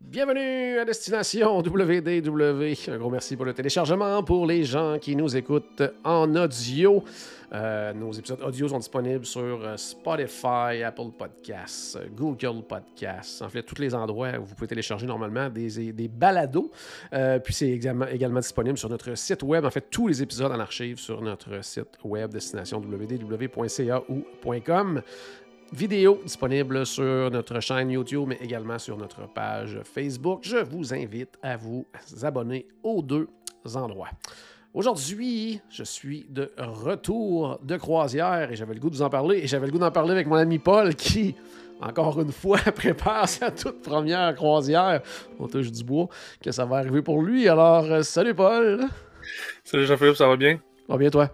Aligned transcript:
Bienvenue 0.00 0.78
à 0.78 0.84
Destination 0.84 1.60
WDW. 1.60 2.90
Un 2.90 2.98
gros 2.98 3.08
merci 3.08 3.36
pour 3.36 3.46
le 3.46 3.54
téléchargement 3.54 4.22
pour 4.22 4.44
les 4.44 4.64
gens 4.64 4.98
qui 5.00 5.16
nous 5.16 5.34
écoutent 5.34 5.82
en 6.04 6.34
audio. 6.36 7.02
Euh, 7.52 7.94
nos 7.94 8.12
épisodes 8.12 8.42
audio 8.42 8.68
sont 8.68 8.78
disponibles 8.78 9.24
sur 9.24 9.64
euh, 9.64 9.76
Spotify, 9.76 10.82
Apple 10.84 11.10
Podcasts, 11.16 11.98
Google 12.14 12.64
Podcasts, 12.68 13.40
en 13.40 13.48
fait, 13.48 13.62
tous 13.62 13.80
les 13.80 13.94
endroits 13.94 14.32
où 14.38 14.44
vous 14.44 14.54
pouvez 14.54 14.66
télécharger 14.66 15.06
normalement 15.06 15.48
des, 15.48 15.92
des 15.92 16.08
balados. 16.08 16.70
Euh, 17.12 17.38
puis 17.38 17.54
c'est 17.54 17.70
également, 17.70 18.08
également 18.08 18.40
disponible 18.40 18.76
sur 18.76 18.90
notre 18.90 19.16
site 19.16 19.42
web. 19.42 19.64
En 19.64 19.70
fait, 19.70 19.86
tous 19.90 20.08
les 20.08 20.22
épisodes 20.22 20.52
en 20.52 20.60
archive 20.60 20.98
sur 20.98 21.22
notre 21.22 21.64
site 21.64 21.98
web 22.04 22.32
destination 22.32 22.78
www.ca 22.78 24.02
ou 24.08 24.24
.com 24.64 25.00
vidéo 25.72 26.20
disponible 26.24 26.86
sur 26.86 27.30
notre 27.30 27.60
chaîne 27.60 27.90
YouTube, 27.90 28.24
mais 28.28 28.38
également 28.40 28.78
sur 28.78 28.96
notre 28.96 29.28
page 29.32 29.80
Facebook. 29.84 30.40
Je 30.42 30.58
vous 30.58 30.94
invite 30.94 31.38
à 31.42 31.56
vous 31.56 31.86
abonner 32.22 32.66
aux 32.82 33.02
deux 33.02 33.28
endroits. 33.74 34.10
Aujourd'hui, 34.74 35.60
je 35.70 35.84
suis 35.84 36.26
de 36.28 36.52
retour 36.58 37.58
de 37.62 37.76
croisière 37.76 38.52
et 38.52 38.56
j'avais 38.56 38.74
le 38.74 38.80
goût 38.80 38.90
de 38.90 38.96
vous 38.96 39.02
en 39.02 39.10
parler. 39.10 39.38
Et 39.38 39.46
j'avais 39.46 39.66
le 39.66 39.72
goût 39.72 39.78
d'en 39.78 39.90
parler 39.90 40.12
avec 40.12 40.26
mon 40.26 40.36
ami 40.36 40.58
Paul 40.58 40.94
qui, 40.94 41.34
encore 41.80 42.20
une 42.20 42.32
fois, 42.32 42.58
prépare 42.74 43.28
sa 43.28 43.50
toute 43.50 43.82
première 43.82 44.34
croisière. 44.34 45.00
On 45.38 45.48
touche 45.48 45.72
du 45.72 45.82
bois 45.82 46.08
que 46.42 46.52
ça 46.52 46.64
va 46.64 46.76
arriver 46.76 47.02
pour 47.02 47.22
lui? 47.22 47.48
Alors, 47.48 47.84
euh, 47.84 48.02
salut 48.02 48.34
Paul. 48.34 48.84
Salut 49.64 49.86
Jean-Philippe, 49.86 50.16
ça 50.16 50.28
va 50.28 50.36
bien? 50.36 50.60
Va 50.88 50.96
bien 50.98 51.10
toi? 51.10 51.30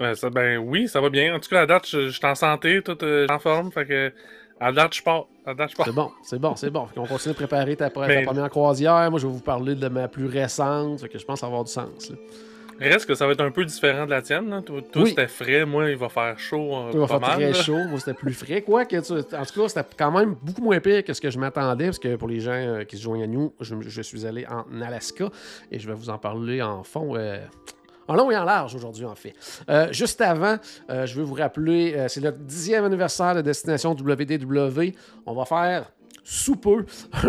Ben, 0.00 0.14
ça, 0.14 0.30
ben 0.30 0.58
oui, 0.58 0.86
ça 0.88 1.00
va 1.00 1.10
bien. 1.10 1.34
En 1.34 1.40
tout 1.40 1.48
cas, 1.50 1.62
à 1.62 1.66
date, 1.66 1.88
je, 1.88 2.08
je 2.08 2.16
suis 2.16 2.26
en 2.26 2.34
santé, 2.34 2.80
tout 2.82 2.96
euh, 3.02 3.26
en 3.30 3.38
forme, 3.38 3.72
fait 3.72 3.84
que 3.86 4.12
à 4.60 4.72
date, 4.72 4.94
je 4.94 5.02
pars. 5.02 5.26
C'est 5.46 5.92
bon, 5.94 6.10
c'est 6.22 6.38
bon, 6.38 6.56
c'est 6.56 6.70
bon. 6.70 6.86
On 6.96 7.06
continue 7.06 7.32
de 7.32 7.38
préparer 7.38 7.74
ta, 7.76 7.90
première 7.90 8.50
croisière. 8.50 9.10
Moi, 9.10 9.18
je 9.18 9.26
vais 9.26 9.32
vous 9.32 9.40
parler 9.40 9.74
de 9.74 9.88
ma 9.88 10.08
plus 10.08 10.26
récente, 10.26 11.00
fait 11.00 11.08
que 11.08 11.18
je 11.18 11.24
pense 11.24 11.42
avoir 11.42 11.64
du 11.64 11.72
sens. 11.72 12.10
là. 12.10 12.16
Reste 12.80 13.06
que 13.06 13.14
ça 13.16 13.26
va 13.26 13.32
être 13.32 13.40
un 13.40 13.50
peu 13.50 13.64
différent 13.64 14.04
de 14.04 14.10
la 14.10 14.22
tienne. 14.22 14.50
Là. 14.50 14.62
Toi, 14.62 14.80
toi, 14.92 15.02
Oui. 15.02 15.08
c'était 15.10 15.26
frais, 15.26 15.64
moi, 15.64 15.90
il 15.90 15.96
va 15.96 16.08
faire 16.08 16.38
chaud. 16.38 16.76
euh, 16.76 16.90
Il 16.92 16.98
va 17.00 17.06
pas 17.08 17.18
faire 17.18 17.20
mal, 17.20 17.38
très 17.38 17.46
là. 17.50 17.52
chaud. 17.54 17.84
Moi, 17.88 17.98
c'était 17.98 18.14
plus 18.14 18.32
frais. 18.34 18.62
Quoi 18.62 18.84
que 18.84 18.96
tu- 19.00 19.12
En 19.36 19.44
tout 19.44 19.60
cas, 19.62 19.68
c'était 19.68 19.84
quand 19.98 20.12
même 20.12 20.36
beaucoup 20.40 20.62
moins 20.62 20.78
pire 20.78 21.02
que 21.02 21.12
ce 21.12 21.20
que 21.20 21.28
je 21.30 21.40
m'attendais. 21.40 21.86
Parce 21.86 21.98
que 21.98 22.14
pour 22.14 22.28
les 22.28 22.38
gens 22.38 22.52
euh, 22.52 22.84
qui 22.84 22.96
se 22.96 23.02
joignent 23.02 23.24
à 23.24 23.26
nous, 23.26 23.52
je, 23.60 23.74
je 23.80 24.00
suis 24.02 24.24
allé 24.26 24.46
en 24.46 24.80
Alaska 24.80 25.28
et 25.72 25.80
je 25.80 25.88
vais 25.88 25.94
vous 25.94 26.08
en 26.08 26.18
parler 26.18 26.62
en 26.62 26.84
fond. 26.84 27.16
euh, 27.16 27.38
en 28.08 28.14
long 28.14 28.30
et 28.30 28.36
en 28.36 28.44
large 28.44 28.74
aujourd'hui, 28.74 29.04
en 29.04 29.14
fait. 29.14 29.34
Euh, 29.68 29.92
juste 29.92 30.20
avant, 30.20 30.56
euh, 30.90 31.06
je 31.06 31.14
veux 31.14 31.22
vous 31.22 31.34
rappeler, 31.34 31.94
euh, 31.94 32.08
c'est 32.08 32.20
le 32.20 32.32
dixième 32.32 32.84
anniversaire 32.84 33.34
de 33.34 33.42
Destination 33.42 33.92
WDW. 33.92 34.94
On 35.26 35.34
va 35.34 35.44
faire 35.44 35.92
sous 36.24 36.56
peu 36.56 36.84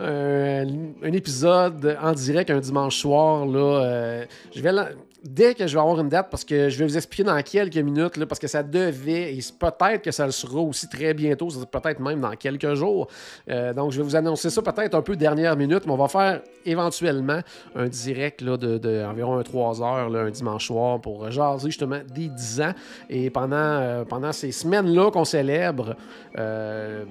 un, 0.00 1.12
épisode 1.12 1.96
en 2.00 2.12
direct 2.12 2.50
un 2.50 2.58
dimanche 2.58 2.96
soir. 2.96 3.46
Je 3.46 4.60
vais 4.60 4.72
Dès 5.24 5.54
que 5.54 5.66
je 5.66 5.72
vais 5.72 5.80
avoir 5.80 5.98
une 5.98 6.10
date, 6.10 6.28
parce 6.30 6.44
que 6.44 6.68
je 6.68 6.78
vais 6.78 6.84
vous 6.84 6.98
expliquer 6.98 7.24
dans 7.24 7.40
quelques 7.40 7.78
minutes, 7.78 8.22
parce 8.26 8.38
que 8.38 8.46
ça 8.46 8.62
devait, 8.62 9.34
et 9.34 9.38
peut-être 9.58 10.02
que 10.02 10.10
ça 10.10 10.26
le 10.26 10.32
sera 10.32 10.60
aussi 10.60 10.86
très 10.86 11.14
bientôt, 11.14 11.48
peut-être 11.48 11.98
même 11.98 12.20
dans 12.20 12.36
quelques 12.36 12.74
jours. 12.74 13.08
Euh, 13.48 13.72
donc, 13.72 13.92
je 13.92 13.96
vais 13.96 14.02
vous 14.02 14.16
annoncer 14.16 14.50
ça 14.50 14.60
peut-être 14.60 14.94
un 14.94 15.00
peu 15.00 15.16
dernière 15.16 15.56
minute, 15.56 15.86
mais 15.86 15.92
on 15.92 15.96
va 15.96 16.08
faire 16.08 16.42
éventuellement 16.66 17.40
un 17.74 17.88
direct 17.88 18.42
là, 18.42 18.58
de, 18.58 18.76
de 18.76 19.02
environ 19.02 19.38
un 19.38 19.42
3 19.42 19.82
heures, 19.82 20.14
un 20.14 20.30
dimanche 20.30 20.66
soir, 20.66 21.00
pour 21.00 21.30
jaser 21.30 21.68
justement 21.70 22.00
des 22.14 22.28
10 22.28 22.60
ans. 22.60 22.74
Et 23.08 23.30
pendant, 23.30 23.56
euh, 23.56 24.04
pendant 24.04 24.32
ces 24.32 24.52
semaines-là 24.52 25.10
qu'on 25.10 25.24
célèbre, 25.24 25.96
euh, 26.38 27.04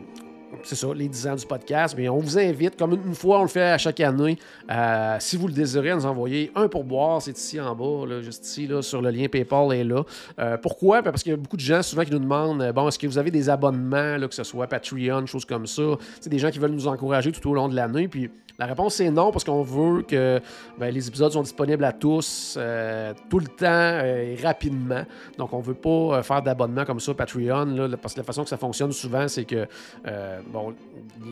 c'est 0.63 0.75
ça, 0.75 0.87
les 0.93 1.07
10 1.07 1.27
ans 1.27 1.35
du 1.35 1.45
podcast. 1.45 1.95
Mais 1.97 2.07
on 2.09 2.17
vous 2.17 2.37
invite, 2.37 2.77
comme 2.77 2.93
une 2.93 3.15
fois 3.15 3.39
on 3.39 3.43
le 3.43 3.47
fait 3.47 3.71
à 3.71 3.77
chaque 3.77 3.99
année, 3.99 4.37
euh, 4.71 5.17
si 5.19 5.37
vous 5.37 5.47
le 5.47 5.53
désirez, 5.53 5.91
à 5.91 5.95
nous 5.95 6.05
envoyer 6.05 6.51
un 6.55 6.67
pourboire. 6.67 7.21
C'est 7.21 7.37
ici 7.37 7.59
en 7.59 7.75
bas, 7.75 8.21
juste 8.21 8.45
ici, 8.45 8.69
sur 8.81 9.01
le 9.01 9.09
lien 9.09 9.27
PayPal 9.27 9.73
est 9.73 9.83
là. 9.83 10.03
Euh, 10.39 10.57
pourquoi? 10.57 11.01
Ben, 11.01 11.11
Parce 11.11 11.23
qu'il 11.23 11.31
y 11.31 11.33
a 11.33 11.37
beaucoup 11.37 11.57
de 11.57 11.61
gens 11.61 11.81
souvent 11.81 12.03
qui 12.03 12.11
nous 12.11 12.19
demandent 12.19 12.61
euh, 12.61 12.71
bon, 12.71 12.87
est-ce 12.87 12.99
que 12.99 13.07
vous 13.07 13.17
avez 13.17 13.31
des 13.31 13.49
abonnements, 13.49 14.19
que 14.27 14.35
ce 14.35 14.43
soit 14.43 14.67
Patreon, 14.67 15.25
choses 15.25 15.45
comme 15.45 15.67
ça? 15.67 15.83
C'est 16.19 16.29
des 16.29 16.39
gens 16.39 16.51
qui 16.51 16.59
veulent 16.59 16.71
nous 16.71 16.87
encourager 16.87 17.31
tout 17.31 17.49
au 17.49 17.53
long 17.53 17.67
de 17.69 17.75
l'année. 17.75 18.07
Puis 18.07 18.29
la 18.59 18.67
réponse 18.67 18.95
c'est 18.95 19.09
non, 19.09 19.31
parce 19.31 19.43
qu'on 19.43 19.63
veut 19.63 20.03
que 20.03 20.39
ben, 20.77 20.93
les 20.93 21.07
épisodes 21.07 21.31
sont 21.31 21.41
disponibles 21.41 21.83
à 21.83 21.91
tous, 21.91 22.55
euh, 22.57 23.13
tout 23.29 23.39
le 23.39 23.47
temps 23.47 23.65
euh, 23.65 24.35
et 24.35 24.41
rapidement. 24.41 25.03
Donc 25.37 25.53
on 25.53 25.59
veut 25.59 25.73
pas 25.73 25.89
euh, 25.89 26.23
faire 26.23 26.41
d'abonnement 26.41 26.85
comme 26.85 26.99
ça, 26.99 27.13
Patreon, 27.13 27.65
là, 27.65 27.97
parce 27.97 28.13
que 28.13 28.19
la 28.19 28.23
façon 28.23 28.43
que 28.43 28.49
ça 28.49 28.57
fonctionne 28.57 28.91
souvent, 28.91 29.27
c'est 29.27 29.45
que 29.45 29.67
euh, 30.07 30.39
bon, 30.51 30.73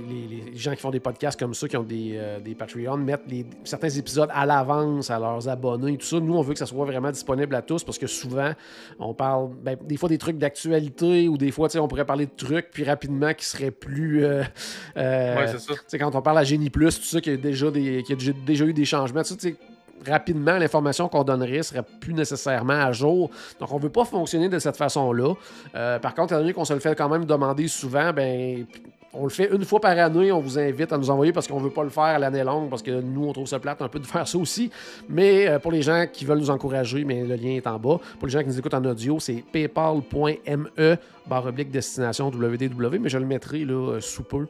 les, 0.10 0.58
gens 0.58 0.72
qui 0.72 0.82
font 0.82 0.90
des 0.90 1.00
podcasts 1.00 1.40
comme 1.40 1.54
ça, 1.54 1.68
qui 1.68 1.78
ont 1.78 1.84
des, 1.84 2.20
des 2.44 2.56
Patreons, 2.56 2.98
mettent 2.98 3.24
les- 3.28 3.46
certains 3.64 3.90
épisodes 3.90 4.30
à 4.34 4.46
l'avance 4.46 5.10
à 5.10 5.20
leurs 5.20 5.48
abonnés 5.48 5.94
et 5.94 5.98
tout 5.98 6.06
ça. 6.06 6.20
Nous, 6.20 6.36
on 6.36 6.42
veut 6.42 6.54
que 6.54 6.60
ça 6.60 6.66
soit 6.66 6.86
vraiment 6.86 7.12
disponible 7.12 7.54
à 7.56 7.62
tous 7.62 7.84
parce 7.84 7.98
que 7.98 8.08
souvent, 8.08 8.52
on 9.00 9.14
parle 9.14 9.50
ben, 9.64 9.78
des 9.84 9.98
fois 9.98 10.10
des 10.10 10.18
trucs 10.18 10.38
d'actualité 10.38 11.28
ou 11.28 11.38
des 11.38 11.52
fois, 11.52 11.70
on 11.76 11.88
pourrait 11.88 12.06
parler 12.06 12.26
de 12.26 12.32
trucs 12.36 12.72
puis 12.72 12.84
rapidement 12.84 13.34
qui 13.34 13.46
seraient 13.46 13.72
plus. 13.72 14.26
Ouais, 14.26 14.44
c'est 14.96 15.60
ça. 15.60 15.98
quand 15.98 16.16
on 16.16 16.22
parle 16.22 16.40
à 16.40 16.44
Génie 16.44 16.70
Plus, 16.70 17.00
tout 17.00 17.06
ça, 17.06 17.21
qu'il 17.22 17.34
y 17.34 17.36
a 17.36 17.40
déjà, 17.40 17.72
des, 17.72 18.04
déjà- 18.46 18.66
eu 18.66 18.74
des 18.74 18.86
changements, 18.86 19.22
rapidement, 20.08 20.58
l'information 20.58 21.08
qu'on 21.08 21.24
donnerait 21.24 21.64
serait 21.64 21.84
plus 22.00 22.14
nécessairement 22.14 22.74
à 22.74 22.92
jour. 22.92 23.30
Donc, 23.60 23.72
on 23.72 23.78
veut 23.78 23.90
pas 23.90 24.06
fonctionner 24.06 24.50
de 24.50 24.60
cette 24.60 24.78
façon-là. 24.78 25.34
Euh, 25.76 26.00
par 26.00 26.16
contre, 26.16 26.34
étant 26.34 26.42
donné 26.42 26.54
qu'on 26.54 26.66
se 26.66 26.74
le 26.74 26.80
fait 26.80 26.96
quand 26.96 27.10
même 27.10 27.26
demander 27.26 27.68
souvent, 27.68 28.12
ben. 28.14 28.66
On 29.14 29.24
le 29.26 29.30
fait 29.30 29.54
une 29.54 29.66
fois 29.66 29.82
par 29.82 29.92
année, 30.00 30.32
on 30.32 30.40
vous 30.40 30.58
invite 30.58 30.94
à 30.94 30.98
nous 30.98 31.10
envoyer 31.10 31.34
parce 31.34 31.46
qu'on 31.46 31.60
veut 31.60 31.70
pas 31.70 31.84
le 31.84 31.90
faire 31.90 32.04
à 32.04 32.18
l'année 32.18 32.46
longue, 32.46 32.70
parce 32.70 32.82
que 32.82 33.02
nous, 33.02 33.26
on 33.26 33.34
trouve 33.34 33.46
ça 33.46 33.60
plate 33.60 33.82
un 33.82 33.90
peu 33.90 34.00
de 34.00 34.06
faire 34.06 34.26
ça 34.26 34.38
aussi. 34.38 34.72
Mais 35.10 35.50
euh, 35.50 35.60
pour 35.60 35.74
les 35.74 35.82
gens 35.82 36.06
qui 36.10 36.24
veulent 36.24 36.40
nous 36.40 36.50
encourager, 36.50 37.04
mais 37.04 37.26
le 37.26 37.36
lien 37.36 37.50
est 37.58 37.68
en 37.68 37.78
bas. 37.78 38.00
Pour 38.20 38.28
les 38.28 38.32
gens 38.32 38.40
qui 38.40 38.48
nous 38.48 38.58
écoutent 38.58 38.74
en 38.74 38.86
audio, 38.86 39.20
c'est 39.20 39.44
paypal.me 39.52 40.96
barre 41.28 41.52
destination 41.52 42.30
www, 42.30 43.00
mais 43.00 43.10
je 43.10 43.18
le 43.18 43.26
mettrai 43.26 43.66
là, 43.66 44.00
sous 44.00 44.24
peu 44.24 44.48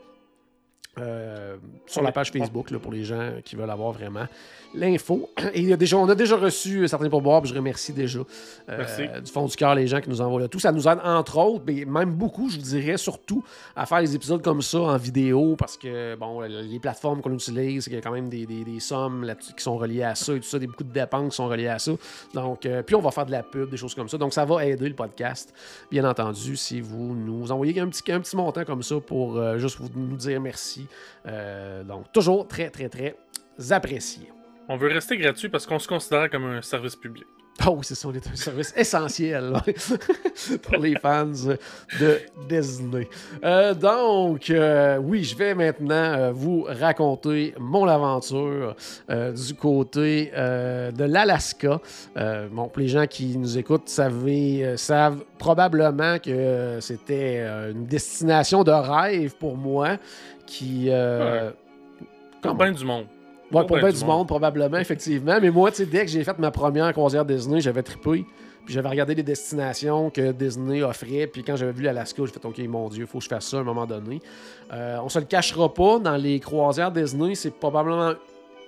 euh, 0.99 1.55
sur 1.87 2.01
la 2.01 2.11
page 2.11 2.31
Facebook 2.31 2.69
là, 2.69 2.77
pour 2.79 2.91
les 2.91 3.03
gens 3.05 3.31
qui 3.45 3.55
veulent 3.55 3.69
avoir 3.69 3.91
vraiment 3.93 4.25
l'info. 4.73 5.29
Et 5.53 5.61
il 5.61 5.69
y 5.69 5.73
a 5.73 5.77
déjà, 5.77 5.97
on 5.97 6.07
a 6.09 6.15
déjà 6.15 6.35
reçu 6.35 6.87
certains 6.87 7.09
pourboires, 7.09 7.43
je 7.45 7.53
remercie 7.53 7.93
déjà 7.93 8.19
euh, 8.19 8.77
Merci. 8.77 9.03
du 9.23 9.31
fond 9.31 9.45
du 9.45 9.55
cœur 9.55 9.73
les 9.75 9.87
gens 9.87 10.01
qui 10.01 10.09
nous 10.09 10.19
envoient 10.21 10.41
là. 10.41 10.47
Tout 10.49 10.59
ça 10.59 10.71
nous 10.71 10.87
aide 10.87 10.99
entre 11.03 11.37
autres, 11.37 11.63
mais 11.65 11.85
même 11.85 12.11
beaucoup, 12.11 12.49
je 12.49 12.57
vous 12.57 12.61
dirais, 12.63 12.97
surtout 12.97 13.43
à 13.75 13.85
faire 13.85 14.01
des 14.01 14.15
épisodes 14.15 14.41
comme 14.41 14.61
ça 14.61 14.79
en 14.79 14.97
vidéo 14.97 15.55
parce 15.57 15.77
que 15.77 16.15
bon, 16.15 16.41
les 16.41 16.79
plateformes 16.79 17.21
qu'on 17.21 17.33
utilise, 17.33 17.87
il 17.87 17.93
y 17.93 17.97
a 17.97 18.01
quand 18.01 18.11
même 18.11 18.29
des, 18.29 18.45
des- 18.45 18.63
des 18.65 18.79
sommes 18.79 19.23
là-dessus 19.23 19.53
qui 19.53 19.63
sont 19.63 19.77
reliées 19.77 20.03
à 20.03 20.15
ça 20.15 20.33
et 20.33 20.39
tout 20.39 20.47
ça, 20.47 20.59
des 20.59 20.67
beaucoup 20.67 20.83
de 20.83 20.91
dépenses 20.93 21.29
qui 21.31 21.35
sont 21.37 21.47
reliées 21.47 21.67
à 21.67 21.79
ça. 21.79 21.91
Donc, 22.33 22.65
euh, 22.65 22.83
puis 22.83 22.95
on 22.95 23.01
va 23.01 23.11
faire 23.11 23.25
de 23.25 23.31
la 23.31 23.43
pub, 23.43 23.69
des 23.69 23.77
choses 23.77 23.95
comme 23.95 24.09
ça. 24.09 24.17
Donc, 24.17 24.33
ça 24.33 24.45
va 24.45 24.65
aider 24.65 24.87
le 24.89 24.95
podcast, 24.95 25.53
bien 25.89 26.03
entendu, 26.09 26.55
si 26.57 26.81
vous 26.81 27.15
nous 27.15 27.51
envoyez 27.51 27.79
un 27.79 27.87
petit, 27.87 28.11
un 28.11 28.19
petit 28.19 28.35
montant 28.35 28.63
comme 28.65 28.83
ça 28.83 28.95
pour 28.99 29.37
euh, 29.37 29.57
juste 29.57 29.77
vous 29.79 29.89
nous 29.95 30.15
dire 30.17 30.39
merci. 30.41 30.80
Euh, 31.25 31.83
donc, 31.83 32.11
toujours 32.11 32.47
très, 32.47 32.69
très, 32.69 32.89
très 32.89 33.15
apprécié. 33.71 34.31
On 34.69 34.77
veut 34.77 34.89
rester 34.89 35.17
gratuit 35.17 35.49
parce 35.49 35.65
qu'on 35.65 35.79
se 35.79 35.87
considère 35.87 36.29
comme 36.29 36.45
un 36.45 36.61
service 36.61 36.95
public. 36.95 37.25
Oh, 37.67 37.79
c'est 37.83 37.95
ça, 37.95 38.07
on 38.07 38.13
est 38.13 38.27
un 38.27 38.35
service 38.35 38.73
essentiel 38.75 39.53
pour 40.63 40.77
les 40.77 40.95
fans 40.95 41.27
de 41.27 42.19
Disney. 42.49 43.07
Euh, 43.43 43.75
donc, 43.75 44.49
euh, 44.49 44.97
oui, 44.97 45.23
je 45.23 45.35
vais 45.35 45.53
maintenant 45.53 45.93
euh, 45.93 46.31
vous 46.31 46.65
raconter 46.67 47.53
mon 47.59 47.87
aventure 47.87 48.75
du 49.09 49.53
côté 49.53 50.31
de 50.35 51.03
l'Alaska. 51.03 51.79
Bon, 52.51 52.67
pour 52.67 52.81
les 52.81 52.87
gens 52.87 53.05
qui 53.05 53.37
nous 53.37 53.57
écoutent, 53.57 53.89
savez, 53.89 54.75
savent 54.77 55.23
probablement 55.37 56.17
que 56.17 56.77
c'était 56.79 57.41
une 57.71 57.85
destination 57.85 58.63
de 58.63 58.71
rêve 58.71 59.35
pour 59.35 59.55
moi 59.55 59.97
qui... 60.51 60.87
euh, 60.89 61.51
bien 62.57 62.71
du 62.71 62.85
monde. 62.85 63.05
Ouais, 63.51 63.65
pour 63.65 63.77
bien 63.77 63.89
du 63.91 64.05
monde, 64.05 64.27
probablement, 64.27 64.77
effectivement. 64.77 65.37
Mais 65.41 65.49
moi, 65.49 65.71
tu 65.71 65.77
sais, 65.77 65.85
dès 65.85 66.05
que 66.05 66.11
j'ai 66.11 66.23
fait 66.23 66.37
ma 66.39 66.51
première 66.51 66.91
croisière 66.93 67.25
Disney, 67.25 67.59
j'avais 67.61 67.83
trippé. 67.83 68.25
Puis 68.65 68.75
j'avais 68.75 68.89
regardé 68.89 69.15
les 69.15 69.23
destinations 69.23 70.09
que 70.09 70.31
Disney 70.31 70.83
offrait. 70.83 71.27
Puis 71.27 71.43
quand 71.43 71.55
j'avais 71.55 71.71
vu 71.71 71.83
l'Alaska, 71.83 72.21
j'ai 72.25 72.31
fait 72.31 72.45
OK, 72.45 72.59
mon 72.59 72.87
Dieu, 72.89 73.01
il 73.03 73.07
faut 73.07 73.17
que 73.17 73.23
je 73.23 73.29
fasse 73.29 73.47
ça 73.47 73.57
à 73.57 73.59
un 73.61 73.63
moment 73.63 73.85
donné. 73.85 74.19
Euh, 74.71 74.97
on 75.03 75.09
se 75.09 75.19
le 75.19 75.25
cachera 75.25 75.73
pas, 75.73 75.99
dans 75.99 76.15
les 76.15 76.39
croisières 76.39 76.91
Disney, 76.91 77.35
c'est 77.35 77.51
probablement. 77.51 78.13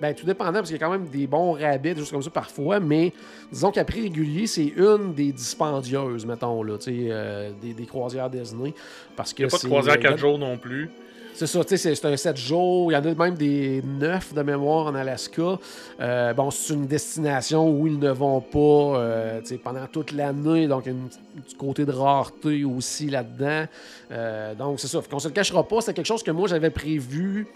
Ben, 0.01 0.13
tout 0.13 0.25
dépendant, 0.25 0.53
parce 0.53 0.69
qu'il 0.69 0.77
y 0.77 0.83
a 0.83 0.85
quand 0.85 0.91
même 0.91 1.05
des 1.07 1.27
bons 1.27 1.53
rabais, 1.53 1.93
des 1.93 1.99
choses 2.01 2.11
comme 2.11 2.23
ça 2.23 2.31
parfois, 2.31 2.79
mais 2.81 3.13
disons 3.51 3.71
qu'à 3.71 3.85
prix 3.85 4.01
régulier, 4.01 4.47
c'est 4.47 4.65
une 4.75 5.13
des 5.13 5.31
dispendieuses, 5.31 6.25
mettons, 6.25 6.61
là, 6.63 6.77
tu 6.77 6.85
sais, 6.85 7.07
euh, 7.09 7.51
des, 7.61 7.73
des 7.73 7.85
croisières 7.85 8.29
Disney. 8.29 8.73
Parce 9.15 9.31
que 9.33 9.43
Il 9.43 9.45
n'y 9.45 9.49
a 9.49 9.51
pas 9.51 9.63
de 9.63 9.67
croisière 9.69 9.95
il 9.95 10.03
y 10.03 10.07
a- 10.07 10.09
4 10.09 10.17
jours 10.19 10.37
non 10.39 10.57
plus. 10.57 10.89
C'est 11.35 11.47
ça, 11.47 11.63
tu 11.63 11.77
sais, 11.77 11.95
c'est- 11.95 12.05
un 12.05 12.15
7 12.15 12.37
jours. 12.37 12.91
Il 12.91 12.95
y 12.95 12.97
en 12.97 13.03
a 13.03 13.13
même 13.15 13.35
des 13.35 13.81
9 13.83 14.33
de 14.33 14.41
mémoire 14.43 14.87
en 14.87 14.95
Alaska. 14.95 15.57
Euh, 15.99 16.33
bon, 16.33 16.51
c'est 16.51 16.73
une 16.73 16.85
destination 16.85 17.69
où 17.69 17.87
ils 17.87 17.97
ne 17.97 18.11
vont 18.11 18.39
pas 18.39 18.99
euh, 18.99 19.41
pendant 19.63 19.87
toute 19.87 20.11
l'année. 20.11 20.67
Donc, 20.67 20.83
il 20.85 20.91
y 20.91 20.95
a 20.95 20.97
une- 20.97 21.43
du 21.47 21.55
côté 21.55 21.85
de 21.85 21.91
rareté 21.91 22.63
aussi 22.63 23.09
là-dedans. 23.09 23.65
Euh, 24.11 24.53
donc, 24.53 24.79
c'est 24.79 24.87
ça. 24.87 25.01
Qu'on 25.09 25.19
se 25.19 25.27
le 25.27 25.33
cachera 25.33 25.67
pas, 25.67 25.81
c'est 25.81 25.93
quelque 25.93 26.05
chose 26.05 26.23
que 26.23 26.31
moi, 26.31 26.47
j'avais 26.47 26.69
prévu 26.69 27.47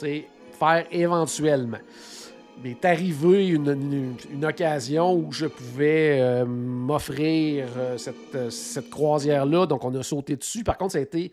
faire 0.00 0.84
éventuellement. 0.90 1.78
Mais 2.62 2.72
est 2.72 2.84
arrivé 2.84 3.48
une, 3.48 4.44
occasion 4.44 5.14
où 5.14 5.32
je 5.32 5.46
pouvais 5.46 6.44
m'offrir 6.44 7.66
cette, 7.96 8.50
cette 8.50 8.90
croisière-là. 8.90 9.66
Donc, 9.66 9.84
on 9.84 9.94
a 9.94 10.02
sauté 10.02 10.36
dessus. 10.36 10.64
Par 10.64 10.76
contre, 10.76 10.92
ça 10.92 10.98
a 10.98 11.02
été 11.02 11.32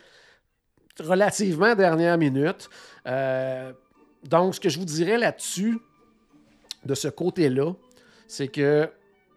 relativement 1.01 1.75
dernière 1.75 2.17
minute. 2.17 2.69
Euh, 3.07 3.71
donc, 4.23 4.55
ce 4.55 4.59
que 4.59 4.69
je 4.69 4.79
vous 4.79 4.85
dirais 4.85 5.17
là-dessus, 5.17 5.79
de 6.85 6.95
ce 6.95 7.07
côté-là, 7.07 7.73
c'est 8.27 8.47
que 8.47 8.89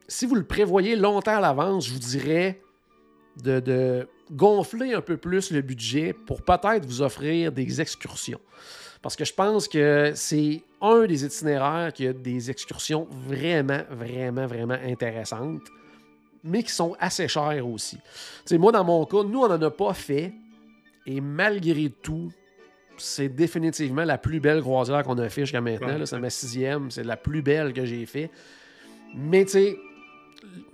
si 0.09 0.26
vous 0.26 0.35
le 0.35 0.44
prévoyez 0.44 0.97
longtemps 0.97 1.37
à 1.37 1.41
l'avance, 1.41 1.87
je 1.87 1.93
vous 1.93 1.99
dirais 1.99 2.61
de, 3.43 4.06
gonfler 4.31 4.94
un 4.94 5.00
peu 5.00 5.17
plus 5.17 5.50
le 5.50 5.61
budget 5.61 6.14
pour 6.14 6.43
peut-être 6.43 6.87
vous 6.87 7.03
offrir 7.03 7.53
des 7.53 7.81
excursions. 7.81 8.41
Parce 9.03 9.17
que 9.17 9.25
je 9.25 9.35
pense 9.35 9.69
que 9.69 10.12
c'est 10.14 10.62
un 10.81 11.06
des 11.06 11.25
itinéraires 11.25 11.93
qui 11.93 12.06
a 12.06 12.12
des 12.12 12.50
excursions 12.50 13.06
vraiment, 13.11 13.82
vraiment, 13.91 14.47
vraiment 14.47 14.79
intéressantes, 14.85 15.69
mais 16.44 16.62
qui 16.62 16.73
sont 16.73 16.97
assez 16.99 17.29
chères 17.29 17.67
aussi. 17.67 17.97
Tu 17.97 18.03
sais, 18.47 18.59
moi, 18.59 18.73
dans 18.73 18.85
mon 18.85 19.05
cas, 19.05 19.23
nous, 19.23 19.41
on 19.41 19.49
n'en 19.49 19.61
a 19.61 19.70
pas 19.70 19.93
fait. 19.93 20.32
Et 21.06 21.20
malgré 21.20 21.90
tout, 21.90 22.31
c'est 22.99 23.28
définitivement 23.28 24.04
la 24.04 24.19
plus 24.19 24.38
belle 24.40 24.60
croisière 24.60 25.02
qu'on 25.02 25.19
a 25.19 25.28
fait 25.28 25.43
jusqu'à 25.43 25.60
maintenant. 25.60 25.99
Ouais. 25.99 26.06
C'est 26.06 26.19
ma 26.19 26.31
sixième. 26.31 26.90
C'est 26.90 27.04
la 27.04 27.16
plus 27.16 27.43
belle 27.43 27.72
que 27.72 27.84
j'ai 27.84 28.06
fait. 28.06 28.31
Mais 29.16 29.44
tu 29.44 29.50
sais, 29.52 29.76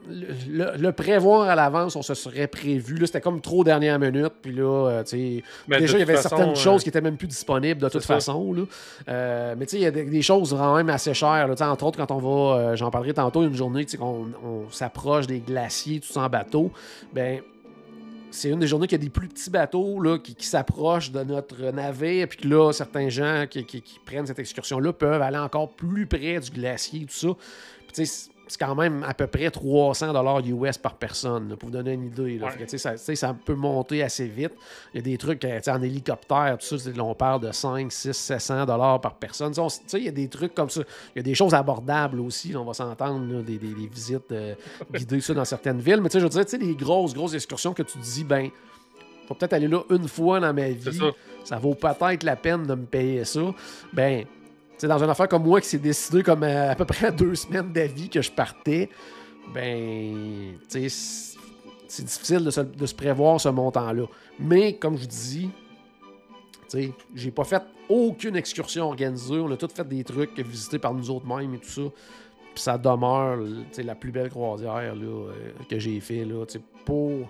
le, 0.09 0.27
le- 0.49 0.77
le 0.79 0.93
prévoir 0.93 1.49
à 1.49 1.55
l'avance, 1.55 1.95
on 1.97 2.03
se 2.03 2.15
serait 2.15 2.47
prévu. 2.47 2.97
Là, 2.97 3.07
C'était 3.07 3.21
comme 3.21 3.41
trop 3.41 3.65
dernière 3.65 3.99
minute. 3.99 4.33
Puis 4.43 4.53
là, 4.53 4.89
euh, 4.89 5.03
tu 5.03 5.11
sais, 5.11 5.43
Ben, 5.69 5.79
déjà, 5.79 5.97
il 5.97 6.01
y 6.01 6.03
avait 6.03 6.17
façon, 6.17 6.29
certaines 6.31 6.51
euh, 6.51 6.55
choses 6.55 6.83
qui 6.83 6.89
étaient 6.89 7.01
même 7.01 7.17
plus 7.17 7.27
disponibles 7.29 7.81
de 7.81 7.89
toute 7.89 8.03
ça. 8.03 8.15
façon. 8.15 8.53
Là. 8.53 8.63
Euh, 9.09 9.55
mais 9.59 9.67
tu 9.67 9.73
sais, 9.73 9.77
il 9.79 9.83
y 9.83 9.87
a 9.87 9.91
des, 9.91 10.05
des 10.05 10.23
choses 10.23 10.51
quand 10.51 10.77
même 10.77 10.89
assez 10.91 11.13
chères. 11.15 11.47
là. 11.49 11.55
Entre 11.71 11.85
autres, 11.85 11.99
quand 11.99 12.11
on 12.11 12.19
va, 12.19 12.59
euh, 12.61 12.77
j'en 12.77 12.91
parlerai 12.91 13.15
tantôt, 13.15 13.43
une 13.43 13.55
journée, 13.55 13.85
tu 13.85 13.93
sais, 13.93 13.97
qu'on 13.99 14.29
on 14.45 14.71
s'approche 14.71 15.27
des 15.27 15.41
glaciers, 15.41 16.01
tout 16.01 16.13
ça 16.13 16.23
en 16.23 16.29
bateau. 16.29 16.71
Ben, 17.13 17.41
c'est 18.31 18.51
une 18.51 18.59
des 18.59 18.67
journées 18.67 18.87
qu'il 18.87 18.99
y 18.99 19.01
a 19.01 19.05
des 19.05 19.11
plus 19.11 19.29
petits 19.29 19.51
bateaux 19.51 20.01
là, 20.01 20.19
qui, 20.19 20.35
qui 20.35 20.47
s'approchent 20.47 21.11
de 21.11 21.23
notre 21.23 21.61
navire, 21.71 22.29
puis 22.29 22.39
que 22.39 22.49
là, 22.49 22.73
certains 22.73 23.09
gens 23.09 23.47
qui, 23.49 23.65
qui- 23.65 23.83
prennent 24.05 24.27
cette 24.27 24.39
excursion-là 24.39 24.93
peuvent 24.93 25.23
aller 25.23 25.39
encore 25.39 25.71
plus 25.73 26.07
près 26.07 26.39
du 26.41 26.51
glacier, 26.51 27.01
tout 27.07 27.15
ça. 27.15 27.29
C'est- 28.49 28.59
quand 28.59 28.75
même 28.75 29.05
à 29.07 29.15
peu 29.15 29.27
près 29.27 29.51
300 29.51 30.13
dollars 30.13 30.41
US 30.47 30.79
par 30.79 30.95
personne, 30.95 31.51
là, 31.51 31.57
pour 31.57 31.69
vous 31.69 31.75
donner 31.75 31.93
une 31.93 32.07
idée. 32.07 32.39
là. 32.39 32.49
Ouais. 32.49 32.67
Que, 32.67 32.77
ça, 33.15 33.35
peut 33.45 33.55
monter 33.55 34.03
assez 34.03 34.27
vite. 34.27 34.53
Il 34.93 34.97
y 34.97 35.01
a 35.01 35.03
des 35.03 35.17
trucs 35.19 35.45
euh, 35.45 35.61
en 35.69 35.83
hélicoptère, 35.83 36.57
tout 36.59 36.79
ça, 36.79 36.91
on 37.03 37.15
parle 37.15 37.43
de 37.43 37.53
5, 37.53 37.93
6, 37.93 38.13
700 38.13 38.67
dollars 38.67 39.01
par 39.01 39.15
personne. 39.15 39.53
On- 39.59 39.69
il 39.95 40.05
y 40.05 40.09
a 40.09 40.13
des 40.13 40.29
trucs 40.29 40.55
comme 40.55 40.71
ça. 40.71 40.81
Il 41.15 41.19
y 41.19 41.21
a 41.21 41.23
des 41.23 41.35
choses 41.35 41.55
abordables 41.55 42.21
aussi, 42.21 42.53
là, 42.53 42.61
on 42.61 42.65
va 42.65 42.75
s'entendre, 42.75 43.43
des, 43.43 43.59
des- 43.59 43.75
des 43.75 43.87
visites 43.87 44.33
euh, 44.33 44.55
guidées 44.93 45.21
ça, 45.21 45.35
dans 45.35 45.45
certaines 45.45 45.81
villes. 45.81 46.01
Mais 46.01 46.09
je 46.13 46.19
veux 46.19 46.29
dire, 46.29 46.45
tu 46.45 46.51
sais, 46.51 46.59
les 46.59 46.75
grosses, 46.75 47.15
grosses 47.15 47.35
excursions 47.35 47.73
que 47.75 47.83
tu 47.83 47.99
te 47.99 48.03
dis, 48.05 48.25
ben, 48.25 48.49
faut 49.27 49.35
peut-être 49.35 49.53
aller 49.53 49.69
là 49.69 49.83
une 49.91 50.09
fois 50.09 50.41
dans 50.41 50.55
ma 50.55 50.69
vie. 50.71 50.97
ça. 50.97 51.05
Ça 51.45 51.57
vaut 51.59 51.75
peut-être 51.75 52.23
la 52.25 52.37
peine 52.37 52.65
de 52.67 52.75
me 52.75 52.85
payer 52.87 53.25
ça. 53.25 53.41
Ben, 53.93 54.25
dans 54.87 55.03
une 55.03 55.11
affaire 55.11 55.29
comme 55.29 55.45
moi 55.45 55.61
qui 55.61 55.69
s'est 55.69 55.79
décidé 55.79 56.23
comme 56.23 56.43
à, 56.43 56.71
à 56.71 56.75
peu 56.75 56.85
près 56.85 57.11
deux 57.13 57.35
semaines 57.35 57.73
d'avis 57.73 58.09
que 58.09 58.23
je 58.23 58.31
partais, 58.31 58.89
ben, 59.53 60.55
c'est- 60.69 61.37
difficile 62.05 62.45
de 62.45 62.51
se, 62.51 62.61
de 62.61 62.87
se 62.87 62.95
prévoir 62.95 63.41
ce 63.41 63.49
montant-là. 63.49 64.05
Mais, 64.39 64.75
comme 64.77 64.97
je 64.97 65.01
vous 65.03 65.07
dis, 65.07 65.51
tu 66.71 66.93
j'ai 67.15 67.31
pas 67.31 67.45
fait 67.45 67.63
aucune 67.89 68.37
excursion 68.37 68.85
organisée. 68.89 69.39
On 69.41 69.51
a 69.51 69.57
tout 69.57 69.69
fait 69.75 69.89
des 69.89 70.05
trucs 70.05 70.39
visités 70.39 70.79
par 70.79 70.93
nous 70.93 71.11
autres 71.11 71.27
mêmes 71.27 71.55
et 71.55 71.59
tout 71.59 71.71
ça. 71.71 71.83
Puis 72.55 72.63
ça 72.63 72.77
demeure 72.77 73.39
la 73.79 73.95
plus 73.95 74.13
belle 74.13 74.29
croisière 74.31 74.95
là, 74.95 75.03
euh, 75.07 75.33
que 75.69 75.79
j'ai 75.79 75.99
fait 76.01 76.25
là, 76.27 76.45
pour, 76.85 77.29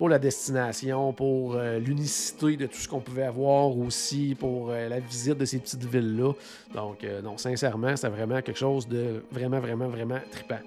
pour 0.00 0.08
la 0.08 0.18
destination, 0.18 1.12
pour 1.12 1.56
euh, 1.56 1.78
l'unicité 1.78 2.56
de 2.56 2.64
tout 2.64 2.78
ce 2.78 2.88
qu'on 2.88 3.00
pouvait 3.00 3.24
avoir 3.24 3.76
aussi, 3.76 4.34
pour 4.34 4.70
euh, 4.70 4.88
la 4.88 4.98
visite 4.98 5.36
de 5.36 5.44
ces 5.44 5.58
petites 5.58 5.84
villes-là. 5.84 6.32
Donc, 6.74 7.04
euh, 7.04 7.20
non, 7.20 7.36
sincèrement, 7.36 7.94
c'est 7.96 8.08
vraiment 8.08 8.40
quelque 8.40 8.56
chose 8.58 8.88
de 8.88 9.22
vraiment, 9.30 9.60
vraiment, 9.60 9.88
vraiment 9.88 10.18
trippant. 10.30 10.60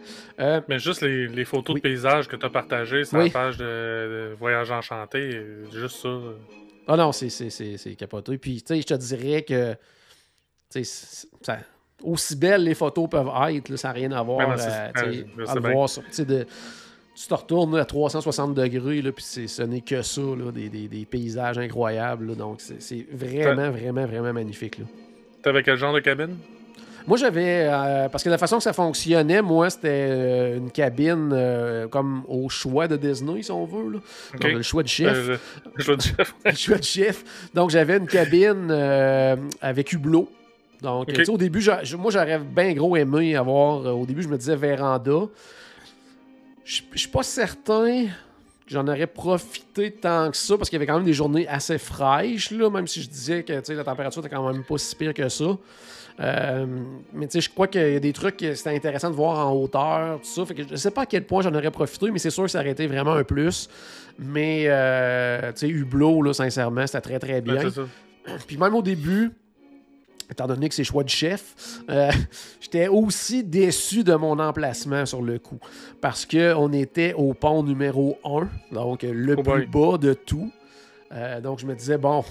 Mais 0.69 0.77
juste 0.77 1.01
les, 1.01 1.27
les 1.27 1.45
photos 1.45 1.73
Oui. 1.73 1.81
de 1.81 1.87
paysages 1.89 2.27
que 2.27 2.35
tu 2.35 2.45
as 2.45 2.49
partagées 2.51 3.05
sur 3.05 3.17
Oui. 3.17 3.25
la 3.25 3.31
page 3.31 3.57
de, 3.57 3.63
de 3.63 4.35
Voyage 4.39 4.69
Enchanté, 4.69 5.41
juste 5.73 5.97
ça. 6.03 6.15
Ah 6.87 6.95
non, 6.95 7.11
c'est, 7.11 7.29
capoté. 7.97 8.37
Puis, 8.37 8.61
tu 8.61 8.75
sais, 8.75 8.81
je 8.81 8.85
te 8.85 8.93
dirais 8.93 9.41
que, 9.41 9.73
tu 10.69 10.83
sais, 10.83 11.27
ça- 11.41 11.57
aussi 12.03 12.35
belles 12.35 12.65
les 12.65 12.75
photos 12.75 13.09
peuvent 13.09 13.31
être, 13.49 13.69
là, 13.69 13.77
ça 13.77 13.87
n'a 13.87 13.93
rien 13.95 14.11
à 14.11 14.21
voir 14.21 14.47
Ouais, 14.47 14.57
c'est- 14.59 14.69
à, 14.69 15.59
voir. 15.59 15.89
sur- 15.89 16.03
de, 16.23 16.45
tu 17.15 17.27
te 17.27 17.33
retournes 17.33 17.75
à 17.77 17.85
360 17.85 18.53
degrés, 18.55 19.01
là, 19.01 19.11
puis 19.11 19.23
ce 19.23 19.61
n'est 19.63 19.81
que 19.81 20.01
ça, 20.01 20.21
là, 20.21 20.51
des, 20.51 20.69
des- 20.69 20.87
des 20.87 21.05
paysages 21.05 21.57
incroyables. 21.59 22.29
là. 22.29 22.35
donc, 22.35 22.59
c'est, 22.59 23.05
vraiment, 23.11 23.69
vraiment, 23.71 24.05
vraiment 24.05 24.33
magnifique. 24.33 24.79
T'avais 25.43 25.61
quel 25.63 25.77
genre 25.77 25.93
de 25.93 25.99
cabine? 25.99 26.35
Moi, 27.05 27.17
j'avais. 27.17 27.67
euh, 27.69 28.07
parce 28.07 28.23
que 28.23 28.29
la 28.29 28.37
façon 28.37 28.57
que 28.57 28.63
ça 28.63 28.71
fonctionnait, 28.71 29.41
moi, 29.41 29.69
c'était 29.69 29.89
euh, 30.09 30.57
une 30.57 30.71
cabine 30.71 31.31
euh, 31.33 31.87
comme 31.89 32.23
au 32.29 32.47
choix 32.47 32.87
de 32.87 32.95
Disney, 32.95 33.41
si 33.43 33.51
on 33.51 33.65
veut. 33.65 33.91
Là. 33.91 33.99
Donc, 34.39 34.51
le 34.53 34.61
choix 34.61 34.83
de 34.83 34.87
chef. 34.87 35.11
Euh, 35.13 35.37
je 35.75 35.91
veux 35.91 35.97
dire, 35.97 36.15
le 36.45 36.53
choix 36.55 36.77
de 36.77 36.83
chef. 36.95 37.49
Donc, 37.53 37.71
j'avais 37.71 37.97
une 37.97 38.07
cabine 38.07 38.71
avec 39.61 39.91
hublot. 39.91 40.29
Donc, 40.81 41.09
au 41.27 41.37
début, 41.37 41.61
moi, 41.97 42.11
j'aurais 42.11 42.39
bien 42.39 42.73
gros 42.73 42.95
aimé 42.95 43.35
avoir. 43.35 43.85
au 43.97 44.05
début, 44.05 44.21
je 44.23 44.29
me 44.29 44.37
disais 44.37 44.55
véranda. 44.55 45.27
Je 46.65 46.81
suis 46.95 47.09
pas 47.09 47.23
certain 47.23 48.05
que 48.05 48.71
j'en 48.73 48.87
aurais 48.87 49.07
profité 49.07 49.91
tant 49.91 50.31
que 50.31 50.37
ça 50.37 50.57
parce 50.57 50.69
qu'il 50.69 50.77
y 50.77 50.79
avait 50.79 50.87
quand 50.87 50.95
même 50.95 51.05
des 51.05 51.13
journées 51.13 51.47
assez 51.47 51.77
fraîches, 51.77 52.51
là, 52.51 52.69
même 52.69 52.87
si 52.87 53.01
je 53.01 53.09
disais 53.09 53.43
que 53.43 53.53
la 53.73 53.83
température 53.83 54.25
était 54.25 54.33
quand 54.33 54.51
même 54.51 54.63
pas 54.63 54.77
si 54.77 54.95
pire 54.95 55.13
que 55.13 55.27
ça. 55.27 55.57
Euh, 56.19 56.65
mais 57.11 57.27
tu 57.27 57.33
sais, 57.33 57.41
je 57.41 57.49
crois 57.49 57.67
qu'il 57.67 57.81
y 57.93 57.95
a 57.95 57.99
des 57.99 58.13
trucs 58.13 58.37
que 58.37 58.53
c'était 58.53 58.75
intéressant 58.75 59.09
de 59.09 59.15
voir 59.15 59.47
en 59.47 59.53
hauteur, 59.53 60.19
tout 60.19 60.27
ça. 60.27 60.45
Fait 60.45 60.53
que 60.53 60.63
je 60.69 60.75
sais 60.75 60.91
pas 60.91 61.01
à 61.01 61.05
quel 61.05 61.25
point 61.25 61.41
j'en 61.41 61.53
aurais 61.53 61.71
profité, 61.71 62.11
mais 62.11 62.19
c'est 62.19 62.29
sûr 62.29 62.43
que 62.43 62.49
ça 62.49 62.59
aurait 62.59 62.71
été 62.71 62.87
vraiment 62.87 63.13
un 63.13 63.23
plus. 63.23 63.67
Mais, 64.19 64.65
euh, 64.67 65.51
tu 65.53 65.59
sais, 65.59 65.69
Hublot, 65.69 66.21
là, 66.21 66.33
sincèrement, 66.33 66.85
c'était 66.85 67.01
très, 67.01 67.19
très 67.19 67.41
bien. 67.41 67.55
ouais. 67.55 67.71
Puis 68.47 68.57
même 68.57 68.75
au 68.75 68.81
début, 68.81 69.31
étant 70.29 70.47
donné 70.47 70.69
que 70.69 70.75
c'est 70.75 70.83
choix 70.83 71.03
de 71.03 71.09
chef, 71.09 71.81
euh, 71.89 72.11
j'étais 72.61 72.87
aussi 72.87 73.43
déçu 73.43 74.03
de 74.03 74.15
mon 74.15 74.39
emplacement 74.39 75.05
sur 75.05 75.21
le 75.21 75.39
coup. 75.39 75.59
Parce 76.01 76.25
qu'on 76.25 76.71
était 76.73 77.13
au 77.13 77.33
pont 77.33 77.63
numéro 77.63 78.17
1, 78.23 78.49
donc 78.73 79.03
le 79.03 79.35
Oh 79.37 79.43
plus 79.43 79.67
boy. 79.67 79.91
bas 79.91 79.97
de 79.97 80.13
tout. 80.13 80.51
Euh, 81.11 81.41
donc 81.41 81.59
je 81.59 81.65
me 81.65 81.75
disais, 81.75 81.97
bon, 81.97 82.23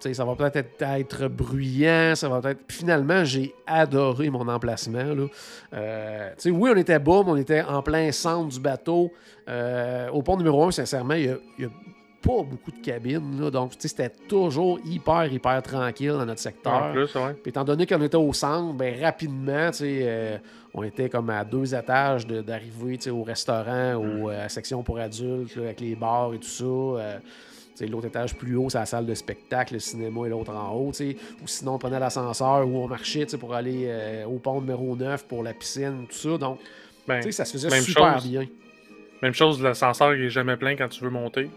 ça 0.00 0.24
va 0.24 0.36
peut-être 0.36 0.56
être, 0.56 0.82
être 0.82 1.28
bruyant, 1.28 2.14
ça 2.14 2.28
va 2.28 2.40
peut-être. 2.40 2.60
Finalement, 2.68 3.24
j'ai 3.24 3.52
adoré 3.66 4.30
mon 4.30 4.46
emplacement. 4.48 5.02
Là. 5.02 5.26
Euh, 5.74 6.30
oui, 6.46 6.70
on 6.72 6.76
était 6.76 6.98
bas, 6.98 7.22
mais 7.24 7.32
on 7.32 7.36
était 7.36 7.62
en 7.62 7.82
plein 7.82 8.12
centre 8.12 8.48
du 8.48 8.60
bateau. 8.60 9.12
Au 10.12 10.22
pont 10.22 10.36
numéro 10.36 10.64
1, 10.64 10.70
sincèrement, 10.70 11.14
il 11.14 11.24
y 11.24 11.28
a, 11.28 11.36
il 11.58 11.64
y 11.64 11.66
a 11.66 11.70
pas 12.26 12.42
beaucoup 12.42 12.70
de 12.72 12.80
cabines. 12.82 13.40
Là, 13.40 13.50
donc, 13.50 13.72
c'était 13.78 14.10
toujours 14.10 14.78
hyper, 14.84 15.32
hyper 15.32 15.62
tranquille 15.62 16.10
dans 16.10 16.26
notre 16.26 16.40
secteur. 16.40 16.72
En 16.84 16.92
plus, 16.92 17.14
ouais. 17.14 17.34
Puis 17.42 17.50
étant 17.50 17.64
donné 17.64 17.86
qu'on 17.86 18.02
était 18.02 18.16
au 18.16 18.32
centre, 18.32 18.74
ben 18.74 18.94
rapidement, 19.02 19.70
euh, 19.80 20.38
on 20.74 20.82
était 20.82 21.08
comme 21.08 21.30
à 21.30 21.44
deux 21.44 21.74
étages 21.74 22.26
de- 22.26 22.42
d'arriver 22.42 22.98
au 23.10 23.22
restaurant 23.22 23.94
ou 23.94 24.28
euh, 24.30 24.34
à 24.40 24.42
la 24.44 24.48
section 24.48 24.82
pour 24.82 24.98
adultes, 24.98 25.54
là, 25.56 25.62
avec 25.64 25.80
les 25.80 25.94
bars 25.94 26.34
et 26.34 26.38
tout 26.38 26.48
ça. 26.48 26.64
euh, 26.64 27.18
L'autre 27.90 28.06
étage 28.06 28.34
plus 28.34 28.56
haut, 28.56 28.70
c'est 28.70 28.78
la 28.78 28.86
salle 28.86 29.04
de 29.04 29.12
spectacle, 29.12 29.74
le 29.74 29.80
cinéma 29.80 30.26
et 30.26 30.30
l'autre 30.30 30.50
en 30.50 30.72
haut. 30.74 30.92
Ou 31.42 31.46
sinon, 31.46 31.74
on 31.74 31.78
prenait 31.78 32.00
l'ascenseur 32.00 32.66
ou 32.66 32.78
on 32.78 32.88
marchait 32.88 33.26
pour 33.38 33.54
aller 33.54 33.84
euh, 33.86 34.24
au 34.24 34.38
pont 34.38 34.62
numéro 34.62 34.96
9 34.96 35.26
pour 35.26 35.42
la 35.42 35.52
piscine, 35.52 36.06
tout 36.08 36.16
ça. 36.16 36.38
Donc, 36.38 36.58
Ben, 37.06 37.20
ça 37.30 37.44
se 37.44 37.52
faisait 37.52 37.68
même 37.68 37.82
super 37.82 38.14
chose. 38.18 38.30
bien. 38.30 38.46
Même 39.22 39.34
chose, 39.34 39.62
l'ascenseur 39.62 40.14
il 40.14 40.24
est 40.24 40.30
jamais 40.30 40.56
plein 40.56 40.74
quand 40.74 40.88
tu 40.88 41.04
veux 41.04 41.10
monter. 41.10 41.50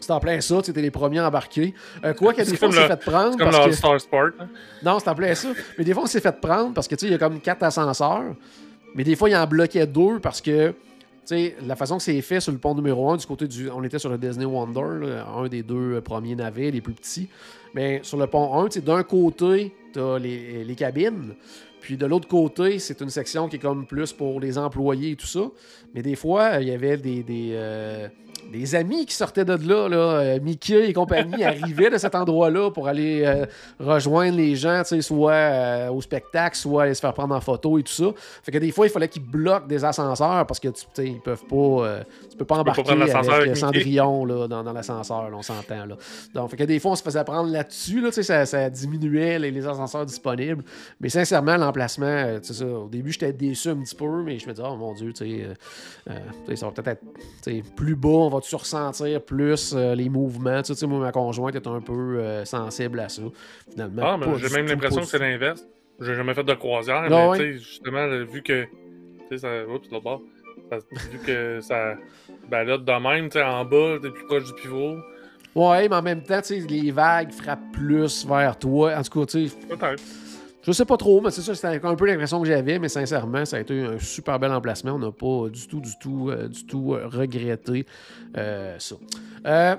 C'est 0.00 0.12
en 0.12 0.20
plein 0.20 0.40
ça, 0.40 0.62
tu 0.62 0.70
étais 0.70 0.80
les 0.80 0.90
premiers 0.90 1.20
embarqués. 1.20 1.74
Euh, 2.04 2.14
quoi 2.14 2.32
C'est 2.36 2.50
des 2.50 2.56
fois, 2.56 2.68
on 2.68 2.72
s'est 2.72 2.86
fait 2.86 2.96
prendre. 3.00 3.32
C'est 3.32 3.38
comme 3.38 3.50
parce 3.50 3.66
le 3.66 3.70
que... 3.92 3.98
Sport. 3.98 4.28
hein. 4.40 4.48
Non, 4.82 4.98
c'est 4.98 5.08
en 5.10 5.14
plein 5.14 5.34
ça. 5.34 5.48
Mais 5.76 5.84
des 5.84 5.92
fois, 5.92 6.04
on 6.04 6.06
s'est 6.06 6.20
fait 6.20 6.40
prendre 6.40 6.72
parce 6.72 6.88
que, 6.88 6.94
tu 6.94 7.00
sais, 7.00 7.06
il 7.06 7.12
y 7.12 7.14
a 7.14 7.18
comme 7.18 7.40
quatre 7.40 7.62
ascenseurs. 7.62 8.34
Mais 8.94 9.04
des 9.04 9.16
fois, 9.16 9.28
il 9.28 9.36
en 9.36 9.46
bloquait 9.46 9.86
deux 9.86 10.18
parce 10.20 10.40
que, 10.40 10.68
tu 10.70 10.74
sais, 11.24 11.56
la 11.66 11.76
façon 11.76 11.98
que 11.98 12.02
c'est 12.02 12.20
fait 12.22 12.40
sur 12.40 12.52
le 12.52 12.58
pont 12.58 12.74
numéro 12.74 13.10
1, 13.10 13.16
du 13.18 13.26
côté 13.26 13.46
du. 13.46 13.68
On 13.70 13.82
était 13.84 13.98
sur 13.98 14.08
le 14.08 14.16
Disney 14.18 14.46
Wonder, 14.46 15.06
là, 15.06 15.26
un 15.36 15.46
des 15.48 15.62
deux 15.62 15.96
euh, 15.96 16.00
premiers 16.00 16.36
navets, 16.36 16.70
les 16.70 16.80
plus 16.80 16.94
petits. 16.94 17.28
Mais 17.74 18.00
sur 18.02 18.16
le 18.16 18.26
pont 18.26 18.58
1, 18.60 18.68
tu 18.68 18.70
sais, 18.74 18.80
d'un 18.80 19.02
côté, 19.02 19.74
t'as 19.92 20.18
les, 20.18 20.64
les 20.64 20.74
cabines. 20.74 21.34
Puis 21.80 21.96
de 21.96 22.06
l'autre 22.06 22.26
côté, 22.28 22.78
c'est 22.78 23.00
une 23.02 23.10
section 23.10 23.48
qui 23.48 23.56
est 23.56 23.60
comme 23.60 23.86
plus 23.86 24.12
pour 24.12 24.40
les 24.40 24.58
employés 24.58 25.12
et 25.12 25.16
tout 25.16 25.26
ça. 25.26 25.40
Mais 25.94 26.02
des 26.02 26.16
fois, 26.16 26.54
euh, 26.54 26.62
il 26.62 26.68
y 26.68 26.72
avait 26.72 26.96
des, 26.96 27.22
des, 27.22 27.50
euh, 27.52 28.08
des 28.52 28.74
amis 28.74 29.06
qui 29.06 29.14
sortaient 29.14 29.44
de 29.44 29.52
là. 29.52 29.88
là. 29.88 29.96
Euh, 29.96 30.40
Mickey 30.40 30.88
et 30.88 30.92
compagnie 30.92 31.44
arrivaient 31.44 31.90
de 31.90 31.98
cet 31.98 32.14
endroit-là 32.14 32.70
pour 32.70 32.88
aller 32.88 33.22
euh, 33.24 33.46
rejoindre 33.78 34.36
les 34.36 34.56
gens, 34.56 34.82
tu 34.82 34.96
sais, 34.96 35.02
soit 35.02 35.32
euh, 35.32 35.90
au 35.90 36.00
spectacle, 36.00 36.56
soit 36.56 36.84
aller 36.84 36.94
se 36.94 37.00
faire 37.00 37.12
prendre 37.12 37.34
en 37.34 37.40
photo 37.40 37.78
et 37.78 37.82
tout 37.82 37.92
ça. 37.92 38.06
Fait 38.42 38.52
que 38.52 38.58
des 38.58 38.70
fois, 38.70 38.86
il 38.86 38.90
fallait 38.90 39.08
qu'ils 39.08 39.22
bloquent 39.24 39.66
des 39.66 39.84
ascenseurs 39.84 40.46
parce 40.46 40.60
que 40.60 40.68
tu 40.68 40.84
sais, 40.94 41.06
ils 41.06 41.20
peuvent 41.20 41.44
pas. 41.44 41.56
euh, 41.56 42.02
tu 42.30 42.36
peux 42.36 42.44
pas 42.44 42.58
embarquer 42.58 42.90
avec, 42.90 43.14
avec. 43.14 43.56
Cendrillon 43.56 44.24
là, 44.24 44.48
dans, 44.48 44.62
dans 44.62 44.72
l'ascenseur, 44.72 45.30
on 45.32 45.42
s'entend. 45.42 45.86
Là. 45.86 45.96
Donc, 46.34 46.50
fait 46.50 46.56
que 46.56 46.64
des 46.64 46.78
fois, 46.78 46.92
on 46.92 46.96
se 46.96 47.02
faisait 47.02 47.24
prendre 47.24 47.50
là-dessus, 47.50 48.00
là, 48.00 48.08
tu 48.08 48.14
sais, 48.14 48.22
ça, 48.22 48.46
ça 48.46 48.70
diminuait 48.70 49.38
les, 49.38 49.50
les 49.50 49.66
ascenseurs 49.66 50.06
disponibles. 50.06 50.64
Mais 51.00 51.08
sincèrement, 51.08 51.56
l'emplacement, 51.56 52.38
tu 52.40 52.48
sais 52.48 52.54
ça, 52.54 52.66
au 52.66 52.88
début, 52.88 53.12
j'étais 53.12 53.32
déçu 53.32 53.68
un 53.68 53.76
petit 53.76 53.94
peu, 53.94 54.22
mais 54.22 54.38
je 54.38 54.46
me 54.46 54.52
disais, 54.52 54.66
oh 54.68 54.76
mon 54.76 54.94
Dieu, 54.94 55.12
tu 55.12 55.26
sais, 55.26 56.56
ça 56.56 56.66
va 56.66 56.72
peut-être 56.72 57.02
être 57.46 57.74
plus 57.74 57.96
bas, 57.96 58.27
on 58.28 58.36
va-tu 58.36 58.54
ressentir 58.54 59.22
plus 59.22 59.72
euh, 59.74 59.94
les 59.94 60.08
mouvements? 60.08 60.62
Tu 60.62 60.74
sais, 60.74 60.86
moi, 60.86 61.00
ma 61.00 61.12
conjointe 61.12 61.54
est 61.56 61.66
un 61.66 61.80
peu 61.80 61.92
euh, 62.20 62.44
sensible 62.44 63.00
à 63.00 63.08
ça. 63.08 63.22
Finalement, 63.72 64.02
Ah, 64.04 64.16
mais 64.18 64.38
j'ai 64.38 64.48
même 64.56 64.66
l'impression 64.66 65.00
que 65.00 65.06
c'est 65.06 65.18
l'inverse. 65.18 65.64
J'ai 66.00 66.14
jamais 66.14 66.34
fait 66.34 66.44
de 66.44 66.54
croisière, 66.54 67.02
Ah 67.04 67.08
mais 67.08 67.28
ouais? 67.28 67.38
tu 67.38 67.44
sais, 67.54 67.58
justement, 67.58 68.06
vu 68.24 68.42
que. 68.42 68.64
Tu 68.64 68.70
sais, 69.30 69.38
ça. 69.38 69.66
Oups, 69.66 69.90
l'autre 69.90 70.04
bord. 70.04 70.22
Ça- 70.70 70.78
vu 71.10 71.18
que 71.18 71.60
ça 71.60 71.94
balade 72.48 72.84
de 72.84 72.92
même, 72.92 73.28
tu 73.28 73.38
sais, 73.38 73.42
en 73.44 73.64
bas, 73.64 73.96
t'es 74.00 74.10
plus 74.10 74.24
proche 74.26 74.44
du 74.44 74.52
pivot. 74.54 74.96
Ouais, 75.54 75.88
mais 75.88 75.96
en 75.96 76.02
même 76.02 76.22
temps, 76.22 76.40
tu 76.40 76.60
sais, 76.60 76.66
les 76.68 76.90
vagues 76.92 77.32
frappent 77.32 77.72
plus 77.72 78.24
vers 78.26 78.56
toi. 78.58 78.94
En 78.96 79.02
tout 79.02 79.20
cas, 79.20 79.26
tu 79.26 79.48
sais, 79.48 79.56
Peut-être. 79.68 80.02
Je 80.68 80.72
sais 80.74 80.84
pas 80.84 80.98
trop, 80.98 81.22
mais 81.22 81.30
c'est 81.30 81.40
ça, 81.40 81.54
c'était 81.54 81.80
un 81.86 81.94
peu 81.94 82.06
l'impression 82.06 82.42
que 82.42 82.46
j'avais, 82.46 82.78
mais 82.78 82.90
sincèrement, 82.90 83.42
ça 83.46 83.56
a 83.56 83.60
été 83.60 83.80
un 83.86 83.98
super 83.98 84.38
bel 84.38 84.52
emplacement. 84.52 84.92
On 84.92 84.98
n'a 84.98 85.10
pas 85.10 85.48
du 85.48 85.66
tout, 85.66 85.80
du 85.80 85.98
tout, 85.98 86.28
euh, 86.30 86.46
du 86.46 86.66
tout 86.66 86.92
euh, 86.92 87.06
regretté 87.06 87.86
euh, 88.36 88.76
ça. 88.78 88.96
Euh, 89.46 89.76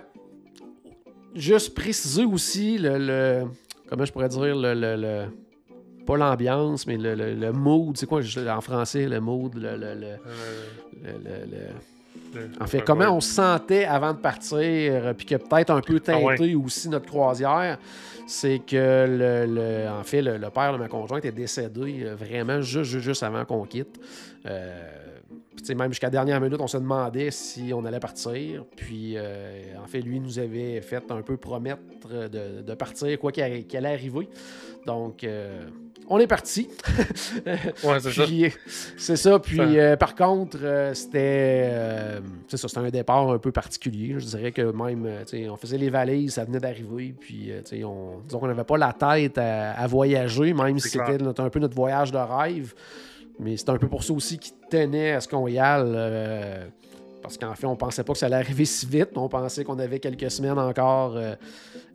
juste 1.36 1.76
préciser 1.76 2.26
aussi 2.26 2.80
le, 2.80 2.98
le- 2.98 3.44
comment 3.88 4.04
je 4.04 4.12
pourrais 4.12 4.30
dire 4.30 4.56
le, 4.56 4.74
le- 4.74 4.96
le- 4.96 5.26
pas 6.08 6.18
l'ambiance, 6.18 6.88
mais 6.88 6.98
le, 6.98 7.14
le- 7.14 7.36
le 7.36 7.52
mood, 7.52 7.96
c'est 7.96 8.08
quoi 8.08 8.22
en 8.50 8.62
français 8.62 9.06
le 9.08 9.20
mood, 9.20 9.54
le, 9.54 9.78
le- 9.78 10.18
en 12.60 12.68
fait, 12.68 12.82
comment 12.82 13.10
on 13.16 13.22
se 13.22 13.34
sentait 13.34 13.86
avant 13.86 14.14
de 14.14 14.18
partir, 14.20 15.14
puis 15.18 15.26
que 15.26 15.36
peut-être 15.36 15.70
un 15.72 15.82
peu 15.82 16.00
teinté 16.00 16.22
Ah 16.24 16.42
ouais. 16.42 16.56
aussi 16.56 16.90
notre 16.90 17.06
croisière, 17.08 17.78
c'est 18.30 18.60
que, 18.60 19.08
le, 19.08 19.46
le- 19.48 19.90
en 19.90 20.04
fait, 20.04 20.22
le, 20.22 20.50
père 20.52 20.74
de 20.74 20.78
ma 20.78 20.88
conjointe 20.88 21.26
est 21.26 21.32
décédé 21.32 22.04
euh, 22.04 22.16
vraiment 22.16 22.62
juste, 22.62 22.92
juste, 22.92 23.04
juste 23.04 23.24
avant 23.24 23.44
qu'on 23.44 23.66
quitte. 23.66 24.00
Euh, 24.46 25.10
même 25.76 25.92
jusqu'à 25.92 26.08
la 26.08 26.12
dernière 26.12 26.40
minute, 26.40 26.60
on 26.62 26.68
se 26.68 26.78
demandait 26.78 27.32
si 27.32 27.72
on 27.74 27.84
allait 27.86 28.00
partir. 28.00 28.66
Puis, 28.76 29.14
euh, 29.16 29.74
en 29.84 29.88
fait, 29.88 30.02
lui 30.02 30.20
nous 30.20 30.38
avait 30.38 30.80
fait 30.82 31.04
un 31.10 31.24
peu 31.24 31.38
promettre 31.38 31.82
de, 32.30 32.74
partir, 32.76 33.18
quoi 33.20 33.32
qu'il 33.32 33.44
allait 33.44 33.94
arriver. 33.94 34.30
Donc, 34.86 35.24
euh, 35.24 35.68
on 36.10 36.20
est 36.20 36.28
parti. 36.28 36.68
Ouais, 37.84 38.00
c'est 38.00 38.12
ça. 38.12 38.26
C'est 38.98 39.16
ça. 39.16 39.40
Puis, 39.40 39.58
Ça- 39.58 39.64
euh, 39.64 39.96
par 39.96 40.16
contre, 40.16 40.58
euh, 40.62 40.94
c'était. 40.94 41.70
euh, 41.72 42.20
c'est 42.48 42.58
ça, 42.58 42.68
c'était 42.68 42.80
un 42.82 42.90
départ 42.90 43.30
un 43.32 43.38
peu 43.38 43.52
particulier. 43.52 44.16
Je 44.18 44.26
dirais 44.26 44.52
que 44.52 44.62
même, 44.72 45.06
euh, 45.06 45.50
on 45.50 45.56
faisait 45.56 45.78
les 45.78 45.90
valises, 45.90 46.34
ça 46.34 46.44
venait 46.46 46.60
d'arriver. 46.60 47.14
Puis, 47.20 47.52
on, 47.86 48.20
disons 48.26 48.40
qu'on 48.40 48.48
n'avait 48.48 48.64
pas 48.64 48.78
la 48.78 48.94
tête 48.94 49.38
à, 49.38 49.72
à 49.72 49.88
voyager, 49.88 50.54
même 50.54 50.78
si 50.80 50.90
c'était 50.90 51.42
un 51.42 51.50
peu 51.50 51.60
notre 51.60 51.76
voyage 51.76 52.12
de 52.12 52.18
rêve. 52.18 52.74
Mais 53.40 53.56
c'est 53.56 53.70
un 53.70 53.78
peu 53.78 53.88
pour 53.88 54.04
ça 54.04 54.12
aussi 54.14 54.38
qu'il 54.38 54.54
tenait 54.70 55.14
à 55.14 55.22
ce 55.22 55.28
qu'on 55.28 55.48
y 55.48 55.58
aille. 55.60 56.70
Parce 57.30 57.38
qu'en 57.38 57.54
fait, 57.54 57.68
on 57.68 57.76
pensait 57.76 58.04
pas 58.04 58.14
que 58.14 58.20
ça 58.20 58.26
allait 58.26 58.38
arriver 58.38 58.66
si 58.66 58.88
vite. 58.88 59.10
On 59.16 59.30
pensait 59.30 59.64
qu'on 59.64 59.78
avait 59.78 60.00
quelques 60.00 60.32
semaines 60.32 60.58
encore 60.58 61.16
euh, 61.16 61.36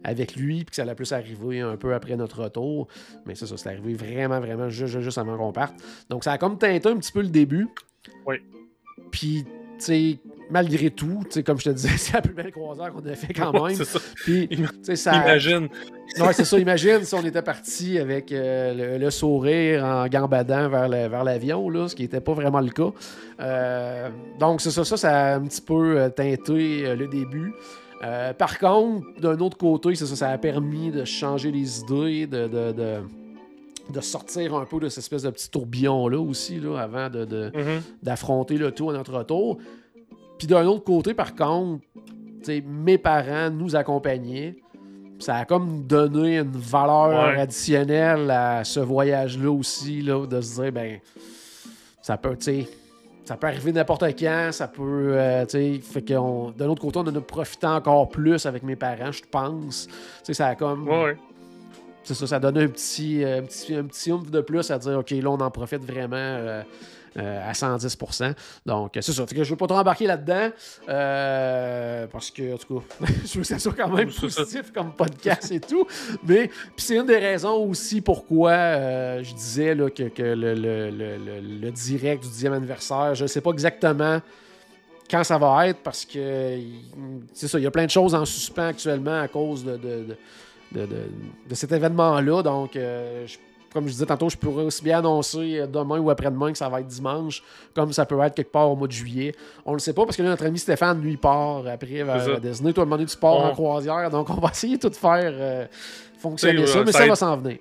avec 0.04 0.36
lui, 0.36 0.58
puis 0.58 0.66
que 0.66 0.76
ça 0.76 0.82
allait 0.82 0.94
plus 0.94 1.12
arriver 1.12 1.60
un 1.60 1.76
peu 1.76 1.92
après 1.92 2.14
notre 2.14 2.44
retour. 2.44 2.86
Mais 3.26 3.34
c'est 3.34 3.46
ça, 3.46 3.56
c'est 3.56 3.68
arrivé 3.68 3.94
vraiment, 3.94 4.38
vraiment 4.38 4.68
juste, 4.68 4.92
juste, 4.92 5.02
juste 5.02 5.18
avant 5.18 5.36
qu'on 5.36 5.52
parte. 5.52 5.74
Donc, 6.08 6.22
ça 6.22 6.32
a 6.32 6.38
comme 6.38 6.56
teinté 6.56 6.88
un 6.88 6.96
petit 6.98 7.10
peu 7.10 7.22
le 7.22 7.30
début. 7.30 7.66
Oui. 8.26 8.36
Puis, 9.10 9.44
tu 9.44 9.84
sais, 9.84 10.18
malgré 10.50 10.90
tout, 10.90 11.20
comme 11.44 11.58
je 11.58 11.64
te 11.64 11.70
disais, 11.70 11.88
c'est 11.96 12.12
la 12.14 12.20
plus 12.22 12.34
belle 12.34 12.52
croisière 12.52 12.92
qu'on 12.92 13.04
a 13.06 13.14
fait 13.14 13.32
quand 13.32 13.52
même. 13.52 13.74
c'est 13.76 13.84
ça. 13.84 13.98
Puis. 14.16 14.48
Imagine. 15.24 15.68
Ouais, 16.20 16.32
c'est 16.32 16.44
ça. 16.44 16.58
Imagine 16.58 17.02
si 17.04 17.14
on 17.14 17.24
était 17.24 17.42
parti 17.42 17.98
avec 17.98 18.30
euh, 18.30 18.74
le, 18.98 18.98
le 19.04 19.10
sourire 19.10 19.84
en 19.84 20.06
gambadant 20.06 20.68
vers 20.68 20.88
le- 20.88 21.08
vers 21.08 21.24
l'avion, 21.24 21.68
là, 21.70 21.88
ce 21.88 21.94
qui 21.96 22.02
n'était 22.02 22.20
pas 22.20 22.32
vraiment 22.34 22.60
le 22.60 22.70
cas. 22.70 22.90
Euh, 23.40 24.10
donc, 24.38 24.60
c'est 24.60 24.70
ça, 24.70 24.84
ça, 24.84 24.96
ça 24.96 25.10
a 25.32 25.34
un 25.36 25.42
petit 25.42 25.60
peu 25.62 25.98
euh, 25.98 26.08
teinté 26.10 26.94
le 26.94 27.06
début. 27.08 27.52
Euh, 28.02 28.32
par 28.34 28.58
contre, 28.58 29.06
d'un 29.20 29.38
autre 29.38 29.56
côté, 29.56 29.94
c'est 29.94 30.06
ça, 30.06 30.14
ça 30.16 30.28
a 30.28 30.38
permis 30.38 30.90
de 30.90 31.04
changer 31.04 31.50
les 31.50 31.80
idées, 31.80 32.26
de, 32.26 32.46
de, 32.48 32.72
de, 32.72 32.94
de 33.92 34.00
sortir 34.00 34.54
un 34.54 34.64
peu 34.66 34.78
de 34.78 34.88
cette 34.90 34.98
espèce 35.04 35.22
de 35.22 35.30
petit 35.30 35.50
tourbillon-là 35.50 36.18
aussi, 36.18 36.60
là, 36.60 36.78
avant 36.78 37.08
de, 37.08 37.24
de- 37.24 37.50
Mhm. 37.54 37.80
d'affronter 38.02 38.58
le 38.58 38.72
tout 38.72 38.90
à 38.90 38.92
notre 38.92 39.14
retour. 39.14 39.58
Puis 40.38 40.46
d'un 40.46 40.66
autre 40.66 40.84
côté, 40.84 41.14
par 41.14 41.34
contre, 41.34 41.82
mes 42.66 42.98
parents 42.98 43.50
nous 43.50 43.74
accompagnaient. 43.76 44.56
Ça 45.18 45.36
a 45.36 45.44
comme 45.44 45.84
donné 45.86 46.38
une 46.38 46.50
valeur 46.50 47.08
Ouais. 47.28 47.40
additionnelle 47.40 48.30
à 48.30 48.64
ce 48.64 48.80
voyage-là 48.80 49.50
aussi, 49.50 50.02
là, 50.02 50.26
de 50.26 50.40
se 50.40 50.60
dire, 50.60 50.72
ben, 50.72 50.98
ça 52.02 52.16
peut, 52.16 52.36
tu 52.36 52.64
ça 53.24 53.38
peut 53.38 53.46
arriver 53.46 53.72
n'importe 53.72 54.02
quand, 54.18 54.50
ça 54.52 54.68
peut, 54.68 55.14
euh, 55.16 55.46
tu 55.46 55.50
sais, 55.52 55.80
fait 55.80 56.06
qu'on, 56.06 56.50
d'un 56.50 56.66
autre 56.68 56.82
côté, 56.82 56.98
on 56.98 57.02
en 57.02 57.14
a 57.14 57.20
profité 57.22 57.66
encore 57.66 58.08
plus 58.10 58.44
avec 58.44 58.62
mes 58.62 58.76
parents, 58.76 59.12
je 59.12 59.22
pense. 59.30 59.86
Tu 59.86 59.94
sais, 60.24 60.34
ça 60.34 60.48
a 60.48 60.54
comme, 60.56 60.86
Ouais, 60.86 61.04
ouais. 61.04 61.16
c'est 62.02 62.12
ça, 62.12 62.26
ça 62.26 62.38
donne 62.38 62.58
un 62.58 62.66
petit, 62.68 63.24
euh, 63.24 63.38
un 63.38 63.42
petit, 63.44 63.74
un 63.76 63.84
petit 63.84 64.12
oomph 64.12 64.30
de 64.30 64.40
plus 64.42 64.70
à 64.70 64.78
dire, 64.78 64.98
OK, 64.98 65.10
là, 65.12 65.30
on 65.30 65.40
en 65.40 65.50
profite 65.50 65.82
vraiment 65.90 66.16
euh, 66.18 66.62
euh, 67.16 67.48
à 67.48 67.52
110%. 67.52 68.34
Donc, 68.66 68.96
euh, 68.96 69.00
c'est 69.00 69.12
ça. 69.12 69.26
Fait 69.26 69.34
que 69.36 69.44
je 69.44 69.50
veux 69.50 69.56
pas 69.56 69.66
trop 69.66 69.78
embarquer 69.78 70.06
là-dedans, 70.06 70.50
euh, 70.88 72.06
parce 72.08 72.30
que, 72.30 72.54
en 72.54 72.58
tout 72.58 72.80
cas, 72.80 73.06
je 73.24 73.34
veux 73.34 73.40
que 73.40 73.46
ça 73.46 73.58
soit 73.58 73.72
quand 73.74 73.88
même 73.88 74.10
positif 74.10 74.72
comme 74.72 74.92
podcast 74.92 75.50
et 75.52 75.60
tout. 75.60 75.86
Mais, 76.26 76.48
puis 76.48 76.84
c'est 76.84 76.96
une 76.96 77.06
des 77.06 77.18
raisons 77.18 77.56
aussi 77.64 78.00
pourquoi 78.00 78.50
euh, 78.50 79.22
je 79.22 79.34
disais 79.34 79.74
là, 79.74 79.90
que, 79.90 80.04
que 80.04 80.22
le, 80.22 80.54
le- 80.54 80.90
le- 80.90 81.16
le- 81.18 81.40
le 81.60 81.70
direct 81.70 82.22
du 82.24 82.28
10e 82.30 82.52
anniversaire, 82.52 83.14
je 83.14 83.26
sais 83.26 83.40
pas 83.40 83.50
exactement 83.50 84.20
quand 85.10 85.22
ça 85.22 85.36
va 85.38 85.68
être 85.68 85.80
parce 85.80 86.04
que 86.06 86.58
c'est 87.34 87.46
ça, 87.48 87.58
il 87.58 87.62
y 87.62 87.66
a 87.66 87.70
plein 87.70 87.84
de 87.84 87.90
choses 87.90 88.14
en 88.14 88.24
suspens 88.24 88.68
actuellement 88.68 89.20
à 89.20 89.28
cause 89.28 89.64
de, 89.64 89.76
de- 89.76 89.78
de- 90.08 90.16
de, 90.72 90.86
de- 90.86 91.10
de 91.48 91.54
cet 91.54 91.70
événement-là. 91.72 92.42
Donc, 92.42 92.74
euh, 92.74 93.26
je- 93.26 93.36
comme 93.74 93.86
je 93.86 93.92
disais 93.92 94.06
tantôt, 94.06 94.30
je 94.30 94.36
pourrais 94.38 94.62
aussi 94.64 94.82
bien 94.82 95.00
annoncer 95.00 95.58
euh, 95.58 95.66
demain 95.66 95.98
ou 95.98 96.08
après-demain 96.08 96.52
que 96.52 96.56
ça 96.58 96.68
va 96.70 96.80
être 96.80 96.86
dimanche, 96.86 97.42
comme 97.74 97.92
ça 97.92 98.06
peut 98.06 98.18
être 98.22 98.34
quelque 98.34 98.52
part 98.52 98.70
au 98.70 98.76
mois 98.76 98.86
de 98.88 98.92
juillet. 98.92 99.34
On 99.66 99.74
le 99.74 99.80
sait 99.80 99.92
pas 99.92 100.04
parce 100.06 100.16
que 100.16 100.22
là, 100.22 100.30
notre 100.30 100.46
ami 100.46 100.58
Stéphane, 100.58 101.02
lui, 101.02 101.16
part 101.18 101.66
après 101.66 102.02
vers. 102.04 102.40
Disney. 102.40 102.72
Toi, 102.72 102.86
tu 103.06 103.16
pars 103.18 103.34
On- 103.34 103.44
en 103.48 103.52
croisière. 103.52 104.08
Donc, 104.10 104.30
on 104.30 104.34
va 104.40 104.48
essayer 104.50 104.78
de 104.78 104.88
tout 104.88 104.94
faire 104.94 105.20
euh, 105.34 105.66
fonctionner 106.18 106.66
ça, 106.66 106.82
mais 106.84 106.92
ça 106.92 106.98
ça 106.98 107.04
aide- 107.04 107.10
va 107.10 107.16
s'en 107.16 107.36
venir. 107.36 107.58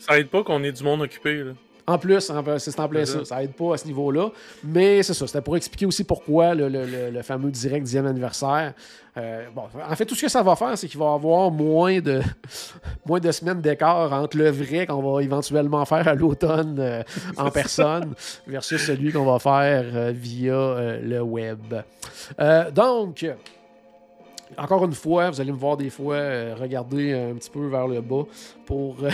Ça 0.00 0.18
aide 0.18 0.28
pas 0.28 0.44
qu'on 0.44 0.62
ait 0.62 0.70
du 0.70 0.84
monde 0.84 1.00
occupé. 1.02 1.42
Là. 1.42 1.52
En 1.88 1.98
plus, 1.98 2.20
c'est 2.20 2.32
en 2.32 2.42
plein 2.42 2.58
ça. 3.04 3.24
ça. 3.24 3.42
Aide 3.42 3.52
pas 3.54 3.74
à 3.74 3.76
ce 3.78 3.86
niveau-là. 3.86 4.28
Mais 4.64 5.02
c'est 5.04 5.14
ça. 5.14 5.26
C'était 5.26 5.40
pour 5.40 5.56
expliquer 5.56 5.86
aussi 5.86 6.02
pourquoi 6.02 6.54
le, 6.54 6.68
le- 6.68 6.84
le- 6.84 7.10
le 7.10 7.22
fameux 7.22 7.50
direct 7.50 7.86
10e 7.86 8.06
anniversaire. 8.06 8.72
Euh, 9.16 9.46
bon, 9.54 9.62
en 9.88 9.94
fait, 9.96 10.04
tout 10.04 10.14
ce 10.14 10.22
que 10.22 10.28
ça 10.28 10.42
va 10.42 10.56
faire, 10.56 10.76
c'est 10.76 10.88
qu'il 10.88 10.98
va 10.98 11.06
y 11.06 11.14
avoir 11.14 11.50
moins 11.50 12.00
de, 12.00 12.20
moins 13.06 13.20
de 13.20 13.30
semaines 13.30 13.60
d'écart 13.60 14.12
entre 14.12 14.36
le 14.36 14.50
vrai 14.50 14.86
qu'on 14.86 15.00
va 15.00 15.22
éventuellement 15.22 15.84
faire 15.86 16.06
à 16.08 16.14
l'automne 16.14 16.76
euh, 16.80 17.02
en 17.36 17.50
personne 17.52 18.14
versus 18.46 18.84
celui 18.84 19.12
qu'on 19.12 19.24
va 19.24 19.38
faire 19.38 19.84
euh, 19.94 20.12
via 20.14 20.98
le 21.00 21.20
web. 21.22 21.74
Donc, 22.74 23.24
encore 24.56 24.84
une 24.84 24.92
fois, 24.92 25.30
vous 25.30 25.40
allez 25.40 25.52
me 25.52 25.56
voir 25.56 25.76
des 25.76 25.90
fois 25.90 26.16
euh, 26.16 26.54
regarder 26.58 27.12
un 27.12 27.34
petit 27.34 27.50
peu 27.50 27.66
vers 27.66 27.86
le 27.86 28.00
bas 28.00 28.24
pour, 28.64 28.96
euh, 29.02 29.10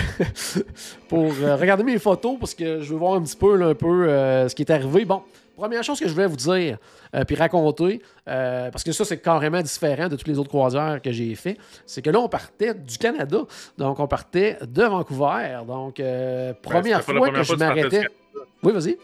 pour 1.09 1.33
euh, 1.41 1.57
regarder 1.57 1.85
mes 1.85 1.99
photos 1.99 2.37
parce 2.39 2.55
que 2.55 2.81
je 2.81 2.93
veux 2.93 2.99
voir 2.99 3.15
un 3.15 3.23
petit 3.23 3.37
peu, 3.37 3.57
là, 3.57 3.69
un 3.69 3.75
peu 3.75 4.07
ce 4.49 4.55
qui 4.55 4.62
est 4.62 4.71
arrivé. 4.71 5.05
Bon, 5.05 5.23
première 5.57 5.83
chose 5.83 5.99
que 5.99 6.07
je 6.07 6.12
voulais 6.12 6.27
vous 6.27 6.37
dire, 6.37 6.79
puis 7.27 7.37
raconter, 7.37 8.01
parce 8.25 8.85
que 8.85 8.93
ça, 8.93 9.05
c'est 9.05 9.19
carrément 9.19 9.62
différent 9.62 10.09
de 10.09 10.17
toutes 10.17 10.29
les 10.29 10.39
autres 10.39 10.49
croisières 10.49 11.01
que 11.03 11.12
j'ai 11.12 11.35
fait, 11.35 11.57
c'est 11.87 12.03
que 12.03 12.11
là, 12.11 12.21
on 12.21 12.29
partait 12.29 12.75
du 12.75 12.99
Canada. 12.99 13.39
Donc, 13.79 14.01
on 14.01 14.07
partait 14.07 14.59
de 14.67 14.83
Vancouver. 14.83 15.59
Donc, 15.67 16.01
euh, 16.01 16.53
première 16.62 16.99
la 16.99 17.03
fois 17.03 17.15
première 17.15 17.33
que 17.33 17.43
je 17.43 17.55
fois 17.55 17.57
m'arrêtais. 17.57 18.07
Oui, 18.62 18.73
vas-y. 18.73 18.97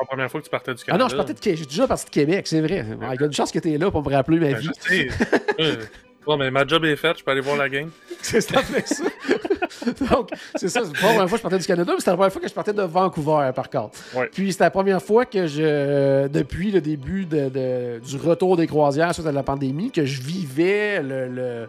La 0.00 0.06
première 0.06 0.30
fois 0.30 0.40
que 0.40 0.46
tu 0.46 0.50
partais 0.50 0.72
du 0.74 0.80
Ah 0.82 0.86
Canada. 0.86 1.04
non, 1.04 1.08
je 1.10 1.16
partais 1.16 1.34
de 1.34 1.40
Québec. 1.40 1.58
J'ai 1.58 1.66
déjà 1.66 1.86
parti 1.86 2.04
de 2.06 2.10
Québec, 2.10 2.46
c'est 2.46 2.60
vrai. 2.60 2.84
Il 3.12 3.20
y 3.20 3.22
a 3.22 3.26
une 3.26 3.32
chance 3.32 3.52
que 3.52 3.58
tu 3.58 3.72
es 3.72 3.78
là 3.78 3.90
pour 3.90 4.02
me 4.02 4.10
rappeler 4.14 4.38
ma 4.38 4.46
Ben, 4.52 4.56
vie. 4.56 4.70
je 4.82 4.88
sais. 4.88 5.08
Ouais. 5.58 5.78
Bon, 6.26 6.36
mais 6.36 6.50
ma 6.50 6.66
job 6.66 6.84
est 6.84 6.96
faite, 6.96 7.18
je 7.18 7.24
peux 7.24 7.30
aller 7.30 7.40
voir 7.40 7.56
la 7.56 7.68
game. 7.68 7.90
C'est 8.20 8.40
ça, 8.42 8.60
fait 8.62 8.86
ça. 8.86 9.04
Donc, 10.10 10.28
c'est 10.54 10.68
ça. 10.68 10.82
C'est 10.84 10.92
la 10.92 10.98
première 11.08 11.28
fois 11.28 11.30
que 11.30 11.36
je 11.38 11.42
partais 11.42 11.58
du 11.58 11.66
Canada, 11.66 11.92
mais 11.92 11.98
c'était 11.98 12.10
la 12.10 12.16
première 12.18 12.32
fois 12.32 12.42
que 12.42 12.48
je 12.48 12.52
partais 12.54 12.72
de 12.74 12.82
Vancouver, 12.82 13.50
par 13.54 13.70
contre. 13.70 13.98
Ouais. 14.14 14.28
Puis 14.32 14.52
c'était 14.52 14.64
la 14.64 14.70
première 14.70 15.02
fois 15.02 15.24
que 15.24 15.46
je, 15.46 16.28
depuis 16.28 16.70
le 16.70 16.80
début 16.82 17.24
de- 17.24 17.48
de- 17.48 17.98
du 18.00 18.16
retour 18.18 18.56
des 18.58 18.66
croisières 18.66 19.14
suite 19.14 19.26
à 19.26 19.32
la 19.32 19.42
pandémie, 19.42 19.90
que 19.90 20.04
je 20.04 20.20
vivais 20.22 21.02
le, 21.02 21.28
le- 21.28 21.68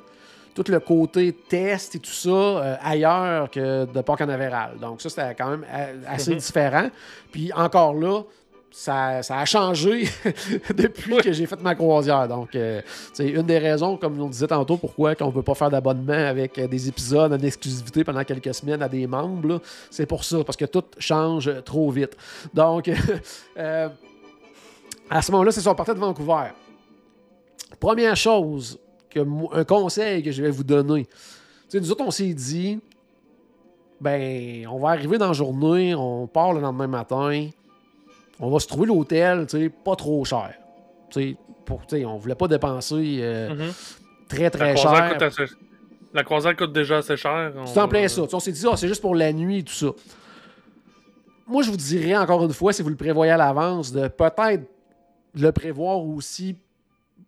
tout 0.54 0.66
le 0.68 0.80
côté 0.80 1.34
test 1.34 1.96
et 1.96 2.00
tout 2.00 2.12
ça 2.12 2.30
euh, 2.30 2.76
ailleurs 2.84 3.50
que 3.50 3.86
de 3.86 4.02
Port-Canaveral. 4.02 4.78
Donc 4.80 5.02
ça, 5.02 5.10
c'était 5.10 5.36
quand 5.36 5.50
même 5.50 5.66
assez 6.08 6.36
différent. 6.36 6.90
Puis 7.32 7.52
encore 7.54 7.94
là, 7.94 8.24
ça, 8.72 9.22
ça 9.22 9.40
a 9.40 9.46
changé 9.46 10.08
depuis 10.76 11.18
que 11.18 11.32
j'ai 11.32 11.46
fait 11.46 11.62
ma 11.62 11.76
croisière. 11.76 12.28
Donc, 12.28 12.56
euh, 12.56 12.82
c'est 13.14 13.28
une 13.28 13.44
des 13.44 13.60
raisons, 13.60 13.98
comme 13.98 14.20
on 14.20 14.30
disait 14.30 14.48
tantôt, 14.48 14.78
pourquoi 14.78 15.14
on 15.20 15.28
ne 15.28 15.32
peut 15.32 15.44
pas 15.44 15.56
faire 15.56 15.70
d'abonnement 15.70 16.14
avec 16.14 16.58
euh, 16.58 16.68
des 16.68 16.88
épisodes 16.88 17.32
en 17.32 17.40
exclusivité 17.40 18.04
pendant 18.04 18.24
quelques 18.24 18.54
semaines 18.54 18.82
à 18.82 18.88
des 18.88 19.06
membres. 19.06 19.62
C'est 19.90 20.06
pour 20.06 20.24
ça, 20.24 20.44
parce 20.44 20.58
que 20.58 20.66
tout 20.66 20.84
change 20.98 21.52
trop 21.64 21.92
vite. 21.92 22.16
Donc, 22.54 22.90
euh, 23.58 23.90
à 25.10 25.22
ce 25.22 25.32
moment-là, 25.34 25.52
c'est 25.52 25.62
ça, 25.62 25.72
on 25.72 25.76
partait 25.76 25.94
de 25.94 26.00
Vancouver. 26.00 26.52
Première 27.80 28.16
chose, 28.16 28.80
que, 29.12 29.20
un 29.54 29.64
conseil 29.64 30.24
que 30.24 30.32
je 30.32 30.42
vais 30.42 30.50
vous 30.52 30.64
donner. 30.64 31.06
Tu 31.06 31.12
sais, 31.70 31.80
nous 31.80 31.92
autres, 31.92 32.04
on 32.06 32.12
s'est 32.12 32.34
dit, 32.34 32.80
ben, 34.00 34.66
on 34.68 34.80
va 34.80 34.90
arriver 34.90 35.18
dans 35.18 35.28
la 35.28 35.34
journée, 35.34 35.94
on 35.96 36.28
part 36.28 36.54
le 36.54 36.62
lendemain 36.62 36.88
matin, 36.88 37.50
on 38.40 38.50
va 38.50 38.60
se 38.60 38.68
trouver 38.68 38.88
l'hôtel, 38.88 39.46
tu 39.48 39.58
sais, 39.60 39.70
pas 39.70 39.96
trop 39.96 40.24
cher. 40.26 40.54
Tu 41.12 41.22
sais, 41.22 41.38
pour, 41.66 41.86
tu 41.86 41.98
sais, 41.98 42.06
on 42.06 42.18
voulait 42.18 42.36
pas 42.36 42.48
dépenser 42.48 43.20
euh, 43.22 43.54
Mhm. 43.54 43.72
très 44.28 44.44
La 44.44 44.50
très 44.50 44.74
croisière, 44.74 44.96
cher. 45.10 45.14
coûte 45.14 45.22
assez- 45.22 45.54
la 46.14 46.24
croisière 46.24 46.56
coûte 46.56 46.74
déjà 46.74 46.98
assez 46.98 47.16
cher. 47.16 47.54
C'est 47.66 47.80
en 47.80 47.88
plein 47.88 48.08
ça. 48.08 48.24
On 48.34 48.40
s'est 48.40 48.52
dit, 48.52 48.66
ah, 48.70 48.76
c'est 48.76 48.88
juste 48.88 49.02
pour 49.02 49.16
la 49.16 49.32
nuit 49.32 49.60
et 49.60 49.64
tout 49.64 49.74
ça. 49.74 49.88
Moi, 51.48 51.64
je 51.64 51.70
vous 51.72 51.78
dirais 51.78 52.16
encore 52.18 52.44
une 52.44 52.54
fois, 52.54 52.74
si 52.74 52.82
vous 52.82 52.90
le 52.90 52.96
prévoyez 52.96 53.32
à 53.32 53.38
l'avance, 53.38 53.92
de 53.92 54.08
peut-être 54.08 54.64
le 55.36 55.52
prévoir 55.52 56.00
aussi 56.00 56.56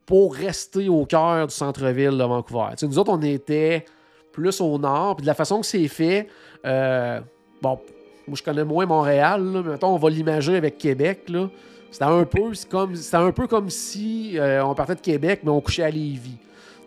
pour 0.06 0.36
rester 0.36 0.90
au 0.90 1.06
cœur 1.06 1.48
du 1.48 1.54
centre-ville 1.54 2.18
de 2.18 2.24
Vancouver. 2.24 2.68
Tu 2.72 2.80
sais, 2.80 2.88
nous 2.88 3.00
autres, 3.00 3.12
on 3.12 3.22
était 3.22 3.86
plus 4.32 4.60
au 4.62 4.78
nord, 4.78 5.16
puis 5.16 5.24
de 5.24 5.28
la 5.28 5.34
façon 5.34 5.62
que 5.62 5.66
c'est 5.66 5.88
fait, 5.88 6.28
euh, 6.66 7.20
bon, 7.62 7.80
moi 8.28 8.36
je 8.36 8.44
connais 8.44 8.64
moins 8.64 8.86
Montréal, 8.86 9.44
là, 9.44 9.62
mais 9.64 9.72
mettons, 9.72 9.90
on 9.90 9.98
va 9.98 10.10
l'imager 10.10 10.56
avec 10.56 10.78
Québec. 10.78 11.30
là. 11.30 11.50
C'était 11.92 12.06
un 12.06 12.26
peu 12.26 12.54
c'est 12.56 12.68
comme 12.68 12.96
c'était 12.96 13.18
un 13.18 13.32
peu 13.32 13.46
comme 13.46 13.70
si 13.70 14.40
euh, 14.40 14.66
on 14.66 14.74
partait 14.74 14.96
de 14.96 15.02
Québec, 15.02 15.42
mais 15.44 15.52
on 15.52 15.62
couchait 15.62 15.84
à 15.84 15.92
Lévis. 15.92 16.38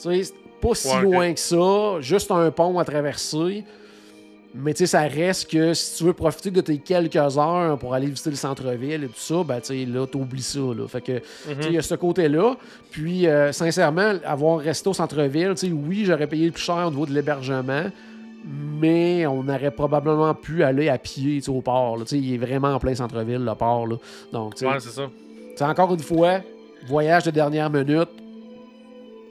Tu 0.01 0.25
sais, 0.25 0.35
pas 0.61 0.75
si 0.75 0.89
Ouais, 0.89 1.03
loin 1.03 1.33
que 1.33 1.39
ça, 1.39 2.01
juste 2.01 2.31
un 2.33 2.51
pont 2.51 2.77
à 2.79 2.85
traverser. 2.85 3.65
Mais 4.55 4.73
tu 4.73 4.79
sais, 4.79 4.87
ça 4.87 5.03
reste 5.03 5.51
que 5.51 5.75
si 5.75 5.99
tu 5.99 6.05
veux 6.05 6.15
profiter 6.15 6.51
de 6.51 6.61
tes 6.63 6.79
quelques 6.79 7.17
heures 7.37 7.77
pour 7.79 7.93
aller 7.93 8.07
visiter 8.07 8.31
le 8.31 8.37
centre-ville 8.37 9.05
et 9.05 9.09
tout 9.09 9.13
ça, 9.17 9.43
ben 9.45 9.61
tu 9.61 9.67
sais, 9.67 9.85
là, 9.85 10.07
t'oublies 10.07 10.41
ça. 10.43 10.59
Là. 10.61 10.89
Fait 10.89 11.03
que, 11.03 11.13
Mhm. 11.13 11.21
tu 11.57 11.63
sais, 11.63 11.69
il 11.69 11.73
y 11.75 11.79
a 11.79 11.83
ce 11.83 11.95
côté-là. 11.95 12.57
Puis, 12.91 13.27
euh, 13.27 13.53
sincèrement, 13.53 14.15
avoir 14.25 14.59
resté 14.61 14.89
au 14.89 14.95
centre-ville, 14.95 15.51
tu 15.57 15.67
sais, 15.67 15.73
oui, 15.73 16.05
j'aurais 16.07 16.27
payé 16.27 16.47
le 16.47 16.53
plus 16.53 16.63
cher 16.63 16.87
au 16.87 16.91
niveau 16.91 17.05
de 17.05 17.13
l'hébergement, 17.13 17.85
mais 18.81 19.27
on 19.27 19.47
aurait 19.49 19.71
probablement 19.73 20.33
pu 20.35 20.63
aller 20.63 20.89
à 20.89 20.97
pied 20.97 21.37
tu 21.37 21.43
sais, 21.43 21.51
au 21.51 21.61
port. 21.61 21.99
Tu 22.01 22.07
sais, 22.07 22.19
il 22.19 22.35
est 22.35 22.39
vraiment 22.39 22.69
en 22.75 22.79
plein 22.79 22.95
centre-ville, 22.95 23.45
le 23.45 23.55
port. 23.55 23.87
Là. 23.87 23.97
Donc, 24.33 24.55
tu 24.55 24.61
sais, 24.61 24.67
Ouais, 24.73 24.81
c'est 24.81 24.89
ça. 24.91 25.69
encore 25.69 25.93
une 25.93 26.01
fois, 26.01 26.41
voyage 26.87 27.25
de 27.25 27.31
dernière 27.31 27.69
minute. 27.69 28.09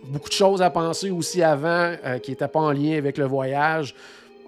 Beaucoup 0.08 0.30
de 0.30 0.34
choses 0.36 0.62
à 0.62 0.70
penser 0.70 1.10
aussi 1.10 1.42
avant 1.42 1.94
euh, 2.06 2.20
qui 2.20 2.30
n'étaient 2.32 2.48
pas 2.48 2.60
en 2.60 2.72
lien 2.72 2.96
avec 2.98 3.18
le 3.18 3.26
voyage. 3.26 3.96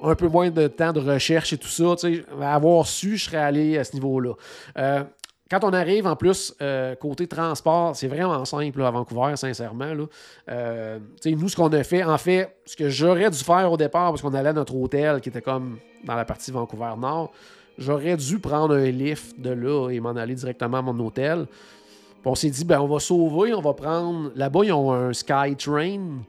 Un 0.03 0.15
peu 0.15 0.27
moins 0.27 0.49
de 0.51 0.67
temps 0.67 0.93
de 0.93 0.99
recherche 0.99 1.53
et 1.53 1.57
tout 1.57 1.67
ça. 1.67 1.95
Avoir 2.41 2.85
su, 2.85 3.17
je 3.17 3.25
serais 3.25 3.37
allé 3.37 3.77
à 3.77 3.83
ce 3.83 3.93
niveau-là. 3.93 4.33
Euh, 4.77 5.03
quand 5.49 5.63
on 5.63 5.71
arrive, 5.71 6.05
en 6.07 6.15
plus, 6.15 6.53
euh, 6.61 6.93
côté 6.95 7.25
transport, 7.25 7.95
c'est 7.95 8.07
vraiment 8.07 8.43
simple 8.45 8.79
là, 8.79 8.87
à 8.87 8.91
Vancouver, 8.91 9.35
sincèrement. 9.37 9.93
Là. 9.93 10.03
Euh, 10.49 10.99
nous, 11.25 11.47
ce 11.49 11.55
qu'on 11.55 11.69
a 11.69 11.83
fait, 11.83 12.03
en 12.03 12.17
fait, 12.17 12.57
ce 12.65 12.75
que 12.75 12.89
j'aurais 12.89 13.29
dû 13.29 13.37
faire 13.39 13.71
au 13.71 13.77
départ, 13.77 14.09
parce 14.11 14.21
qu'on 14.21 14.33
allait 14.33 14.49
à 14.49 14.53
notre 14.53 14.75
hôtel 14.75 15.21
qui 15.21 15.29
était 15.29 15.41
comme 15.41 15.77
dans 16.03 16.15
la 16.15 16.25
partie 16.25 16.51
Vancouver-Nord, 16.51 17.31
j'aurais 17.77 18.17
dû 18.17 18.39
prendre 18.39 18.75
un 18.75 18.91
lift 18.91 19.39
de 19.39 19.51
là 19.51 19.89
et 19.89 19.99
m'en 20.01 20.15
aller 20.17 20.35
directement 20.35 20.77
à 20.77 20.81
mon 20.81 20.99
hôtel. 20.99 21.45
Puis 21.47 22.25
on 22.25 22.35
s'est 22.35 22.49
dit, 22.49 22.65
ben, 22.65 22.81
on 22.81 22.87
va 22.87 22.99
sauver, 22.99 23.53
on 23.53 23.61
va 23.61 23.73
prendre. 23.73 24.31
Là-bas, 24.35 24.59
ils 24.63 24.73
ont 24.73 24.91
un 24.91 25.13
SkyTrain 25.13 26.19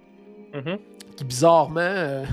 Mhm. 0.54 0.78
qui, 1.16 1.24
bizarrement, 1.24 1.80
euh, 1.80 2.24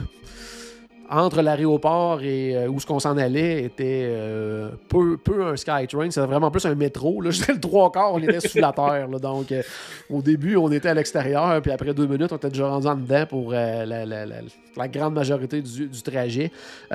entre 1.10 1.42
l'aéroport 1.42 2.22
et 2.24 2.56
euh, 2.56 2.68
où 2.68 2.80
ce 2.80 2.86
qu'on 2.86 3.00
s'en 3.00 3.18
allait, 3.18 3.64
était 3.64 4.06
euh, 4.10 4.70
peu, 4.90 5.18
peu 5.18 5.46
un 5.46 5.56
SkyTrain. 5.56 6.10
C'était 6.10 6.26
vraiment 6.26 6.50
plus 6.50 6.66
un 6.66 6.74
métro. 6.76 7.22
Là. 7.22 7.30
Le 7.48 7.60
trois 7.60 7.92
quarts, 7.92 8.14
on 8.14 8.20
était 8.20 8.40
sous 8.48 8.58
la 8.60 8.72
terre. 8.72 9.08
là. 9.08 9.20
Donc, 9.20 9.52
euh, 9.52 9.62
au 10.10 10.22
début, 10.22 10.56
on 10.58 10.72
était 10.72 10.90
à 10.90 10.94
l'extérieur, 10.94 11.62
puis 11.62 11.72
après 11.72 11.94
deux 11.94 12.08
minutes, 12.08 12.32
on 12.32 12.38
était 12.38 12.50
déjà 12.50 12.68
rendu 12.68 12.88
en 12.88 12.96
dedans 12.96 13.26
pour 13.28 13.52
la, 13.52 13.86
la- 13.86 14.06
la- 14.06 14.26
la 14.78 14.88
grande 14.88 15.14
majorité 15.14 15.62
du, 15.62 15.88
du 15.88 16.02
trajet. 16.02 16.52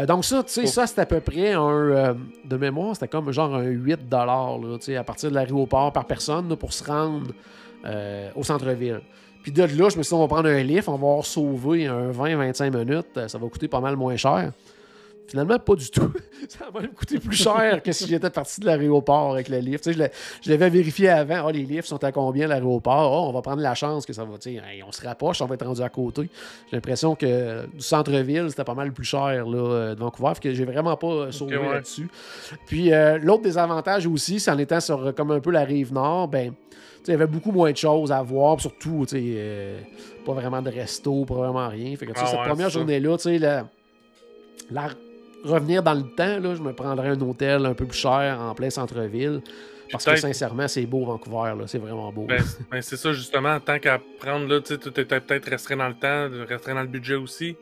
Donc, 0.09 0.25
ça, 0.25 0.42
tu 0.42 0.53
sais, 0.53 0.66
ça, 0.66 0.87
c'était 0.87 1.03
à 1.03 1.07
peu 1.07 1.20
près 1.20 1.53
un. 1.53 2.16
de 2.44 2.57
mémoire, 2.57 2.94
c'était 2.94 3.09
comme 3.09 3.31
genre 3.33 3.55
un 3.55 3.62
8 3.64 4.01
là, 4.11 4.57
à 4.99 5.05
partir 5.05 5.31
de 5.31 5.35
l'aéroport 5.35 5.92
par 5.92 6.05
personne 6.05 6.49
là, 6.49 6.57
pour 6.57 6.73
se 6.73 6.85
rendre 6.85 7.29
au 8.37 8.42
centre-ville. 8.42 9.01
Puis 9.42 9.53
de 9.53 9.62
là, 9.62 9.88
je 9.88 9.96
me 9.96 10.03
suis 10.03 10.11
dit, 10.11 10.14
on 10.14 10.20
va 10.20 10.29
prendre 10.29 10.48
un 10.48 10.62
lift, 10.62 10.88
on 10.88 10.92
va 10.92 11.09
avoir 11.09 11.26
sauvé 11.26 11.87
un 11.87 12.11
20-25 12.11 12.76
minutes, 12.76 13.07
euh, 13.16 13.29
ça 13.29 13.38
va 13.38 13.48
coûter 13.48 13.68
pas 13.68 13.81
mal 13.81 13.96
moins 13.96 14.16
cher. 14.16 14.53
Finalement, 15.31 15.61
pas 15.61 15.76
du 15.76 15.88
tout. 15.88 16.12
ça 16.48 16.64
va 16.74 16.81
même 16.81 16.90
coûter 16.90 17.20
plus 17.20 17.37
cher 17.37 17.81
que 17.85 17.92
si 17.92 18.09
j'étais 18.09 18.31
parti 18.31 18.61
de 18.61 18.66
l'aéroport 18.66 19.35
avec 19.35 19.48
le 19.48 19.59
lift. 19.59 19.85
Tu 19.85 19.94
sais, 19.94 20.11
je 20.42 20.50
l'avais 20.50 20.68
vérifié 20.70 21.09
avant. 21.09 21.46
Ah, 21.46 21.53
les 21.53 21.62
lifts 21.62 21.87
sont 21.87 22.03
à 22.03 22.11
combien 22.11 22.48
l'aéroport? 22.48 22.92
Ah, 22.92 23.29
on 23.29 23.33
va 23.33 23.40
prendre 23.40 23.62
la 23.62 23.76
chance 23.76 24.05
que 24.05 24.12
ça 24.12 24.24
va. 24.24 24.38
tu 24.38 24.57
sais, 24.57 24.62
hey, 24.68 24.83
on 24.83 24.90
se 24.90 25.07
rapproche, 25.07 25.40
on 25.40 25.46
va 25.46 25.55
être 25.55 25.64
rendu 25.64 25.83
à 25.83 25.88
côté. 25.88 26.22
J'ai 26.68 26.76
l'impression 26.76 27.14
que 27.14 27.64
du 27.66 27.81
centre-ville, 27.81 28.46
c'était 28.48 28.64
pas 28.64 28.74
mal 28.74 28.90
plus 28.92 29.05
cher 29.05 29.46
là, 29.46 29.57
euh, 29.57 29.94
de 29.94 30.00
Vancouver. 30.00 30.33
Que 30.42 30.53
j'ai 30.53 30.64
vraiment 30.64 30.96
pas 30.96 31.07
euh, 31.07 31.31
sauvé 31.31 31.59
ouais. 31.59 31.74
là-dessus. 31.74 32.09
Puis 32.66 32.92
euh, 32.92 33.16
l'autre 33.18 33.42
désavantage 33.44 34.09
aussi, 34.09 34.40
c'est 34.40 34.50
en 34.50 34.59
étant 34.59 34.81
sur 34.81 35.14
comme 35.14 35.31
un 35.31 35.40
peu 35.40 35.53
la 35.53 35.62
rive 35.62 35.92
nord, 35.92 36.26
ben. 36.26 36.55
Il 37.07 37.11
y 37.11 37.15
avait 37.15 37.27
beaucoup 37.27 37.53
moins 37.53 37.73
de 37.73 37.77
choses 37.77 38.13
à 38.13 38.23
voir, 38.23 38.61
surtout, 38.61 39.05
tu 39.09 39.17
sais, 39.17 39.23
euh, 39.37 39.81
pas 40.27 40.33
vraiment 40.35 40.61
de 40.63 40.71
resto, 40.71 41.25
pas 41.25 41.35
vraiment 41.35 41.69
rien. 41.69 41.97
Fait 41.97 42.07
que, 42.07 42.13
Ah 42.15 42.27
cette 42.27 42.39
ouais, 42.39 42.47
première 42.47 42.69
journée-là, 42.71 43.17
tu 43.17 43.23
sais, 43.23 43.39
la- 43.39 43.67
la- 44.71 44.91
revenir 45.45 45.83
dans 45.83 45.95
le 45.95 46.03
temps, 46.03 46.39
là, 46.39 46.55
je 46.55 46.63
me 46.63 46.73
prendrais 46.75 47.09
un 47.09 47.21
hôtel 47.21 47.65
un 47.65 47.75
peu 47.75 47.87
plus 47.87 47.97
cher 47.99 48.39
en 48.41 48.55
plein 48.55 48.71
centre-ville. 48.71 49.41
Parce 49.91 50.05
que 50.05 50.11
sincèrement, 50.21 50.69
c'est 50.69 50.87
beau 50.87 51.05
Vancouver, 51.05 51.55
là, 51.59 51.65
c'est 51.67 51.79
vraiment 51.79 52.13
beau. 52.13 52.27
Ben, 52.27 52.41
c'est- 52.43 52.59
ben, 52.71 52.81
c'est 52.83 52.97
ça, 52.97 53.13
justement. 53.13 53.59
Tant 53.59 53.79
qu'à 53.81 53.99
prendre, 54.21 54.47
là, 54.47 54.61
tu 54.61 54.75
était 54.75 55.05
peut-être 55.05 55.49
restreint 55.51 55.77
dans 55.79 55.89
le 55.89 55.95
temps, 55.95 56.29
restreint 56.49 56.75
dans 56.75 56.83
le 56.83 56.87
budget 56.87 57.17
aussi. 57.17 57.57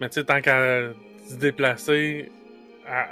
Mais 0.00 0.08
tu 0.10 0.14
sais, 0.20 0.24
tant 0.24 0.40
qu'à 0.42 0.90
se 1.26 1.36
déplacer 1.36 2.30
à- 2.86 3.06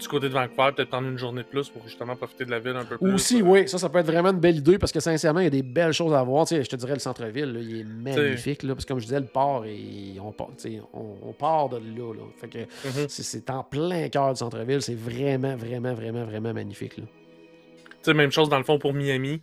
du 0.00 0.08
côté 0.08 0.28
de 0.28 0.34
Vancouver, 0.34 0.70
peut-être 0.74 0.88
prendre 0.88 1.08
une 1.08 1.18
journée 1.18 1.42
de 1.42 1.46
plus 1.46 1.68
pour 1.68 1.82
justement 1.86 2.16
profiter 2.16 2.44
de 2.44 2.50
la 2.50 2.58
ville 2.58 2.76
un 2.76 2.84
peu 2.84 2.98
plus. 2.98 3.12
Aussi, 3.12 3.40
euh, 3.40 3.44
oui, 3.44 3.68
ça, 3.68 3.78
ça 3.78 3.88
peut 3.88 3.98
être 3.98 4.06
vraiment 4.06 4.30
une 4.30 4.40
belle 4.40 4.56
idée 4.56 4.78
parce 4.78 4.92
que 4.92 5.00
sincèrement, 5.00 5.40
il 5.40 5.44
y 5.44 5.46
a 5.46 5.50
des 5.50 5.62
belles 5.62 5.92
choses 5.92 6.12
à 6.14 6.22
voir. 6.22 6.46
Tu 6.46 6.56
sais, 6.56 6.64
je 6.64 6.68
te 6.70 6.76
dirais, 6.76 6.94
le 6.94 6.98
centre-ville, 6.98 7.52
là, 7.52 7.60
il 7.60 7.80
est 7.80 7.84
magnifique. 7.84 8.62
Là, 8.62 8.74
parce 8.74 8.84
que 8.84 8.92
comme 8.92 9.00
je 9.00 9.04
disais, 9.06 9.20
le 9.20 9.26
port, 9.26 9.64
et 9.66 10.16
on, 10.20 10.32
part, 10.32 10.48
tu 10.56 10.70
sais, 10.70 10.82
on, 10.92 11.16
on 11.28 11.32
part 11.32 11.68
de 11.68 11.76
là. 11.76 12.14
là. 12.14 12.22
Fait 12.40 12.48
que 12.48 12.58
mhm. 12.58 13.08
c'est- 13.08 13.22
c'est 13.22 13.50
en 13.50 13.62
plein 13.62 14.08
cœur 14.08 14.32
du 14.32 14.38
centre-ville. 14.38 14.82
C'est 14.82 14.94
vraiment, 14.98 15.56
vraiment, 15.56 15.94
vraiment, 15.94 16.24
vraiment 16.24 16.52
magnifique. 16.52 16.96
Là. 16.98 17.04
Tu 17.04 17.96
sais, 18.02 18.14
même 18.14 18.32
chose 18.32 18.48
dans 18.48 18.58
le 18.58 18.64
fond 18.64 18.78
pour 18.78 18.94
Miami. 18.94 19.42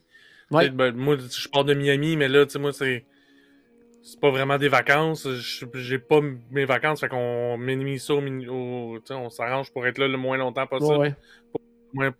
Ouais. 0.49 0.69
Ben, 0.69 0.95
moi, 0.95 1.17
je 1.17 1.47
pars 1.49 1.65
de 1.65 1.73
Miami, 1.73 2.15
mais 2.15 2.27
là, 2.27 2.45
tu 2.45 2.53
sais, 2.53 2.59
moi, 2.59 2.71
c'est. 2.73 3.05
C'est 4.09 4.21
pas 4.21 4.29
vraiment 4.29 4.57
des 4.57 4.69
vacances. 4.69 5.27
J'ai 5.73 5.99
pas 5.99 6.21
mes 6.49 6.63
vacances, 6.63 7.01
fait 7.01 7.09
qu'on 7.09 7.57
minimise 7.57 8.05
ça 8.05 8.13
au, 8.13 8.99
on 9.09 9.29
s'arrange 9.29 9.71
pour 9.73 9.85
être 9.85 9.97
là 9.97 10.07
le 10.07 10.17
moins 10.17 10.37
longtemps 10.37 10.65
possible. 10.65 10.97
Ouais, 10.97 11.07
ouais. 11.09 11.61
moins 11.93 12.15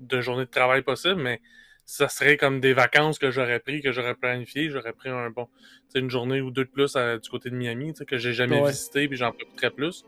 de 0.00 0.20
journées 0.22 0.46
de 0.46 0.50
travail 0.50 0.80
possible, 0.80 1.20
mais 1.20 1.42
ça 1.84 2.08
serait 2.08 2.38
comme 2.38 2.60
des 2.60 2.72
vacances 2.72 3.18
que 3.18 3.30
j'aurais 3.30 3.60
pris, 3.60 3.82
que 3.82 3.92
j'aurais 3.92 4.14
planifié. 4.14 4.70
J'aurais 4.70 4.94
pris 4.94 5.10
un 5.10 5.28
bon, 5.28 5.46
une 5.94 6.08
journée 6.08 6.40
ou 6.40 6.50
deux 6.50 6.64
de 6.64 6.70
plus 6.70 6.96
à- 6.96 7.18
du 7.18 7.28
côté 7.28 7.50
de 7.50 7.54
Miami, 7.54 7.92
que 7.92 8.16
j'ai 8.16 8.32
jamais 8.32 8.58
Ouais. 8.62 8.70
visité, 8.70 9.06
puis 9.06 9.18
j'en 9.18 9.32
profiterais 9.32 9.70
plus. 9.70 10.06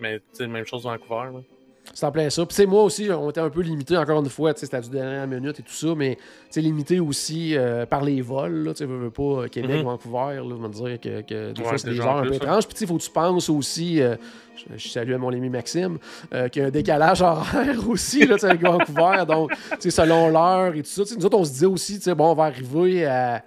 Mais 0.00 0.18
tu 0.18 0.24
sais, 0.32 0.46
même 0.48 0.66
chose 0.66 0.82
de 0.82 0.88
Vancouver. 0.88 1.30
là. 1.32 1.55
C'est 1.94 2.04
en 2.04 2.12
plein 2.12 2.28
ça. 2.28 2.44
Puis, 2.44 2.66
moi 2.66 2.82
aussi, 2.82 3.08
on 3.10 3.30
était 3.30 3.40
un 3.40 3.48
peu 3.48 3.62
limité, 3.62 3.96
encore 3.96 4.20
une 4.20 4.28
fois, 4.28 4.52
c'était 4.54 4.80
du 4.80 4.90
dernière 4.90 5.26
minute 5.26 5.58
et 5.60 5.62
tout 5.62 5.72
ça, 5.72 5.88
mais, 5.96 6.18
limité 6.56 7.00
aussi 7.00 7.56
euh, 7.56 7.84
par 7.86 8.02
les 8.02 8.20
vols, 8.22 8.72
tu 8.76 8.84
veux, 8.84 8.96
veux 8.98 9.10
pas, 9.10 9.22
euh, 9.22 9.48
Québec, 9.48 9.78
Mhm. 9.78 9.84
Vancouver, 9.84 10.34
là, 10.36 10.42
on 10.42 10.56
va 10.56 10.68
dire 10.68 11.00
que, 11.00 11.20
que 11.22 11.52
des 11.52 11.60
Ouais, 11.62 11.68
fois, 11.68 11.78
c'est 11.78 11.90
des 11.90 12.00
heures 12.00 12.16
un 12.18 12.22
peu 12.22 12.34
étranges. 12.34 12.66
Puis, 12.66 12.74
tu 12.74 12.80
sais, 12.80 12.86
faut 12.86 12.96
que 12.96 13.02
tu 13.02 13.10
penses 13.10 13.48
aussi, 13.50 14.00
euh, 14.00 14.16
je, 14.56 14.78
je 14.78 14.88
salue 14.88 15.12
à 15.12 15.18
mon 15.18 15.28
ami 15.28 15.48
Maxime, 15.50 15.98
euh, 16.34 16.48
qu'il 16.48 16.62
y 16.62 16.64
a 16.64 16.68
un 16.68 16.70
décalage 16.70 17.22
horaire 17.22 17.76
aussi, 17.88 18.26
là, 18.26 18.36
avec 18.42 18.60
Vancouver, 18.62 19.24
donc, 19.28 19.52
selon 19.80 20.28
l'heure 20.28 20.74
et 20.74 20.82
tout 20.82 21.04
ça. 21.04 21.14
Nous 21.16 21.24
autres, 21.26 21.38
on 21.38 21.44
se 21.44 21.52
disait 21.52 21.66
aussi, 21.66 22.00
bon, 22.16 22.30
on 22.32 22.34
va 22.34 22.44
arriver 22.44 23.04
à 23.06 23.42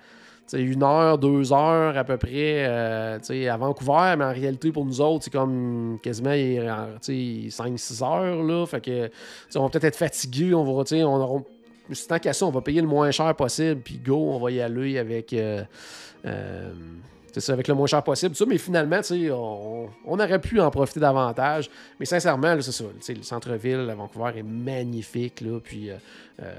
une 0.53 0.83
heure, 0.83 1.17
deux 1.17 1.53
heures 1.53 1.97
à 1.97 2.03
peu 2.03 2.17
près 2.17 2.65
euh, 2.67 3.19
à 3.49 3.57
Vancouver, 3.57 4.15
mais 4.17 4.25
en 4.25 4.33
réalité, 4.33 4.71
pour 4.71 4.85
nous 4.85 5.01
autres, 5.01 5.25
c'est 5.25 5.33
comme 5.33 5.99
quasiment 6.01 6.31
5-6 6.31 8.03
heures. 8.03 8.43
Là, 8.43 8.65
fait 8.65 8.81
que, 8.81 9.09
on 9.55 9.63
va 9.63 9.69
peut-être 9.69 9.85
être 9.85 9.97
fatigué, 9.97 10.53
on 10.53 10.63
va, 10.63 10.83
on 10.91 11.21
aura. 11.21 11.41
Tant 12.07 12.19
qu'à 12.19 12.33
ça, 12.33 12.45
on 12.45 12.51
va 12.51 12.61
payer 12.61 12.81
le 12.81 12.87
moins 12.87 13.09
cher 13.09 13.33
possible, 13.35 13.81
puis 13.81 13.97
go, 13.97 14.15
on 14.15 14.39
va 14.39 14.51
y 14.51 14.61
aller 14.61 14.97
avec. 14.99 15.33
euh, 15.33 15.63
euh, 16.25 16.71
avec 17.47 17.67
le 17.67 17.73
moins 17.73 17.87
cher 17.87 18.03
possible. 18.03 18.35
mais 18.47 18.57
finalement, 18.57 18.99
on, 19.31 19.87
on 20.05 20.19
aurait 20.19 20.39
pu 20.39 20.59
en 20.59 20.69
profiter 20.71 20.99
davantage. 20.99 21.69
Mais 21.99 22.05
sincèrement, 22.05 22.55
c'est 22.61 22.71
ça. 22.71 22.83
Le 23.07 23.23
centre-ville 23.23 23.87
à 23.89 23.95
Vancouver 23.95 24.31
est 24.37 24.43
magnifique. 24.43 25.41
Là, 25.41 25.59
puis, 25.63 25.89
euh, 25.89 25.95
euh, 26.41 26.53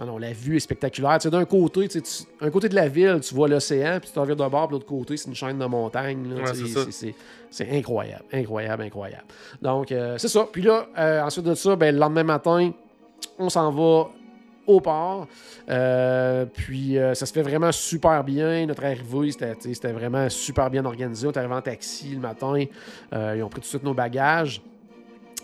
non, 0.00 0.06
non, 0.06 0.18
la 0.18 0.32
vue 0.32 0.56
est 0.56 0.60
spectaculaire. 0.60 1.18
Tu 1.18 1.24
sais, 1.24 1.30
D'un 1.30 1.44
côté, 1.44 1.86
tu 1.88 2.00
un 2.40 2.50
côté 2.50 2.68
de 2.68 2.74
la 2.74 2.88
ville, 2.88 3.20
tu 3.22 3.34
vois 3.34 3.48
l'océan, 3.48 3.98
puis 4.00 4.08
tu 4.08 4.14
t'en 4.14 4.24
viens 4.24 4.34
de 4.34 4.48
bord, 4.48 4.66
puis 4.66 4.74
l'autre 4.74 4.86
côté, 4.86 5.16
c'est 5.16 5.28
une 5.28 5.34
chaîne 5.34 5.58
de 5.58 5.66
montagnes. 5.66 6.32
Ouais, 6.32 7.14
c'est 7.50 7.70
incroyable, 7.70 8.24
incroyable, 8.32 8.82
incroyable. 8.84 9.24
Donc, 9.60 9.92
euh, 9.92 10.16
c'est 10.18 10.28
ça. 10.28 10.46
Puis 10.50 10.62
là, 10.62 10.86
euh, 10.96 11.22
ensuite 11.22 11.44
de 11.44 11.54
ça, 11.54 11.76
ben, 11.76 11.94
le 11.94 12.00
lendemain 12.00 12.24
matin, 12.24 12.72
on 13.38 13.48
s'en 13.48 13.70
va 13.70 14.08
au 14.66 14.80
port. 14.80 15.26
Euh, 15.68 16.46
puis 16.46 16.98
euh, 16.98 17.14
ça 17.14 17.26
se 17.26 17.32
fait 17.32 17.42
vraiment 17.42 17.72
super 17.72 18.24
bien. 18.24 18.66
Notre 18.66 18.84
arrivée, 18.84 19.32
c'était 19.32 19.92
vraiment 19.92 20.28
super 20.28 20.70
bien 20.70 20.84
organisé. 20.84 21.26
On 21.26 21.32
est 21.32 21.36
arrivé 21.36 21.54
en 21.54 21.62
taxi 21.62 22.14
le 22.14 22.20
matin. 22.20 22.64
Euh, 23.12 23.34
ils 23.36 23.42
ont 23.42 23.48
pris 23.48 23.60
tout 23.60 23.66
de 23.66 23.70
suite 23.70 23.82
nos 23.82 23.94
bagages. 23.94 24.62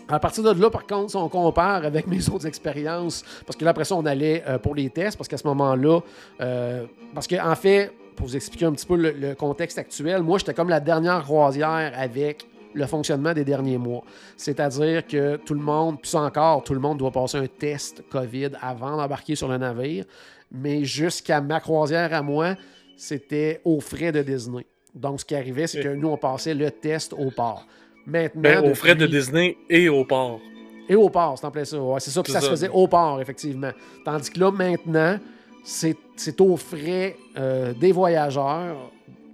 À 0.09 0.19
partir 0.19 0.43
de 0.43 0.61
là, 0.61 0.69
par 0.69 0.87
contre, 0.87 1.11
si 1.11 1.17
on 1.17 1.27
compare 1.27 1.83
avec 1.83 2.07
mes 2.07 2.29
autres 2.33 2.47
expériences, 2.47 3.23
parce 3.45 3.57
que 3.57 3.65
là, 3.65 3.71
après 3.71 3.85
ça, 3.85 3.95
on 3.95 4.05
allait 4.05 4.43
euh, 4.47 4.57
pour 4.57 4.75
les 4.75 4.89
tests, 4.89 5.17
parce 5.17 5.27
qu'à 5.27 5.37
ce 5.37 5.47
moment-là, 5.47 5.99
euh, 6.41 6.85
parce 7.13 7.27
qu'en 7.27 7.55
fait, 7.55 7.91
pour 8.15 8.27
vous 8.27 8.35
expliquer 8.35 8.65
un 8.65 8.71
petit 8.71 8.85
peu 8.85 8.95
le, 8.95 9.11
le 9.11 9.35
contexte 9.35 9.77
actuel, 9.77 10.23
moi, 10.23 10.37
j'étais 10.37 10.53
comme 10.53 10.69
la 10.69 10.79
dernière 10.79 11.23
croisière 11.23 11.91
avec 11.95 12.47
le 12.73 12.85
fonctionnement 12.85 13.33
des 13.33 13.43
derniers 13.43 13.77
mois. 13.77 14.03
C'est-à-dire 14.37 15.05
que 15.05 15.37
tout 15.37 15.53
le 15.53 15.59
monde, 15.59 15.99
puis 16.01 16.09
ça 16.09 16.21
encore, 16.21 16.63
tout 16.63 16.73
le 16.73 16.79
monde 16.79 16.97
doit 16.97 17.11
passer 17.11 17.37
un 17.37 17.47
test 17.47 18.03
COVID 18.09 18.51
avant 18.61 18.97
d'embarquer 18.97 19.35
sur 19.35 19.47
le 19.47 19.57
navire. 19.57 20.05
Mais 20.51 20.85
jusqu'à 20.85 21.41
ma 21.41 21.59
croisière 21.59 22.13
à 22.13 22.21
moi, 22.21 22.55
c'était 22.95 23.61
aux 23.65 23.79
frais 23.79 24.11
de 24.11 24.21
Disney. 24.21 24.65
Donc, 24.95 25.19
ce 25.19 25.25
qui 25.25 25.35
arrivait, 25.35 25.67
c'est 25.67 25.81
que 25.81 25.89
nous, 25.89 26.07
on 26.07 26.17
passait 26.17 26.53
le 26.53 26.71
test 26.71 27.13
au 27.13 27.29
port. 27.29 27.67
Maintenant, 28.07 28.41
Ben, 28.41 28.71
aux 28.71 28.73
frais 28.73 28.95
de 28.95 29.05
Disney 29.05 29.57
et 29.69 29.89
au 29.89 30.05
port. 30.05 30.39
et 30.87 30.95
au 30.95 31.09
port, 31.09 31.37
c'est 31.37 31.45
en 31.45 31.51
plein 31.51 31.65
ça. 31.65 31.77
Ouais, 31.77 31.99
c'est 31.99 32.09
ça. 32.11 32.23
Puis 32.23 32.31
ça, 32.31 32.39
se 32.41 32.49
faisait 32.49 32.69
au 32.69 32.87
port, 32.87 33.19
effectivement. 33.21 33.71
Tandis 34.05 34.29
que 34.31 34.39
là, 34.39 34.49
maintenant, 34.51 35.19
c'est 35.63 35.97
c'est 36.15 36.39
aux 36.41 36.55
frais 36.57 37.15
euh, 37.37 37.73
des 37.73 37.91
voyageurs, 37.91 38.77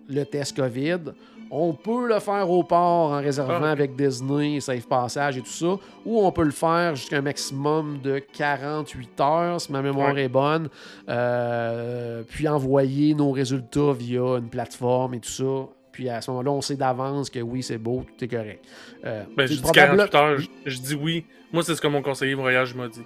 le 0.10 0.24
test 0.26 0.56
COVID. 0.58 1.14
On 1.56 1.74
peut 1.76 2.08
le 2.08 2.20
faire 2.20 2.50
au 2.50 2.64
port 2.64 3.12
en 3.12 3.22
réservant 3.22 3.60
Ah. 3.62 3.70
avec 3.70 3.96
Disney, 3.96 4.60
Safe 4.60 4.88
Passage 4.88 5.38
et 5.38 5.42
tout 5.42 5.46
ça, 5.52 5.78
ou 6.04 6.20
on 6.26 6.32
peut 6.32 6.42
le 6.44 6.50
faire 6.52 6.96
jusqu'à 6.96 7.18
un 7.20 7.22
maximum 7.22 8.00
de 8.02 8.18
48 8.18 9.22
heures, 9.22 9.62
si 9.62 9.72
ma 9.72 9.84
mémoire 9.84 10.16
Ouais. 10.16 10.24
est 10.24 10.30
bonne, 10.30 10.68
euh, 11.10 12.24
puis 12.28 12.48
envoyer 12.48 13.14
nos 13.14 13.32
résultats 13.32 13.94
via 13.94 14.38
une 14.40 14.50
plateforme 14.50 15.14
et 15.14 15.20
tout 15.20 15.30
ça. 15.30 15.68
Puis 15.94 16.10
à 16.10 16.20
ce 16.20 16.30
moment-là, 16.32 16.52
on 16.52 16.62
sait 16.62 16.76
d'avance 16.76 17.30
que 17.30 17.40
oui, 17.40 17.64
c'est 17.64 17.78
beau, 17.78 18.04
tout 18.18 18.26
est 18.26 18.28
correct. 18.28 18.66
Euh, 19.06 19.24
Ben, 19.38 19.48
je 19.48 19.54
dis 19.54 19.62
probable- 19.62 20.10
48 20.10 20.16
heures, 20.16 20.38
je, 20.40 20.48
je 20.66 20.80
dis 20.80 20.96
oui. 20.96 21.26
Moi, 21.54 21.64
c'est 21.64 21.76
ce 21.76 21.82
que 21.82 21.88
mon 21.88 22.02
conseiller 22.02 22.34
voyage 22.34 22.74
m'a 22.76 22.88
dit. 22.90 23.04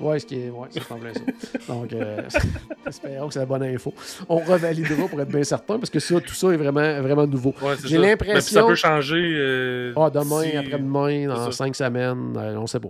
Ouais, 0.00 0.18
ce 0.18 0.24
qui 0.24 0.40
est, 0.40 0.48
ouais, 0.48 0.66
ça 0.70 0.80
semblait 0.80 1.12
ça. 1.12 1.20
Donc, 1.68 1.92
euh, 1.92 2.22
espérons 2.86 3.28
que 3.28 3.34
c'est 3.34 3.40
la 3.40 3.44
bonne 3.44 3.62
info. 3.64 3.92
On 4.30 4.38
revalidera 4.38 5.06
pour 5.06 5.20
être 5.20 5.28
bien 5.28 5.44
certain, 5.44 5.78
parce 5.78 5.90
que 5.90 6.00
ça, 6.00 6.18
tout 6.22 6.32
ça 6.32 6.48
est 6.48 6.56
vraiment, 6.56 7.02
vraiment 7.02 7.26
nouveau. 7.26 7.54
Ouais, 7.60 7.74
J'ai 7.84 7.98
l'impression- 7.98 8.34
Ben, 8.34 8.40
puis 8.40 8.54
ça 8.54 8.62
peut 8.64 8.74
changer. 8.74 9.34
euh, 9.36 9.92
Ah, 9.96 10.08
demain, 10.08 10.42
si- 10.44 10.56
après-demain, 10.56 11.26
dans 11.28 11.50
cinq 11.52 11.76
semaines, 11.76 12.34
euh, 12.38 12.56
on 12.56 12.66
sait 12.66 12.80
pas. 12.80 12.88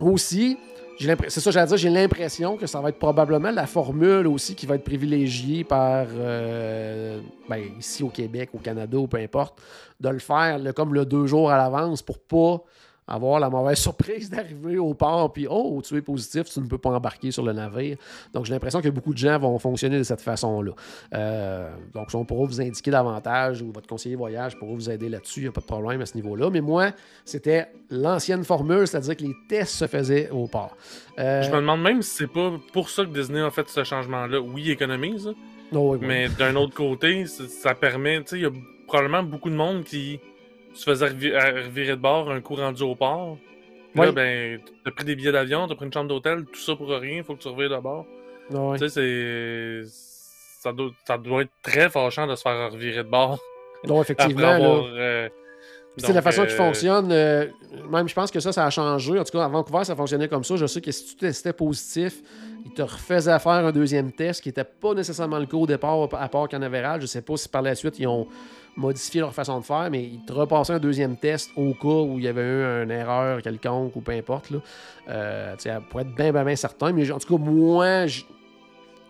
Aussi, 0.00 0.48
l'impression- 0.50 0.75
c'est 0.98 1.40
ça 1.40 1.50
j'allais 1.50 1.66
dire, 1.66 1.76
j'ai 1.76 1.90
l'impression 1.90 2.56
que 2.56 2.66
ça 2.66 2.80
va 2.80 2.88
être 2.88 2.98
probablement 2.98 3.50
la 3.50 3.66
formule 3.66 4.26
aussi 4.26 4.54
qui 4.54 4.66
va 4.66 4.76
être 4.76 4.84
privilégiée 4.84 5.64
par, 5.64 6.06
euh, 6.10 7.20
ben, 7.48 7.60
ici 7.78 8.02
au 8.02 8.08
Québec, 8.08 8.50
au 8.54 8.58
Canada, 8.58 8.96
ou 8.96 9.06
peu 9.06 9.18
importe, 9.18 9.60
de 10.00 10.08
le 10.08 10.18
faire 10.18 10.58
comme 10.74 10.94
le 10.94 11.04
deux 11.04 11.26
jours 11.26 11.50
à 11.50 11.56
l'avance 11.56 12.02
pour 12.02 12.18
pas 12.18 12.62
avoir 13.08 13.38
la 13.38 13.48
mauvaise 13.50 13.78
surprise 13.78 14.30
d'arriver 14.30 14.78
au 14.78 14.94
port, 14.94 15.32
puis 15.32 15.46
oh, 15.48 15.80
tu 15.84 15.96
es 15.96 16.02
positif, 16.02 16.44
tu 16.44 16.60
ne 16.60 16.66
peux 16.66 16.78
pas 16.78 16.90
embarquer 16.90 17.30
sur 17.30 17.44
le 17.44 17.52
navire. 17.52 17.96
Donc 18.32 18.44
j'ai 18.44 18.52
l'impression 18.52 18.80
que 18.80 18.88
beaucoup 18.88 19.12
de 19.12 19.18
gens 19.18 19.38
vont 19.38 19.58
fonctionner 19.58 19.98
de 19.98 20.02
cette 20.02 20.20
façon-là. 20.20 20.72
Euh, 21.14 21.70
donc 21.94 22.08
on 22.14 22.24
pourra 22.24 22.46
vous 22.46 22.60
indiquer 22.60 22.90
davantage, 22.90 23.62
ou 23.62 23.70
votre 23.72 23.86
conseiller 23.86 24.16
voyage 24.16 24.56
pourra 24.58 24.74
vous 24.74 24.90
aider 24.90 25.08
là-dessus, 25.08 25.40
il 25.40 25.44
n'y 25.44 25.48
a 25.48 25.52
pas 25.52 25.60
de 25.60 25.66
problème 25.66 26.00
à 26.00 26.06
ce 26.06 26.14
niveau-là. 26.14 26.50
Mais 26.50 26.60
moi, 26.60 26.92
c'était 27.24 27.68
l'ancienne 27.90 28.44
formule, 28.44 28.86
c'est-à-dire 28.86 29.16
que 29.16 29.24
les 29.24 29.34
tests 29.48 29.74
se 29.74 29.86
faisaient 29.86 30.30
au 30.30 30.46
port. 30.46 30.76
Euh, 31.18 31.42
Je 31.42 31.50
me 31.50 31.56
demande 31.56 31.82
même 31.82 32.02
si 32.02 32.16
c'est 32.16 32.32
pas 32.32 32.52
pour 32.72 32.90
ça 32.90 33.04
que 33.04 33.10
Disney 33.10 33.40
a 33.40 33.50
fait 33.50 33.68
ce 33.68 33.84
changement-là. 33.84 34.40
Oui, 34.40 34.62
il 34.66 34.70
économise, 34.70 35.26
là, 35.26 35.32
oh, 35.74 35.92
oui, 35.92 35.98
oui. 36.00 36.06
mais 36.06 36.28
d'un 36.28 36.56
autre 36.56 36.74
côté, 36.74 37.26
ça 37.26 37.74
permet. 37.74 38.18
Tu 38.20 38.26
sais, 38.26 38.36
il 38.36 38.42
y 38.42 38.46
a 38.46 38.50
probablement 38.86 39.22
beaucoup 39.22 39.50
de 39.50 39.54
monde 39.54 39.84
qui 39.84 40.20
se 40.76 40.84
faisait 40.84 41.06
revi- 41.08 41.34
à- 41.34 41.52
revirer 41.64 41.92
de 41.96 42.00
bord 42.00 42.30
un 42.30 42.40
coup 42.40 42.54
rendu 42.54 42.82
au 42.82 42.94
port. 42.94 43.38
Oui. 43.94 44.06
Là, 44.06 44.12
ben, 44.12 44.60
t'as 44.84 44.90
pris 44.90 45.04
des 45.04 45.16
billets 45.16 45.32
d'avion, 45.32 45.66
t'as 45.66 45.74
pris 45.74 45.86
une 45.86 45.92
chambre 45.92 46.08
d'hôtel, 46.08 46.44
tout 46.44 46.60
ça 46.60 46.76
pour 46.76 46.88
rien, 46.88 47.22
faut 47.22 47.34
que 47.34 47.40
tu 47.42 47.48
revires 47.48 47.70
de 47.70 47.82
bord. 47.82 48.04
Ouais. 48.50 48.78
Tu 48.78 48.88
sais, 48.88 49.82
c'est. 49.84 49.90
Ça 50.62 50.72
doit, 50.72 50.90
ça 51.06 51.16
doit 51.16 51.42
être 51.42 51.50
très 51.62 51.88
fâchant 51.88 52.26
de 52.26 52.34
se 52.34 52.42
faire 52.42 52.72
revirer 52.72 53.04
de 53.04 53.08
bord. 53.08 53.38
Donc, 53.84 54.00
Après 54.00 54.14
effectivement, 54.14 54.42
là, 54.42 54.54
avoir. 54.56 54.84
euh, 54.94 55.28
Puis, 55.96 56.04
c'est 56.06 56.12
la 56.12 56.22
façon 56.22 56.44
qui 56.44 56.52
euh, 56.52 56.56
fonctionne. 56.56 57.12
euh, 57.12 57.46
même, 57.88 58.08
je 58.08 58.14
pense 58.14 58.30
que 58.30 58.40
ça, 58.40 58.52
ça 58.52 58.66
a 58.66 58.70
changé. 58.70 59.18
En 59.18 59.22
tout 59.24 59.32
cas, 59.38 59.44
à 59.44 59.48
Vancouver, 59.48 59.84
ça 59.84 59.94
fonctionnait 59.94 60.28
comme 60.28 60.42
ça. 60.44 60.56
Je 60.56 60.66
sais 60.66 60.80
que 60.80 60.90
si 60.90 61.06
tu 61.06 61.16
testais 61.16 61.52
positif, 61.52 62.20
ils 62.64 62.72
te 62.72 62.82
refaisaient 62.82 63.38
faire 63.38 63.52
un 63.52 63.70
deuxième 63.72 64.10
test 64.12 64.42
qui 64.42 64.48
n'était 64.48 64.64
pas 64.64 64.92
nécessairement 64.94 65.38
le 65.38 65.46
cas 65.46 65.56
au 65.56 65.66
départ 65.66 66.08
à 66.14 66.28
Port 66.28 66.48
Canaveral. 66.48 67.00
Je 67.00 67.04
ne 67.04 67.08
sais 67.08 67.22
pas 67.22 67.36
si 67.36 67.48
par 67.48 67.62
la 67.62 67.74
suite, 67.74 67.98
ils 68.00 68.06
ont 68.08 68.26
modifié 68.76 69.20
leur 69.20 69.34
façon 69.34 69.58
de 69.58 69.64
faire, 69.64 69.88
mais 69.90 70.04
ils 70.04 70.24
te 70.24 70.32
repassaient 70.32 70.74
un 70.74 70.78
deuxième 70.78 71.16
test 71.16 71.50
au 71.56 71.72
cas 71.72 71.88
où 71.88 72.18
il 72.18 72.24
y 72.24 72.28
avait 72.28 72.42
eu 72.42 72.82
une 72.82 72.90
erreur 72.90 73.42
quelconque 73.42 73.96
ou 73.96 74.00
peu 74.00 74.12
importe. 74.12 74.50
Là. 74.50 74.58
Euh, 75.08 75.56
pour 75.88 76.00
être 76.00 76.14
bien, 76.14 76.32
bien, 76.32 76.44
bien 76.44 76.56
certain. 76.56 76.92
Mais 76.92 77.10
en 77.10 77.18
tout 77.18 77.36
cas, 77.36 77.42
moi, 77.42 78.06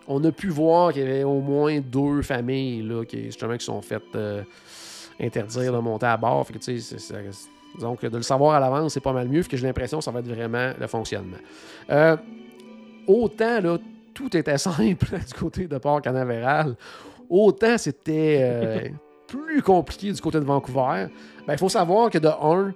on 0.07 0.23
a 0.23 0.31
pu 0.31 0.47
voir 0.47 0.93
qu'il 0.93 1.03
y 1.03 1.05
avait 1.05 1.23
au 1.23 1.41
moins 1.41 1.79
deux 1.79 2.21
familles 2.21 2.81
là, 2.83 3.03
qui, 3.03 3.25
justement, 3.25 3.57
qui 3.57 3.65
sont 3.65 3.81
faites 3.81 4.15
euh, 4.15 4.43
interdire 5.19 5.73
de 5.73 5.79
monter 5.79 6.05
à 6.05 6.17
bord. 6.17 6.47
Fait 6.47 6.53
que, 6.53 7.79
donc, 7.79 8.03
de 8.03 8.17
le 8.17 8.23
savoir 8.23 8.55
à 8.55 8.59
l'avance, 8.59 8.93
c'est 8.93 9.01
pas 9.01 9.13
mal 9.13 9.27
mieux. 9.27 9.43
Fait 9.43 9.49
que 9.49 9.57
j'ai 9.57 9.67
l'impression 9.67 9.97
que 9.99 10.03
ça 10.03 10.11
va 10.11 10.19
être 10.19 10.27
vraiment 10.27 10.71
le 10.79 10.87
fonctionnement. 10.87 11.37
Euh, 11.89 12.15
autant, 13.05 13.59
là, 13.59 13.77
tout 14.13 14.35
était 14.35 14.57
simple 14.57 15.05
du 15.05 15.33
côté 15.37 15.67
de 15.67 15.77
Port 15.77 16.01
Canaveral, 16.01 16.75
autant 17.29 17.77
c'était 17.77 18.39
euh, 18.41 18.89
plus 19.27 19.61
compliqué 19.61 20.11
du 20.11 20.21
côté 20.21 20.39
de 20.39 20.45
Vancouver. 20.45 21.07
Ben, 21.45 21.53
il 21.53 21.57
faut 21.59 21.69
savoir 21.69 22.09
que 22.09 22.17
de 22.17 22.27
1, 22.27 22.73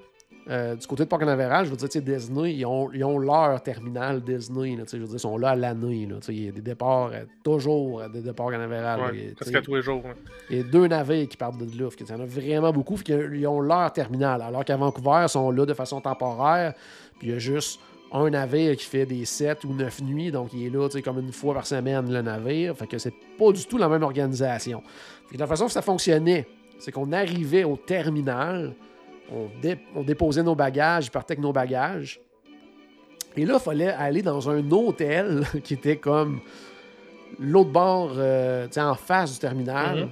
euh, 0.50 0.76
du 0.76 0.88
côté 0.88 1.04
de 1.04 1.10
Port 1.10 1.20
Canaveral, 1.20 1.66
je 1.66 1.72
veux 1.72 1.78
dire, 1.78 2.02
Disney, 2.02 2.56
ils 2.56 2.66
ont, 2.66 2.92
ils 2.92 3.04
ont 3.04 3.20
leur 3.20 3.62
terminal 3.62 4.22
Disney. 4.22 4.76
là, 4.76 4.84
je 4.92 4.98
veux 4.98 5.06
dire, 5.06 5.16
ils 5.16 5.20
sont 5.20 5.38
là 5.38 5.50
à 5.50 5.56
l'année. 5.56 6.08
Il 6.30 6.44
y 6.44 6.48
a 6.48 6.52
des 6.52 6.62
départs, 6.62 7.12
euh, 7.14 7.26
toujours 7.44 8.02
euh, 8.02 8.10
des 8.10 8.22
départs 8.22 8.50
Canaveral. 8.52 9.00
là, 9.00 9.06
Ouais, 9.12 9.62
tous 9.62 9.76
les 9.76 9.82
jours. 9.82 10.04
Il 10.50 10.58
y 10.58 10.60
a 10.60 10.64
deux 10.64 10.88
navires 10.88 11.28
qui 11.28 11.38
partent 11.38 11.58
de 11.58 11.66
là. 11.66 11.90
Il 12.00 12.10
y 12.10 12.14
en 12.14 12.20
a 12.20 12.26
vraiment 12.26 12.72
beaucoup. 12.72 12.98
Ils 13.08 13.48
ont 13.48 13.62
leur 13.62 13.94
terminal. 13.94 14.42
Alors 14.42 14.66
qu'à 14.66 14.78
Vancouver, 14.78 15.22
ils 15.24 15.30
sont 15.30 15.52
là 15.52 15.66
de 15.66 15.74
façon 15.74 16.02
temporaire. 16.02 16.74
Puis 17.20 17.28
il 17.28 17.34
y 17.34 17.36
a 17.36 17.40
juste 17.40 17.80
un 18.12 18.30
navire 18.30 18.76
qui 18.76 18.86
fait 18.86 19.06
des 19.06 19.26
7 19.26 19.64
ou 19.64 19.74
9 19.74 20.02
nuits. 20.02 20.32
Donc 20.32 20.54
il 20.54 20.66
est 20.66 20.70
là 20.70 20.88
comme 21.04 21.20
une 21.20 21.32
fois 21.32 21.54
par 21.54 21.66
semaine, 21.66 22.12
le 22.12 22.22
navire. 22.22 22.76
Fait 22.76 22.88
que 22.88 22.98
c'est 22.98 23.14
pas 23.38 23.52
du 23.52 23.66
tout 23.66 23.78
la 23.78 23.88
même 23.88 24.04
organisation. 24.04 24.84
Que 25.32 25.38
la 25.38 25.48
façon 25.48 25.66
que 25.68 25.72
ça 25.72 25.82
fonctionnait, 25.82 26.46
c'est 26.80 26.92
qu'on 26.92 27.12
arrivait 27.12 27.64
au 27.64 27.78
terminal, 27.78 28.74
on, 29.32 29.48
dé- 29.62 29.80
on 29.96 30.04
déposait 30.04 30.44
nos 30.44 30.56
bagages, 30.56 31.08
ils 31.08 31.12
partaient 31.12 31.34
avec 31.34 31.44
nos 31.44 31.54
bagages. 31.54 32.20
Et 33.38 33.46
là, 33.46 33.54
il 33.56 33.60
fallait 33.64 33.88
aller 33.94 34.22
dans 34.22 34.50
un 34.50 34.70
hôtel 34.72 35.44
qui 35.64 35.76
était 35.76 35.96
comme 35.98 36.42
l'autre 37.40 37.70
bord, 37.72 38.12
euh, 38.18 38.66
tu 38.68 38.74
sais, 38.74 38.82
en 38.82 38.96
face 38.96 39.34
du 39.34 39.40
terminal. 39.40 40.00
Mhm. 40.02 40.10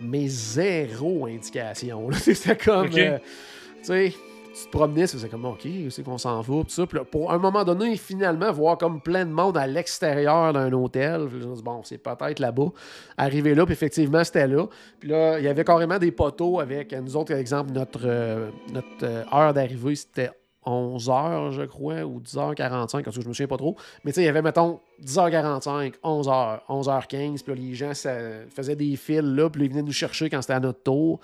Mais 0.00 0.28
zéro 0.28 1.26
indication. 1.26 2.08
C'était 2.12 2.56
comme, 2.56 2.90
euh, 2.96 3.18
tu 3.18 3.84
sais, 3.84 4.12
tu 4.58 4.66
te 4.66 4.70
promenais, 4.70 5.06
c'est 5.06 5.28
comme, 5.28 5.44
OK, 5.44 5.66
c'est 5.90 6.02
qu'on 6.02 6.18
s'en 6.18 6.40
va, 6.40 6.62
tout 6.62 6.68
ça. 6.68 6.86
Puis 6.86 6.98
là, 6.98 7.04
pour 7.04 7.32
un 7.32 7.38
moment 7.38 7.64
donné, 7.64 7.96
finalement, 7.96 8.50
voir 8.50 8.76
comme 8.76 9.00
plein 9.00 9.24
de 9.24 9.30
monde 9.30 9.56
à 9.56 9.66
l'extérieur 9.66 10.52
d'un 10.52 10.72
hôtel. 10.72 11.28
Bon, 11.62 11.82
c'est 11.84 11.98
peut-être 11.98 12.40
là-bas. 12.40 12.68
Arrivé 13.16 13.54
là, 13.54 13.64
puis 13.64 13.74
effectivement, 13.74 14.24
c'était 14.24 14.48
là. 14.48 14.66
Puis 14.98 15.08
là, 15.08 15.38
il 15.38 15.44
y 15.44 15.48
avait 15.48 15.64
carrément 15.64 15.98
des 15.98 16.10
poteaux 16.10 16.58
avec, 16.60 16.92
nous 16.92 17.16
autres, 17.16 17.32
par 17.32 17.38
exemple, 17.38 17.72
notre, 17.72 18.00
euh, 18.04 18.50
notre 18.72 18.86
euh, 19.04 19.24
heure 19.32 19.54
d'arrivée, 19.54 19.94
c'était 19.94 20.30
11h, 20.68 21.52
je 21.52 21.62
crois, 21.62 22.02
ou 22.02 22.20
10h45, 22.20 23.02
parce 23.02 23.16
que 23.16 23.22
je 23.22 23.28
me 23.28 23.32
souviens 23.32 23.46
pas 23.46 23.56
trop. 23.56 23.76
Mais 24.04 24.12
tu 24.12 24.16
sais, 24.16 24.22
il 24.22 24.26
y 24.26 24.28
avait, 24.28 24.42
mettons, 24.42 24.80
10h45, 25.02 25.94
11h, 26.02 26.60
11h15, 26.68 27.42
puis 27.42 27.54
là, 27.54 27.60
les 27.60 27.74
gens 27.74 27.92
faisaient 28.50 28.76
des 28.76 28.96
fils 28.96 29.22
là, 29.22 29.48
puis 29.48 29.64
ils 29.64 29.70
venaient 29.70 29.82
nous 29.82 29.92
chercher 29.92 30.28
quand 30.28 30.42
c'était 30.42 30.54
à 30.54 30.60
notre 30.60 30.82
tour. 30.82 31.20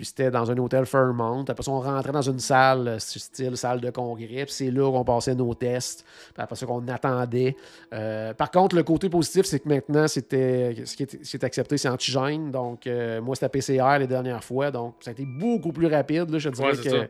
Puis 0.00 0.06
c'était 0.06 0.30
dans 0.30 0.50
un 0.50 0.56
hôtel 0.56 0.86
Fairmont. 0.86 1.44
Après 1.46 1.62
ça, 1.62 1.70
on 1.70 1.80
rentrait 1.80 2.10
dans 2.10 2.22
une 2.22 2.38
salle, 2.38 2.88
euh, 2.88 2.98
style 2.98 3.54
salle 3.58 3.82
de 3.82 3.90
congrès. 3.90 4.46
Puis 4.46 4.54
c'est 4.54 4.70
là 4.70 4.90
qu'on 4.90 5.04
passait 5.04 5.34
nos 5.34 5.52
tests. 5.52 6.06
Puis 6.32 6.42
après 6.42 6.56
ça, 6.56 6.64
qu'on 6.64 6.88
attendait. 6.88 7.54
Euh, 7.92 8.32
par 8.32 8.50
contre, 8.50 8.76
le 8.76 8.82
côté 8.82 9.10
positif, 9.10 9.44
c'est 9.44 9.60
que 9.60 9.68
maintenant, 9.68 10.08
c'était 10.08 10.74
ce 10.86 10.96
qui 10.96 11.02
est, 11.02 11.22
ce 11.22 11.30
qui 11.30 11.36
est 11.36 11.44
accepté, 11.44 11.76
c'est 11.76 11.90
antigène. 11.90 12.50
Donc, 12.50 12.86
euh, 12.86 13.20
moi, 13.20 13.36
c'était 13.36 13.50
PCR 13.50 13.98
les 13.98 14.06
dernières 14.06 14.42
fois. 14.42 14.70
Donc, 14.70 14.94
ça 15.00 15.10
a 15.10 15.12
été 15.12 15.26
beaucoup 15.26 15.70
plus 15.70 15.88
rapide. 15.88 16.30
Là, 16.30 16.38
je 16.38 16.48
dirais 16.48 16.68
Ouais, 16.68 16.74
c'est 16.82 16.90
que. 16.90 17.08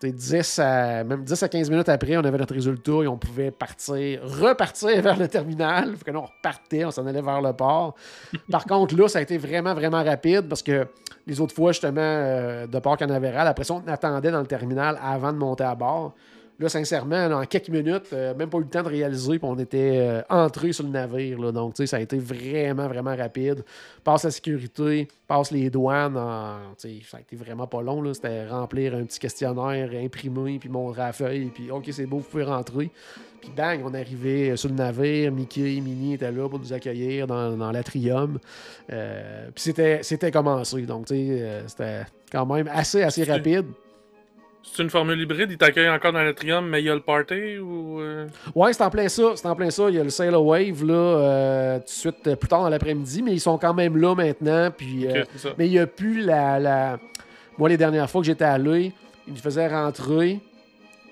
Ça. 0.00 0.08
t'sais, 0.08 0.12
10 0.12 0.58
à, 0.58 1.04
même 1.04 1.24
10 1.24 1.42
à 1.42 1.48
15 1.48 1.70
minutes 1.70 1.88
après, 1.88 2.16
on 2.16 2.24
avait 2.24 2.38
notre 2.38 2.54
résultat 2.54 3.02
et 3.02 3.08
on 3.08 3.18
pouvait 3.18 3.50
partir, 3.50 4.22
repartir 4.22 5.00
vers 5.02 5.18
le 5.18 5.28
terminal. 5.28 5.96
Fait 5.96 6.04
que 6.06 6.10
là, 6.10 6.20
on 6.20 6.26
repartait, 6.26 6.84
on 6.84 6.90
s'en 6.90 7.06
allait 7.06 7.22
vers 7.22 7.40
le 7.40 7.52
port. 7.52 7.94
Par 8.50 8.64
contre, 8.66 8.96
là, 8.96 9.08
ça 9.08 9.18
a 9.18 9.22
été 9.22 9.38
vraiment, 9.38 9.74
vraiment 9.74 10.02
rapide 10.02 10.48
parce 10.48 10.62
que 10.62 10.86
les 11.26 11.40
autres 11.40 11.54
fois, 11.54 11.72
justement, 11.72 12.00
euh, 12.00 12.66
de 12.66 12.78
Port 12.78 12.96
Canaveral, 12.96 13.46
après 13.46 13.64
ça, 13.64 13.74
on 13.74 13.88
attendait 13.88 14.30
dans 14.30 14.40
le 14.40 14.46
terminal 14.46 14.98
avant 15.02 15.32
de 15.32 15.38
monter 15.38 15.64
à 15.64 15.74
bord. 15.74 16.14
Là, 16.60 16.68
sincèrement, 16.68 17.26
là, 17.26 17.38
en 17.38 17.44
quelques 17.46 17.70
minutes, 17.70 18.08
euh, 18.12 18.34
même 18.34 18.50
pas 18.50 18.58
eu 18.58 18.60
le 18.60 18.66
temps 18.68 18.82
de 18.82 18.88
réaliser, 18.90 19.38
puis 19.38 19.48
on 19.50 19.58
était 19.58 19.96
euh, 19.98 20.22
entré 20.28 20.72
sur 20.74 20.84
le 20.84 20.90
navire. 20.90 21.40
là. 21.40 21.52
Donc, 21.52 21.72
tu 21.72 21.82
sais, 21.82 21.86
ça 21.86 21.96
a 21.96 22.00
été 22.00 22.18
vraiment, 22.18 22.86
vraiment 22.86 23.16
rapide. 23.16 23.64
Passe 24.04 24.24
la 24.24 24.30
sécurité, 24.30 25.08
passe 25.26 25.50
les 25.52 25.70
douanes. 25.70 26.18
en- 26.18 26.74
tu 26.78 26.88
sais, 26.88 26.94
ça 27.10 27.16
a 27.16 27.20
été 27.20 27.34
vraiment 27.34 27.66
pas 27.66 27.80
long. 27.80 28.02
là. 28.02 28.12
C'était 28.12 28.46
remplir 28.46 28.94
un 28.94 29.04
petit 29.04 29.18
questionnaire, 29.18 29.90
imprimer, 29.94 30.58
puis 30.58 30.68
montrer 30.68 31.00
à 31.00 31.06
la 31.06 31.12
feuille, 31.14 31.46
puis 31.46 31.70
OK, 31.70 31.88
c'est 31.92 32.04
beau, 32.06 32.18
vous 32.18 32.24
pouvez 32.28 32.44
rentrer. 32.44 32.90
Puis 33.40 33.50
bang, 33.56 33.80
on 33.82 33.94
arrivait 33.94 34.54
sur 34.58 34.68
le 34.68 34.74
navire. 34.74 35.32
Mickey, 35.32 35.80
Minnie 35.80 36.12
étaient 36.12 36.30
là 36.30 36.46
pour 36.46 36.58
nous 36.58 36.74
accueillir 36.74 37.26
dans, 37.26 37.56
dans 37.56 37.72
l'atrium. 37.72 38.38
Euh, 38.92 39.46
puis 39.54 39.62
c'était, 39.62 40.02
c'était 40.02 40.30
commencé. 40.30 40.82
Donc, 40.82 41.06
tu 41.06 41.14
sais, 41.14 41.26
euh, 41.40 41.66
c'était 41.66 42.02
quand 42.30 42.44
même 42.44 42.68
assez, 42.70 43.02
assez 43.02 43.24
rapide. 43.24 43.64
C'est 44.62 44.82
une 44.82 44.90
formule 44.90 45.18
hybride, 45.20 45.50
ils 45.50 45.56
t'accueillent 45.58 45.88
encore 45.88 46.12
dans 46.12 46.22
l'atrium, 46.22 46.66
mais 46.68 46.80
il 46.80 46.84
y 46.86 46.90
a 46.90 46.94
le 46.94 47.00
party 47.00 47.58
ou. 47.58 48.00
euh, 48.00 48.26
Ouais, 48.54 48.72
c'est 48.72 48.82
en 48.82 48.90
plein 48.90 49.08
ça. 49.08 49.32
C'est 49.34 49.46
en 49.46 49.56
plein 49.56 49.70
ça. 49.70 49.88
Il 49.88 49.96
y 49.96 49.98
a 49.98 50.04
le 50.04 50.10
Sailor 50.10 50.44
Wave 50.44 50.84
là, 50.84 50.94
euh, 50.94 51.78
tout 51.78 51.84
de 51.84 51.88
suite 51.88 52.26
euh, 52.26 52.36
plus 52.36 52.48
tard 52.48 52.62
dans 52.62 52.68
l'après-midi, 52.68 53.22
mais 53.22 53.32
ils 53.32 53.40
sont 53.40 53.58
quand 53.58 53.74
même 53.74 53.96
là 53.96 54.14
maintenant. 54.14 54.70
Puis, 54.76 55.06
euh, 55.06 55.24
mais 55.58 55.66
il 55.66 55.70
n'y 55.72 55.78
a 55.78 55.86
plus 55.86 56.20
la, 56.20 56.58
la- 56.60 56.98
Moi, 57.58 57.68
les 57.68 57.76
dernières 57.76 58.08
fois 58.08 58.20
que 58.20 58.26
j'étais 58.26 58.44
allé, 58.44 58.92
ils 59.26 59.32
nous 59.34 59.40
faisaient 59.40 59.66
rentrer. 59.68 60.40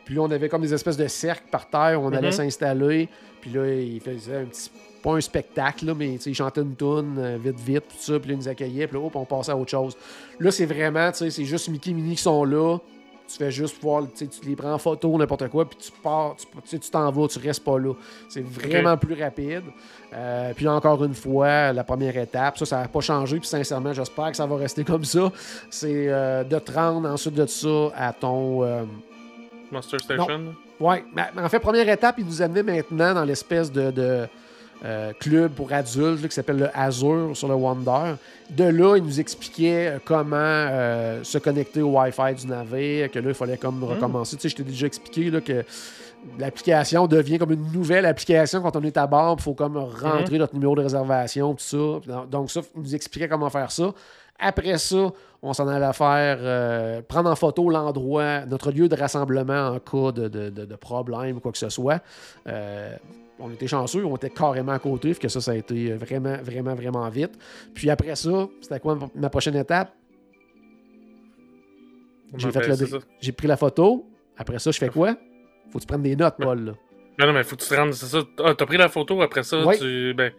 Puis 0.04 0.14
là, 0.14 0.22
on 0.22 0.30
avait 0.30 0.48
comme 0.48 0.62
des 0.62 0.72
espèces 0.72 0.96
de 0.96 1.06
cercles 1.08 1.48
par 1.50 1.68
terre 1.68 2.00
où 2.00 2.06
on 2.06 2.12
allait 2.12 2.28
Mhm. 2.28 2.32
s'installer. 2.32 3.08
Puis 3.40 3.50
là, 3.50 3.66
ils 3.66 4.00
faisaient 4.00 4.36
un 4.36 4.44
petit. 4.44 4.70
Pas 5.02 5.12
un 5.14 5.20
spectacle, 5.20 5.86
là, 5.86 5.94
mais 5.94 6.14
ils 6.14 6.34
chantaient 6.34 6.60
une 6.60 6.74
toune 6.74 7.16
euh, 7.18 7.38
vite, 7.42 7.58
vite, 7.60 7.84
tout 7.88 7.96
ça. 7.98 8.18
Puis 8.18 8.28
là, 8.30 8.34
ils 8.34 8.38
nous 8.38 8.48
accueillaient. 8.48 8.86
Puis 8.86 8.98
là, 8.98 9.04
hop, 9.06 9.14
on 9.16 9.24
passait 9.24 9.52
à 9.52 9.56
autre 9.56 9.70
chose. 9.70 9.96
Là, 10.40 10.50
c'est 10.50 10.66
vraiment, 10.66 11.10
tu 11.12 11.18
sais, 11.18 11.30
c'est 11.30 11.44
juste 11.44 11.68
Mickey 11.68 11.90
et 11.90 11.94
Minnie 11.94 12.16
qui 12.16 12.22
sont 12.22 12.44
là. 12.44 12.78
Tu 13.30 13.36
fais 13.36 13.50
juste 13.50 13.80
voir, 13.82 14.02
tu 14.04 14.24
sais, 14.24 14.26
tu 14.26 14.48
les 14.48 14.56
prends 14.56 14.72
en 14.72 14.78
photo, 14.78 15.16
n'importe 15.18 15.48
quoi, 15.48 15.68
puis 15.68 15.78
tu 15.78 15.92
pars, 16.02 16.34
tu 16.36 16.46
tu 16.46 16.52
sais, 16.64 16.78
tu 16.78 16.90
t'en 16.90 17.10
vas, 17.10 17.28
tu 17.28 17.38
restes 17.38 17.62
pas 17.62 17.78
là. 17.78 17.92
C'est 18.28 18.42
vraiment 18.44 18.96
plus 18.96 19.22
rapide. 19.22 19.64
Euh, 20.14 20.52
puis 20.56 20.66
encore 20.66 21.04
une 21.04 21.14
fois, 21.14 21.72
la 21.74 21.84
première 21.84 22.16
étape, 22.16 22.56
ça, 22.56 22.64
ça 22.64 22.80
n'a 22.80 22.88
pas 22.88 23.00
changé, 23.00 23.38
puis 23.38 23.46
sincèrement, 23.48 23.92
j'espère 23.92 24.30
que 24.30 24.36
ça 24.38 24.46
va 24.46 24.56
rester 24.56 24.82
comme 24.82 25.04
ça. 25.04 25.30
C'est 25.68 26.06
euh, 26.08 26.42
de 26.44 26.58
te 26.58 26.72
rendre 26.72 27.06
ensuite 27.08 27.34
de 27.34 27.44
ça 27.46 27.90
à 27.94 28.12
ton. 28.14 28.64
euh, 28.64 28.84
Monster 29.70 29.98
Station? 29.98 30.54
Ouais, 30.80 31.04
mais 31.14 31.24
mais 31.36 31.42
en 31.42 31.48
fait, 31.50 31.58
première 31.60 31.88
étape, 31.88 32.14
il 32.18 32.24
nous 32.24 32.40
amenait 32.40 32.62
maintenant 32.62 33.12
dans 33.12 33.24
l'espèce 33.24 33.70
de, 33.70 33.90
de, 33.90 34.26
euh, 34.84 35.12
club 35.18 35.52
pour 35.52 35.72
adultes 35.72 36.22
là, 36.22 36.28
qui 36.28 36.34
s'appelle 36.34 36.58
le 36.58 36.68
Azure 36.78 37.30
sur 37.36 37.48
le 37.48 37.54
Wonder. 37.54 38.14
De 38.50 38.64
là, 38.64 38.96
il 38.96 39.02
nous 39.04 39.18
expliquait 39.20 39.88
euh, 39.88 39.98
comment 40.04 40.36
euh, 40.36 41.22
se 41.24 41.38
connecter 41.38 41.82
au 41.82 41.98
Wi-Fi 41.98 42.34
du 42.34 42.46
navire, 42.46 43.10
que 43.10 43.18
là, 43.18 43.28
il 43.28 43.34
fallait 43.34 43.56
comme 43.58 43.82
recommencer. 43.84 44.36
Tu 44.36 44.42
sais, 44.42 44.48
je 44.50 44.56
t'ai 44.56 44.62
déjà 44.62 44.86
expliqué 44.86 45.30
là, 45.30 45.40
que 45.40 45.64
l'application 46.38 47.06
devient 47.06 47.38
comme 47.38 47.52
une 47.52 47.72
nouvelle 47.72 48.06
application 48.06 48.60
quand 48.62 48.74
on 48.76 48.82
est 48.82 48.96
à 48.96 49.06
bord. 49.06 49.36
Il 49.38 49.42
faut 49.42 49.54
comme 49.54 49.76
rentrer 49.76 50.38
notre 50.38 50.54
numéro 50.54 50.74
de 50.74 50.82
réservation, 50.82 51.54
tout 51.54 51.64
ça. 52.04 52.24
Donc, 52.30 52.50
ça, 52.50 52.60
il 52.76 52.82
nous 52.82 52.94
expliquait 52.94 53.28
comment 53.28 53.50
faire 53.50 53.70
ça. 53.70 53.92
Après 54.38 54.78
ça, 54.78 55.10
on 55.42 55.52
s'en 55.52 55.66
allait 55.66 55.92
faire 55.92 56.38
euh, 56.40 57.00
prendre 57.06 57.28
en 57.30 57.34
photo 57.36 57.68
l'endroit, 57.70 58.46
notre 58.46 58.70
lieu 58.70 58.88
de 58.88 58.94
rassemblement 58.96 59.68
en 59.70 59.78
cas 59.80 60.12
de, 60.12 60.28
de- 60.28 60.50
de- 60.50 60.64
de 60.64 60.76
problème 60.76 61.36
ou 61.36 61.40
quoi 61.40 61.50
que 61.52 61.58
ce 61.58 61.68
soit. 61.68 62.00
Euh, 62.46 62.94
on 63.40 63.50
était 63.50 63.66
chanceux, 63.66 64.04
on 64.04 64.16
était 64.16 64.30
carrément 64.30 64.72
à 64.72 64.78
côté, 64.78 65.12
fait 65.14 65.20
que 65.20 65.28
ça, 65.28 65.40
ça 65.40 65.52
a 65.52 65.54
été 65.54 65.92
vraiment, 65.92 66.36
vraiment, 66.42 66.74
vraiment 66.74 67.08
vite. 67.08 67.38
Puis 67.74 67.88
après 67.90 68.14
ça, 68.16 68.48
c'était 68.60 68.80
quoi 68.80 68.98
ma- 69.14 69.30
prochaine 69.30 69.56
étape? 69.56 69.92
J'ai 72.36 72.50
fait 72.50 72.60
Ben, 72.60 72.76
le. 72.78 73.00
J'ai 73.20 73.32
pris 73.32 73.46
la 73.46 73.56
photo. 73.56 74.06
Après 74.36 74.58
ça, 74.58 74.70
je 74.70 74.78
fais 74.78 74.88
quoi? 74.90 75.14
Faut 75.70 75.78
que 75.78 75.84
tu 75.84 75.86
prennes 75.86 76.02
des 76.02 76.14
notes, 76.16 76.36
Paul. 76.38 76.64
là. 76.64 76.72
Non, 77.18 77.26
non, 77.26 77.32
mais 77.32 77.42
faut 77.42 77.56
que 77.56 77.62
tu 77.62 77.68
te 77.68 77.74
rendes, 77.74 77.92
c'est 77.94 78.06
ça. 78.06 78.18
Ah, 78.44 78.54
t'as 78.54 78.66
pris 78.66 78.76
la 78.76 78.88
photo, 78.88 79.20
après 79.22 79.42
ça, 79.42 79.56
tu. 79.78 80.14
Ben, 80.14 80.32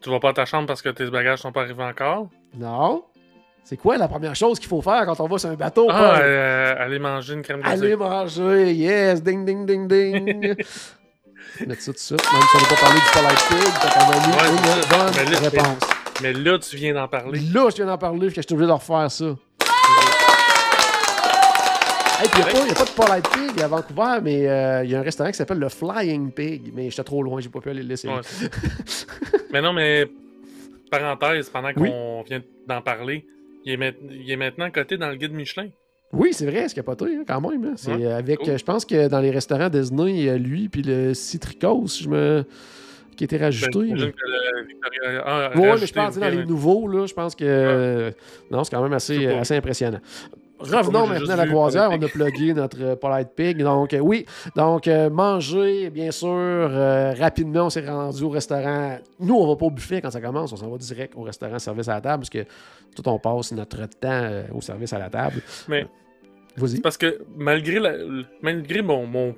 tu 0.00 0.10
vas 0.10 0.18
pas 0.20 0.30
à 0.30 0.32
ta 0.32 0.44
chambre 0.44 0.66
parce 0.66 0.82
que 0.82 0.88
tes 0.88 1.08
bagages 1.10 1.40
sont 1.40 1.52
pas 1.52 1.62
arrivés 1.62 1.82
encore? 1.84 2.28
Non. 2.56 3.04
C'est 3.64 3.76
quoi 3.76 3.96
la 3.98 4.06
première 4.08 4.34
chose 4.36 4.58
qu'il 4.60 4.68
faut 4.68 4.80
faire 4.80 5.04
quand 5.06 5.18
on 5.20 5.26
va 5.26 5.38
sur 5.38 5.50
un 5.50 5.54
bateau, 5.54 5.88
Ah, 5.90 6.20
euh, 6.20 6.74
aller 6.78 6.98
manger 7.00 7.34
une 7.34 7.42
crème 7.42 7.60
glacée. 7.60 7.82
Allez 7.82 7.96
manger, 7.96 8.72
yes, 8.74 9.22
ding, 9.22 9.44
ding, 9.44 9.66
ding, 9.66 9.88
ding. 9.88 10.54
Mettre 11.66 11.82
ça 11.82 11.86
tout 11.86 11.92
de 11.92 11.98
suite, 11.98 12.32
même 12.32 12.42
si 12.42 12.56
on 12.56 12.60
n'a 12.60 12.66
pas 12.68 12.80
parlé 12.80 13.00
du 13.00 13.10
Polite 13.12 13.44
Pig, 13.48 13.74
t'as 13.80 13.90
quand 13.94 14.08
même 14.10 14.20
Ouais, 14.30 14.48
une 14.50 14.88
bonne 14.90 15.12
Mais 15.16 15.30
là, 15.30 15.38
réponse. 15.38 15.90
Mais 16.22 16.32
là, 16.32 16.58
tu 16.58 16.76
viens 16.76 16.94
d'en 16.94 17.08
parler. 17.08 17.40
Là, 17.40 17.68
je 17.70 17.76
viens 17.76 17.86
d'en 17.86 17.98
parler, 17.98 18.28
je 18.30 18.40
suis 18.40 18.52
obligé 18.52 18.66
de 18.66 18.72
refaire 18.72 19.10
ça. 19.10 19.24
Hey, 22.18 22.28
puis 22.30 22.40
il 22.40 22.64
n'y 22.64 22.70
a, 22.70 22.74
pas 22.74 22.84
de 22.84 22.90
Polite 22.90 23.28
Pig 23.30 23.62
à 23.62 23.68
Vancouver, 23.68 24.18
mais 24.22 24.48
euh, 24.48 24.84
il 24.84 24.90
y 24.90 24.94
a 24.94 25.00
un 25.00 25.02
restaurant 25.02 25.30
qui 25.30 25.36
s'appelle 25.36 25.58
le 25.58 25.68
Flying 25.68 26.32
Pig, 26.32 26.72
mais 26.74 26.88
j'étais 26.88 27.04
trop 27.04 27.22
loin, 27.22 27.40
j'ai 27.42 27.50
pas 27.50 27.60
pu 27.60 27.68
aller 27.68 27.82
le 27.82 27.88
laisser. 27.88 28.08
Ouais. 28.08 28.20
mais 29.52 29.60
non, 29.60 29.74
mais 29.74 30.06
parenthèse, 30.90 31.50
pendant 31.50 31.68
Oui. 31.76 31.90
qu'on 31.90 32.22
vient 32.26 32.40
d'en 32.66 32.80
parler, 32.80 33.26
il 33.66 33.82
est, 33.82 33.96
il 34.10 34.30
est 34.30 34.36
maintenant 34.36 34.70
coté 34.70 34.96
dans 34.96 35.08
le 35.08 35.16
guide 35.16 35.32
Michelin. 35.32 35.68
Oui, 36.12 36.28
c'est 36.32 36.46
vrai, 36.46 36.68
c'est 36.68 36.74
capoté, 36.74 37.04
hein, 37.16 37.24
quand 37.26 37.40
même. 37.40 37.64
hein. 37.64 37.72
C'est 37.76 37.94
Ouais, 37.94 38.06
avec, 38.06 38.38
cool. 38.40 38.58
je 38.58 38.64
pense 38.64 38.84
que 38.84 39.08
dans 39.08 39.20
les 39.20 39.30
restaurants 39.30 39.68
Disney, 39.68 40.10
il 40.12 40.22
y 40.24 40.28
a 40.30 40.36
lui, 40.38 40.68
puis 40.68 40.82
le 40.82 41.14
Citricos, 41.14 41.86
je 42.02 42.08
me... 42.08 42.44
qui 43.16 43.24
était 43.24 43.36
rajouté. 43.38 43.78
Ben, 43.78 43.94
mais- 43.96 44.12
que 44.12 45.20
ah, 45.24 45.50
Oui, 45.54 45.62
mais 45.80 45.86
je 45.86 45.92
pense 45.92 46.14
que 46.14 46.20
dans 46.20 46.28
les 46.28 46.36
ouais. 46.38 46.44
nouveaux, 46.46 46.86
là, 46.86 47.06
je 47.06 47.14
pense 47.14 47.34
que. 47.34 47.44
euh, 47.44 48.10
Non, 48.50 48.62
c'est 48.64 48.70
quand 48.74 48.82
même 48.82 48.92
assez, 48.92 49.26
assez 49.26 49.56
impressionnant. 49.56 50.00
Revenons 50.58 51.06
maintenant 51.06 51.34
à 51.34 51.36
la 51.36 51.46
croisière. 51.46 51.90
On 51.90 52.00
a 52.02 52.08
plugué 52.08 52.54
notre 52.54 52.82
euh, 52.82 52.96
Polite 52.96 53.28
Pig. 53.36 53.58
Donc, 53.62 53.92
euh, 53.92 53.98
oui. 53.98 54.24
Donc, 54.56 54.88
euh, 54.88 55.10
manger, 55.10 55.90
bien 55.90 56.10
sûr. 56.10 56.28
euh, 56.30 57.12
rapidement, 57.18 57.66
on 57.66 57.70
s'est 57.70 57.86
rendu 57.86 58.22
au 58.24 58.30
restaurant. 58.30 58.98
Nous, 59.20 59.34
on 59.34 59.46
va 59.46 59.56
pas 59.56 59.66
au 59.66 59.70
buffet 59.70 60.00
quand 60.00 60.10
ça 60.10 60.20
commence. 60.20 60.52
On 60.52 60.56
s'en 60.56 60.70
va 60.70 60.78
direct 60.78 61.12
au 61.16 61.22
restaurant 61.22 61.58
service 61.58 61.88
à 61.88 61.94
la 61.94 62.00
table 62.00 62.20
parce 62.22 62.30
que 62.30 62.44
tout 62.94 63.06
on 63.08 63.18
passe 63.18 63.52
notre 63.52 63.86
temps 64.00 64.30
au 64.54 64.60
service 64.60 64.92
à 64.92 64.98
la 64.98 65.10
table. 65.10 65.42
Mais 65.68 65.86
Vas-y. 66.56 66.80
parce 66.80 66.96
que 66.96 67.20
malgré, 67.36 67.78
la- 67.78 67.96
malgré 68.40 68.80
mon, 68.80 69.06
mon, 69.06 69.34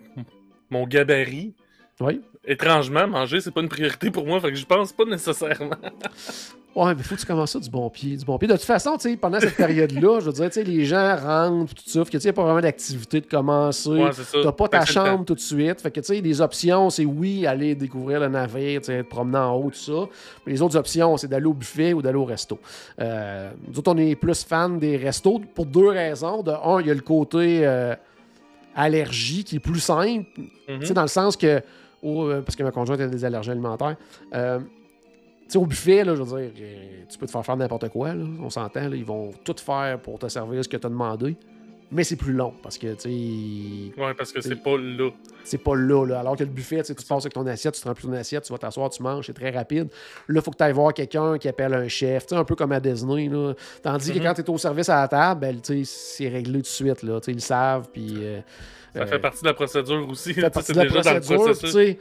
mon 0.71 0.87
gabarit, 0.87 1.53
Oui. 2.01 2.21
Étrangement, 2.45 3.07
manger, 3.07 3.41
c'est 3.41 3.51
pas 3.51 3.61
une 3.61 3.69
priorité 3.69 4.11
pour 4.11 4.27
moi, 4.27 4.41
fait 4.41 4.51
que 4.51 4.57
je 4.57 4.67
pense 4.67 4.93
pas 4.93 5.05
nécessairement. 5.05 5.77
Ouais, 6.79 6.95
mais 6.95 7.03
faut 7.03 7.17
que 7.17 7.21
tu 7.21 7.27
commences 7.27 7.51
ça 7.51 7.59
du 7.59 7.71
bon 7.71 7.91
pied. 7.91 8.17
Du 8.17 8.25
bon 8.25 8.39
pied. 8.39 8.47
De 8.47 8.53
toute 8.53 8.63
façon, 8.63 8.97
pendant 9.21 9.41
cette 9.41 9.57
période-là, 9.57 10.21
je 10.21 10.31
veux 10.31 10.49
dire, 10.49 10.65
les 10.65 10.85
gens 10.85 11.17
rentrent, 11.17 11.75
tout 11.75 11.83
ça. 11.85 12.05
Fait 12.05 12.11
que, 12.13 12.17
tu 12.19 12.23
sais, 12.23 12.29
il 12.29 12.31
n'y 12.31 12.31
a 12.31 12.33
pas 12.35 12.45
vraiment 12.45 12.61
d'activité 12.61 13.21
de 13.21 13.27
commencer. 13.27 13.89
Ouais. 13.89 14.11
T'as 14.45 14.53
pas 14.53 14.69
ta 14.69 14.85
chambre 14.85 15.25
tout 15.25 15.35
de 15.35 15.41
suite. 15.41 15.81
Fait 15.81 15.91
que, 15.91 15.99
tu 15.99 16.07
sais, 16.07 16.21
les 16.21 16.41
options, 16.41 16.89
c'est 16.91 17.05
oui, 17.05 17.47
aller 17.49 17.75
découvrir 17.75 18.21
le 18.21 18.29
navire, 18.29 18.81
te 18.83 19.03
promener 19.03 19.39
en 19.39 19.57
haut, 19.57 19.71
tout 19.71 19.77
ça. 19.79 20.09
Mais 20.47 20.53
les 20.53 20.63
autres 20.63 20.77
options, 20.77 21.17
c'est 21.17 21.27
d'aller 21.27 21.47
au 21.47 21.55
buffet 21.55 21.95
ou 21.95 22.03
d'aller 22.03 22.19
au 22.19 22.25
resto. 22.25 22.61
Euh, 23.01 23.51
nous 23.67 23.77
autres, 23.77 23.93
on 23.93 23.97
est 23.97 24.15
plus 24.15 24.45
fans 24.45 24.69
des 24.69 24.99
restos 24.99 25.41
pour 25.57 25.67
deux 25.67 25.89
raisons. 25.89 26.43
De 26.45 26.53
un, 26.53 26.81
il 26.81 26.87
y 26.87 26.91
a 26.93 26.95
le 26.95 27.01
côté 27.01 27.67
euh, 27.67 27.97
allergie 28.77 29.43
qui 29.43 29.57
est 29.57 29.61
plus 29.61 29.81
simple. 29.81 30.27
Tu 30.69 30.87
sais, 30.87 30.95
dans 30.95 31.03
le 31.03 31.09
sens 31.09 31.37
que, 31.37 31.61
au- 32.03 32.25
euh, 32.27 32.41
parce 32.43 32.57
que 32.57 32.63
ma 32.63 32.71
conjointe 32.71 33.01
a 33.01 33.07
des 33.07 33.25
allergies 33.25 33.51
alimentaires, 33.51 33.97
euh, 34.35 34.59
tu 34.61 35.53
sais, 35.53 35.59
au 35.59 35.65
buffet, 35.67 36.05
là, 36.05 36.15
je 36.15 36.23
veux 36.23 36.41
dire, 36.41 36.51
euh, 36.61 37.03
tu 37.09 37.19
peux 37.19 37.27
te 37.27 37.31
faire 37.33 37.45
faire 37.45 37.57
n'importe 37.57 37.89
quoi, 37.89 38.15
là, 38.15 38.25
on 38.43 38.51
s'entend, 38.51 38.91
ils 38.93 39.05
vont 39.05 39.31
tout 39.45 39.57
faire 39.59 39.99
pour 39.99 40.19
te 40.19 40.29
servir 40.29 40.63
ce 40.63 40.69
que 40.69 40.77
tu 40.77 40.87
as 40.87 40.91
demandé. 40.91 41.37
mais 41.91 42.05
c'est 42.05 42.17
plus 42.17 42.35
long 42.35 42.53
parce 42.63 42.77
que, 42.77 42.89
tu 42.93 43.01
sais. 43.95 44.01
Ouais, 44.03 44.13
parce 44.13 44.31
que 44.31 44.43
c'est 44.43 44.57
pas 44.63 44.77
là. 44.77 45.09
C'est 45.43 45.57
pas 45.57 45.75
là, 45.75 46.05
là. 46.05 46.21
Alors 46.21 46.37
que 46.37 46.45
le 46.45 46.51
buffet, 46.51 46.83
tu 46.83 46.93
passes 46.95 47.11
avec 47.11 47.33
ton 47.33 47.47
assiette, 47.47 47.73
tu 47.77 47.81
te 47.81 47.89
remplis 47.89 48.05
ton 48.07 48.13
assiette, 48.13 48.45
tu 48.45 48.53
vas 48.53 48.59
t'asseoir, 48.59 48.91
tu 48.91 49.03
manges, 49.03 49.25
c'est 49.25 49.33
très 49.33 49.49
rapide. 49.49 49.89
Là, 50.29 50.41
il 50.41 50.43
faut 50.43 50.51
que 50.51 50.59
tu 50.59 50.65
ailles 50.65 50.73
voir 50.75 50.93
quelqu'un 50.93 51.39
qui 51.39 51.49
appelle 51.49 51.73
un 51.73 51.89
chef, 51.89 52.27
tu 52.27 52.35
sais, 52.35 52.39
un 52.39 52.45
peu 52.45 52.55
comme 52.57 52.73
à 52.73 52.81
Disney, 52.81 53.29
là. 53.31 53.55
Tandis 53.83 54.13
que 54.13 54.19
Mhm. 54.19 54.25
quand 54.25 54.35
tu 54.35 54.41
es 54.43 54.51
au 54.51 54.59
service 54.59 54.91
à 54.91 55.01
la 55.01 55.09
table, 55.09 55.41
ben, 55.41 55.59
tu 55.63 55.83
sais, 55.83 55.91
c'est 56.19 56.29
réglé 56.29 56.53
tout 56.59 56.61
de 56.61 56.67
suite, 56.67 57.03
là. 57.03 57.21
Tu 57.21 57.25
sais, 57.25 57.31
ils 57.33 57.37
le 57.37 57.41
savent, 57.41 57.89
puis. 57.91 58.17
euh, 58.19 58.41
Ça 58.95 59.01
euh, 59.03 59.07
fait 59.07 59.19
partie 59.19 59.43
de 59.43 59.49
la 59.49 59.55
procédure 59.55 60.09
aussi. 60.09 60.35
fait 60.35 60.41
Ça, 60.43 60.51
partie 60.51 60.67
c'est 60.73 60.73
de 60.75 60.79
la 60.85 60.87
procédure, 60.91 61.21
tu 61.21 61.35
processus. 61.45 61.73
sais. 61.73 61.99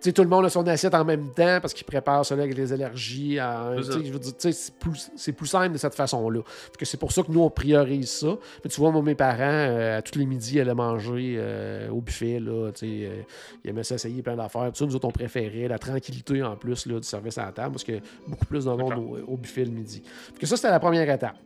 Tu 0.00 0.08
sais, 0.08 0.12
tout 0.14 0.22
le 0.22 0.28
monde 0.28 0.44
a 0.44 0.50
son 0.50 0.66
assiette 0.66 0.94
en 0.96 1.04
même 1.04 1.28
temps 1.28 1.60
parce 1.60 1.72
qu'il 1.72 1.86
prépare 1.86 2.26
cela 2.26 2.42
avec 2.42 2.56
les 2.56 2.72
allergies. 2.72 3.38
à- 3.38 3.70
C'est 3.76 3.82
tu 3.82 3.86
ça. 3.86 3.92
sais, 3.92 4.04
je 4.04 4.12
veux 4.12 4.18
dire, 4.18 4.32
tu 4.36 4.52
sais, 4.52 4.72
c'est 5.16 5.32
plus, 5.36 5.46
simple 5.46 5.72
de 5.74 5.78
cette 5.78 5.94
façon-là. 5.94 6.40
Fait 6.44 6.76
que 6.78 6.84
C'est 6.84 6.96
pour 6.96 7.12
ça 7.12 7.22
que 7.22 7.30
nous, 7.30 7.40
on 7.40 7.50
priorise 7.50 8.10
ça. 8.10 8.36
Mais 8.64 8.70
tu 8.70 8.80
vois, 8.80 8.90
moi, 8.90 9.00
mes 9.02 9.14
parents, 9.14 9.38
euh, 9.42 9.98
à 9.98 10.02
tous 10.02 10.18
les 10.18 10.26
midis, 10.26 10.58
allaient 10.58 10.74
manger 10.74 11.36
euh, 11.38 11.88
au 11.90 12.00
buffet. 12.00 12.40
Là, 12.40 12.72
tu 12.72 12.80
sais, 12.80 12.86
euh, 13.06 13.22
ils 13.64 13.70
aimaient 13.70 13.84
s'essayer 13.84 14.22
plein 14.22 14.34
d'affaires. 14.34 14.72
Nous 14.80 14.96
autres, 14.96 15.06
on 15.06 15.12
préférait 15.12 15.68
la 15.68 15.78
tranquillité 15.78 16.42
en 16.42 16.56
plus 16.56 16.86
là, 16.86 16.98
du 16.98 17.06
service 17.06 17.38
à 17.38 17.44
la 17.44 17.52
table 17.52 17.70
parce 17.70 17.84
que 17.84 18.00
beaucoup 18.26 18.46
plus 18.46 18.64
de 18.64 18.70
monde 18.70 18.94
au, 18.94 19.18
au 19.34 19.36
buffet 19.36 19.64
le 19.64 19.70
midi. 19.70 20.02
Fait 20.34 20.40
que 20.40 20.46
ça, 20.46 20.56
c'était 20.56 20.70
la 20.70 20.80
première 20.80 21.08
étape. 21.08 21.36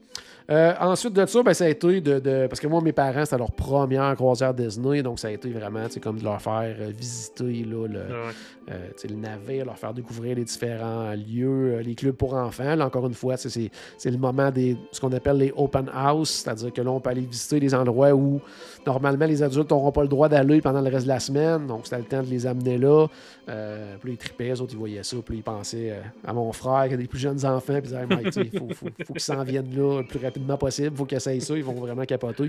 Euh, 0.48 0.74
ensuite 0.78 1.12
de 1.12 1.26
ça, 1.26 1.42
ben, 1.42 1.52
ça 1.54 1.64
a 1.64 1.68
été 1.68 2.00
de, 2.00 2.20
de- 2.20 2.46
Parce 2.46 2.60
que 2.60 2.68
moi, 2.68 2.80
mes 2.80 2.92
parents, 2.92 3.24
c'était 3.24 3.36
leur 3.38 3.50
première 3.50 4.14
croisière 4.14 4.54
Disney, 4.54 5.02
donc 5.02 5.18
ça 5.18 5.26
a 5.26 5.32
été 5.32 5.50
vraiment 5.50 5.86
comme 6.00 6.18
de 6.20 6.24
leur 6.24 6.40
faire 6.40 6.76
euh, 6.78 6.92
visiter 6.96 7.64
là, 7.64 7.88
le, 7.88 7.98
Ouais. 7.98 8.32
euh, 8.70 8.88
le 9.10 9.16
navire, 9.16 9.64
leur 9.66 9.76
faire 9.76 9.92
découvrir 9.92 10.36
les 10.36 10.44
différents 10.44 11.12
lieux, 11.14 11.78
les 11.80 11.96
clubs 11.96 12.14
pour 12.14 12.34
enfants. 12.34 12.76
Là, 12.76 12.86
encore 12.86 13.08
une 13.08 13.14
fois, 13.14 13.36
c'est 13.36 13.70
le 14.04 14.18
moment 14.18 14.52
des 14.52 14.76
ce 14.92 15.00
qu'on 15.00 15.12
appelle 15.12 15.38
les 15.38 15.52
open 15.56 15.90
house, 15.92 16.30
c'est-à-dire 16.44 16.72
que 16.72 16.80
là, 16.80 16.92
on 16.92 17.00
peut 17.00 17.10
aller 17.10 17.22
visiter 17.22 17.58
des 17.58 17.74
endroits 17.74 18.12
où 18.14 18.40
normalement 18.86 19.26
les 19.26 19.42
adultes 19.42 19.70
n'auront 19.72 19.90
pas 19.90 20.02
le 20.02 20.08
droit 20.08 20.28
d'aller 20.28 20.60
pendant 20.60 20.80
le 20.80 20.88
reste 20.90 21.06
de 21.06 21.08
la 21.08 21.18
semaine. 21.18 21.66
Donc, 21.66 21.80
c'était 21.84 21.98
le 21.98 22.04
temps 22.04 22.22
de 22.22 22.28
les 22.30 22.46
amener 22.46 22.78
là. 22.78 23.08
Euh, 23.48 23.96
puis 24.00 24.10
là, 24.10 24.14
ils 24.14 24.18
tripaient, 24.18 24.44
les 24.44 24.60
autres, 24.60 24.72
ils 24.72 24.78
voyaient 24.78 25.02
ça. 25.02 25.16
Puis 25.24 25.36
ils 25.36 25.42
pensaient 25.42 25.92
euh, 25.92 26.02
à 26.24 26.32
mon 26.32 26.52
frère 26.52 26.88
qui 26.88 26.94
a 26.94 26.96
des 26.96 27.06
plus 27.06 27.18
jeunes 27.18 27.44
enfants. 27.44 27.80
Puis 27.80 27.92
ils 27.92 28.30
disaient, 28.30 28.50
il 28.52 28.58
faut, 28.74 28.86
qu'ils 29.12 29.20
s'en 29.20 29.42
viennent 29.44 29.74
là 29.74 30.00
le 30.00 30.06
plus 30.06 30.18
rapidement 30.18 30.56
possible. 30.56 30.90
Il 30.92 30.96
faut 30.96 31.04
qu'ils 31.04 31.16
essayent 31.16 31.40
ça. 31.40 31.56
Ils 31.56 31.64
vont 31.64 31.74
vraiment 31.74 32.04
capoter. 32.04 32.44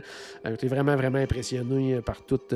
Euh, 0.46 0.52
J'étais 0.52 0.68
vraiment, 0.68 0.96
vraiment 0.96 1.20
impressionné 1.20 1.96
euh, 1.96 2.02
par 2.02 2.22
toute. 2.24 2.54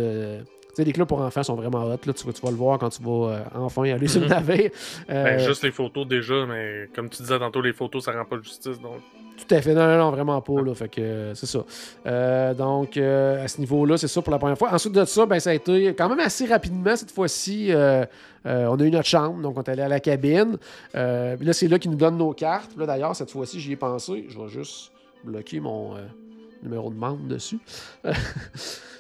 Euh, 0.71 0.75
tu 0.75 0.75
sais, 0.77 0.83
les 0.83 0.93
clubs 0.93 1.07
pour 1.07 1.21
enfants 1.21 1.43
sont 1.43 1.55
vraiment 1.55 1.83
hot. 1.83 1.97
Là. 2.05 2.13
Tu, 2.13 2.25
vas, 2.25 2.33
tu 2.33 2.41
vas 2.41 2.49
le 2.51 2.55
voir 2.57 2.79
quand 2.79 2.89
tu 2.89 3.03
vas 3.03 3.29
euh, 3.33 3.39
enfin 3.55 3.83
aller 3.83 4.07
sur 4.07 4.21
le 4.21 4.27
navire. 4.27 4.71
Euh, 5.09 5.23
Ben, 5.23 5.39
juste 5.39 5.63
les 5.63 5.71
photos 5.71 6.07
déjà, 6.07 6.45
mais 6.45 6.89
comme 6.95 7.09
tu 7.09 7.21
disais 7.21 7.37
tantôt, 7.39 7.61
les 7.61 7.73
photos, 7.73 8.03
ça 8.05 8.11
rend 8.11 8.25
pas 8.25 8.37
justice. 8.41 8.79
Donc, 8.79 8.99
Tout 9.37 9.53
à 9.55 9.61
fait. 9.61 9.73
Non, 9.73 9.85
non, 9.87 9.97
non, 9.97 10.11
vraiment 10.11 10.39
pas. 10.41 10.61
Là, 10.61 10.73
fait 10.73 10.87
que 10.89 11.01
euh, 11.01 11.35
c'est 11.35 11.45
ça. 11.45 11.63
Euh, 12.05 12.53
donc, 12.53 12.95
euh, 12.97 13.43
à 13.43 13.47
ce 13.47 13.59
niveau-là, 13.59 13.97
c'est 13.97 14.07
ça 14.07 14.21
pour 14.21 14.31
la 14.31 14.39
première 14.39 14.57
fois. 14.57 14.73
Ensuite 14.73 14.93
de 14.93 15.03
ça, 15.05 15.25
ben, 15.25 15.39
ça 15.39 15.49
a 15.49 15.53
été 15.53 15.93
quand 15.95 16.09
même 16.09 16.19
assez 16.19 16.45
rapidement 16.45 16.95
cette 16.95 17.11
fois-ci. 17.11 17.67
euh, 17.71 18.05
euh, 18.45 18.65
on 18.67 18.79
a 18.79 18.83
eu 18.83 18.91
notre 18.91 19.07
chambre, 19.07 19.41
donc 19.41 19.57
on 19.57 19.61
est 19.61 19.69
allé 19.69 19.81
à 19.83 19.87
la 19.87 19.99
cabine. 19.99 20.57
Euh, 20.95 21.35
là, 21.39 21.53
c'est 21.53 21.67
là 21.67 21.77
qu'ils 21.79 21.91
nous 21.91 21.97
donnent 21.97 22.17
nos 22.17 22.33
cartes. 22.33 22.71
Là, 22.77 22.85
d'ailleurs, 22.85 23.15
cette 23.15 23.29
fois-ci, 23.31 23.59
j'y 23.59 23.73
ai 23.73 23.75
pensé. 23.75 24.25
Je 24.29 24.39
vais 24.39 24.47
juste 24.47 24.91
bloquer 25.23 25.59
mon 25.59 25.95
euh, 25.95 25.99
numéro 26.63 26.89
de 26.89 26.95
membre 26.95 27.27
dessus. 27.27 27.59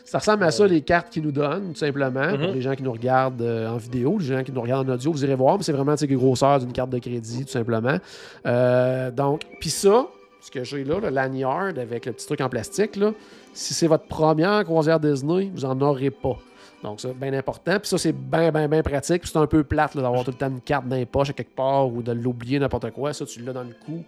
ça 0.05 0.19
ressemble 0.19 0.43
à 0.43 0.51
ça, 0.51 0.67
les 0.67 0.81
cartes 0.81 1.09
qu'ils 1.09 1.23
nous 1.23 1.31
donnent, 1.31 1.71
tout 1.73 1.79
simplement. 1.79 2.29
Pour 2.29 2.39
Mhm. 2.39 2.53
les 2.53 2.61
gens 2.61 2.75
qui 2.75 2.83
nous 2.83 2.91
regardent 2.91 3.41
euh, 3.41 3.69
en 3.69 3.77
vidéo, 3.77 4.17
les 4.19 4.25
gens 4.25 4.43
qui 4.43 4.51
nous 4.51 4.61
regardent 4.61 4.89
en 4.89 4.93
audio, 4.93 5.11
vous 5.11 5.23
irez 5.23 5.35
voir. 5.35 5.57
Mais 5.57 5.63
c'est 5.63 5.71
vraiment 5.71 5.95
les 5.99 6.07
grosseurs 6.15 6.59
d'une 6.59 6.73
carte 6.73 6.89
de 6.89 6.99
crédit, 6.99 7.45
tout 7.45 7.51
simplement. 7.51 7.97
Euh, 8.45 9.11
donc, 9.11 9.41
puis 9.59 9.69
ça, 9.69 10.07
ce 10.41 10.51
que 10.51 10.63
j'ai 10.63 10.83
là, 10.83 10.99
le 10.99 11.09
lanyard 11.09 11.77
avec 11.77 12.05
le 12.05 12.13
petit 12.13 12.25
truc 12.25 12.41
en 12.41 12.49
plastique, 12.49 12.95
là, 12.95 13.11
si 13.53 13.73
c'est 13.73 13.87
votre 13.87 14.05
première 14.05 14.63
croisière 14.65 14.99
Disney, 14.99 15.51
vous 15.53 15.61
n'en 15.67 15.79
aurez 15.81 16.09
pas. 16.09 16.37
Donc, 16.83 16.99
c'est 16.99 17.13
bien 17.15 17.31
important. 17.33 17.77
Puis 17.79 17.89
ça, 17.89 17.97
c'est 17.99 18.11
bien, 18.11 18.51
bien, 18.51 18.67
bien 18.67 18.81
pratique. 18.81 19.21
Puis 19.21 19.29
c'est 19.31 19.37
un 19.37 19.45
peu 19.45 19.63
plate 19.63 19.95
d'avoir 19.95 20.23
tout 20.23 20.31
le 20.31 20.37
temps 20.37 20.49
une 20.49 20.61
carte 20.61 20.87
dans 20.87 20.95
les 20.95 21.05
poches 21.05 21.29
à 21.29 21.33
quelque 21.33 21.55
part 21.55 21.87
ou 21.87 22.01
de 22.01 22.11
l'oublier 22.11 22.57
n'importe 22.59 22.89
quoi. 22.91 23.13
Ça, 23.13 23.23
tu 23.25 23.41
l'as 23.43 23.53
dans 23.53 23.61
le 23.63 23.75
cou. 23.85 24.03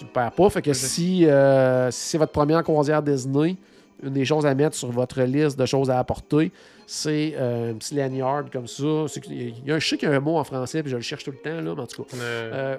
Tu 0.00 0.06
le 0.06 0.12
perds 0.12 0.32
pas. 0.32 0.48
Fait 0.48 0.62
que 0.62 0.72
si, 0.72 1.26
euh, 1.26 1.90
si 1.90 2.08
c'est 2.10 2.18
votre 2.18 2.32
première 2.32 2.62
croisière 2.62 3.02
Disney, 3.02 3.56
une 4.02 4.14
des 4.14 4.24
choses 4.24 4.46
à 4.46 4.54
mettre 4.54 4.74
sur 4.74 4.90
votre 4.90 5.20
liste 5.24 5.58
de 5.58 5.66
choses 5.66 5.90
à 5.90 5.98
apporter, 5.98 6.52
c'est 6.86 7.34
euh, 7.36 7.72
un 7.72 7.74
petit 7.74 7.94
lanyard 7.94 8.44
comme 8.50 8.66
ça. 8.66 9.04
Il 9.28 9.66
y 9.66 9.70
a 9.70 9.74
un, 9.74 9.78
je 9.78 9.86
sais 9.86 9.98
qu'il 9.98 10.08
y 10.08 10.12
a 10.12 10.14
un 10.14 10.20
mot 10.20 10.38
en 10.38 10.44
français, 10.44 10.82
puis 10.82 10.90
je 10.90 10.96
le 10.96 11.02
cherche 11.02 11.22
tout 11.24 11.32
le 11.32 11.36
temps, 11.36 11.60
là, 11.60 11.74
mais 11.74 11.82
en 11.82 11.86
tout 11.86 12.02
cas. 12.02 12.16
Euh, 12.16 12.76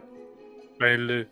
ben, 0.79 0.99
le- 0.99 1.27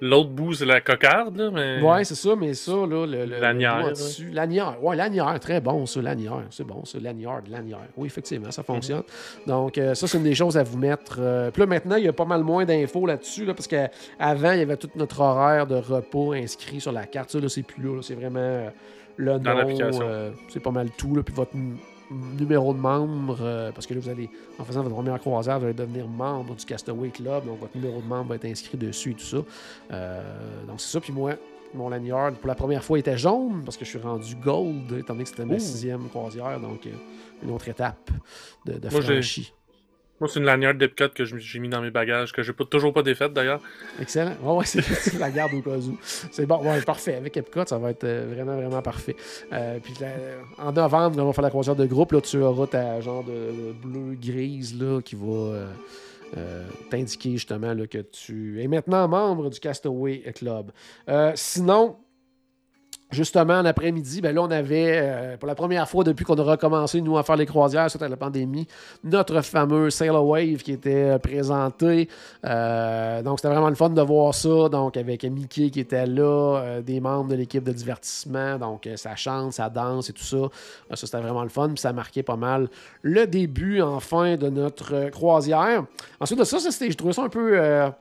l'autre 0.00 0.30
bout, 0.30 0.54
c'est 0.54 0.64
la 0.66 0.80
cocarde, 0.80 1.36
là, 1.36 1.50
mais. 1.50 1.80
Ouais, 1.80 2.04
c'est 2.04 2.14
ça, 2.14 2.36
mais 2.36 2.54
ça, 2.54 2.72
là, 2.72 3.06
le, 3.06 3.24
le 3.24 3.40
Lanière, 3.40 3.82
ouais. 3.84 3.90
dessus. 3.90 4.30
Lanière, 4.30 4.76
ouais, 4.82 4.96
lanière, 4.96 5.38
très 5.40 5.60
bon, 5.60 5.86
ça, 5.86 6.02
lanière. 6.02 6.42
C'est 6.50 6.64
bon, 6.66 6.84
ça, 6.84 6.98
lanière, 6.98 7.40
lanière. 7.50 7.86
Oui, 7.96 8.06
effectivement, 8.06 8.50
ça 8.50 8.62
fonctionne. 8.62 9.02
Donc, 9.46 9.78
euh, 9.78 9.94
ça, 9.94 10.06
c'est 10.06 10.18
une 10.18 10.24
des 10.24 10.34
choses 10.34 10.56
à 10.58 10.62
vous 10.62 10.78
mettre. 10.78 11.16
euh, 11.20 11.50
Puis 11.50 11.60
là, 11.60 11.66
maintenant, 11.66 11.96
il 11.96 12.04
y 12.04 12.08
a 12.08 12.12
pas 12.12 12.24
mal 12.24 12.42
moins 12.42 12.64
d'infos 12.64 13.06
là-dessus, 13.06 13.44
là, 13.44 13.54
parce 13.54 13.66
qu'avant, 13.68 14.52
il 14.52 14.58
y 14.58 14.62
avait 14.62 14.76
tout 14.76 14.90
notre 14.96 15.20
horaire 15.20 15.66
de 15.66 15.76
repos 15.76 16.32
inscrit 16.32 16.80
sur 16.80 16.92
la 16.92 17.06
carte. 17.06 17.30
Ça, 17.30 17.40
là, 17.40 17.48
c'est 17.48 17.62
plus 17.62 17.82
là. 17.82 18.00
C'est 18.02 18.14
vraiment 18.14 18.38
euh, 18.40 18.68
le 19.16 19.38
Dans 19.38 19.54
nom. 19.54 19.78
euh, 20.02 20.30
c'est 20.48 20.60
pas 20.60 20.70
mal 20.72 20.90
tout. 20.96 21.14
Là, 21.14 21.22
puis 21.22 21.34
votre 21.34 21.52
numéro 22.10 22.72
de 22.72 22.78
membre, 22.78 23.38
euh, 23.40 23.72
parce 23.72 23.86
que 23.86 23.94
là, 23.94 24.00
vous 24.00 24.08
allez, 24.08 24.30
en 24.58 24.64
faisant 24.64 24.82
votre 24.82 24.94
première 24.94 25.18
croisière, 25.18 25.58
vous 25.58 25.64
allez 25.66 25.74
devenir 25.74 26.06
membre 26.06 26.54
du 26.54 26.64
Castaway 26.64 27.10
Club. 27.10 27.46
Donc, 27.46 27.60
votre 27.60 27.76
numéro 27.76 28.00
de 28.00 28.06
membre 28.06 28.28
va 28.30 28.34
être 28.36 28.44
inscrit 28.44 28.78
dessus 28.78 29.10
et 29.10 29.14
tout 29.14 29.24
ça. 29.24 29.38
Euh, 29.92 30.64
donc, 30.66 30.80
c'est 30.80 30.92
ça. 30.92 31.00
Puis 31.00 31.12
moi, 31.12 31.32
mon 31.74 31.88
lanyard, 31.88 32.32
pour 32.34 32.48
la 32.48 32.54
première 32.54 32.84
fois, 32.84 32.98
était 32.98 33.18
jaune 33.18 33.62
parce 33.64 33.76
que 33.76 33.84
je 33.84 33.90
suis 33.90 33.98
rendu 33.98 34.34
gold, 34.36 34.92
étant 34.92 35.14
donné 35.14 35.24
que 35.24 35.30
c'était 35.30 35.44
ma 35.44 35.54
Ouh. 35.54 35.58
sixième 35.58 36.08
croisière. 36.08 36.60
Donc, 36.60 36.86
euh, 36.86 36.90
une 37.42 37.50
autre 37.50 37.68
étape 37.68 38.10
de, 38.64 38.74
de 38.74 38.88
Moi, 38.88 39.00
j'ai- 39.00 39.12
franchie. 39.14 39.52
Moi, 40.18 40.30
c'est 40.32 40.38
une 40.38 40.46
lanière 40.46 40.74
d'Epcot 40.74 41.10
que 41.14 41.24
j'ai 41.24 41.58
mis 41.58 41.68
dans 41.68 41.82
mes 41.82 41.90
bagages, 41.90 42.32
que 42.32 42.42
j'ai 42.42 42.54
pas, 42.54 42.64
toujours 42.64 42.92
pas 42.92 43.02
défaite 43.02 43.34
d'ailleurs. 43.34 43.60
Excellent. 44.00 44.34
Ouais, 44.42 44.58
ouais, 44.58 44.64
c'est 44.64 45.18
la 45.18 45.30
garde 45.30 45.52
au 45.52 45.60
cas 45.60 45.76
où. 45.76 45.98
C'est 46.02 46.46
bon, 46.46 46.62
ouais, 46.64 46.80
parfait. 46.80 47.16
Avec 47.16 47.36
Epcot, 47.36 47.66
ça 47.66 47.76
va 47.76 47.90
être 47.90 48.04
euh, 48.04 48.32
vraiment, 48.32 48.56
vraiment 48.56 48.80
parfait. 48.80 49.14
Euh, 49.52 49.78
puis 49.82 49.92
en 50.58 50.72
novembre, 50.72 51.22
on 51.22 51.26
va 51.26 51.32
faire 51.34 51.42
la 51.42 51.50
croisière 51.50 51.76
de 51.76 51.84
groupe. 51.84 52.12
Là, 52.12 52.22
tu 52.22 52.38
auras 52.38 52.66
ta 52.66 53.00
genre 53.00 53.24
de 53.24 53.72
bleu-grise 53.72 54.74
qui 55.04 55.16
va 55.16 55.66
euh, 56.36 56.66
t'indiquer 56.90 57.32
justement 57.32 57.74
là, 57.74 57.86
que 57.86 57.98
tu 57.98 58.62
es 58.62 58.68
maintenant 58.68 59.06
membre 59.08 59.50
du 59.50 59.60
Castaway 59.60 60.20
Club. 60.34 60.72
Sinon, 61.34 61.96
Justement, 63.12 63.60
en 63.60 63.64
après-midi, 63.64 64.20
ben 64.20 64.34
là, 64.34 64.42
on 64.42 64.50
avait, 64.50 64.98
euh, 65.00 65.36
pour 65.36 65.46
la 65.46 65.54
première 65.54 65.88
fois 65.88 66.02
depuis 66.02 66.24
qu'on 66.24 66.34
a 66.34 66.42
recommencé, 66.42 67.00
nous, 67.00 67.16
à 67.16 67.22
faire 67.22 67.36
les 67.36 67.46
croisières 67.46 67.88
suite 67.88 68.02
à 68.02 68.08
la 68.08 68.16
pandémie, 68.16 68.66
notre 69.04 69.42
fameux 69.42 69.90
Sailor 69.90 70.26
Wave 70.26 70.56
qui 70.56 70.72
était 70.72 71.10
euh, 71.10 71.18
présenté. 71.18 72.08
Euh, 72.44 73.22
donc, 73.22 73.38
c'était 73.38 73.52
vraiment 73.52 73.68
le 73.68 73.76
fun 73.76 73.90
de 73.90 74.02
voir 74.02 74.34
ça. 74.34 74.68
Donc, 74.68 74.96
avec 74.96 75.22
Mickey 75.22 75.70
qui 75.70 75.78
était 75.78 76.04
là, 76.04 76.80
des 76.84 76.98
membres 76.98 77.30
de 77.30 77.36
l'équipe 77.36 77.62
de 77.62 77.72
divertissement. 77.72 78.58
Donc, 78.58 78.88
ça 78.96 79.14
chante, 79.14 79.52
ça 79.52 79.70
danse 79.70 80.10
et 80.10 80.12
tout 80.12 80.24
ça. 80.24 80.48
Ça, 80.90 81.06
c'était 81.06 81.20
vraiment 81.20 81.44
le 81.44 81.48
fun. 81.48 81.68
Puis, 81.68 81.78
ça 81.78 81.92
marquait 81.92 82.24
pas 82.24 82.36
mal 82.36 82.68
le 83.02 83.28
début, 83.28 83.80
enfin, 83.82 84.36
de 84.36 84.48
notre 84.48 85.10
croisière. 85.10 85.84
Ensuite 86.18 86.40
de 86.40 86.44
ça, 86.44 86.58
ça 86.58 86.72
c'était, 86.72 86.90
j'ai 86.90 86.96
trouvé 86.96 87.12
ça 87.12 87.22
un 87.22 87.28
peu. 87.28 87.92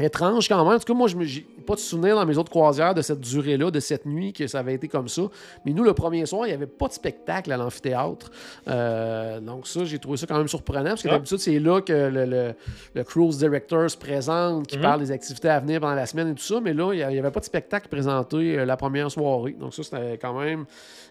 Étrange 0.00 0.48
quand 0.48 0.64
même. 0.64 0.74
En 0.74 0.78
tout 0.78 0.84
cas, 0.84 0.94
moi, 0.94 1.08
je 1.08 1.16
n'ai 1.16 1.46
pas 1.66 1.74
de 1.74 1.80
souvenir 1.80 2.14
dans 2.16 2.26
mes 2.26 2.36
autres 2.36 2.50
croisières 2.50 2.94
de 2.94 3.02
cette 3.02 3.20
durée-là, 3.20 3.70
de 3.70 3.80
cette 3.80 4.04
nuit, 4.06 4.32
que 4.32 4.46
ça 4.46 4.58
avait 4.60 4.74
été 4.74 4.88
comme 4.88 5.08
ça. 5.08 5.22
Mais 5.64 5.72
nous, 5.72 5.82
le 5.84 5.94
premier 5.94 6.26
soir, 6.26 6.46
il 6.46 6.50
n'y 6.50 6.54
avait 6.54 6.66
pas 6.66 6.88
de 6.88 6.92
spectacle 6.92 7.50
à 7.50 7.56
l'amphithéâtre. 7.56 8.30
Euh, 8.68 9.40
donc 9.40 9.66
ça, 9.66 9.84
j'ai 9.84 9.98
trouvé 9.98 10.16
ça 10.16 10.26
quand 10.26 10.36
même 10.38 10.48
surprenant, 10.48 10.90
parce 10.90 11.02
que 11.02 11.08
Ah. 11.08 11.12
d'habitude, 11.12 11.38
c'est 11.38 11.58
là 11.58 11.80
que 11.80 11.92
le, 11.92 12.24
le- 12.26 12.54
le 12.94 13.04
cruise 13.04 13.38
director 13.38 13.90
se 13.90 13.96
présente, 13.96 14.66
qui 14.66 14.76
Mhm. 14.76 14.82
parle 14.82 15.00
des 15.00 15.10
activités 15.12 15.48
à 15.48 15.60
venir 15.60 15.80
pendant 15.80 15.94
la 15.94 16.06
semaine 16.06 16.28
et 16.28 16.34
tout 16.34 16.42
ça. 16.44 16.60
Mais 16.60 16.74
là, 16.74 16.92
il 16.92 16.98
n'y 17.08 17.18
avait 17.18 17.30
pas 17.30 17.40
de 17.40 17.44
spectacle 17.46 17.88
présenté 17.88 18.58
euh, 18.58 18.64
la 18.64 18.76
première 18.76 19.10
soirée. 19.10 19.52
Donc 19.58 19.72
ça, 19.74 19.82
c'était 19.82 20.18
quand 20.18 20.38
même 20.38 20.66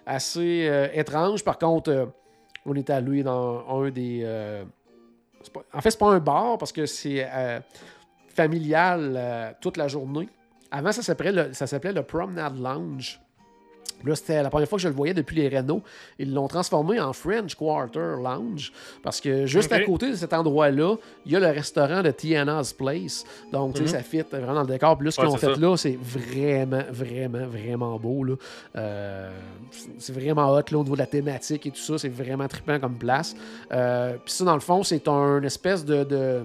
assez 0.05 0.67
euh, 0.69 0.87
étrange. 0.93 1.43
Par 1.43 1.57
contre, 1.57 1.89
euh, 1.91 2.05
on 2.65 2.75
est 2.75 2.89
allé 2.89 3.23
dans 3.23 3.63
un 3.69 3.89
des... 3.89 4.25
en 5.73 5.81
fait, 5.81 5.91
c'est 5.91 5.99
pas 5.99 6.11
un 6.13 6.19
bar, 6.19 6.57
parce 6.57 6.71
que 6.71 6.85
c'est... 6.85 7.27
euh, 7.31 7.59
familial 8.35 9.13
euh, 9.15 9.51
toute 9.61 9.77
la 9.77 9.87
journée. 9.87 10.29
Avant, 10.71 10.91
ça 10.91 11.01
s'appelait 11.01 11.31
le, 11.31 11.53
ça 11.53 11.67
s'appelait 11.67 11.93
le 11.93 12.03
Promenade 12.03 12.59
Lounge. 12.59 13.19
Là, 14.03 14.13
c'était 14.13 14.43
la 14.43 14.49
première 14.49 14.67
fois 14.67 14.77
que 14.77 14.83
je 14.83 14.89
le 14.89 14.93
voyais 14.93 15.13
depuis 15.13 15.37
les 15.37 15.47
Renault. 15.57 15.81
Ils 16.19 16.31
l'ont 16.31 16.47
transformé 16.49 16.99
en 16.99 17.13
French 17.13 17.55
Quarter 17.55 18.15
Lounge 18.21 18.71
parce 19.01 19.21
que 19.21 19.45
juste 19.45 19.71
à 19.71 19.79
côté 19.79 20.11
de 20.11 20.15
cet 20.15 20.33
endroit-là, 20.33 20.97
il 21.25 21.31
y 21.31 21.35
a 21.35 21.39
le 21.39 21.47
restaurant 21.47 22.03
de 22.03 22.11
Tiana's 22.11 22.73
Place. 22.73 23.23
Donc, 23.51 23.73
tu 23.75 23.81
Mhm. 23.81 23.87
sais, 23.87 23.93
ça 23.97 24.03
fit 24.03 24.21
vraiment 24.29 24.53
dans 24.53 24.61
le 24.61 24.67
décor. 24.67 24.97
Puis 24.97 25.05
là, 25.05 25.11
ce 25.11 25.21
Ouais, 25.21 25.27
qu'ils 25.27 25.35
ont 25.35 25.37
c'est 25.39 25.47
fait 25.47 25.55
ça. 25.55 25.59
là, 25.61 25.77
c'est 25.77 25.97
vraiment, 25.97 26.83
vraiment, 26.91 27.47
vraiment 27.47 27.97
beau. 27.97 28.23
Là. 28.25 28.35
Euh, 28.75 29.31
c'est 29.97 30.13
vraiment 30.13 30.51
hot 30.53 30.61
là, 30.71 30.77
au 30.77 30.83
niveau 30.83 30.95
de 30.95 31.01
la 31.01 31.07
thématique 31.07 31.65
et 31.65 31.71
tout 31.71 31.77
ça. 31.77 31.97
C'est 31.97 32.09
vraiment 32.09 32.47
trippant 32.47 32.79
comme 32.79 32.95
place. 32.97 33.33
Euh, 33.71 34.17
Puis 34.23 34.33
ça, 34.33 34.43
dans 34.43 34.55
le 34.55 34.59
fond, 34.59 34.83
c'est 34.83 35.07
un 35.07 35.41
espèce 35.43 35.83
de- 35.85 36.03
de 36.03 36.43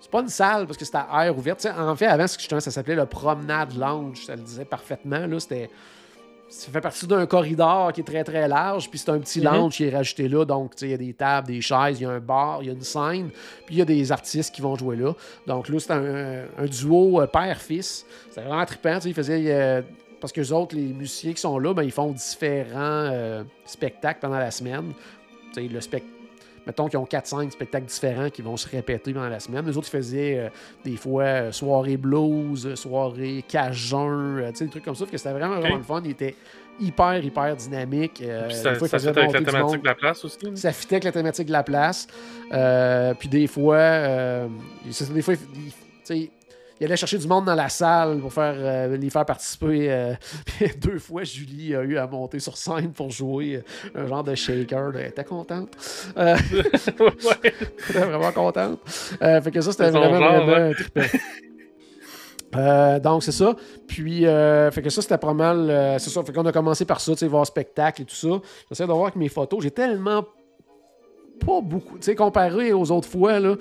c'est 0.00 0.10
pas 0.10 0.20
une 0.20 0.28
salle 0.28 0.66
parce 0.66 0.76
que 0.78 0.84
c'était 0.84 0.98
à 1.10 1.26
air 1.26 1.36
ouverte. 1.36 1.60
Sais, 1.60 1.70
en 1.70 1.96
fait, 1.96 2.06
avant, 2.06 2.26
justement, 2.26 2.60
ça 2.60 2.70
s'appelait 2.70 2.94
le 2.94 3.06
Promenade 3.06 3.76
Lounge. 3.76 4.24
Ça 4.24 4.36
le 4.36 4.42
disait 4.42 4.64
parfaitement. 4.64 5.26
Là, 5.26 5.40
c'était 5.40 5.68
ça 6.48 6.70
fait 6.70 6.80
partie 6.80 7.08
d'un 7.08 7.26
corridor 7.26 7.92
qui 7.92 8.02
est 8.02 8.04
très 8.04 8.22
très 8.22 8.46
large, 8.46 8.88
puis 8.88 9.00
c'est 9.00 9.10
un 9.10 9.18
petit 9.18 9.40
Mhm. 9.40 9.44
lounge 9.46 9.74
qui 9.76 9.84
est 9.84 9.90
rajouté 9.94 10.28
là. 10.28 10.44
Donc, 10.44 10.74
il 10.80 10.90
y 10.90 10.94
a 10.94 10.96
des 10.96 11.12
tables, 11.12 11.48
des 11.48 11.60
chaises, 11.60 11.98
il 11.98 12.04
y 12.04 12.06
a 12.06 12.10
un 12.10 12.20
bar, 12.20 12.58
il 12.62 12.66
y 12.66 12.70
a 12.70 12.72
une 12.72 12.82
scène, 12.82 13.30
puis 13.66 13.74
il 13.74 13.78
y 13.78 13.82
a 13.82 13.84
des 13.84 14.12
artistes 14.12 14.54
qui 14.54 14.62
vont 14.62 14.76
jouer 14.76 14.94
là. 14.94 15.12
Donc 15.48 15.68
là, 15.68 15.78
c'est 15.80 15.90
un, 15.90 16.44
un 16.56 16.66
duo 16.66 17.20
euh, 17.20 17.26
père-fils. 17.26 18.06
C'est 18.30 18.42
vraiment 18.42 18.64
trippant. 18.64 18.98
Ils 19.04 19.12
faisaient. 19.14 19.42
euh, 19.52 19.82
parce 20.20 20.32
que 20.32 20.40
les 20.40 20.50
autres, 20.52 20.74
les 20.76 20.92
musiciens 20.94 21.32
qui 21.32 21.40
sont 21.40 21.58
là, 21.58 21.74
ben, 21.74 21.82
ils 21.82 21.90
font 21.92 22.10
différents 22.12 22.70
euh, 23.12 23.42
spectacles 23.64 24.20
pendant 24.20 24.38
la 24.38 24.50
semaine. 24.52 24.92
Le 25.56 25.80
spectacle. 25.80 26.12
Mettons 26.66 26.88
qu'ils 26.88 26.98
ont 26.98 27.04
4-5 27.04 27.50
spectacles 27.50 27.86
différents 27.86 28.30
qui 28.30 28.42
vont 28.42 28.56
se 28.56 28.68
répéter 28.68 29.12
pendant 29.12 29.28
la 29.28 29.40
semaine. 29.40 29.64
Les 29.66 29.76
autres, 29.76 29.88
ils 29.88 29.96
faisaient 29.98 30.38
euh, 30.38 30.48
des 30.84 30.96
fois 30.96 31.22
euh, 31.22 31.52
soirée 31.52 31.96
blues, 31.96 32.66
euh, 32.66 32.76
soirée 32.76 33.44
cajun, 33.46 34.38
euh, 34.38 34.50
tu 34.50 34.56
sais, 34.56 34.64
des 34.64 34.70
trucs 34.70 34.84
comme 34.84 34.96
ça. 34.96 35.04
Fait 35.06 35.12
que 35.12 35.18
c'était 35.18 35.32
vraiment, 35.32 35.60
vraiment 35.60 35.76
le 35.76 35.82
fun. 35.82 36.02
Il 36.04 36.10
était 36.10 36.34
hyper, 36.80 37.24
hyper 37.24 37.56
dynamique. 37.56 38.22
Euh, 38.22 38.50
ça, 38.50 38.74
fois, 38.74 38.88
ça 38.88 38.98
fait 38.98 39.08
avec 39.08 39.32
la 39.32 39.42
thématique 39.42 39.82
de 39.82 39.86
la 39.86 39.94
place 39.94 40.24
aussi. 40.24 40.38
Ça 40.54 40.72
fitait 40.72 40.96
avec 40.96 41.04
la 41.04 41.12
thématique 41.12 41.46
de 41.46 41.52
la 41.52 41.62
place. 41.62 42.06
Euh, 42.52 43.14
puis 43.14 43.28
des 43.28 43.46
fois, 43.46 43.76
euh, 43.76 44.48
des 44.84 45.22
fois, 45.22 45.34
il, 46.10 46.30
il- 46.80 46.84
allait 46.86 46.96
chercher 46.96 47.18
du 47.18 47.26
monde 47.26 47.44
dans 47.46 47.54
la 47.54 47.68
salle 47.68 48.18
pour 48.20 48.32
faire, 48.32 48.54
euh, 48.56 48.96
les 48.96 49.10
faire 49.10 49.24
participer. 49.24 49.90
euh, 49.90 50.14
deux 50.80 50.98
fois, 50.98 51.24
Julie 51.24 51.74
a 51.74 51.82
eu 51.82 51.96
à 51.96 52.06
monter 52.06 52.38
sur 52.38 52.56
scène 52.56 52.92
pour 52.92 53.10
jouer 53.10 53.62
euh, 53.96 54.04
un 54.04 54.06
genre 54.06 54.24
de 54.24 54.34
shaker. 54.34 54.92
Elle 54.96 55.06
était 55.06 55.24
contente? 55.24 55.70
Euh, 56.16 56.36
ouais. 57.00 57.40
elle 57.44 57.50
était 57.90 57.98
vraiment 58.00 58.32
contente? 58.32 58.80
Fait 58.86 59.50
que 59.50 59.60
ça, 59.60 59.72
c'était 59.72 59.90
vraiment, 59.90 60.18
genre, 60.18 60.44
vraiment. 60.46 60.74
Euh, 62.54 62.98
donc 63.00 63.22
c'est 63.22 63.32
ça. 63.32 63.54
Puis 63.86 64.24
euh, 64.24 64.70
fait 64.70 64.80
que 64.80 64.88
ça 64.88 65.02
c'était 65.02 65.18
pas 65.18 65.34
mal. 65.34 65.68
euh, 65.68 65.98
c'est 65.98 66.10
ça. 66.10 66.22
Fait 66.22 66.32
qu'on 66.32 66.46
a 66.46 66.52
commencé 66.52 66.84
par 66.84 67.00
ça, 67.00 67.12
tu 67.12 67.18
sais, 67.18 67.26
voir 67.26 67.42
le 67.42 67.46
spectacle 67.46 68.02
et 68.02 68.04
tout 68.04 68.14
ça. 68.14 68.28
J'essaie 68.70 68.86
de 68.86 68.92
voir 68.92 69.02
avec 69.02 69.16
mes 69.16 69.28
photos. 69.28 69.62
J'ai 69.62 69.70
tellement 69.70 70.24
pas 71.44 71.60
beaucoup. 71.60 71.98
Tu 71.98 72.04
sais, 72.04 72.14
comparé 72.14 72.72
aux 72.72 72.90
autres 72.90 73.08
fois, 73.08 73.40
là, 73.40 73.56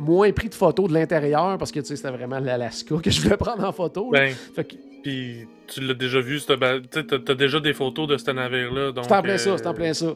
moins 0.00 0.32
pris 0.32 0.48
de 0.48 0.54
photos 0.54 0.88
de 0.88 0.94
l'intérieur 0.94 1.58
parce 1.58 1.70
que 1.70 1.80
tu 1.80 1.86
sais, 1.86 1.96
c'était 1.96 2.10
vraiment 2.10 2.40
l'Alaska 2.40 2.96
que 2.96 3.10
je 3.10 3.20
voulais 3.20 3.36
prendre 3.36 3.64
en 3.64 3.72
photo. 3.72 4.10
Ben, 4.10 4.34
Fait 4.54 4.64
que 4.64 4.74
puis 5.02 5.46
tu 5.66 5.80
l'as 5.80 5.94
déjà 5.94 6.20
vu, 6.20 6.40
tu 6.40 7.04
t'as 7.06 7.34
déjà 7.34 7.60
des 7.60 7.72
photos 7.72 8.08
de 8.08 8.16
ce 8.16 8.30
navire-là. 8.30 8.92
c'est 9.02 9.12
en 9.12 9.22
plein 9.22 9.34
euh, 9.34 9.38
ça, 9.38 9.58
c'est 9.58 9.66
en 9.66 9.74
plein 9.74 9.94
ça. 9.94 10.14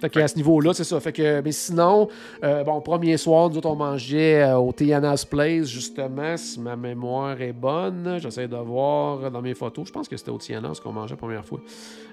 Fait 0.00 0.10
que 0.10 0.20
à 0.20 0.28
ce 0.28 0.36
niveau-là, 0.36 0.72
c'est 0.74 0.84
ça. 0.84 1.00
Fait 1.00 1.12
que, 1.12 1.40
mais 1.40 1.50
sinon, 1.50 2.08
euh, 2.44 2.62
bon, 2.62 2.80
premier 2.80 3.16
soir, 3.16 3.50
nous 3.50 3.58
autres, 3.58 3.68
on 3.68 3.74
mangeait 3.74 4.42
euh, 4.42 4.56
au 4.56 4.72
Tiana's 4.72 5.24
Place, 5.24 5.66
justement, 5.66 6.36
si 6.36 6.60
ma 6.60 6.76
mémoire 6.76 7.40
est 7.40 7.52
bonne. 7.52 8.18
J'essaie 8.18 8.46
de 8.46 8.56
voir 8.56 9.28
dans 9.30 9.42
mes 9.42 9.54
photos. 9.54 9.88
Je 9.88 9.92
pense 9.92 10.08
que 10.08 10.16
c'était 10.16 10.30
au 10.30 10.38
Tiana's 10.38 10.78
qu'on 10.78 10.92
mangeait 10.92 11.14
la 11.14 11.16
première 11.16 11.44
fois. 11.44 11.60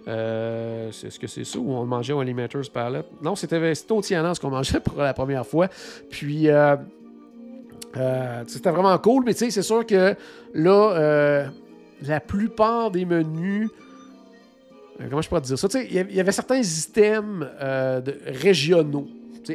Euh, 0.07 0.89
c'est- 0.91 1.07
Est-ce 1.07 1.19
que 1.19 1.27
c'est 1.27 1.43
ça 1.43 1.57
ou 1.59 1.71
on 1.73 1.85
mangeait 1.85 2.13
au 2.13 2.19
Animators 2.19 2.69
Palette? 2.71 3.07
Non, 3.23 3.35
c'était 3.35 3.73
au 3.89 4.01
Tiana's 4.01 4.37
qu'on 4.39 4.49
mangeait 4.51 4.79
pour 4.79 5.01
la 5.01 5.13
première 5.13 5.45
fois. 5.45 5.67
Puis, 6.09 6.47
euh, 6.49 6.75
euh, 7.97 8.43
c'était 8.47 8.69
vraiment 8.71 8.97
cool, 8.99 9.23
mais 9.25 9.33
tu 9.33 9.39
sais, 9.45 9.51
c'est 9.51 9.61
sûr 9.63 9.85
que 9.85 10.15
là, 10.53 10.91
euh, 10.95 11.45
la 12.05 12.19
plupart 12.19 12.91
des 12.91 13.05
menus. 13.05 13.69
Comment 15.09 15.21
je 15.21 15.27
pourrais 15.27 15.41
te 15.41 15.47
dire 15.47 15.57
ça? 15.59 15.67
Tu 15.67 15.79
sais, 15.79 15.87
Il 15.89 15.93
y 15.95 15.99
avait- 15.99 16.11
il 16.11 16.15
y 16.15 16.19
avait 16.19 16.31
certains 16.31 16.61
items 16.61 17.45
de- 18.05 18.17
régionaux 18.27 19.07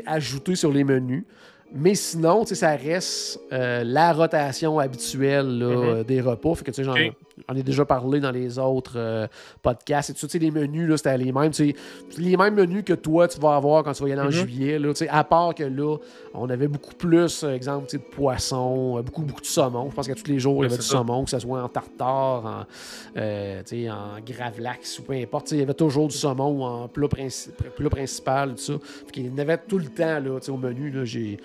ajoutés 0.07 0.55
sur 0.55 0.73
les 0.73 0.85
menus. 0.85 1.25
Mais 1.73 1.95
sinon, 1.95 2.45
ça 2.45 2.71
reste 2.75 3.39
la 3.51 4.13
rotation 4.13 4.79
habituelle 4.79 5.59
là, 5.59 5.67
Mhm. 5.69 5.85
euh, 5.85 6.05
des 6.05 6.21
repas. 6.21 6.55
Fait 6.57 6.65
que, 6.65 6.71
tu 6.73 6.83
sais, 6.85 6.91
Ok. 6.91 7.13
J'en 7.49 7.55
ai 7.57 7.63
déjà 7.63 7.85
parlé 7.85 8.21
dans 8.21 8.31
les 8.31 8.59
autres 8.59 8.95
euh, 8.97 9.27
podcasts. 9.63 10.11
Et 10.11 10.13
tout 10.15 10.21
ça, 10.21 10.27
tu 10.29 10.33
sais, 10.33 10.39
les 10.39 10.51
menus, 10.51 10.95
c'était 10.97 11.17
les 11.19 11.33
mêmes. 11.33 11.51
tu 11.51 11.71
sais, 11.71 11.77
c'est 12.11 12.21
les 12.21 12.37
mêmes 12.37 12.55
menus 12.55 12.85
que 12.85 12.93
toi, 12.93 13.29
tu 13.29 13.39
vas 13.41 13.57
avoir 13.57 13.83
quand 13.85 13.93
tu 13.93 14.03
vas 14.03 14.09
y 14.09 14.13
aller 14.13 14.21
en 14.23 14.25
Mhm. 14.27 14.31
juillet. 14.31 14.79
Là, 14.79 14.93
à 15.11 15.25
part 15.25 15.55
que 15.55 15.65
là, 15.65 15.97
on 16.35 16.49
avait 16.51 16.69
beaucoup 16.69 16.95
plus, 16.95 17.43
euh, 17.45 17.55
exemple, 17.55 17.91
de 17.93 17.99
poissons, 17.99 18.97
euh, 18.99 19.03
beaucoup, 19.03 19.23
beaucoup 19.23 19.41
de 19.41 19.47
saumon. 19.47 19.89
Je 19.91 19.95
pense 19.95 20.07
qu'à 20.07 20.15
tous 20.15 20.27
les 20.29 20.39
jours, 20.39 20.63
il 20.65 20.69
y 20.69 20.73
avait 20.73 20.77
du 20.77 20.83
ça. 20.87 20.97
saumon, 20.99 21.25
que 21.25 21.31
ce 21.31 21.39
soit 21.39 21.63
en 21.63 21.69
tartare, 21.69 22.45
en, 22.47 22.65
euh, 23.17 23.63
en 23.91 24.21
gravlax 24.25 24.99
ou 24.99 25.03
peu 25.03 25.15
importe. 25.15 25.53
Il 25.53 25.59
y 25.59 25.63
avait 25.63 25.75
toujours 25.75 26.09
du 26.09 26.17
saumon 26.17 26.65
en 26.65 26.89
plat, 26.89 27.09
princi- 27.09 27.51
plat 27.51 27.91
principal, 27.91 28.51
tout 28.55 28.59
ça. 28.63 28.73
Fait 29.07 29.13
qu'il 29.13 29.27
y 29.27 29.31
en 29.31 29.39
avait 29.39 29.59
tout 29.59 29.79
le 29.79 29.87
temps 29.87 30.21
là, 30.21 30.39
au 30.49 30.57
menu. 30.57 30.91
Là, 30.91 31.05
j'ai 31.05 31.39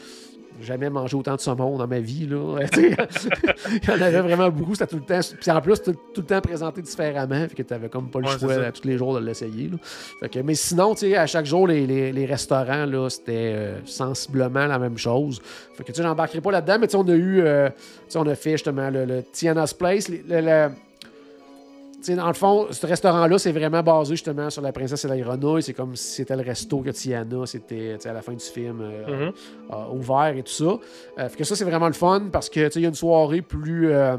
jamais 0.61 0.89
mangé 0.89 1.15
autant 1.15 1.35
de 1.35 1.41
saumon 1.41 1.77
dans 1.77 1.87
ma 1.87 1.99
vie. 1.99 2.27
Là. 2.27 2.59
Il 2.77 3.89
y 3.89 3.91
en 3.91 4.01
avait 4.01 4.21
vraiment 4.21 4.49
beaucoup. 4.49 4.73
C'était 4.75 4.87
tout 4.87 4.97
le 4.97 5.01
temps. 5.03 5.19
Puis 5.39 5.51
en 5.51 5.61
plus, 5.61 5.81
tout, 5.81 5.93
tout 6.13 6.21
le 6.21 6.25
temps 6.27 6.41
présenté 6.41 6.81
différemment. 6.81 7.47
Fait 7.47 7.55
que 7.55 7.63
tu 7.63 7.73
n'avais 7.73 7.89
comme 7.89 8.09
pas 8.09 8.19
le 8.19 8.25
Ouais, 8.27 8.37
choix 8.39 8.53
à 8.65 8.71
tous 8.71 8.87
les 8.87 8.97
jours 8.97 9.13
de 9.19 9.25
l'essayer. 9.25 9.69
mais 10.43 10.55
sinon, 10.55 10.93
à 11.17 11.25
chaque 11.27 11.45
jour, 11.45 11.67
les, 11.67 11.85
les- 11.85 12.11
les 12.11 12.25
restaurants, 12.25 12.85
là, 12.85 13.09
c'était 13.09 13.53
euh, 13.55 13.79
sensiblement 13.85 14.65
la 14.65 14.79
même 14.79 14.97
chose. 14.97 15.41
Fait 15.75 15.83
que 15.83 15.91
tu 15.91 15.97
sais, 15.97 16.03
j'embarquerai 16.03 16.41
pas 16.41 16.51
là-dedans, 16.51 16.77
mais 16.79 16.87
tu 16.87 16.91
sais, 16.91 16.97
on 16.97 17.07
a 17.07 17.13
eu. 17.15 17.41
euh, 17.41 17.69
on 18.15 18.27
a 18.27 18.35
fait 18.35 18.51
justement 18.51 18.89
le, 18.89 19.05
le 19.05 19.23
Tiana's 19.23 19.73
Place. 19.73 20.09
le- 20.09 20.19
le- 20.27 20.69
dans 22.13 22.27
le 22.27 22.33
fond, 22.33 22.67
ce 22.69 22.85
restaurant-là, 22.85 23.39
c'est 23.39 23.51
vraiment 23.51 23.81
basé 23.81 24.11
justement 24.11 24.49
sur 24.51 24.61
la 24.61 24.71
princesse 24.71 25.03
et 25.05 25.07
la 25.07 25.17
grenouille. 25.17 25.63
C'est 25.63 25.73
comme 25.73 25.95
si 25.95 26.07
c'était 26.17 26.35
le 26.35 26.43
resto 26.43 26.79
que 26.81 26.91
Tiana, 26.91 27.45
c'était 27.45 27.97
à 28.05 28.13
la 28.13 28.21
fin 28.21 28.33
du 28.33 28.43
film 28.45 28.81
euh, 28.81 29.27
Mhm. 29.29 29.33
euh, 29.71 29.93
ouvert 29.95 30.35
et 30.37 30.43
tout 30.43 30.51
ça. 30.51 30.65
Euh, 31.17 31.29
fait 31.29 31.37
que 31.37 31.43
ça, 31.43 31.55
c'est 31.55 31.65
vraiment 31.65 31.87
le 31.87 31.93
fun 31.93 32.27
parce 32.31 32.49
que 32.49 32.69
il 32.75 32.81
y 32.81 32.85
a 32.85 32.89
une 32.89 32.93
soirée 32.95 33.41
plus. 33.41 33.89
euh, 33.91 34.17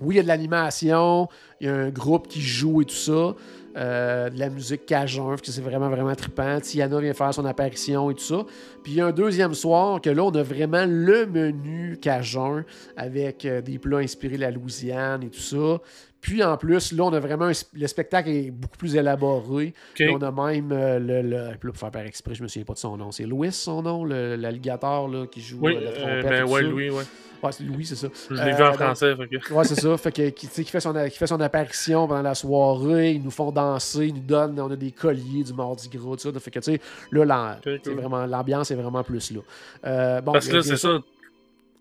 oui, 0.00 0.14
il 0.14 0.16
y 0.16 0.20
a 0.20 0.22
de 0.22 0.28
l'animation, 0.28 1.28
il 1.60 1.66
y 1.66 1.70
a 1.70 1.74
un 1.74 1.88
groupe 1.90 2.28
qui 2.28 2.40
joue 2.40 2.82
et 2.82 2.84
tout 2.84 2.94
ça. 2.94 3.34
de 3.76 4.38
la 4.38 4.50
musique 4.50 4.86
cajun, 4.86 5.34
c'est 5.42 5.60
vraiment, 5.60 5.88
vraiment 5.88 6.14
trippant. 6.14 6.60
Tiana 6.60 7.00
vient 7.00 7.12
faire 7.12 7.34
son 7.34 7.44
apparition 7.44 8.08
et 8.10 8.14
tout 8.14 8.22
ça. 8.22 8.44
Puis 8.84 8.92
il 8.92 8.98
y 8.98 9.00
a 9.00 9.06
un 9.06 9.10
deuxième 9.12 9.52
soir 9.54 10.00
que 10.00 10.10
là, 10.10 10.22
on 10.22 10.30
a 10.30 10.42
vraiment 10.44 10.84
le 10.86 11.26
menu 11.26 11.98
cajun 12.00 12.64
avec 12.96 13.44
des 13.44 13.78
plats 13.80 13.98
inspirés 13.98 14.36
de 14.36 14.42
la 14.42 14.52
Louisiane 14.52 15.24
et 15.24 15.28
tout 15.28 15.40
ça. 15.40 15.80
Puis 16.24 16.42
en 16.42 16.56
plus, 16.56 16.92
là, 16.92 17.04
on 17.04 17.12
a 17.12 17.20
vraiment 17.20 17.44
un 17.44 17.52
le 17.74 17.86
spectacle 17.86 18.30
est 18.30 18.50
beaucoup 18.50 18.78
plus 18.78 18.96
élaboré. 18.96 19.74
On 20.10 20.22
a 20.22 20.30
même 20.32 20.72
euh, 20.72 20.98
le, 20.98 21.20
le. 21.20 21.58
pour 21.58 21.76
faire 21.76 21.90
par 21.90 22.00
exprès, 22.00 22.34
je 22.34 22.42
me 22.42 22.48
souviens 22.48 22.64
pas 22.64 22.72
de 22.72 22.78
son 22.78 22.96
nom. 22.96 23.12
C'est 23.12 23.26
Louis, 23.26 23.52
son 23.52 23.82
nom, 23.82 24.06
le- 24.06 24.34
l'alligator 24.36 25.10
qui 25.30 25.42
joue 25.42 25.58
Oui, 25.60 25.76
euh, 25.76 25.80
la 25.82 25.90
euh, 25.90 25.92
trompette. 26.22 26.30
ben 26.30 26.44
ouais. 26.50 26.62
Louis, 26.62 26.88
ouais. 26.88 27.02
Ouais, 27.42 27.52
c'est 27.52 27.64
Louis, 27.64 27.84
c'est 27.84 27.96
ça. 27.96 28.08
Je 28.30 28.36
l'ai 28.36 28.40
Euh, 28.52 28.56
vu 28.56 28.62
en 28.62 28.68
donc- 28.70 28.76
français, 28.76 29.14
fait 29.14 29.28
que... 29.28 29.52
Ouais, 29.52 29.64
c'est 29.64 29.78
ça. 29.78 29.96
Fait 29.98 30.12
que, 30.12 30.30
qui, 30.30 30.48
qui 30.48 30.64
fait, 30.64 30.80
son, 30.80 30.94
qui 30.94 31.18
fait 31.18 31.26
son 31.26 31.38
apparition 31.42 32.08
pendant 32.08 32.22
la 32.22 32.34
soirée. 32.34 33.12
Ils 33.12 33.22
nous 33.22 33.30
font 33.30 33.52
danser, 33.52 34.06
ils 34.06 34.14
nous 34.14 34.20
donnent. 34.22 34.58
On 34.58 34.70
a 34.70 34.76
des 34.76 34.92
colliers 34.92 35.44
du 35.44 35.52
Mardi 35.52 35.90
Gras, 35.90 36.16
tout 36.16 36.32
ça. 36.32 36.40
Fait 36.40 36.50
que, 36.50 36.58
tu 36.60 36.72
sais, 36.72 36.80
là, 37.12 37.24
l'am- 37.26 37.56
Ok, 37.66 37.80
c'est 37.84 37.94
cool. 37.94 38.30
l'ambiance 38.30 38.70
est 38.70 38.76
vraiment 38.76 39.04
plus 39.04 39.30
là. 39.32 39.40
Euh, 39.84 40.20
bon, 40.22 40.32
Parce 40.32 40.48
que 40.48 40.56
là, 40.56 40.62
c'est 40.62 40.78
ça. 40.78 41.00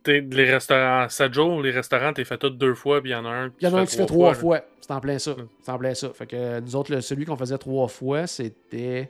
Les 0.08 0.52
restaurants, 0.52 1.08
7 1.10 1.34
jours, 1.34 1.62
les 1.62 1.72
restaurants, 1.72 2.12
t'es 2.14 2.26
fait 2.26 2.38
tous 2.38 2.50
deux 2.50 2.74
fois, 2.76 3.02
puis 3.02 3.12
il 3.12 3.14
y 3.14 3.16
en 3.16 3.26
a 3.26 3.30
un. 3.30 3.52
Il 3.62 3.68
y 3.68 3.68
en 3.72 3.76
a 3.76 3.80
un 3.82 3.86
qui 3.86 3.92
se 3.94 3.98
fait 3.98 4.06
trois 4.06 4.34
fois. 4.34 4.62
C'est 4.82 4.92
en 4.92 5.00
plein 5.00 5.18
ça. 5.18 5.32
Mm. 5.32 5.48
C'est 5.62 5.72
en 5.72 5.78
plein 5.78 5.94
ça. 5.94 6.10
Fait 6.14 6.26
que 6.28 6.60
nous 6.60 6.76
autres, 6.76 6.92
le- 6.94 7.02
celui 7.02 7.26
qu'on 7.26 7.38
faisait 7.38 7.58
trois 7.58 7.88
fois, 7.88 8.28
c'était 8.28 9.10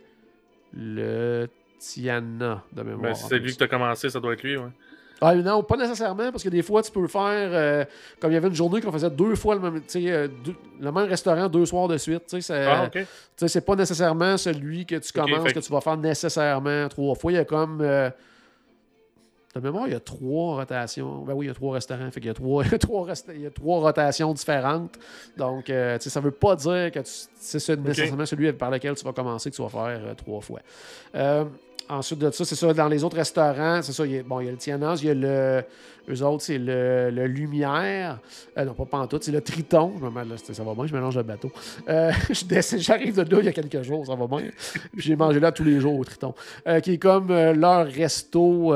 le 0.75 1.47
Tiana 1.79 2.63
de 2.71 2.81
mémoire. 2.83 3.01
Ben, 3.01 3.11
en 3.11 3.15
si 3.15 3.25
c'est 3.27 3.39
lui 3.39 3.53
que 3.53 3.57
t'as 3.57 3.67
commencé, 3.67 4.09
ça 4.09 4.19
doit 4.19 4.33
être 4.33 4.43
lui, 4.43 4.57
ouais. 4.57 4.69
Ah, 5.21 5.33
non, 5.35 5.63
pas 5.63 5.77
nécessairement, 5.77 6.31
parce 6.31 6.43
que 6.43 6.49
des 6.49 6.61
fois, 6.61 6.81
tu 6.83 6.91
peux 6.91 7.07
faire. 7.07 7.21
euh, 7.53 7.85
comme 8.19 8.31
il 8.31 8.33
y 8.33 8.37
avait 8.37 8.49
une 8.49 8.55
journée 8.55 8.81
qu'on 8.81 8.91
faisait 8.91 9.09
deux 9.09 9.35
fois 9.35 9.55
le 9.55 9.61
même, 9.61 9.81
euh, 9.95 10.27
deux- 10.43 10.55
le 10.81 10.91
même 10.91 11.07
restaurant 11.07 11.47
deux 11.47 11.65
soirs 11.65 11.87
de 11.87 11.97
suite. 11.97 12.23
tu 12.27 12.41
sais, 12.41 12.41
ça- 12.41 12.83
Ah, 12.83 13.47
c'est 13.47 13.65
pas 13.65 13.75
nécessairement 13.75 14.35
celui 14.37 14.85
que 14.85 14.95
tu 14.95 15.13
commences 15.13 15.43
fait 15.47 15.53
que- 15.53 15.59
tu 15.59 15.71
vas 15.71 15.79
faire 15.81 15.95
nécessairement 15.97 16.89
trois 16.89 17.15
fois. 17.15 17.31
Il 17.31 17.35
y 17.35 17.37
a 17.37 17.45
comme. 17.45 17.79
euh, 17.81 18.09
de 19.55 19.59
mémoire, 19.59 19.87
il 19.87 19.93
y 19.93 19.95
a 19.95 19.99
trois 19.99 20.55
rotations. 20.55 21.19
Ben 21.25 21.33
oui, 21.33 21.45
il 21.45 21.49
y 21.49 21.51
a 21.51 21.53
trois 21.53 21.73
restaurants. 21.75 22.09
Fait 22.11 22.19
qu'il 22.19 22.27
y 22.27 22.31
a 22.31 22.33
trois, 22.33 22.63
il 22.65 22.71
y 22.71 22.75
a 22.75 22.77
trois, 22.79 23.07
il 23.35 23.41
y 23.41 23.45
a 23.45 23.51
trois 23.51 23.79
rotations 23.79 24.33
différentes. 24.33 24.97
Donc, 25.37 25.69
euh, 25.69 25.97
ça 25.99 26.19
veut 26.19 26.31
pas 26.31 26.55
dire 26.55 26.91
que 26.91 26.99
c'est 27.03 27.59
ce- 27.59 27.71
nécessairement 27.73 28.25
celui 28.25 28.51
par 28.53 28.71
lequel 28.71 28.95
tu 28.95 29.05
vas 29.05 29.13
commencer 29.13 29.51
que 29.51 29.55
tu 29.55 29.61
vas 29.61 29.69
faire 29.69 30.01
euh, 30.03 30.13
trois 30.15 30.41
fois. 30.41 30.59
Euh, 31.15 31.45
ensuite 31.89 32.19
de 32.19 32.31
ça, 32.31 32.45
c'est 32.45 32.55
ça, 32.55 32.73
dans 32.73 32.87
les 32.87 33.03
autres 33.03 33.17
restaurants, 33.17 33.81
c'est 33.81 33.91
ça, 33.93 34.05
il 34.05 34.11
y 34.13 34.17
a, 34.19 34.23
bon, 34.23 34.39
il 34.39 34.45
y 34.45 34.49
a 34.49 34.51
le 34.51 34.57
Tianas, 34.57 34.99
il 35.01 35.07
y 35.07 35.09
a 35.11 35.13
le. 35.13 35.63
Eux 36.09 36.21
autres, 36.23 36.43
c'est 36.43 36.57
le, 36.57 37.09
le 37.11 37.27
Lumière. 37.27 38.19
Euh, 38.57 38.65
non, 38.65 38.73
pas 38.73 38.85
Pantoute, 38.85 39.23
c'est 39.23 39.31
le 39.31 39.41
Triton. 39.41 39.93
Je 39.99 40.03
me 40.03 40.09
mêle, 40.09 40.27
là, 40.27 40.35
c'est- 40.37 40.53
ça 40.53 40.63
va 40.63 40.73
bien, 40.73 40.85
je 40.85 40.93
mélange 40.93 41.15
le 41.15 41.23
bateau. 41.23 41.51
Euh, 41.87 42.11
J'arrive 42.77 43.15
de 43.15 43.21
là 43.35 43.39
il 43.39 43.45
y 43.45 43.49
a 43.49 43.53
quelques 43.53 43.81
jours, 43.83 44.05
ça 44.05 44.15
va 44.15 44.27
bien. 44.27 44.49
J'ai 44.97 45.15
mangé 45.15 45.39
là 45.39 45.51
tous 45.51 45.63
les 45.63 45.79
jours 45.79 45.97
au 45.97 46.03
Triton. 46.03 46.33
Euh, 46.67 46.79
qui 46.81 46.93
est 46.93 46.97
comme 46.97 47.29
leur 47.29 47.87
resto 47.87 48.73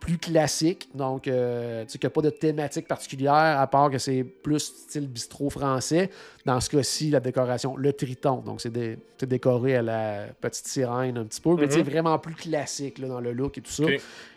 plus 0.00 0.18
classique. 0.18 0.88
Donc, 0.94 1.22
tu 1.22 1.30
sais, 1.30 1.86
qu'il 1.98 2.00
n'y 2.04 2.06
a 2.06 2.10
pas 2.10 2.22
de 2.22 2.30
thématique 2.30 2.86
particulière, 2.86 3.32
à 3.60 3.66
part 3.66 3.90
que 3.90 3.98
c'est 3.98 4.22
plus 4.22 4.60
style 4.60 5.08
bistrot 5.08 5.50
français. 5.50 6.10
Dans 6.44 6.60
ce 6.60 6.70
cas-ci, 6.70 7.10
la 7.10 7.20
décoration, 7.20 7.76
le 7.76 7.92
Triton. 7.92 8.36
Donc, 8.44 8.60
c'est 8.60 8.70
dé- 8.72 8.98
c'est 9.18 9.28
décoré 9.28 9.76
à 9.76 9.82
la 9.82 10.26
petite 10.40 10.66
sirène 10.66 11.16
un 11.18 11.24
petit 11.24 11.40
peu, 11.40 11.50
mais 11.54 11.62
Mhm. 11.62 11.68
tu 11.68 11.74
sais, 11.74 11.82
vraiment 11.82 12.18
plus 12.18 12.34
classique 12.34 12.98
là, 12.98 13.08
dans 13.08 13.20
le 13.20 13.32
look 13.32 13.58
et 13.58 13.60
tout 13.60 13.70
ça. 13.70 13.84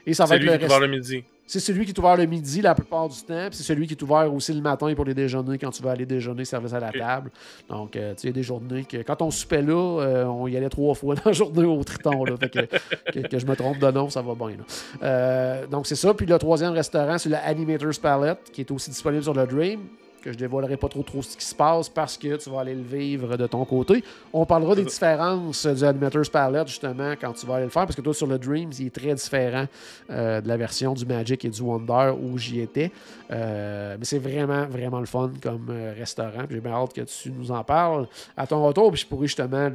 Et 0.05 0.13
ça 0.13 0.23
va 0.25 0.29
C'est 0.29 0.35
être 0.35 0.61
le 0.79 0.81
le 0.85 0.87
midi. 0.87 1.23
C'est 1.47 1.59
celui 1.59 1.85
qui 1.85 1.91
est 1.91 1.99
ouvert 1.99 2.17
le 2.17 2.25
midi 2.25 2.61
la 2.61 2.73
plupart 2.73 3.07
du 3.07 3.21
temps, 3.21 3.47
puis 3.47 3.57
c'est 3.57 3.63
celui 3.63 3.87
qui 3.87 3.93
est 3.93 4.01
ouvert 4.01 4.33
aussi 4.33 4.53
le 4.53 4.61
matin 4.61 4.91
pour 4.95 5.05
les 5.05 5.13
déjeuners 5.13 5.57
quand 5.57 5.69
tu 5.69 5.83
vas 5.83 5.91
aller 5.91 6.05
déjeuner, 6.05 6.43
service 6.43 6.73
à 6.73 6.79
la 6.79 6.91
table. 6.91 7.31
Donc, 7.69 7.95
euh, 7.95 8.13
tu 8.15 8.21
sais, 8.27 8.33
des 8.33 8.43
journées 8.43 8.83
que 8.83 8.97
quand 8.97 9.21
on 9.21 9.29
soupait 9.29 9.61
là, 9.61 10.01
euh, 10.01 10.25
on 10.25 10.47
y 10.47 10.57
allait 10.57 10.69
trois 10.69 10.95
fois 10.95 11.15
dans 11.15 11.21
la 11.25 11.33
journée 11.33 11.65
au 11.65 11.83
Triton. 11.83 12.25
Là, 12.25 12.35
fait 12.37 12.49
que, 12.49 13.27
que, 13.27 13.39
je 13.39 13.45
me 13.45 13.55
trompe 13.55 13.79
de 13.79 13.91
nom, 13.91 14.09
ça 14.09 14.21
va 14.21 14.33
bien. 14.33 14.57
Euh, 15.03 15.67
donc, 15.67 15.87
c'est 15.87 15.95
ça. 15.95 16.13
Puis 16.13 16.25
le 16.25 16.37
troisième 16.39 16.73
restaurant, 16.73 17.17
c'est 17.17 17.29
le 17.29 17.37
Animator's 17.37 17.99
Palette, 17.99 18.51
qui 18.51 18.61
est 18.61 18.71
aussi 18.71 18.89
disponible 18.89 19.23
sur 19.23 19.33
le 19.33 19.45
Dream 19.45 19.81
que 20.25 20.31
je 20.31 20.37
dévoilerai 20.39 20.75
pas 20.75 20.89
trop 20.89 21.03
trop 21.03 21.21
ce 21.21 21.37
qui 21.37 21.45
se 21.45 21.53
passe 21.53 21.87
parce 21.87 22.17
que 22.17 22.35
tu 22.35 22.49
vas 22.49 22.61
aller 22.61 22.73
le 22.73 22.81
vivre 22.81 23.37
de 23.37 23.45
ton 23.45 23.63
côté. 23.63 24.03
On 24.33 24.43
parlera 24.43 24.73
des 24.73 24.83
différences 24.83 25.67
du 25.67 25.83
Animator's 25.83 26.29
Palette 26.29 26.67
justement 26.67 27.13
quand 27.21 27.31
tu 27.33 27.45
vas 27.45 27.55
aller 27.55 27.65
le 27.65 27.69
faire 27.69 27.85
parce 27.85 27.95
que 27.95 28.01
toi 28.01 28.13
sur 28.13 28.25
le 28.25 28.39
Dreams 28.39 28.71
il 28.79 28.87
est 28.87 28.95
très 28.95 29.13
différent 29.13 29.67
euh, 30.09 30.41
de 30.41 30.47
la 30.47 30.57
version 30.57 30.95
du 30.95 31.05
Magic 31.05 31.45
et 31.45 31.49
du 31.49 31.61
Wonder 31.61 32.11
où 32.19 32.39
j'y 32.39 32.59
étais. 32.59 32.91
Euh, 33.29 33.97
mais 33.99 34.05
c'est 34.05 34.17
vraiment 34.17 34.65
vraiment 34.65 34.99
le 34.99 35.05
fun 35.05 35.31
comme 35.43 35.67
euh, 35.69 35.93
restaurant. 35.95 36.45
J'ai 36.49 36.59
bien 36.59 36.73
hâte 36.73 36.93
que 36.93 37.01
tu 37.01 37.29
nous 37.29 37.51
en 37.51 37.63
parles 37.63 38.07
à 38.35 38.47
ton 38.47 38.65
retour 38.65 38.91
puis 38.91 39.01
je 39.01 39.05
pourrais 39.05 39.27
justement 39.27 39.69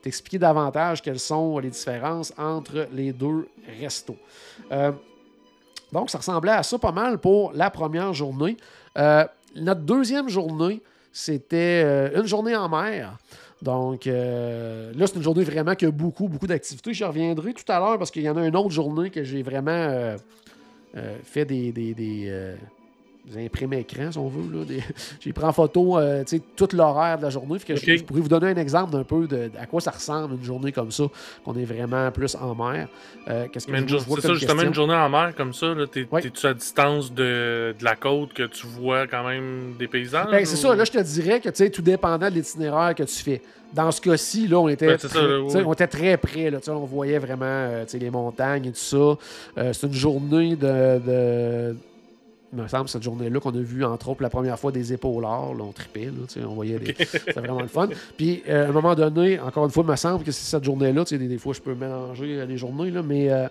t'expliquer 0.00 0.38
davantage 0.38 1.02
quelles 1.02 1.18
sont 1.18 1.58
les 1.58 1.70
différences 1.70 2.32
entre 2.38 2.86
les 2.92 3.12
deux 3.12 3.48
restos. 3.80 4.16
donc 5.92 6.10
ça 6.10 6.18
ressemblait 6.18 6.52
à 6.52 6.62
ça 6.62 6.78
pas 6.78 6.92
mal 6.92 7.18
pour 7.18 7.52
la 7.54 7.70
première 7.70 8.14
journée 8.14 8.56
notre 9.56 9.80
deuxième 9.80 10.28
journée, 10.28 10.82
c'était 11.12 11.82
euh, 11.84 12.20
une 12.20 12.26
journée 12.26 12.54
en 12.56 12.68
mer. 12.68 13.16
Donc 13.62 14.06
euh, 14.06 14.92
là, 14.96 15.06
c'est 15.06 15.16
une 15.16 15.22
journée 15.22 15.44
vraiment 15.44 15.74
qui 15.74 15.86
a 15.86 15.90
beaucoup, 15.90 16.28
beaucoup 16.28 16.46
d'activités. 16.46 16.94
Je 16.94 17.04
reviendrai 17.04 17.52
tout 17.52 17.70
à 17.70 17.78
l'heure 17.78 17.98
parce 17.98 18.10
qu'il 18.10 18.22
y 18.22 18.30
en 18.30 18.36
a 18.36 18.46
une 18.46 18.56
autre 18.56 18.70
journée 18.70 19.10
que 19.10 19.22
j'ai 19.22 19.42
vraiment 19.42 19.70
euh, 19.70 20.16
fait 21.24 21.44
des, 21.44 21.72
des 21.72 22.56
imprimes 23.36 23.72
écran, 23.74 24.10
si 24.10 24.18
on 24.18 24.28
veut. 24.28 24.66
J'ai 25.20 25.32
pris 25.32 25.44
en 25.44 25.52
photo 25.52 25.98
euh, 25.98 26.24
tout 26.56 26.68
l'horaire 26.72 27.18
de 27.18 27.22
la 27.22 27.30
journée. 27.30 27.58
Que 27.58 27.76
je, 27.76 28.02
pourrais 28.02 28.20
vous 28.20 28.28
donner 28.28 28.48
un 28.48 28.56
exemple 28.56 28.92
d'un 28.92 29.04
peu 29.04 29.26
de, 29.26 29.50
à 29.58 29.66
quoi 29.66 29.80
ça 29.80 29.90
ressemble 29.90 30.34
une 30.34 30.44
journée 30.44 30.72
comme 30.72 30.90
ça, 30.90 31.04
qu'on 31.44 31.54
est 31.54 31.64
vraiment 31.64 32.10
plus 32.10 32.34
en 32.34 32.54
mer. 32.54 32.88
Euh, 33.28 33.46
qu'est-ce 33.52 33.66
que 33.66 33.72
C'est 33.76 34.20
ça, 34.20 34.34
justement, 34.34 34.62
une 34.62 34.74
journée 34.74 34.94
en 34.94 35.08
mer 35.08 35.34
comme 35.36 35.52
ça, 35.52 35.74
t'es-tu 35.92 36.46
à 36.46 36.54
distance 36.54 37.12
de, 37.12 37.74
la 37.80 37.96
côte 37.96 38.32
que 38.32 38.44
tu 38.44 38.66
vois 38.66 39.06
quand 39.06 39.26
même 39.26 39.74
des 39.78 39.88
paysages? 39.88 40.30
Ben, 40.30 40.44
c'est 40.44 40.56
ça, 40.56 40.74
là, 40.74 40.84
je 40.84 40.92
te 40.92 41.02
dirais 41.02 41.40
que 41.40 41.68
tout 41.68 41.82
dépendant 41.82 42.28
de 42.28 42.34
l'itinéraire 42.34 42.94
que 42.94 43.02
tu 43.02 43.22
fais. 43.22 43.42
Dans 43.72 43.92
ce 43.92 44.00
cas-ci, 44.00 44.48
là, 44.48 44.58
on 44.58 44.68
était, 44.68 44.96
très, 44.96 45.18
on 45.64 45.72
était 45.72 45.86
très 45.86 46.16
près. 46.16 46.50
Là, 46.50 46.58
on 46.68 46.84
voyait 46.86 47.20
vraiment 47.20 47.44
euh, 47.46 47.84
les 47.94 48.10
montagnes 48.10 48.66
et 48.66 48.72
tout 48.72 48.78
ça. 49.56 49.72
c'est 49.72 49.86
une 49.86 49.92
journée 49.92 50.56
de 50.56 51.76
me 52.52 52.66
semble, 52.68 52.88
cette 52.88 53.02
journée-là, 53.02 53.40
qu'on 53.40 53.54
a 53.54 53.60
vu, 53.60 53.84
entre 53.84 54.08
autres, 54.08 54.22
la 54.22 54.30
première 54.30 54.58
fois 54.58 54.72
des 54.72 54.92
épaulards. 54.92 55.54
Là, 55.54 55.64
on 55.64 55.72
tripait, 55.72 56.06
là, 56.06 56.46
on 56.48 56.54
voyait 56.54 56.78
des... 56.78 56.94
C'était 56.98 57.32
vraiment 57.32 57.60
le 57.60 57.68
fun. 57.68 57.88
Puis, 58.16 58.42
euh, 58.48 58.66
à 58.66 58.68
un 58.68 58.72
moment 58.72 58.94
donné, 58.94 59.38
encore 59.38 59.64
une 59.64 59.70
fois, 59.70 59.84
il 59.86 59.90
me 59.90 59.96
semble 59.96 60.24
que 60.24 60.32
c'est 60.32 60.44
cette 60.44 60.64
journée-là. 60.64 61.04
Des, 61.04 61.18
des 61.18 61.38
fois, 61.38 61.52
je 61.54 61.60
peux 61.60 61.74
mélanger 61.74 62.44
les 62.46 62.56
journées, 62.56 62.90
là, 62.90 63.02
mais 63.02 63.30
euh, 63.30 63.46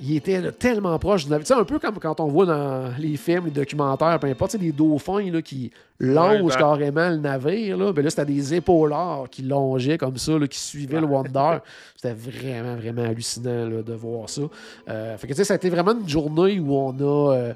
il 0.00 0.16
était 0.16 0.50
tellement 0.52 0.98
proche 0.98 1.24
du 1.24 1.30
navire. 1.30 1.58
un 1.58 1.64
peu 1.64 1.78
comme 1.78 1.98
quand 1.98 2.18
on 2.20 2.26
voit 2.26 2.46
dans 2.46 2.92
les 2.98 3.16
films, 3.16 3.44
les 3.46 3.50
documentaires, 3.50 4.18
peu 4.18 4.26
importe, 4.26 4.56
des 4.56 4.72
dauphins 4.72 5.30
là, 5.30 5.42
qui 5.42 5.70
longent 6.00 6.56
carrément 6.56 7.10
le 7.10 7.18
navire. 7.18 7.76
Là, 7.76 7.92
ben 7.92 8.02
là 8.02 8.10
c'était 8.10 8.24
des 8.24 8.54
épaulards 8.54 9.28
qui 9.30 9.42
longeaient 9.42 9.98
comme 9.98 10.16
ça, 10.16 10.32
qui 10.50 10.58
suivaient 10.58 11.00
le 11.00 11.06
Wonder. 11.06 11.58
C'était 11.94 12.14
vraiment, 12.14 12.76
vraiment 12.76 13.02
hallucinant 13.02 13.68
de 13.68 13.92
voir 13.92 14.28
ça. 14.28 14.42
Euh, 14.88 15.16
fait 15.18 15.28
que, 15.28 15.44
ça 15.44 15.52
a 15.52 15.56
été 15.56 15.70
vraiment 15.70 15.92
une 15.92 16.08
journée 16.08 16.58
où 16.58 16.74
on 16.74 16.92
a 16.98 17.52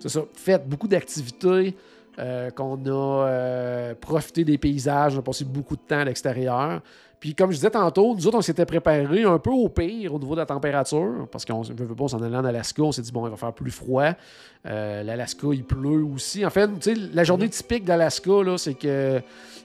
c'est 0.00 0.08
ça, 0.08 0.22
fait 0.34 0.66
beaucoup 0.66 0.88
d'activités, 0.88 1.76
euh, 2.18 2.50
qu'on 2.50 2.76
a 2.86 3.26
euh, 3.28 3.94
profité 3.94 4.44
des 4.44 4.58
paysages, 4.58 5.16
on 5.16 5.20
a 5.20 5.22
passé 5.22 5.44
beaucoup 5.44 5.76
de 5.76 5.80
temps 5.80 6.00
à 6.00 6.04
l'extérieur. 6.04 6.82
Puis 7.20 7.34
comme 7.34 7.50
je 7.50 7.56
disais 7.56 7.70
tantôt, 7.70 8.14
nous 8.14 8.26
autres, 8.26 8.38
on 8.38 8.42
s'était 8.42 8.66
préparé 8.66 9.22
un 9.22 9.38
peu 9.38 9.50
au 9.50 9.68
pire 9.68 10.12
au 10.12 10.18
niveau 10.18 10.34
de 10.34 10.40
la 10.40 10.46
température, 10.46 11.28
parce 11.30 11.44
qu'on 11.44 11.62
ne 11.62 11.72
veut 11.72 11.94
pas, 11.94 12.08
s'en 12.08 12.20
allait 12.20 12.36
en 12.36 12.44
Alaska, 12.44 12.82
on 12.82 12.92
s'est 12.92 13.02
dit, 13.02 13.12
bon, 13.12 13.26
il 13.26 13.30
va 13.30 13.36
faire 13.36 13.52
plus 13.52 13.70
froid. 13.70 14.10
Euh, 14.66 15.02
L'Alaska, 15.02 15.46
il 15.52 15.64
pleut 15.64 16.04
aussi. 16.04 16.44
En 16.44 16.50
fait, 16.50 16.68
tu 16.80 16.94
sais, 16.94 17.00
la 17.14 17.24
journée 17.24 17.48
typique 17.48 17.84
d'Alaska, 17.84 18.32
c'est 18.56 18.74
que 18.74 19.22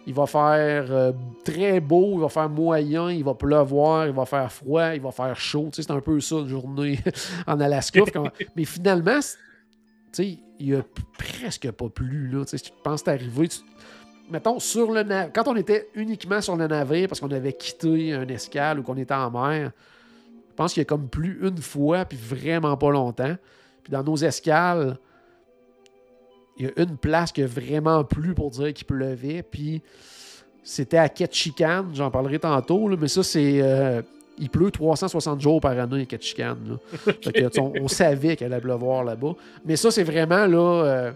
il 0.08 0.14
va 0.14 0.28
faire 0.28 1.14
très 1.44 1.80
beau, 1.80 2.14
il 2.14 2.22
va 2.22 2.30
faire 2.30 2.48
moyen, 2.48 3.12
il 3.12 3.24
va 3.24 3.34
pleuvoir, 3.34 4.06
il 4.06 4.14
va 4.14 4.26
faire 4.26 4.52
froid, 4.52 4.94
il 4.94 5.02
va 5.02 5.12
faire 5.12 5.36
chaud. 5.36 5.70
Tu 5.74 5.82
sais, 5.82 5.88
c'est 5.88 5.94
un 5.94 6.00
peu 6.00 6.20
ça, 6.20 6.36
une 6.36 6.48
journée 6.48 7.00
en 7.48 7.60
Alaska. 7.60 8.02
Mais 8.56 8.66
finalement, 8.66 9.20
il 10.20 10.76
a 10.76 10.82
presque 11.18 11.70
pas 11.72 11.90
plu. 11.90 12.28
Là, 12.28 12.46
tu 12.46 12.58
penses 12.84 13.04
t'arriver. 13.04 13.48
Tu... 13.48 13.60
Mettons, 14.30 14.60
sur 14.60 14.92
le 14.92 15.04
quand 15.34 15.48
on 15.48 15.56
était 15.56 15.90
uniquement 15.94 16.42
sur 16.42 16.56
le 16.56 16.68
navire 16.68 17.08
parce 17.08 17.20
qu'on 17.20 17.32
avait 17.32 17.54
quitté 17.54 18.14
un 18.14 18.28
escale 18.28 18.80
ou 18.80 18.84
qu'on 18.84 18.98
était 18.98 19.14
en 19.14 19.30
mer, 19.32 19.72
je 20.50 20.56
pense 20.56 20.74
qu'il 20.74 20.82
y 20.82 20.86
a 20.86 20.86
comme 20.86 21.10
plu 21.10 21.40
une 21.42 21.58
fois, 21.58 22.06
puis 22.06 22.18
vraiment 22.18 22.78
pas 22.78 22.90
longtemps. 22.90 23.36
Puis 23.84 23.92
dans 23.92 24.04
nos 24.04 24.16
escales, 24.16 24.98
il 26.58 26.66
y 26.66 26.70
a 26.70 26.72
une 26.82 26.98
place 26.98 27.32
qui 27.32 27.44
a 27.44 27.48
vraiment 27.48 28.04
plu 28.04 28.34
pour 28.34 28.52
dire 28.52 28.74
qu'il 28.74 28.88
pleuvait, 28.88 29.44
puis 29.44 29.84
c'était 30.64 30.98
à 30.98 31.10
Ketchikan, 31.10 31.86
j'en 31.94 32.10
parlerai 32.10 32.40
tantôt, 32.40 32.88
mais 32.98 33.08
ça, 33.08 33.22
c'est 33.22 33.62
euh, 33.62 34.02
il 34.38 34.50
pleut 34.50 34.72
360 34.72 35.40
jours 35.40 35.62
par 35.62 35.78
année 35.80 36.02
à 36.02 36.06
Ketchikan. 36.06 36.58
on, 37.58 37.88
savait 37.88 38.36
qu'elle 38.36 38.54
allait 38.54 38.62
pleuvoir 38.62 39.04
là-bas. 39.04 39.34
Mais 39.66 39.76
ça, 39.76 39.92
c'est 39.92 40.04
vraiment 40.04 40.46
là. 40.46 40.84
Euh, 40.84 41.12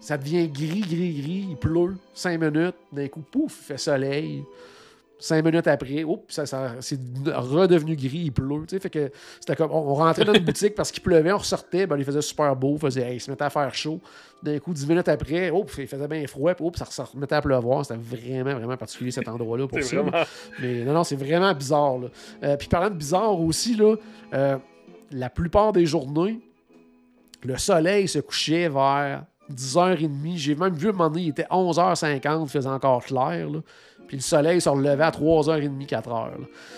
ça 0.00 0.16
devient 0.16 0.48
gris, 0.48 0.80
gris, 0.80 1.20
gris. 1.20 1.46
Il 1.50 1.56
pleut 1.56 1.96
5 2.14 2.40
minutes. 2.40 2.76
D'un 2.92 3.08
coup, 3.08 3.22
pouf, 3.30 3.58
il 3.62 3.64
fait 3.64 3.78
soleil. 3.78 4.44
Cinq 5.20 5.44
minutes 5.44 5.66
après, 5.66 6.04
ça, 6.28 6.46
c'est 6.80 6.98
redevenu 7.26 7.94
gris, 7.94 8.22
il 8.24 8.32
pleut. 8.32 8.64
Fait 8.66 8.88
que 8.88 9.10
c'était 9.38 9.54
comme 9.54 9.70
on, 9.70 9.94
rentrait 9.94 10.24
dans 10.24 10.32
une 10.32 10.44
boutique 10.44 10.74
parce 10.74 10.90
qu'il 10.90 11.02
pleuvait, 11.02 11.30
on 11.30 11.38
ressortait, 11.38 11.86
ben, 11.86 11.98
il 11.98 12.04
faisait 12.06 12.22
super 12.22 12.56
beau, 12.56 12.78
faisait, 12.78 13.16
il 13.16 13.20
se 13.20 13.30
mettait 13.30 13.44
à 13.44 13.50
faire 13.50 13.72
chaud. 13.74 14.00
D'un 14.42 14.58
coup, 14.58 14.72
dix 14.72 14.88
minutes 14.88 15.08
après, 15.08 15.50
oh, 15.50 15.66
il 15.76 15.86
faisait 15.86 16.08
bien 16.08 16.26
froid, 16.26 16.54
puis 16.54 16.70
ça 16.74 16.86
se 16.86 17.02
remettait 17.02 17.34
à 17.34 17.42
pleuvoir. 17.42 17.84
C'était 17.84 18.00
vraiment, 18.00 18.54
vraiment 18.54 18.76
particulier 18.78 19.10
cet 19.10 19.28
endroit-là 19.28 19.68
pour 19.68 19.82
ça. 19.82 20.02
Mais 20.58 20.84
non, 20.84 20.94
non, 20.94 21.04
c'est 21.04 21.16
vraiment 21.16 21.52
bizarre. 21.52 21.98
Euh, 22.42 22.56
puis 22.56 22.68
parlant 22.68 22.88
de 22.88 22.94
bizarre 22.94 23.38
aussi, 23.38 23.76
là, 23.76 23.96
euh, 24.32 24.56
la 25.10 25.28
plupart 25.28 25.72
des 25.72 25.84
journées, 25.84 26.40
le 27.44 27.58
soleil 27.58 28.08
se 28.08 28.20
couchait 28.20 28.70
vers 28.70 29.24
10h30. 29.52 30.36
J'ai 30.36 30.54
même 30.54 30.74
vu 30.74 30.88
un 30.88 30.92
moment 30.92 31.10
donné, 31.10 31.24
il 31.24 31.28
était 31.30 31.46
11h50, 31.50 32.42
il 32.44 32.48
faisait 32.48 32.68
encore 32.68 33.04
clair. 33.04 33.50
Là. 33.50 33.60
Puis 34.10 34.16
le 34.16 34.22
soleil 34.22 34.60
se 34.60 34.68
relevait 34.68 35.04
à 35.04 35.10
3h30, 35.10 35.86
4h. 35.86 36.30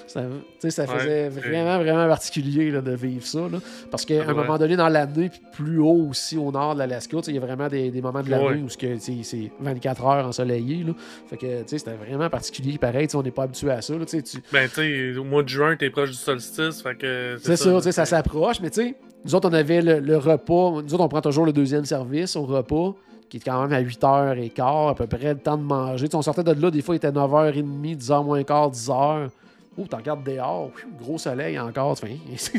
Ça, 0.06 0.20
ça 0.68 0.86
faisait 0.86 1.30
vraiment, 1.30 1.78
vraiment 1.78 2.06
particulier 2.06 2.70
là, 2.70 2.82
de 2.82 2.92
vivre 2.92 3.26
ça. 3.26 3.48
Là. 3.50 3.58
Parce 3.90 4.04
qu'à 4.04 4.28
un 4.28 4.34
moment 4.34 4.58
donné 4.58 4.76
dans 4.76 4.90
l'année, 4.90 5.30
puis 5.30 5.40
plus 5.50 5.78
haut 5.78 6.08
aussi 6.10 6.36
au 6.36 6.52
nord 6.52 6.74
de 6.74 6.80
l'Alaska, 6.80 7.16
il 7.28 7.34
y 7.34 7.38
a 7.38 7.40
vraiment 7.40 7.68
des, 7.68 7.90
des 7.90 8.02
moments 8.02 8.20
de 8.20 8.28
l'année 8.28 8.62
où 8.62 8.68
c'est 8.68 9.50
24 9.60 10.04
heures 10.04 10.26
ensoleillé. 10.26 10.84
Là. 10.84 10.92
Fait 11.30 11.38
que 11.38 11.62
c'était 11.64 11.94
vraiment 11.94 12.28
particulier. 12.28 12.76
Pareil, 12.76 13.08
on 13.14 13.22
n'est 13.22 13.30
pas 13.30 13.44
habitué 13.44 13.70
à 13.70 13.80
ça. 13.80 13.96
Là, 13.96 14.04
tu... 14.04 14.22
Ben, 14.52 14.68
tu 14.68 14.74
sais, 14.74 15.16
au 15.16 15.24
mois 15.24 15.42
de 15.42 15.48
juin, 15.48 15.74
tu 15.74 15.86
es 15.86 15.90
proche 15.90 16.10
du 16.10 16.16
solstice. 16.16 16.82
Fait 16.82 16.96
que 16.96 17.38
c'est 17.40 17.56
ça, 17.56 17.80
ça, 17.80 17.92
ça 17.92 18.04
s'approche. 18.04 18.60
Mais 18.60 18.68
tu 18.68 18.82
sais, 18.82 18.94
nous 19.24 19.34
autres, 19.34 19.48
on 19.48 19.54
avait 19.54 19.80
le, 19.80 20.00
le 20.00 20.18
repas. 20.18 20.82
Nous 20.82 20.92
autres, 20.92 21.02
on 21.02 21.08
prend 21.08 21.22
toujours 21.22 21.46
le 21.46 21.54
deuxième 21.54 21.86
service 21.86 22.36
au 22.36 22.42
repas 22.42 22.94
qui 23.32 23.38
est 23.38 23.50
quand 23.50 23.66
même 23.66 23.72
à 23.72 23.82
8h15, 23.82 24.90
à 24.90 24.94
peu 24.94 25.06
près 25.06 25.32
le 25.32 25.38
temps 25.38 25.56
de 25.56 25.62
manger. 25.62 26.06
on 26.12 26.20
sortait 26.20 26.44
de 26.44 26.52
là, 26.52 26.70
des 26.70 26.82
fois, 26.82 26.94
il 26.94 26.98
était 26.98 27.10
9h30, 27.10 27.96
10h 27.96 28.24
moins 28.26 28.44
quart, 28.44 28.70
10h. 28.70 29.30
Ouh, 29.78 29.86
t'en 29.86 29.96
regardes 29.96 30.22
dehors, 30.22 30.70
gros 31.00 31.16
soleil 31.16 31.58
encore. 31.58 31.98
Tu 31.98 32.06
sais, 32.36 32.58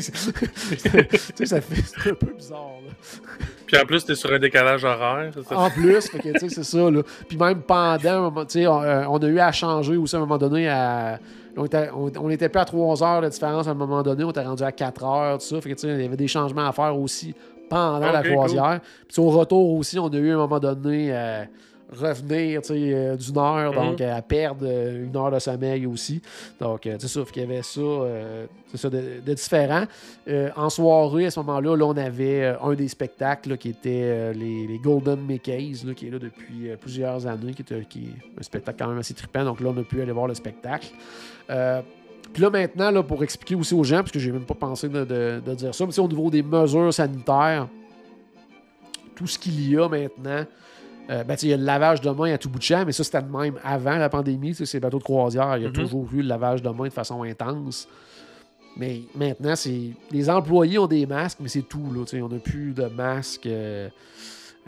ça 1.46 1.60
fait 1.60 2.10
un 2.10 2.14
peu 2.14 2.32
bizarre. 2.32 2.80
Puis 3.68 3.80
en 3.80 3.86
plus, 3.86 4.04
t'es 4.04 4.16
sur 4.16 4.32
un 4.32 4.40
décalage 4.40 4.84
horaire. 4.84 5.32
Ça? 5.48 5.56
En 5.56 5.70
plus, 5.70 6.10
c'est 6.48 6.64
ça. 6.64 6.90
Là. 6.90 7.02
Puis 7.28 7.38
même 7.38 7.62
pendant, 7.62 8.34
on, 8.34 8.56
euh, 8.56 9.04
on 9.08 9.18
a 9.18 9.26
eu 9.28 9.38
à 9.38 9.52
changer 9.52 9.96
aussi 9.96 10.16
à 10.16 10.18
un 10.18 10.22
moment 10.22 10.38
donné 10.38 10.68
à. 10.68 11.20
On 11.56 11.66
était, 11.66 11.88
on, 11.94 12.30
était 12.30 12.48
plus 12.48 12.58
à 12.58 12.64
3 12.64 13.04
heures 13.04 13.22
de 13.22 13.28
différence 13.28 13.68
à 13.68 13.70
un 13.70 13.74
moment 13.74 14.02
donné, 14.02 14.24
on 14.24 14.30
était 14.30 14.42
rendu 14.42 14.64
à 14.64 14.72
4 14.72 15.04
heures, 15.04 15.38
tout 15.38 15.44
ça. 15.44 15.60
Fait 15.60 15.72
que, 15.72 15.86
il 15.86 16.02
y 16.02 16.04
avait 16.04 16.16
des 16.16 16.26
changements 16.26 16.66
à 16.66 16.72
faire 16.72 16.98
aussi 16.98 17.32
pendant 17.68 18.12
la 18.12 18.22
croisière. 18.22 18.80
Puis 19.08 19.20
au 19.20 19.30
retour 19.30 19.74
aussi, 19.74 19.98
on 19.98 20.08
a 20.08 20.16
eu 20.16 20.30
à 20.30 20.34
un 20.34 20.38
moment 20.38 20.60
donné 20.60 21.12
à 21.12 21.46
revenir 21.94 22.60
euh, 22.70 23.16
d'une 23.16 23.38
heure, 23.38 23.72
mhm. 23.72 23.90
donc 23.90 24.00
à 24.00 24.22
perdre 24.22 24.64
euh, 24.64 25.04
une 25.04 25.16
heure 25.16 25.30
de 25.30 25.38
sommeil 25.38 25.86
aussi. 25.86 26.20
Donc, 26.60 26.86
euh, 26.86 26.96
c'est 26.98 27.08
ça, 27.08 27.20
qu'il 27.32 27.42
y 27.42 27.44
avait 27.44 27.62
ça, 27.62 27.80
ça 28.74 28.90
de, 28.90 29.34
différent. 29.34 29.84
en 30.56 30.70
soirée, 30.70 31.26
à 31.26 31.30
ce 31.30 31.40
moment-là, 31.40 31.76
là, 31.76 31.84
on 31.86 31.96
avait 31.96 32.56
un 32.60 32.74
des 32.74 32.88
spectacles 32.88 33.56
qui 33.56 33.70
était 33.70 34.32
les, 34.34 34.80
Golden 34.82 35.20
Mickeys, 35.20 35.82
qui 35.96 36.08
est 36.08 36.10
là 36.10 36.18
depuis 36.18 36.70
plusieurs 36.80 37.26
années, 37.26 37.54
qui 37.54 37.62
est, 37.62 37.88
qui 37.88 38.08
un 38.38 38.42
spectacle 38.42 38.78
quand 38.78 38.88
même 38.88 38.98
assez 38.98 39.14
trippant. 39.14 39.44
Donc 39.44 39.60
là, 39.60 39.70
on 39.74 39.80
a 39.80 39.84
pu 39.84 40.02
aller 40.02 40.12
voir 40.12 40.26
le 40.26 40.34
spectacle. 40.34 40.88
Puis 42.34 42.42
là, 42.42 42.50
maintenant, 42.50 42.90
là, 42.90 43.02
pour 43.02 43.22
expliquer 43.24 43.54
aussi 43.54 43.72
aux 43.74 43.84
gens, 43.84 43.98
parce 43.98 44.10
que 44.10 44.18
j'ai 44.18 44.30
même 44.32 44.44
pas 44.44 44.54
pensé 44.54 44.88
de, 44.90 45.04
de- 45.04 45.40
de 45.46 45.54
dire 45.54 45.74
ça, 45.74 45.86
mais 45.86 45.98
au 45.98 46.08
niveau 46.08 46.28
des 46.30 46.42
mesures 46.42 46.92
sanitaires, 46.92 47.68
tout 49.14 49.26
ce 49.26 49.38
qu'il 49.38 49.66
y 49.70 49.78
a 49.78 49.88
maintenant, 49.88 50.44
euh, 51.10 51.22
ben, 51.24 51.36
il 51.42 51.48
y 51.48 51.52
a 51.52 51.56
le 51.56 51.62
lavage 51.64 52.00
de 52.00 52.10
main 52.10 52.32
à 52.34 52.38
tout 52.38 52.48
bout 52.48 52.58
de 52.58 52.64
champ, 52.64 52.82
mais 52.84 52.92
ça, 52.92 53.04
c'était 53.04 53.20
le 53.20 53.28
même 53.28 53.54
avant 53.62 53.96
la 53.96 54.08
pandémie. 54.08 54.48
tu 54.50 54.54
sais, 54.56 54.66
Ces 54.66 54.80
bateaux 54.80 54.98
de 54.98 55.04
croisière, 55.04 55.56
il 55.56 55.62
y 55.62 55.66
a 55.66 55.68
Mhm. 55.68 55.74
toujours 55.74 56.08
eu 56.12 56.16
le 56.22 56.28
lavage 56.28 56.60
de 56.62 56.68
main 56.70 56.88
de 56.88 56.92
façon 56.92 57.22
intense. 57.22 57.86
Mais 58.76 59.02
maintenant, 59.14 59.54
c'est 59.54 59.90
les 60.10 60.28
employés 60.28 60.78
ont 60.78 60.88
des 60.88 61.06
masques, 61.06 61.38
mais 61.40 61.48
c'est 61.48 61.62
tout. 61.62 61.92
Là, 61.94 62.04
on 62.20 62.28
n'a 62.28 62.38
plus 62.40 62.72
de 62.72 62.86
masques. 62.86 63.46
euh, 63.46 63.88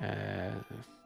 euh, 0.02 0.50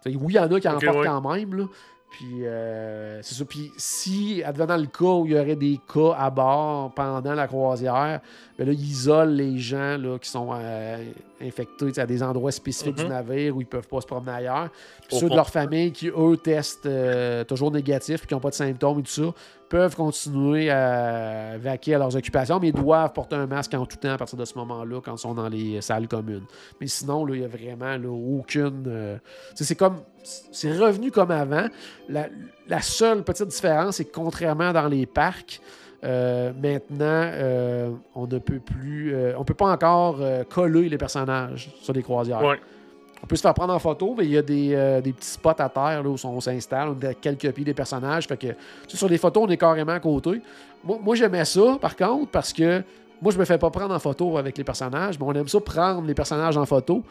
oui, 0.04 0.16
il 0.28 0.32
y 0.34 0.38
en 0.38 0.52
a 0.52 0.60
qui 0.60 0.68
en 0.68 0.78
portent 0.78 0.96
ouais. 0.98 1.06
quand 1.06 1.32
même. 1.32 1.54
Là. 1.54 1.64
Puis, 2.10 2.44
euh, 2.44 3.20
c'est 3.22 3.36
ça. 3.36 3.44
Puis, 3.44 3.72
si, 3.76 4.42
advenant 4.44 4.76
le 4.76 4.86
cas 4.86 5.04
où 5.04 5.26
il 5.26 5.32
y 5.32 5.38
aurait 5.38 5.54
des 5.56 5.78
cas 5.92 6.14
à 6.18 6.28
bord 6.28 6.92
pendant 6.92 7.34
la 7.34 7.46
croisière, 7.46 8.20
ben 8.58 8.66
là, 8.66 8.72
ils 8.72 8.84
isolent 8.84 9.32
les 9.34 9.58
gens 9.58 9.96
là, 9.96 10.18
qui 10.18 10.28
sont 10.28 10.48
euh, 10.52 11.04
infectés 11.40 11.98
à 12.00 12.06
des 12.06 12.22
endroits 12.22 12.50
spécifiques 12.52 12.98
Mhm. 12.98 13.04
du 13.04 13.08
navire 13.10 13.56
où 13.56 13.60
ils 13.60 13.66
peuvent 13.66 13.86
pas 13.88 14.00
se 14.00 14.06
promener 14.06 14.32
ailleurs. 14.32 14.68
Puis 15.08 15.16
Au 15.16 15.20
ceux 15.20 15.30
de 15.30 15.36
leur 15.36 15.48
famille 15.50 15.92
qui, 15.92 16.08
eux, 16.08 16.36
testent 16.36 16.86
euh, 16.86 17.44
toujours 17.44 17.70
négatifs 17.70 18.24
et 18.24 18.26
qui 18.26 18.34
n'ont 18.34 18.40
pas 18.40 18.50
de 18.50 18.54
symptômes 18.54 18.98
et 18.98 19.02
tout 19.02 19.10
ça, 19.10 19.32
peuvent 19.70 19.94
continuer 19.94 20.68
à 20.68 21.56
vaquer 21.56 21.94
à 21.94 21.98
leurs 21.98 22.14
occupations, 22.14 22.58
mais 22.58 22.68
ils 22.68 22.74
doivent 22.74 23.12
porter 23.12 23.36
un 23.36 23.46
masque 23.46 23.72
en 23.72 23.86
tout 23.86 23.96
temps 23.96 24.10
à 24.10 24.18
partir 24.18 24.36
de 24.36 24.44
ce 24.44 24.58
moment-là 24.58 25.00
quand 25.00 25.14
ils 25.14 25.18
sont 25.18 25.32
dans 25.32 25.48
les 25.48 25.80
salles 25.80 26.08
communes. 26.08 26.44
Mais 26.80 26.88
sinon, 26.88 27.26
il 27.28 27.38
n'y 27.38 27.44
a 27.44 27.48
vraiment 27.48 27.96
là, 27.96 28.10
aucune. 28.10 28.84
euh, 28.88 29.16
c'est 29.54 29.76
comme. 29.76 30.00
C'est 30.22 30.76
revenu 30.76 31.10
comme 31.12 31.30
avant. 31.30 31.66
La, 32.08 32.80
seule 32.82 33.22
petite 33.22 33.46
différence, 33.46 33.96
c'est 33.96 34.04
que 34.04 34.12
contrairement 34.12 34.72
dans 34.72 34.88
les 34.88 35.06
parcs, 35.06 35.60
euh, 36.02 36.52
maintenant, 36.52 37.30
euh, 37.32 37.90
on 38.14 38.26
ne 38.26 38.38
peut 38.38 38.58
plus. 38.60 39.14
on 39.36 39.44
peut 39.44 39.54
pas 39.54 39.70
encore 39.70 40.18
coller 40.50 40.88
les 40.88 40.98
personnages 40.98 41.70
sur 41.80 41.92
les 41.92 42.02
croisières. 42.02 42.42
Ouais. 42.42 42.60
On 43.22 43.26
peut 43.26 43.36
se 43.36 43.42
faire 43.42 43.54
prendre 43.54 43.74
en 43.74 43.78
photo, 43.78 44.14
mais 44.16 44.24
il 44.24 44.32
y 44.32 44.38
a 44.38 44.42
des, 44.42 44.74
euh, 44.74 45.00
des 45.00 45.12
petits 45.12 45.28
spots 45.28 45.50
à 45.50 45.68
terre 45.68 46.02
là, 46.02 46.08
où 46.08 46.16
on 46.24 46.40
s'installe, 46.40 46.88
on 46.88 47.00
est 47.00 47.08
à 47.08 47.14
quelques 47.14 47.50
pieds 47.52 47.64
des 47.64 47.74
personnages. 47.74 48.26
Fait 48.26 48.36
que 48.36 48.48
sur 48.88 49.08
les 49.08 49.18
photos, 49.18 49.44
on 49.46 49.50
est 49.50 49.56
carrément 49.56 49.92
à 49.92 50.00
côté. 50.00 50.40
Moi, 50.82 50.98
moi, 51.02 51.14
j'aimais 51.14 51.44
ça, 51.44 51.78
par 51.80 51.96
contre, 51.96 52.30
parce 52.30 52.52
que 52.52 52.82
moi, 53.20 53.32
je 53.32 53.38
me 53.38 53.44
fais 53.44 53.58
pas 53.58 53.70
prendre 53.70 53.94
en 53.94 53.98
photo 53.98 54.38
avec 54.38 54.56
les 54.56 54.64
personnages, 54.64 55.18
mais 55.18 55.26
on 55.26 55.32
aime 55.34 55.48
ça 55.48 55.60
prendre 55.60 56.06
les 56.06 56.14
personnages 56.14 56.56
en 56.56 56.64
photo. 56.64 57.02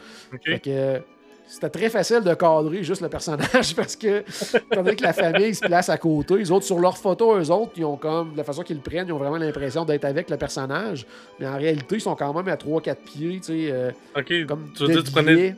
Fait 0.43 0.59
que 0.59 1.01
c'était 1.49 1.69
très 1.69 1.89
facile 1.89 2.21
de 2.21 2.33
cadrer 2.35 2.83
juste 2.83 3.01
le 3.01 3.09
personnage 3.09 3.75
parce 3.75 3.95
que, 3.95 4.23
étant 4.55 4.83
donné 4.83 4.95
que 4.95 5.03
la 5.03 5.13
famille 5.13 5.55
se 5.55 5.65
place 5.65 5.89
à 5.89 5.97
côté, 5.97 6.37
les 6.37 6.51
autres, 6.51 6.65
sur 6.65 6.79
leurs 6.79 6.97
photos, 6.97 7.47
eux 7.47 7.51
autres, 7.51 7.71
ils 7.75 7.85
ont 7.85 7.97
comme, 7.97 8.33
de 8.33 8.37
la 8.37 8.43
façon 8.43 8.61
qu'ils 8.61 8.75
le 8.75 8.83
prennent, 8.83 9.07
ils 9.07 9.13
ont 9.13 9.17
vraiment 9.17 9.37
l'impression 9.37 9.83
d'être 9.83 10.05
avec 10.05 10.29
le 10.29 10.37
personnage. 10.37 11.07
Mais 11.39 11.47
en 11.47 11.57
réalité, 11.57 11.95
ils 11.95 12.01
sont 12.01 12.15
quand 12.15 12.33
même 12.33 12.47
à 12.47 12.55
3-4 12.55 12.95
pieds, 12.97 13.39
tu 13.39 13.43
sais, 13.43 13.71
euh, 13.71 13.91
OK. 14.15 14.45
comme 14.47 14.71
tu 14.75 14.83
veux 14.83 14.93
dire, 14.93 15.03
tu 15.03 15.11
prenais, 15.11 15.55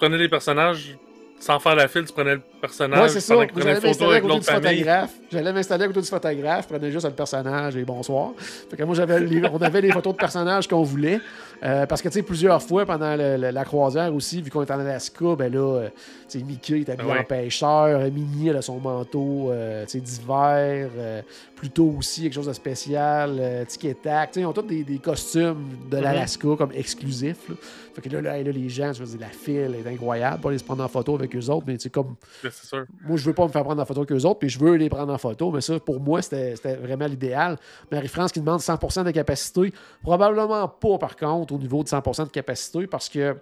prenais 0.00 0.18
les 0.18 0.28
personnages 0.28 0.96
sans 1.38 1.58
faire 1.60 1.74
la 1.74 1.86
file, 1.86 2.06
tu 2.06 2.12
prenais 2.12 2.38
personnage 2.60 3.00
Ouais, 3.00 3.08
c'est 3.08 3.20
ça. 3.20 3.34
J'allais 3.56 3.80
m'installer 3.80 4.14
à 4.14 4.20
côté 4.20 4.38
du 4.38 4.44
photographe. 4.44 5.10
J'allais 5.32 5.52
m'installer 5.52 5.84
à 5.84 5.86
côté 5.88 6.00
du 6.00 6.06
photographe, 6.06 6.68
prenais 6.68 6.90
juste 6.90 7.06
le 7.06 7.12
personnage 7.12 7.76
et 7.76 7.84
bonsoir. 7.84 8.30
Fait 8.38 8.76
que 8.76 8.82
moi, 8.84 8.94
j'avais 8.94 9.20
les- 9.20 9.42
on 9.48 9.58
avait 9.58 9.80
les 9.80 9.92
photos 9.92 10.12
de 10.14 10.18
personnages 10.18 10.68
qu'on 10.68 10.82
voulait. 10.82 11.20
Euh, 11.62 11.84
parce 11.84 12.00
que, 12.00 12.08
tu 12.08 12.14
sais, 12.14 12.22
plusieurs 12.22 12.62
fois 12.62 12.86
pendant 12.86 13.14
le- 13.16 13.36
le- 13.36 13.50
la 13.50 13.64
croisière 13.64 14.14
aussi, 14.14 14.40
vu 14.40 14.50
qu'on 14.50 14.62
est 14.62 14.70
en 14.70 14.80
Alaska, 14.80 15.36
ben 15.36 15.52
là, 15.52 15.58
euh, 15.60 15.88
tu 16.28 16.38
sais, 16.38 16.44
Mickey 16.44 16.80
est 16.80 16.88
habillé 16.88 17.10
Ah 17.10 17.14
ouais. 17.16 17.20
en 17.20 17.24
pêcheur, 17.24 18.00
Minnie, 18.10 18.48
elle 18.48 18.56
a 18.56 18.62
son 18.62 18.78
manteau, 18.78 19.50
euh, 19.50 19.84
tu 19.84 19.90
sais, 19.92 20.00
d'hiver, 20.00 20.88
euh, 20.96 21.20
plutôt 21.54 21.94
aussi 21.98 22.22
quelque 22.22 22.32
chose 22.34 22.46
de 22.46 22.54
spécial, 22.54 23.36
euh, 23.38 23.64
tic 23.66 23.84
et 23.84 23.94
tac. 23.94 24.30
Tu 24.30 24.34
sais, 24.36 24.40
ils 24.40 24.46
ont 24.46 24.54
tous 24.54 24.62
des, 24.62 24.84
des 24.84 24.96
costumes 24.98 25.66
de 25.90 25.98
Mhm. 25.98 26.02
l'Alaska 26.02 26.48
comme 26.56 26.72
exclusifs. 26.72 27.48
là. 27.50 27.54
Fait 27.94 28.02
que 28.02 28.08
là, 28.08 28.22
là, 28.22 28.42
là, 28.42 28.50
les 28.52 28.68
gens, 28.68 28.92
je 28.94 29.02
veux 29.02 29.06
dire, 29.18 29.20
la 29.20 29.26
file 29.36 29.74
est 29.84 29.86
incroyable 29.90 30.40
pour 30.40 30.48
aller 30.50 30.58
se 30.58 30.64
prendre 30.64 30.82
en 30.82 30.88
photo 30.88 31.16
avec 31.16 31.34
eux 31.36 31.50
autres, 31.50 31.64
mais 31.66 31.76
tu 31.76 31.82
sais, 31.82 31.90
comme 31.90 32.14
C'est 32.50 32.66
sûr. 32.66 32.86
moi, 33.02 33.16
je 33.16 33.24
veux 33.24 33.32
pas 33.32 33.44
me 33.44 33.52
faire 33.52 33.64
prendre 33.64 33.80
en 33.80 33.84
photo 33.84 34.04
qu'eux 34.04 34.24
autres, 34.24 34.38
puis 34.38 34.48
je 34.48 34.58
veux 34.58 34.74
les 34.74 34.88
prendre 34.88 35.12
en 35.12 35.18
photo, 35.18 35.50
mais 35.50 35.60
ça, 35.60 35.78
pour 35.80 36.00
moi, 36.00 36.22
c'était 36.22 36.54
vraiment 36.76 37.06
l'idéal. 37.06 37.56
Marie-France 37.90 38.32
qui 38.32 38.40
demande 38.40 38.60
100% 38.60 39.04
de 39.04 39.10
capacité. 39.10 39.72
Probablement 40.02 40.68
pas, 40.68 40.98
par 40.98 41.16
contre, 41.16 41.54
au 41.54 41.58
niveau 41.58 41.82
de 41.82 41.88
100% 41.88 42.24
de 42.24 42.30
capacité, 42.30 42.86
parce 42.86 43.08
que 43.08 43.36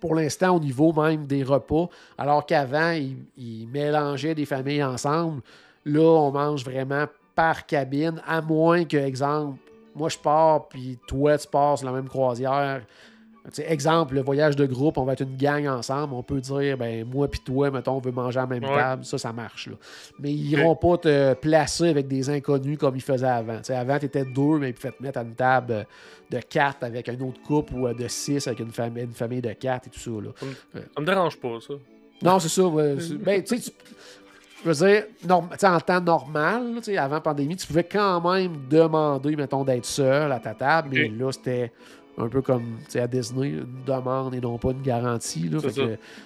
pour 0.00 0.14
l'instant, 0.14 0.56
au 0.56 0.60
niveau 0.60 0.92
même 0.92 1.26
des 1.26 1.42
repas, 1.42 1.88
alors 2.18 2.44
qu'avant, 2.44 2.90
ils, 2.90 3.16
ils 3.36 3.66
mélangeaient 3.68 4.34
des 4.34 4.44
familles 4.44 4.84
ensemble, 4.84 5.42
là, 5.84 6.02
on 6.02 6.30
mange 6.30 6.64
vraiment 6.64 7.06
par 7.34 7.66
cabine, 7.66 8.20
à 8.26 8.40
moins 8.40 8.84
que, 8.84 8.96
exemple, 8.96 9.58
moi, 9.94 10.08
je 10.08 10.18
pars, 10.18 10.68
puis 10.68 10.98
toi, 11.06 11.38
tu 11.38 11.48
pars 11.48 11.78
sur 11.78 11.86
la 11.86 11.92
même 11.92 12.08
croisière. 12.08 12.82
Exemple, 13.58 14.14
le 14.14 14.22
voyage 14.22 14.56
de 14.56 14.66
groupe, 14.66 14.98
on 14.98 15.04
va 15.04 15.12
être 15.12 15.20
une 15.22 15.36
gang 15.36 15.66
ensemble. 15.66 16.14
On 16.14 16.22
peut 16.22 16.40
dire, 16.40 16.76
ben 16.76 17.04
moi 17.04 17.28
puis 17.28 17.40
toi, 17.44 17.70
mettons, 17.70 17.92
on 17.96 18.00
veut 18.00 18.10
manger 18.12 18.38
à 18.38 18.42
la 18.42 18.46
même 18.48 18.64
Ouais. 18.64 18.74
table. 18.76 19.04
Ça, 19.04 19.18
ça 19.18 19.32
marche. 19.32 19.68
Là. 19.68 19.76
Mais 20.18 20.32
ils 20.32 20.50
iront 20.50 20.74
pas 20.74 20.98
te 20.98 21.34
placer 21.34 21.88
avec 21.88 22.08
des 22.08 22.28
inconnus 22.28 22.76
comme 22.78 22.96
ils 22.96 23.02
faisaient 23.02 23.26
avant. 23.26 23.60
Avant, 23.68 23.98
tu 23.98 24.06
étais 24.06 24.24
deux, 24.24 24.58
mais 24.58 24.70
ils 24.70 24.74
pouvaient 24.74 24.92
te 24.92 25.02
mettre 25.02 25.18
à 25.18 25.22
une 25.22 25.34
table 25.34 25.72
euh, 25.72 25.84
de 26.30 26.38
quatre 26.40 26.82
avec 26.82 27.08
un 27.08 27.20
autre 27.20 27.40
couple 27.46 27.74
ou 27.74 27.86
euh, 27.86 27.94
de 27.94 28.08
six 28.08 28.46
avec 28.48 28.58
une 28.60 28.72
famille, 28.72 29.04
une 29.04 29.12
famille 29.12 29.40
de 29.42 29.52
quatre 29.52 29.86
et 29.86 29.90
tout 29.90 30.00
ça. 30.00 30.10
Là. 30.10 30.30
Ça 30.94 31.00
me 31.00 31.06
dérange 31.06 31.38
pas, 31.38 31.58
ça. 31.60 31.74
Non, 32.22 32.38
c'est 32.40 32.48
ça. 32.48 32.64
ouais, 32.66 32.96
ben, 33.20 33.42
tu 33.44 33.58
sais, 33.58 33.72
je 34.64 34.70
veux 34.70 34.86
dire, 34.88 35.04
norm- 35.24 35.50
en 35.62 35.80
temps 35.80 36.00
normal, 36.00 36.80
avant 36.98 37.20
pandémie, 37.20 37.54
tu 37.56 37.66
pouvais 37.66 37.84
quand 37.84 38.20
même 38.32 38.52
demander, 38.68 39.36
mettons, 39.36 39.62
d'être 39.64 39.84
seul 39.84 40.32
à 40.32 40.40
ta 40.40 40.54
table, 40.54 40.88
mais 40.92 41.08
là, 41.08 41.30
c'était 41.30 41.70
un 42.18 42.28
peu 42.28 42.40
comme 42.40 42.78
à 42.94 43.06
Disney, 43.06 43.48
une 43.48 43.84
demande 43.86 44.34
et 44.34 44.40
non 44.40 44.56
pas 44.58 44.70
une 44.70 44.82
garantie. 44.82 45.48
là. 45.48 45.58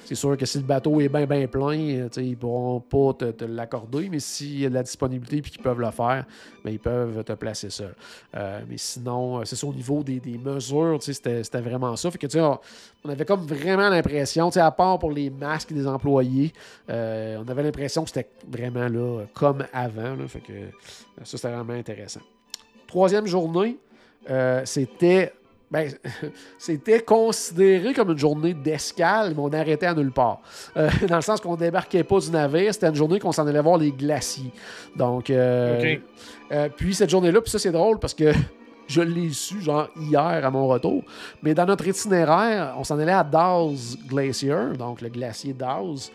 C'est 0.05 0.15
sûr 0.15 0.37
que 0.37 0.47
si 0.47 0.59
le 0.59 0.65
bateau 0.65 1.01
est 1.01 1.09
bien, 1.09 1.27
bien 1.27 1.47
plein, 1.47 1.75
ils 1.75 2.37
pourront 2.37 2.81
pas 2.81 3.15
te, 3.15 3.31
te 3.33 3.45
l'accorder, 3.45 4.09
mais 4.09 4.21
s'il 4.21 4.61
y 4.61 4.67
a 4.67 4.69
de 4.69 4.75
la 4.75 4.83
disponibilité 4.83 5.39
et 5.39 5.41
qu'ils 5.43 5.63
peuvent 5.63 5.81
le 5.81 5.91
faire, 5.91 6.25
ben, 6.65 6.71
ils 6.71 6.79
peuvent 6.79 7.25
te 7.25 7.33
placer 7.33 7.71
seul. 7.71 7.95
Euh, 8.37 8.61
mais 8.69 8.77
sinon, 8.77 9.41
euh, 9.41 9.45
c'est 9.45 9.57
ça 9.57 9.67
au 9.67 9.73
niveau 9.75 10.03
des, 10.03 10.21
des 10.21 10.39
mesures, 10.39 10.99
c'était 11.03 11.43
c'était 11.43 11.61
vraiment 11.61 11.97
ça. 11.97 12.11
Fait 12.11 12.19
que, 12.19 12.27
tu 12.27 12.35
sais, 12.35 12.41
on, 12.41 12.59
on 13.05 13.09
avait 13.09 13.25
comme 13.25 13.47
vraiment 13.47 13.89
l'impression, 13.89 14.49
à 14.49 14.71
part 14.71 14.99
pour 14.99 15.11
les 15.11 15.31
masques 15.31 15.73
des 15.73 15.87
employés, 15.87 16.53
euh, 16.89 17.43
on 17.45 17.49
avait 17.49 17.63
l'impression 17.63 18.05
que 18.05 18.11
c'était 18.11 18.29
vraiment 18.49 18.89
là, 18.89 19.25
comme 19.35 19.65
avant. 19.73 20.15
là. 20.15 20.29
fait 20.29 20.41
que 20.41 20.53
ça, 21.25 21.37
c'était 21.37 21.51
vraiment 21.51 21.73
intéressant. 21.73 22.21
Troisième 22.87 23.27
journée, 23.27 23.79
euh, 24.29 24.63
c'était. 24.65 25.33
Ben, 25.71 25.89
c'était 26.59 27.01
considéré 27.01 27.95
comme 27.95 28.11
une 28.11 28.19
journée 28.19 28.55
d'escale, 28.55 29.35
mais 29.37 29.41
on 29.41 29.53
arrêtait 29.53 29.87
à 29.87 29.95
nulle 29.95 30.11
part. 30.11 30.41
Euh, 30.77 30.91
dans 31.09 31.17
le 31.17 31.23
sens 31.23 31.41
qu'on 31.41 31.57
débarquait 31.57 32.03
pas 32.03 32.19
du 32.19 32.31
navire, 32.31 32.75
c'était 32.75 32.89
une 32.89 32.97
journée 32.97 33.21
qu'on 33.21 33.33
s'en 33.33 33.47
allait 33.47 33.63
voir 33.63 33.79
les 33.79 33.93
glaciers. 33.93 34.51
Donc, 34.97 35.31
euh, 35.31 35.97
euh, 36.51 36.69
puis 36.77 36.95
cette 36.95 37.11
journée-là, 37.11 37.41
puis 37.41 37.51
ça 37.51 37.59
c'est 37.59 37.71
drôle 37.71 38.01
parce 38.01 38.15
que 38.15 38.33
je 38.89 39.01
l'ai 39.01 39.31
su 39.31 39.61
genre 39.61 39.89
hier 39.97 40.45
à 40.45 40.51
mon 40.51 40.67
retour, 40.67 41.05
mais 41.43 41.55
dans 41.55 41.67
notre 41.67 41.87
itinéraire, 41.87 42.75
on 42.77 42.83
s'en 42.83 42.99
allait 42.99 43.13
à 43.13 43.23
Dawes 43.23 43.97
Glacier, 44.09 44.77
donc 44.77 45.01
le 45.01 45.09
glacier 45.09 45.53
Dawes. 45.53 46.11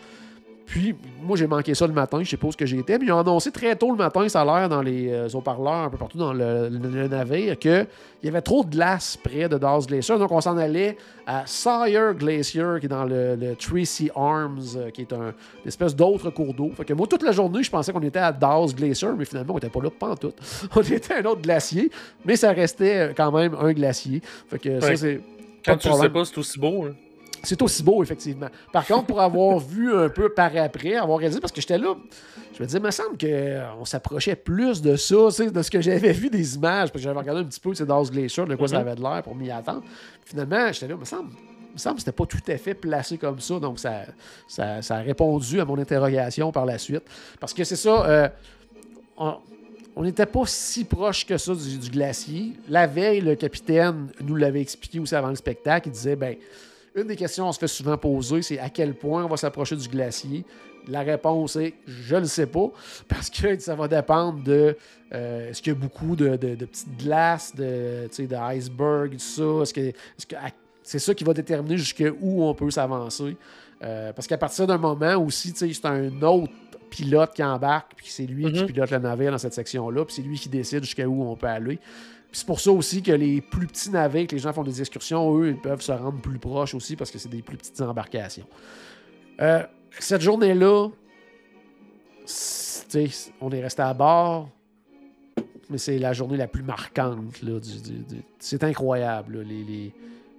Puis, 0.66 0.96
moi, 1.22 1.36
j'ai 1.36 1.46
manqué 1.46 1.74
ça 1.74 1.86
le 1.86 1.92
matin, 1.92 2.18
je 2.22 2.28
sais 2.30 2.36
pas 2.36 2.48
où 2.48 2.50
que 2.50 2.66
j'étais, 2.66 2.98
mais 2.98 3.06
ils 3.06 3.12
ont 3.12 3.20
annoncé 3.20 3.52
très 3.52 3.76
tôt 3.76 3.90
le 3.92 3.96
matin, 3.96 4.28
ça 4.28 4.40
a 4.40 4.44
l'air 4.44 4.68
dans 4.68 4.82
les 4.82 5.10
euh, 5.12 5.28
haut-parleurs, 5.32 5.84
un 5.84 5.90
peu 5.90 5.96
partout 5.96 6.18
dans 6.18 6.32
le, 6.32 6.68
le- 6.68 6.88
le 6.88 7.06
navire, 7.08 7.56
qu'il 7.56 7.86
y 8.24 8.28
avait 8.28 8.40
trop 8.42 8.64
de 8.64 8.70
glace 8.70 9.16
près 9.16 9.48
de 9.48 9.58
Dawes 9.58 9.86
Glacier. 9.86 10.18
Donc, 10.18 10.32
on 10.32 10.40
s'en 10.40 10.56
allait 10.56 10.96
à 11.24 11.44
Sawyer 11.46 12.14
Glacier, 12.18 12.64
qui 12.80 12.86
est 12.86 12.88
dans 12.88 13.04
le, 13.04 13.36
le 13.36 13.54
Tracy 13.54 14.10
Arms, 14.16 14.58
euh, 14.76 14.90
qui 14.90 15.02
est 15.02 15.12
un, 15.12 15.28
une 15.62 15.68
espèce 15.68 15.94
d'autre 15.94 16.30
cours 16.30 16.52
d'eau. 16.52 16.70
Fait 16.76 16.84
que 16.84 16.92
moi, 16.94 17.06
toute 17.06 17.22
la 17.22 17.30
journée, 17.32 17.62
je 17.62 17.70
pensais 17.70 17.92
qu'on 17.92 18.02
était 18.02 18.18
à 18.18 18.32
Dawes 18.32 18.74
Glacier, 18.74 19.08
mais 19.16 19.24
finalement, 19.24 19.54
on 19.54 19.58
était 19.58 19.68
pas 19.70 19.80
là, 19.82 19.90
pas 19.90 20.08
en 20.10 20.16
tout. 20.16 20.32
On 20.74 20.80
était 20.82 21.14
à 21.14 21.18
un 21.18 21.24
autre 21.26 21.42
glacier, 21.42 21.90
mais 22.24 22.34
ça 22.34 22.50
restait 22.50 23.14
quand 23.16 23.30
même 23.30 23.54
un 23.60 23.72
glacier. 23.72 24.20
Fait 24.48 24.58
que 24.58 24.80
ça, 24.80 24.88
c'est. 24.96 25.20
Quand 25.64 25.76
tu 25.76 25.88
le 25.88 25.94
sais 26.02 26.08
pas, 26.10 26.24
c'est 26.24 26.38
aussi 26.38 26.58
beau. 26.58 26.84
hein. 26.86 26.94
C'est 27.46 27.62
aussi 27.62 27.82
beau, 27.82 28.02
effectivement. 28.02 28.48
Par 28.72 28.86
contre, 28.86 29.06
pour 29.06 29.20
avoir 29.20 29.58
vu 29.60 29.94
un 29.94 30.08
peu 30.08 30.28
par 30.30 30.56
après, 30.56 30.94
avoir 30.96 31.18
réalisé, 31.18 31.40
parce 31.40 31.52
que 31.52 31.60
j'étais 31.60 31.78
là, 31.78 31.94
je 32.54 32.62
me 32.62 32.66
disais, 32.66 32.78
il 32.78 32.84
me 32.84 32.90
semble 32.90 33.16
qu'on 33.18 33.84
s'approchait 33.84 34.36
plus 34.36 34.82
de 34.82 34.96
ça, 34.96 35.14
de 35.14 35.62
ce 35.62 35.70
que 35.70 35.80
j'avais 35.80 36.12
vu 36.12 36.28
des 36.30 36.54
images, 36.56 36.90
parce 36.90 36.92
que 36.92 36.98
j'avais 37.00 37.18
regardé 37.18 37.42
un 37.42 37.44
petit 37.44 37.60
peu, 37.60 37.74
c'est 37.74 37.86
Dawes 37.86 38.10
Glacier, 38.10 38.44
de 38.46 38.54
quoi 38.56 38.66
ça 38.68 38.76
Mhm. 38.80 38.86
avait 38.86 38.96
de 38.96 39.02
l'air 39.02 39.22
pour 39.22 39.34
m'y 39.34 39.50
attendre. 39.50 39.82
Finalement, 40.24 40.72
j'étais 40.72 40.88
là, 40.88 40.94
il 40.94 41.00
me 41.00 41.04
semble. 41.04 41.30
il 41.70 41.74
me 41.74 41.78
semble 41.78 41.96
que 41.96 42.00
c'était 42.00 42.12
pas 42.12 42.24
tout 42.24 42.38
à 42.48 42.56
fait 42.56 42.72
placé 42.74 43.18
comme 43.18 43.38
ça, 43.38 43.58
donc 43.60 43.78
ça, 43.78 44.04
ça, 44.48 44.80
ça 44.80 44.96
a 44.96 45.00
répondu 45.00 45.60
à 45.60 45.64
mon 45.66 45.78
interrogation 45.78 46.50
par 46.50 46.64
la 46.64 46.78
suite. 46.78 47.02
Parce 47.38 47.52
que 47.52 47.64
c'est 47.64 47.76
ça, 47.76 48.06
euh, 48.06 48.28
on- 49.18 49.34
on 49.94 50.02
n'était 50.02 50.24
pas 50.26 50.42
si 50.46 50.84
proche 50.84 51.26
que 51.26 51.36
ça 51.38 51.54
du, 51.54 51.78
du 51.78 51.90
glacier. 51.90 52.52
La 52.68 52.86
veille, 52.86 53.20
le 53.20 53.34
capitaine 53.34 54.08
nous 54.22 54.36
l'avait 54.36 54.60
expliqué 54.62 54.98
aussi 55.00 55.14
avant 55.14 55.28
le 55.28 55.36
spectacle. 55.36 55.88
Il 55.88 55.92
disait, 55.92 56.16
ben, 56.16 56.36
une 56.96 57.06
des 57.06 57.16
questions 57.16 57.44
qu'on 57.44 57.52
se 57.52 57.58
fait 57.58 57.68
souvent 57.68 57.98
poser, 57.98 58.42
c'est 58.42 58.58
à 58.58 58.70
quel 58.70 58.94
point 58.94 59.24
on 59.24 59.28
va 59.28 59.36
s'approcher 59.36 59.76
du 59.76 59.86
glacier? 59.88 60.44
La 60.88 61.00
réponse 61.02 61.56
est 61.56 61.74
je 61.86 62.14
ne 62.14 62.20
le 62.20 62.26
sais 62.26 62.46
pas, 62.46 62.70
parce 63.08 63.28
que 63.30 63.58
ça 63.58 63.74
va 63.74 63.86
dépendre 63.88 64.42
de 64.42 64.76
euh, 65.12 65.50
est-ce 65.50 65.60
qu'il 65.62 65.72
y 65.72 65.76
a 65.76 65.78
beaucoup 65.78 66.16
de, 66.16 66.36
de- 66.36 66.54
de 66.54 66.64
petites 66.64 66.96
glaces, 66.96 67.54
de, 67.54 68.08
iceberg, 68.52 69.12
tout 69.12 69.18
ça? 69.18 69.62
Est-ce 69.62 69.74
que, 69.74 69.80
est-ce 69.80 70.26
que- 70.26 70.36
à- 70.36 70.50
c'est 70.82 70.98
ça 71.00 71.12
qui 71.14 71.24
va 71.24 71.34
déterminer 71.34 71.76
jusqu'où 71.76 72.42
on 72.44 72.54
peut 72.54 72.70
s'avancer. 72.70 73.36
Euh, 73.82 74.12
parce 74.12 74.28
qu'à 74.28 74.38
partir 74.38 74.68
d'un 74.68 74.78
moment 74.78 75.16
aussi, 75.16 75.52
c'est 75.54 75.84
un 75.84 76.22
autre 76.22 76.52
pilote 76.88 77.34
qui 77.34 77.42
embarque, 77.42 77.92
puis 77.96 78.06
c'est 78.08 78.24
lui 78.24 78.50
qui 78.52 78.60
Mhm. 78.60 78.66
pilote 78.66 78.90
le 78.92 78.98
navire 78.98 79.32
dans 79.32 79.38
cette 79.38 79.52
section-là, 79.54 80.04
puis 80.04 80.14
c'est 80.14 80.22
lui 80.22 80.38
qui 80.38 80.48
décide 80.48 80.84
jusqu'à 80.84 81.06
où 81.06 81.24
on 81.24 81.34
peut 81.34 81.48
aller. 81.48 81.80
C'est 82.32 82.46
pour 82.46 82.60
ça 82.60 82.70
aussi 82.70 83.02
que 83.02 83.12
les 83.12 83.40
plus 83.40 83.66
petits 83.66 83.90
navires, 83.90 84.26
que 84.26 84.34
les 84.34 84.40
gens 84.40 84.52
font 84.52 84.62
des 84.64 84.80
excursions, 84.80 85.38
eux, 85.38 85.48
ils 85.50 85.60
peuvent 85.60 85.80
se 85.80 85.92
rendre 85.92 86.20
plus 86.20 86.38
proches 86.38 86.74
aussi 86.74 86.94
parce 86.96 87.10
que 87.10 87.18
c'est 87.18 87.28
des 87.30 87.40
plus 87.42 87.56
petites 87.56 87.80
embarcations. 87.80 88.46
Euh, 89.40 89.62
cette 89.98 90.20
journée-là, 90.20 90.88
on 93.40 93.50
est 93.50 93.62
resté 93.62 93.82
à 93.82 93.94
bord, 93.94 94.48
mais 95.70 95.78
c'est 95.78 95.98
la 95.98 96.12
journée 96.12 96.36
la 96.36 96.48
plus 96.48 96.62
marquante. 96.62 97.42
Là, 97.42 97.58
du- 97.60 97.80
du- 97.80 98.04
du- 98.04 98.22
c'est 98.38 98.62
incroyable. 98.64 99.38
là, 99.38 99.42
les, 99.44 99.64
les- 99.64 99.92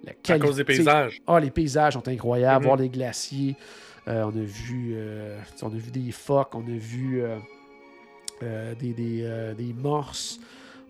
la 0.04 0.12
À 0.12 0.16
qualité- 0.16 0.46
cause 0.48 0.56
des 0.58 0.64
paysages. 0.64 1.22
ah, 1.28 1.40
les 1.40 1.52
paysages 1.52 1.94
sont 1.94 2.08
incroyables. 2.08 2.62
Mhm. 2.64 2.66
Voir 2.68 2.78
les 2.78 2.90
glaciers. 2.90 3.56
Euh, 4.08 4.24
on 4.24 4.30
a 4.30 4.44
vu 4.44 4.94
euh, 4.96 5.38
on 5.62 5.68
a 5.68 5.76
vu 5.78 5.92
des 5.92 6.12
phoques, 6.12 6.56
on 6.56 6.62
a 6.62 6.78
vu 6.78 7.22
euh, 8.42 8.74
des, 8.76 8.94
des, 8.94 9.54
des 9.58 9.74
morses. 9.74 10.40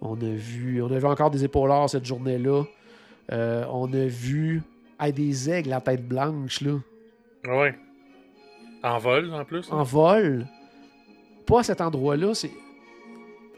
On 0.01 0.15
a 0.15 0.29
vu. 0.29 0.81
On 0.81 0.91
a 0.91 0.99
vu 0.99 1.05
encore 1.05 1.31
des 1.31 1.43
épaulards 1.43 1.89
cette 1.89 2.05
journée-là. 2.05 2.63
Euh, 3.31 3.65
on 3.71 3.91
a 3.93 4.05
vu 4.05 4.61
hey, 4.99 5.11
des 5.11 5.49
aigles 5.49 5.73
à 5.73 5.81
tête 5.81 6.07
blanche 6.07 6.61
là, 6.61 6.73
Ouais. 7.47 7.75
En 8.83 8.99
vol, 8.99 9.33
en 9.33 9.43
plus. 9.43 9.67
en 9.71 9.83
vol. 9.83 10.45
Pas 11.45 11.59
à 11.59 11.63
cet 11.63 11.81
endroit-là. 11.81 12.33
C'est. 12.33 12.51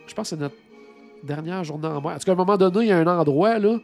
Je 0.08 0.14
pense 0.14 0.30
que 0.30 0.36
c'est 0.36 0.42
notre 0.42 0.56
dernière 1.24 1.64
journée 1.64 1.88
en 1.88 2.02
mer. 2.02 2.12
En 2.12 2.18
tout 2.18 2.26
cas, 2.26 2.32
à 2.32 2.36
un 2.36 2.38
moment 2.38 2.58
donné, 2.58 2.86
il 2.86 2.88
y 2.88 2.92
a 2.92 2.98
un 2.98 3.08
endroit 3.08 3.60
là. 3.60 3.78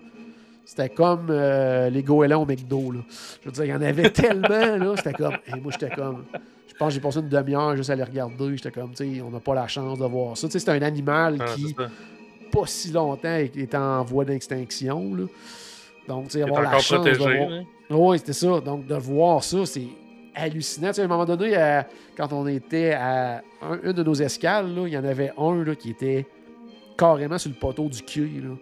C'était 0.63 0.89
comme 0.89 1.27
euh, 1.29 1.89
les 1.91 2.01
goélands 2.01 2.41
au 2.41 2.45
McDo. 2.45 2.91
Là. 2.91 2.99
Je 3.43 3.49
veux 3.49 3.51
dire, 3.51 3.65
il 3.65 3.69
y 3.69 3.73
en 3.73 3.81
avait 3.81 4.09
tellement. 4.11 4.47
là. 4.49 4.93
C'était 4.97 5.13
comme. 5.13 5.35
Et 5.47 5.59
moi, 5.59 5.71
j'étais 5.71 5.93
comme. 5.93 6.23
Je 6.67 6.73
pense 6.79 6.87
que 6.89 6.93
j'ai 6.95 6.99
passé 7.01 7.19
une 7.19 7.29
demi-heure 7.29 7.75
juste 7.75 7.89
à 7.91 7.95
les 7.95 8.03
regarder. 8.03 8.57
J'étais 8.57 8.71
comme, 8.71 8.91
tu 8.93 9.15
sais, 9.15 9.21
on 9.21 9.29
n'a 9.29 9.39
pas 9.39 9.53
la 9.55 9.67
chance 9.67 9.99
de 9.99 10.05
voir 10.05 10.35
ça. 10.35 10.47
Tu 10.47 10.53
sais, 10.53 10.59
c'est 10.59 10.71
un 10.71 10.81
animal 10.81 11.37
Ah, 11.39 11.45
qui. 11.55 11.75
Pas 12.59 12.65
si 12.67 12.91
longtemps, 12.91 13.35
est 13.35 13.75
en 13.75 14.03
voie 14.03 14.25
d'extinction. 14.25 15.13
là. 15.15 15.23
Donc, 16.07 16.25
tu 16.25 16.31
sais, 16.31 16.43
avoir 16.43 16.61
la 16.61 16.79
chance 16.79 16.91
de 17.05 17.11
protégé. 17.11 17.37
voir. 17.37 17.49
là. 17.49 17.61
Oui, 17.89 18.17
c'était 18.19 18.33
ça. 18.33 18.59
Donc, 18.61 18.85
de 18.87 18.95
voir 18.95 19.43
ça, 19.43 19.65
c'est 19.65 19.87
hallucinant. 20.35 20.89
Tu 20.89 20.95
sais, 20.95 21.01
à 21.01 21.05
un 21.05 21.07
moment 21.07 21.25
donné, 21.25 21.57
euh, 21.57 21.81
quand 22.17 22.31
on 22.33 22.45
était 22.47 22.91
à 22.93 23.41
un- 23.61 23.79
une 23.83 23.91
de 23.93 24.03
nos 24.03 24.13
escales, 24.15 24.73
là, 24.75 24.87
il 24.87 24.93
y 24.93 24.97
en 24.97 25.03
avait 25.05 25.31
un 25.37 25.63
là, 25.63 25.75
qui 25.75 25.91
était 25.91 26.25
carrément 26.97 27.37
sur 27.37 27.49
le 27.51 27.57
poteau 27.57 27.87
du 27.89 28.01
quai. 28.03 28.21
Là. 28.43 28.55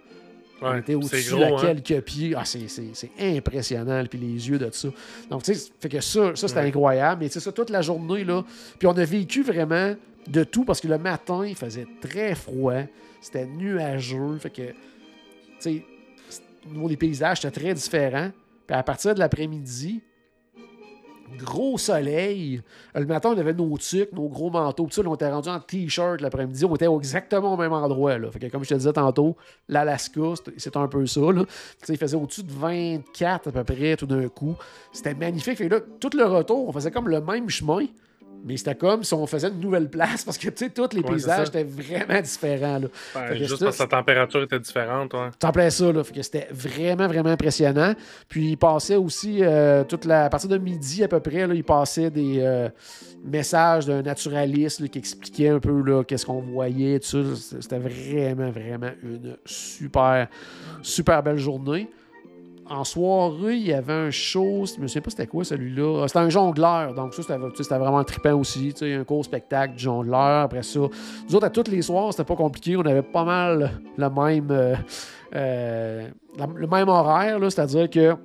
on 0.65 0.77
était 0.77 0.95
au-dessus 0.95 1.35
de 1.35 1.43
hein? 1.43 1.57
quelques 1.59 2.05
pieds. 2.05 2.33
Ah, 2.37 2.45
c'est, 2.45 2.69
c'est- 2.69 2.91
c'est 2.93 3.11
impressionnant. 3.19 4.01
Puis 4.09 4.17
les 4.17 4.47
yeux 4.49 4.57
de 4.57 4.69
ça. 4.71 4.87
Donc, 5.29 5.43
tu 5.43 5.53
sais, 5.53 5.71
fait 5.81 5.89
que 5.89 5.99
ça, 5.99 6.33
ça 6.35 6.47
c'était 6.47 6.61
Ouais. 6.61 6.67
incroyable. 6.67 7.21
Mais 7.23 7.27
c'est 7.27 7.41
ça, 7.41 7.51
toute 7.51 7.69
la 7.69 7.81
journée, 7.81 8.23
là. 8.23 8.45
Puis 8.79 8.87
on 8.87 8.91
a 8.95 9.03
vécu 9.03 9.43
vraiment 9.43 9.93
de 10.27 10.43
tout 10.43 10.63
parce 10.65 10.79
que 10.81 10.87
le 10.87 10.97
matin, 10.97 11.45
il 11.45 11.55
faisait 11.55 11.87
très 12.01 12.35
froid. 12.35 12.81
C'était 13.21 13.45
nuageux. 13.45 14.37
Fait 14.39 14.49
que, 14.49 14.61
tu 14.71 14.75
sais, 15.59 15.85
au 16.69 16.73
niveau 16.73 16.87
des 16.89 16.97
paysages, 16.97 17.41
c'était 17.41 17.59
très 17.61 17.73
différent. 17.73 18.29
Puis 18.67 18.75
à 18.75 18.83
partir 18.83 19.13
de 19.13 19.19
l'après-midi, 19.19 20.01
gros 21.37 21.77
soleil. 21.77 22.61
Le 22.93 23.05
matin, 23.05 23.33
on 23.35 23.37
avait 23.37 23.53
nos 23.53 23.77
tucs, 23.77 24.11
nos 24.13 24.27
gros 24.29 24.49
manteaux. 24.51 24.85
Tout 24.85 24.91
ça, 24.91 25.01
on 25.05 25.15
était 25.15 25.29
rendu 25.31 25.49
en 25.49 25.59
t-shirt 25.59 26.21
l'après-midi. 26.21 26.63
On 26.65 26.75
était 26.75 26.85
exactement 26.87 27.53
au 27.53 27.57
même 27.57 27.73
endroit. 27.73 28.17
Là. 28.19 28.29
Fait 28.31 28.39
que, 28.39 28.47
comme 28.47 28.63
je 28.63 28.69
te 28.69 28.73
disais 28.75 28.93
tantôt, 28.93 29.35
l'Alaska, 29.67 30.21
c'est- 30.57 30.77
un 30.77 30.87
peu 30.87 31.05
ça. 31.05 31.21
Là. 31.21 31.43
Il 31.89 31.97
faisait 31.97 32.17
au-dessus 32.17 32.43
de 32.43 32.51
24 32.51 33.47
à 33.47 33.51
peu 33.51 33.63
près 33.63 33.95
tout 33.95 34.05
d'un 34.05 34.27
coup. 34.29 34.55
C'était 34.91 35.13
magnifique. 35.15 35.57
Fait 35.57 35.67
que 35.69 35.75
là, 35.75 35.81
tout 35.99 36.11
le 36.15 36.23
retour, 36.25 36.67
on 36.67 36.71
faisait 36.71 36.91
comme 36.91 37.09
le 37.09 37.19
même 37.21 37.49
chemin. 37.49 37.85
Mais 38.45 38.57
c'était 38.57 38.75
comme 38.75 39.03
si 39.03 39.13
on 39.13 39.25
faisait 39.25 39.47
une 39.47 39.59
nouvelle 39.59 39.89
place 39.89 40.23
parce 40.25 40.37
que 40.37 40.49
tu 40.49 40.65
sais, 40.65 40.69
tous 40.69 40.89
les 40.93 41.01
Ouais, 41.01 41.11
paysages 41.11 41.47
étaient 41.47 41.63
vraiment 41.63 42.21
différents. 42.21 42.79
Là. 42.79 43.33
Juste 43.35 43.57
ça, 43.57 43.65
parce 43.65 43.77
que 43.77 43.83
la 43.83 43.87
température 43.87 44.43
était 44.43 44.59
différente. 44.59 45.13
Ouais. 45.13 45.29
T'en 45.39 45.51
plais 45.51 45.69
ça, 45.69 45.91
là. 45.91 46.03
Fait 46.03 46.13
que 46.13 46.21
c'était 46.21 46.47
vraiment, 46.51 47.07
vraiment 47.07 47.29
impressionnant. 47.29 47.93
Puis 48.27 48.51
il 48.51 48.57
passait 48.57 48.97
aussi, 48.97 49.39
euh, 49.41 49.83
toute 49.83 50.05
la, 50.05 50.25
à 50.25 50.29
partir 50.29 50.49
de 50.49 50.57
midi 50.57 51.03
à 51.03 51.07
peu 51.07 51.19
près, 51.19 51.47
là, 51.47 51.53
il 51.53 51.63
passait 51.63 52.09
des 52.09 52.39
euh, 52.39 52.69
messages 53.23 53.85
d'un 53.85 54.01
naturaliste 54.01 54.81
là, 54.81 54.87
qui 54.87 54.99
expliquait 54.99 55.49
un 55.49 55.59
peu 55.59 55.81
là, 55.81 56.03
qu'est-ce 56.03 56.25
qu'on 56.25 56.41
voyait, 56.41 56.99
tout 56.99 57.35
ça. 57.35 57.57
C'était 57.61 57.79
vraiment, 57.79 58.51
vraiment 58.51 58.91
une 59.03 59.37
super, 59.45 60.27
super 60.81 61.23
belle 61.23 61.37
journée. 61.37 61.89
En 62.69 62.83
soirée, 62.85 63.55
il 63.57 63.67
y 63.67 63.73
avait 63.73 63.91
un 63.93 64.09
show, 64.09 64.63
je 64.65 64.81
me 64.81 64.87
souviens 64.87 65.01
pas 65.01 65.09
c'était 65.09 65.27
quoi 65.27 65.43
celui-là. 65.43 66.01
Ah, 66.03 66.07
C'était 66.07 66.19
un 66.19 66.29
jongleur, 66.29 66.93
donc 66.93 67.13
ça 67.13 67.21
c'était 67.21 67.77
vraiment 67.77 68.03
trippant 68.05 68.33
aussi. 68.39 68.73
Un 68.81 69.03
court 69.03 69.25
spectacle 69.25 69.73
de 69.73 69.79
jongleur. 69.79 70.43
Après 70.43 70.63
ça, 70.63 70.79
nous 70.79 71.35
autres, 71.35 71.45
à 71.45 71.49
tous 71.49 71.69
les 71.69 71.81
soirs, 71.81 72.11
c'était 72.13 72.23
pas 72.23 72.35
compliqué. 72.37 72.77
On 72.77 72.81
avait 72.85 73.01
pas 73.01 73.25
mal 73.25 73.71
le 73.97 74.09
même, 74.09 74.47
euh, 74.51 74.75
euh, 75.35 76.07
le 76.55 76.67
même 76.67 76.87
horaire, 76.87 77.37
c'est-à-dire 77.41 77.89
que 77.89 78.15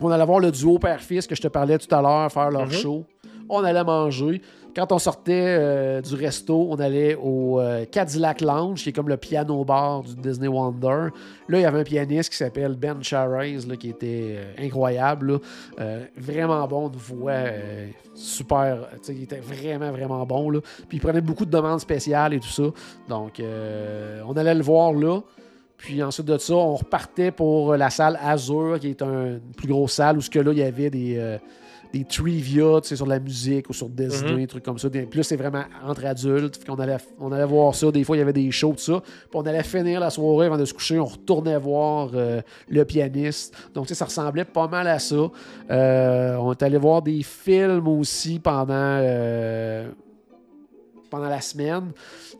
on 0.00 0.10
allait 0.10 0.24
voir 0.26 0.38
le 0.40 0.50
duo 0.52 0.78
père-fils 0.78 1.26
que 1.26 1.34
je 1.34 1.42
te 1.42 1.48
parlais 1.48 1.78
tout 1.78 1.92
à 1.94 2.00
l'heure 2.02 2.30
faire 2.30 2.50
leur 2.50 2.66
Mhm. 2.66 2.70
show. 2.72 3.04
On 3.48 3.62
allait 3.64 3.84
manger. 3.84 4.40
Quand 4.74 4.90
on 4.90 4.98
sortait 4.98 5.56
euh, 5.58 6.00
du 6.00 6.16
resto, 6.16 6.66
on 6.68 6.74
allait 6.80 7.14
au 7.14 7.60
euh, 7.60 7.84
Cadillac 7.88 8.40
Lounge, 8.40 8.82
qui 8.82 8.88
est 8.88 8.92
comme 8.92 9.08
le 9.08 9.16
piano 9.16 9.64
bar 9.64 10.02
du 10.02 10.16
Disney 10.16 10.48
Wonder. 10.48 11.10
Là, 11.48 11.58
il 11.58 11.60
y 11.60 11.64
avait 11.64 11.78
un 11.78 11.84
pianiste 11.84 12.30
qui 12.32 12.36
s'appelle 12.36 12.74
Ben 12.74 13.00
Charez, 13.00 13.58
qui 13.78 13.90
était 13.90 14.34
euh, 14.36 14.52
incroyable. 14.58 15.38
vraiment 16.16 16.66
bon, 16.66 16.88
de 16.88 16.96
voix 16.96 17.34
super. 18.14 18.88
Il 19.08 19.22
était 19.22 19.38
vraiment, 19.40 19.92
vraiment 19.92 20.26
bon. 20.26 20.50
Puis 20.88 20.98
il 20.98 21.00
prenait 21.00 21.20
beaucoup 21.20 21.44
de 21.44 21.50
demandes 21.52 21.80
spéciales 21.80 22.34
et 22.34 22.40
tout 22.40 22.48
ça. 22.48 22.64
Donc, 23.08 23.40
on 24.26 24.32
allait 24.36 24.54
le 24.54 24.62
voir 24.62 24.92
là. 24.92 25.20
Puis 25.76 26.02
ensuite 26.02 26.26
de 26.26 26.38
ça, 26.38 26.54
on 26.54 26.74
repartait 26.76 27.30
pour 27.30 27.76
la 27.76 27.90
salle 27.90 28.18
Azur, 28.22 28.78
qui 28.80 28.90
est 28.90 29.02
un- 29.02 29.26
une 29.34 29.40
plus 29.56 29.68
grosse 29.68 29.92
salle 29.92 30.16
où 30.16 30.20
ce 30.20 30.30
que 30.30 30.38
là, 30.38 30.50
il 30.52 30.58
y 30.58 30.62
avait 30.62 30.88
des, 30.90 31.38
des 31.98 32.04
trivia 32.04 32.80
tu 32.82 32.88
sais, 32.88 32.96
sur 32.96 33.06
la 33.06 33.20
musique 33.20 33.70
ou 33.70 33.72
sur 33.72 33.88
Disney, 33.88 34.32
Mhm. 34.32 34.36
des 34.38 34.46
trucs 34.48 34.64
comme 34.64 34.78
ça. 34.78 34.88
Des- 34.88 35.08
là, 35.12 35.22
c'est 35.22 35.36
vraiment 35.36 35.62
entre 35.86 36.04
adultes. 36.04 36.58
On 36.68 36.74
allait, 36.74 36.96
on 37.20 37.30
allait 37.30 37.44
voir 37.44 37.74
ça. 37.74 37.90
Des 37.92 38.02
fois, 38.02 38.16
il 38.16 38.18
y 38.18 38.22
avait 38.22 38.32
des 38.32 38.50
shows, 38.50 38.72
tout 38.72 38.78
ça. 38.92 39.00
Puis 39.00 39.30
on 39.34 39.42
allait 39.42 39.62
finir 39.62 40.00
la 40.00 40.10
soirée 40.10 40.46
avant 40.46 40.58
de 40.58 40.64
se 40.64 40.74
coucher. 40.74 40.98
On 40.98 41.04
retournait 41.04 41.56
voir 41.58 42.10
euh, 42.14 42.40
le 42.68 42.84
pianiste. 42.84 43.54
Donc, 43.74 43.84
tu 43.86 43.88
sais, 43.90 43.94
ça 43.98 44.06
ressemblait 44.06 44.44
pas 44.44 44.66
mal 44.66 44.88
à 44.88 44.98
ça. 44.98 45.30
Euh, 45.70 46.36
on 46.40 46.52
est 46.52 46.62
allé 46.62 46.78
voir 46.78 47.00
des 47.02 47.22
films 47.22 47.86
aussi 47.86 48.40
pendant. 48.40 48.74
Pendant 51.14 51.28
la 51.28 51.40
semaine. 51.40 51.92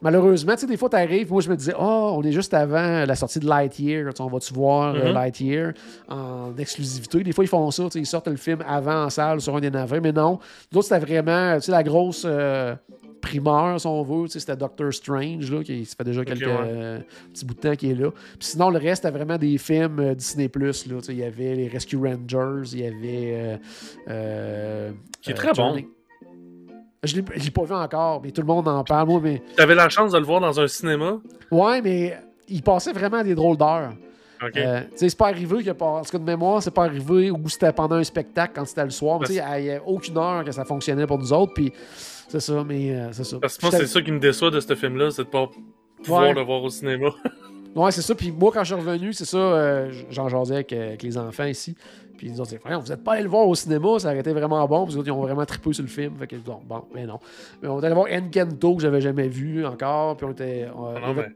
Malheureusement, 0.03 0.55
tu 0.55 0.61
sais, 0.61 0.67
des 0.67 0.77
fois, 0.77 0.89
tu 0.89 0.97
arrives, 0.97 1.31
moi, 1.31 1.41
je 1.41 1.49
me 1.49 1.57
disais, 1.57 1.75
oh, 1.79 2.15
on 2.17 2.23
est 2.23 2.33
juste 2.33 2.53
avant 2.55 3.05
la 3.07 3.15
sortie 3.15 3.39
de 3.39 3.47
Lightyear. 3.47 4.11
On 4.19 4.27
va-tu 4.27 4.53
voir 4.53 4.95
euh, 4.95 5.09
Mhm. 5.09 5.13
Lightyear 5.15 5.73
en 6.09 6.53
exclusivité? 6.59 7.23
Des 7.23 7.33
fois, 7.33 7.45
ils 7.45 7.49
font 7.49 7.71
ça, 7.71 7.85
ils 7.95 8.07
sortent 8.07 8.29
le 8.29 8.37
film 8.37 8.59
avant 8.67 9.05
en 9.05 9.11
salle 9.11 9.41
sur 9.41 9.57
un 9.57 9.61
des 9.61 9.71
navires, 9.71 10.01
mais 10.03 10.13
non. 10.13 10.39
D'autres, 10.73 10.89
c'était 10.89 11.01
vraiment, 11.05 11.55
tu 11.57 11.63
sais, 11.67 11.73
la 11.73 11.83
grosse 11.83 12.25
euh, 12.27 12.75
primeur, 13.21 13.81
si 13.81 13.87
on 13.87 14.03
veut. 14.03 14.25
Tu 14.27 14.33
sais, 14.33 14.41
c'était 14.41 14.57
Doctor 14.57 14.93
Strange, 14.93 15.51
là, 15.51 15.63
qui 15.63 15.85
ça 15.87 15.95
fait 15.97 16.05
déjà 16.05 16.25
quelques 16.25 16.43
ouais. 16.47 16.53
euh, 16.67 16.99
petits 17.33 17.45
bouts 17.47 17.55
de 17.55 17.61
temps 17.61 17.75
qui 17.77 17.91
est 17.91 17.95
là. 17.95 18.11
Puis 18.11 18.49
sinon, 18.49 18.71
le 18.71 18.79
reste, 18.79 19.03
c'était 19.05 19.17
vraiment 19.17 19.39
des 19.39 19.57
films 19.59 19.99
euh, 20.01 20.15
Disney+. 20.15 20.51
Là, 20.55 20.73
tu 20.73 20.75
sais, 20.75 21.13
il 21.13 21.19
y 21.19 21.25
avait 21.25 21.55
les 21.55 21.69
Rescue 21.69 21.97
Rangers, 21.97 22.69
il 22.73 22.81
y 22.81 22.87
avait... 22.87 23.59
euh, 24.09 24.91
Qui 25.23 25.31
est 25.31 25.35
très 25.35 25.53
bon. 25.53 25.77
Je 27.05 27.17
l'ai- 27.17 27.25
je 27.37 27.45
l'ai 27.45 27.51
pas 27.51 27.65
vu 27.65 27.75
encore, 27.75 28.21
mais 28.23 28.31
tout 28.31 28.41
le 28.41 28.47
monde 28.47 28.67
en 28.69 28.83
parle. 28.85 29.09
Moi, 29.09 29.21
mais... 29.23 29.43
T'avais 29.57 29.75
la 29.75 29.89
chance 29.89 30.13
de 30.13 30.19
le 30.19 30.25
voir 30.25 30.41
dans 30.41 30.59
un 30.61 30.67
cinéma? 30.69 31.19
Ouais, 31.51 31.81
mais 31.83 32.17
il 32.49 32.63
passait 32.63 32.93
vraiment 32.93 33.19
à 33.19 33.25
des 33.25 33.35
drôles 33.35 33.57
d'heures. 33.57 33.93
Ok. 34.43 34.57
Euh, 34.57 34.81
tu 34.97 35.09
c'est 35.09 35.17
pas 35.17 35.29
arrivé 35.29 35.63
que, 35.63 35.71
en 35.83 36.03
tout 36.03 36.11
cas 36.11 36.19
de 36.19 36.25
mémoire, 36.25 36.63
c'est 36.63 36.71
pas 36.73 36.85
arrivé 36.85 37.31
où 37.31 37.49
c'était 37.49 37.73
pendant 37.73 37.97
un 37.97 38.05
spectacle 38.05 38.53
quand 38.57 38.65
c'était 38.67 38.85
le 38.85 38.91
soir. 38.91 39.21
Tu 39.25 39.33
il 39.33 39.63
n'y 39.63 39.71
a 39.71 39.81
aucune 39.87 40.19
heure 40.19 40.45
que 40.45 40.53
ça 40.53 40.65
fonctionnait 40.65 41.07
pour 41.07 41.19
nous 41.19 41.33
autres. 41.33 41.55
Puis 41.55 41.73
c'est 42.29 42.41
ça, 42.41 42.63
mais 42.67 42.95
euh, 42.95 43.09
c'est 43.13 43.25
ça. 43.25 43.39
Parce 43.41 43.57
que 43.57 43.65
moi, 43.67 43.71
c'est 43.79 43.87
ça 43.87 44.03
qui 44.03 44.13
me 44.13 44.19
déçoit 44.19 44.51
de 44.51 44.61
ce 44.61 44.75
film-là, 44.75 45.11
c'est 45.11 45.25
de 45.25 45.29
pas 45.29 45.49
pouvoir 46.03 46.23
Ouais. 46.25 46.35
le 46.35 46.43
voir 46.43 46.63
au 46.63 46.69
cinéma. 46.71 47.09
Ouais, 47.77 47.91
c'est 47.91 48.03
ça. 48.03 48.15
Puis 48.15 48.31
moi, 48.31 48.53
quand 48.55 48.61
je 48.63 48.73
suis 48.73 48.75
revenu, 48.85 49.13
c'est 49.13 49.25
ça, 49.25 49.37
euh, 49.37 49.91
j'en 50.09 50.29
jasais 50.29 50.55
avec, 50.55 50.73
euh, 50.73 50.89
avec 50.91 51.03
les 51.03 51.19
enfants 51.19 51.43
ici. 51.47 51.75
Puis 52.25 52.33
ils 52.33 52.41
ont 52.41 52.45
dit, 52.45 52.57
vous 52.57 52.89
n'êtes 52.89 53.05
pas 53.05 53.13
allé 53.13 53.23
le 53.25 53.29
voir 53.29 53.47
au 53.47 53.55
cinéma, 53.55 53.99
ça 53.99 54.09
aurait 54.09 54.21
été 54.21 54.33
vraiment 54.33 54.67
bon. 54.67 54.85
Puis 54.87 54.95
les 54.95 54.99
autres, 54.99 55.09
ils 55.09 55.13
ont 55.13 55.21
vraiment 55.21 55.45
trippé 55.45 55.75
sur 55.75 55.83
le 55.83 55.91
film. 55.91 56.15
Fait 56.19 56.27
que, 56.27 56.37
bon, 56.37 56.59
bon, 56.65 56.83
mais 56.95 57.05
non. 57.05 57.21
Mais 57.61 57.69
on 57.69 57.79
est 57.83 57.85
allé 57.85 57.95
voir 57.95 58.07
Encanto, 58.11 58.77
que 58.77 58.81
j'avais 58.81 59.03
jamais 59.03 59.29
vu 59.29 59.67
encore. 59.67 60.17
Puis 60.17 60.25
on 60.27 60.31
était. 60.31 60.63
euh, 60.65 60.95
Ah 61.03 61.11
avait-. 61.11 61.35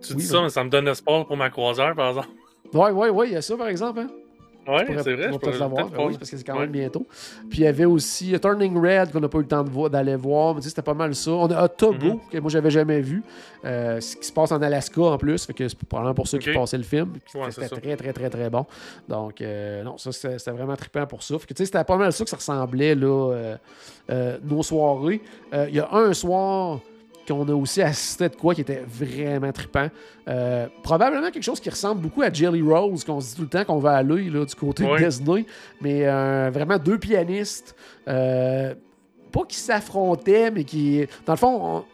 Tu 0.00 0.14
Oui, 0.14 0.20
dis 0.20 0.26
ça, 0.26 0.40
mais 0.40 0.48
ça 0.48 0.64
me 0.64 0.70
donne 0.70 0.88
espoir 0.88 1.26
pour 1.26 1.36
ma 1.36 1.50
croisière, 1.50 1.94
par 1.94 2.08
exemple. 2.08 2.28
Ouais, 2.72 2.90
ouais, 2.92 3.10
ouais, 3.10 3.28
il 3.28 3.32
y 3.34 3.36
a 3.36 3.42
ça, 3.42 3.58
par 3.58 3.68
exemple. 3.68 4.00
Hein? 4.00 4.06
Ouais, 4.66 4.84
pourrais- 4.84 5.02
c'est 5.02 5.14
vrai. 5.14 5.28
on 5.32 5.38
pourrais 5.38 5.58
l'avoir, 5.58 5.88
ben 5.90 6.04
oui, 6.06 6.16
parce 6.18 6.30
que 6.30 6.36
c'est 6.36 6.44
quand 6.44 6.54
Ouais. 6.54 6.60
même 6.60 6.70
bientôt. 6.70 7.06
Puis 7.48 7.60
il 7.60 7.64
y 7.64 7.66
avait 7.66 7.84
aussi 7.84 8.34
euh, 8.34 8.38
Turning 8.38 8.76
Red 8.76 9.12
qu'on 9.12 9.20
n'a 9.20 9.28
pas 9.28 9.38
eu 9.38 9.42
le 9.42 9.46
temps 9.48 9.64
d'aller 9.88 10.16
voir, 10.16 10.54
mais 10.54 10.60
tu 10.60 10.64
sais, 10.64 10.70
c'était 10.70 10.82
pas 10.82 10.94
mal 10.94 11.14
ça. 11.14 11.30
On 11.30 11.46
a 11.50 11.64
Otobo, 11.64 12.06
Mhm. 12.14 12.20
que 12.30 12.38
moi 12.38 12.50
j'avais 12.50 12.70
jamais 12.70 13.00
vu, 13.00 13.22
euh, 13.64 14.00
ce 14.00 14.16
qui 14.16 14.26
se 14.26 14.32
passe 14.32 14.52
en 14.52 14.60
Alaska 14.62 15.00
en 15.02 15.18
plus, 15.18 15.44
fait 15.46 15.52
que 15.54 15.68
c'est 15.68 15.78
probablement 15.84 16.14
pour 16.14 16.26
ceux 16.28 16.38
qui 16.38 16.50
Ok. 16.50 16.56
passaient 16.56 16.78
le 16.78 16.82
film. 16.84 17.12
Ouais, 17.34 17.50
c'était 17.50 17.68
très 17.68 17.96
très 17.96 18.12
très 18.12 18.30
très 18.30 18.50
bon. 18.50 18.66
Donc 19.08 19.40
euh, 19.40 19.82
non, 19.82 19.98
ça 19.98 20.10
c'était 20.12 20.50
vraiment 20.50 20.76
trippant 20.76 21.06
pour 21.06 21.22
ça. 21.22 21.38
Fait 21.38 21.46
que 21.46 21.54
tu 21.54 21.58
sais, 21.58 21.66
c'était 21.66 21.84
pas 21.84 21.96
mal 21.96 22.12
ça 22.12 22.24
que 22.24 22.30
ça 22.30 22.36
ressemblait 22.36 22.94
là, 22.94 23.56
euh, 24.10 24.38
nos 24.42 24.62
soirées. 24.62 25.20
Il 25.52 25.74
y 25.74 25.80
a 25.80 25.88
un 25.92 26.12
soir 26.12 26.80
qu'on 27.26 27.46
a 27.48 27.52
aussi 27.54 27.82
assisté 27.82 28.28
de 28.28 28.36
quoi 28.36 28.54
qui 28.54 28.60
était 28.62 28.82
vraiment 28.86 29.52
trippant. 29.52 29.88
Euh, 30.28 30.66
probablement 30.82 31.30
quelque 31.30 31.42
chose 31.42 31.60
qui 31.60 31.70
ressemble 31.70 32.00
beaucoup 32.00 32.22
à 32.22 32.32
Jelly 32.32 32.62
Rose, 32.62 33.04
qu'on 33.04 33.20
se 33.20 33.30
dit 33.30 33.36
tout 33.36 33.42
le 33.42 33.48
temps 33.48 33.64
qu'on 33.64 33.78
va 33.78 33.92
aller 33.96 34.30
là, 34.30 34.44
du 34.44 34.54
côté 34.54 34.84
de 34.84 34.88
Disney. 35.08 35.44
Mais 35.80 36.06
euh, 36.06 36.50
vraiment 36.52 36.78
deux 36.78 36.98
pianistes, 36.98 37.74
euh, 38.08 38.74
pas 39.32 39.42
qui 39.48 39.56
s'affrontaient, 39.56 40.50
mais 40.50 40.64
qui. 40.64 41.06
Dans 41.26 41.32
le 41.34 41.38
fond, 41.38 41.58
on- 41.62 41.84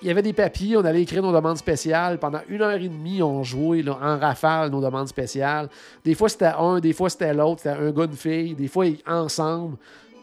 il 0.00 0.06
y 0.06 0.10
avait 0.12 0.22
des 0.22 0.32
papiers, 0.32 0.76
on 0.76 0.84
allait 0.84 1.02
écrire 1.02 1.22
nos 1.22 1.32
demandes 1.32 1.56
spéciales. 1.56 2.18
Pendant 2.18 2.38
une 2.48 2.62
heure 2.62 2.70
et 2.80 2.88
demie, 2.88 3.20
on 3.20 3.42
jouait 3.42 3.82
là, 3.82 3.98
en 4.00 4.16
rafale 4.16 4.70
nos 4.70 4.80
demandes 4.80 5.08
spéciales. 5.08 5.68
Des 6.04 6.14
fois, 6.14 6.28
c'était 6.28 6.52
un, 6.56 6.78
des 6.78 6.92
fois, 6.92 7.10
c'était 7.10 7.34
l'autre. 7.34 7.62
C'était 7.64 7.76
un 7.76 7.90
gars, 7.90 8.04
une 8.04 8.12
fille. 8.12 8.54
Des 8.54 8.68
fois, 8.68 8.86
ils- 8.86 9.00
ensemble. 9.08 9.76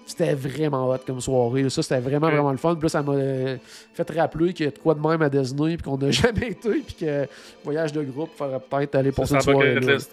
C'était 0.06 0.36
vraiment 0.36 0.90
hot 0.92 1.00
comme 1.06 1.20
soirée. 1.20 1.64
là. 1.64 1.70
Ça, 1.70 1.82
c'était 1.82 2.00
vraiment, 2.00 2.28
vraiment 2.30 2.52
le 2.52 2.58
fun. 2.58 2.76
Puis 2.76 2.84
là, 2.84 2.90
ça 2.90 3.02
m'a 3.02 3.14
euh, 3.14 3.58
fait 3.94 4.10
rappeler 4.12 4.54
qu'il 4.54 4.66
y 4.66 4.70
a 4.70 4.72
de 4.72 4.78
quoi 4.78 4.94
de 4.94 5.00
même 5.00 5.22
à 5.22 5.30
Disney, 5.30 5.78
puis 5.78 5.84
qu'on 5.84 5.98
n'a 5.98 6.12
jamais 6.12 6.50
été, 6.50 6.70
puis 6.86 6.96
que 7.00 7.28
voyage 7.64 7.92
de 7.92 8.04
groupe 8.04 8.30
ferait 8.38 8.60
peut-être 8.60 8.96
aller 8.96 9.12
pour 9.12 9.28
Ça, 9.28 9.40
cette 9.40 9.52
c'est 10.00 10.10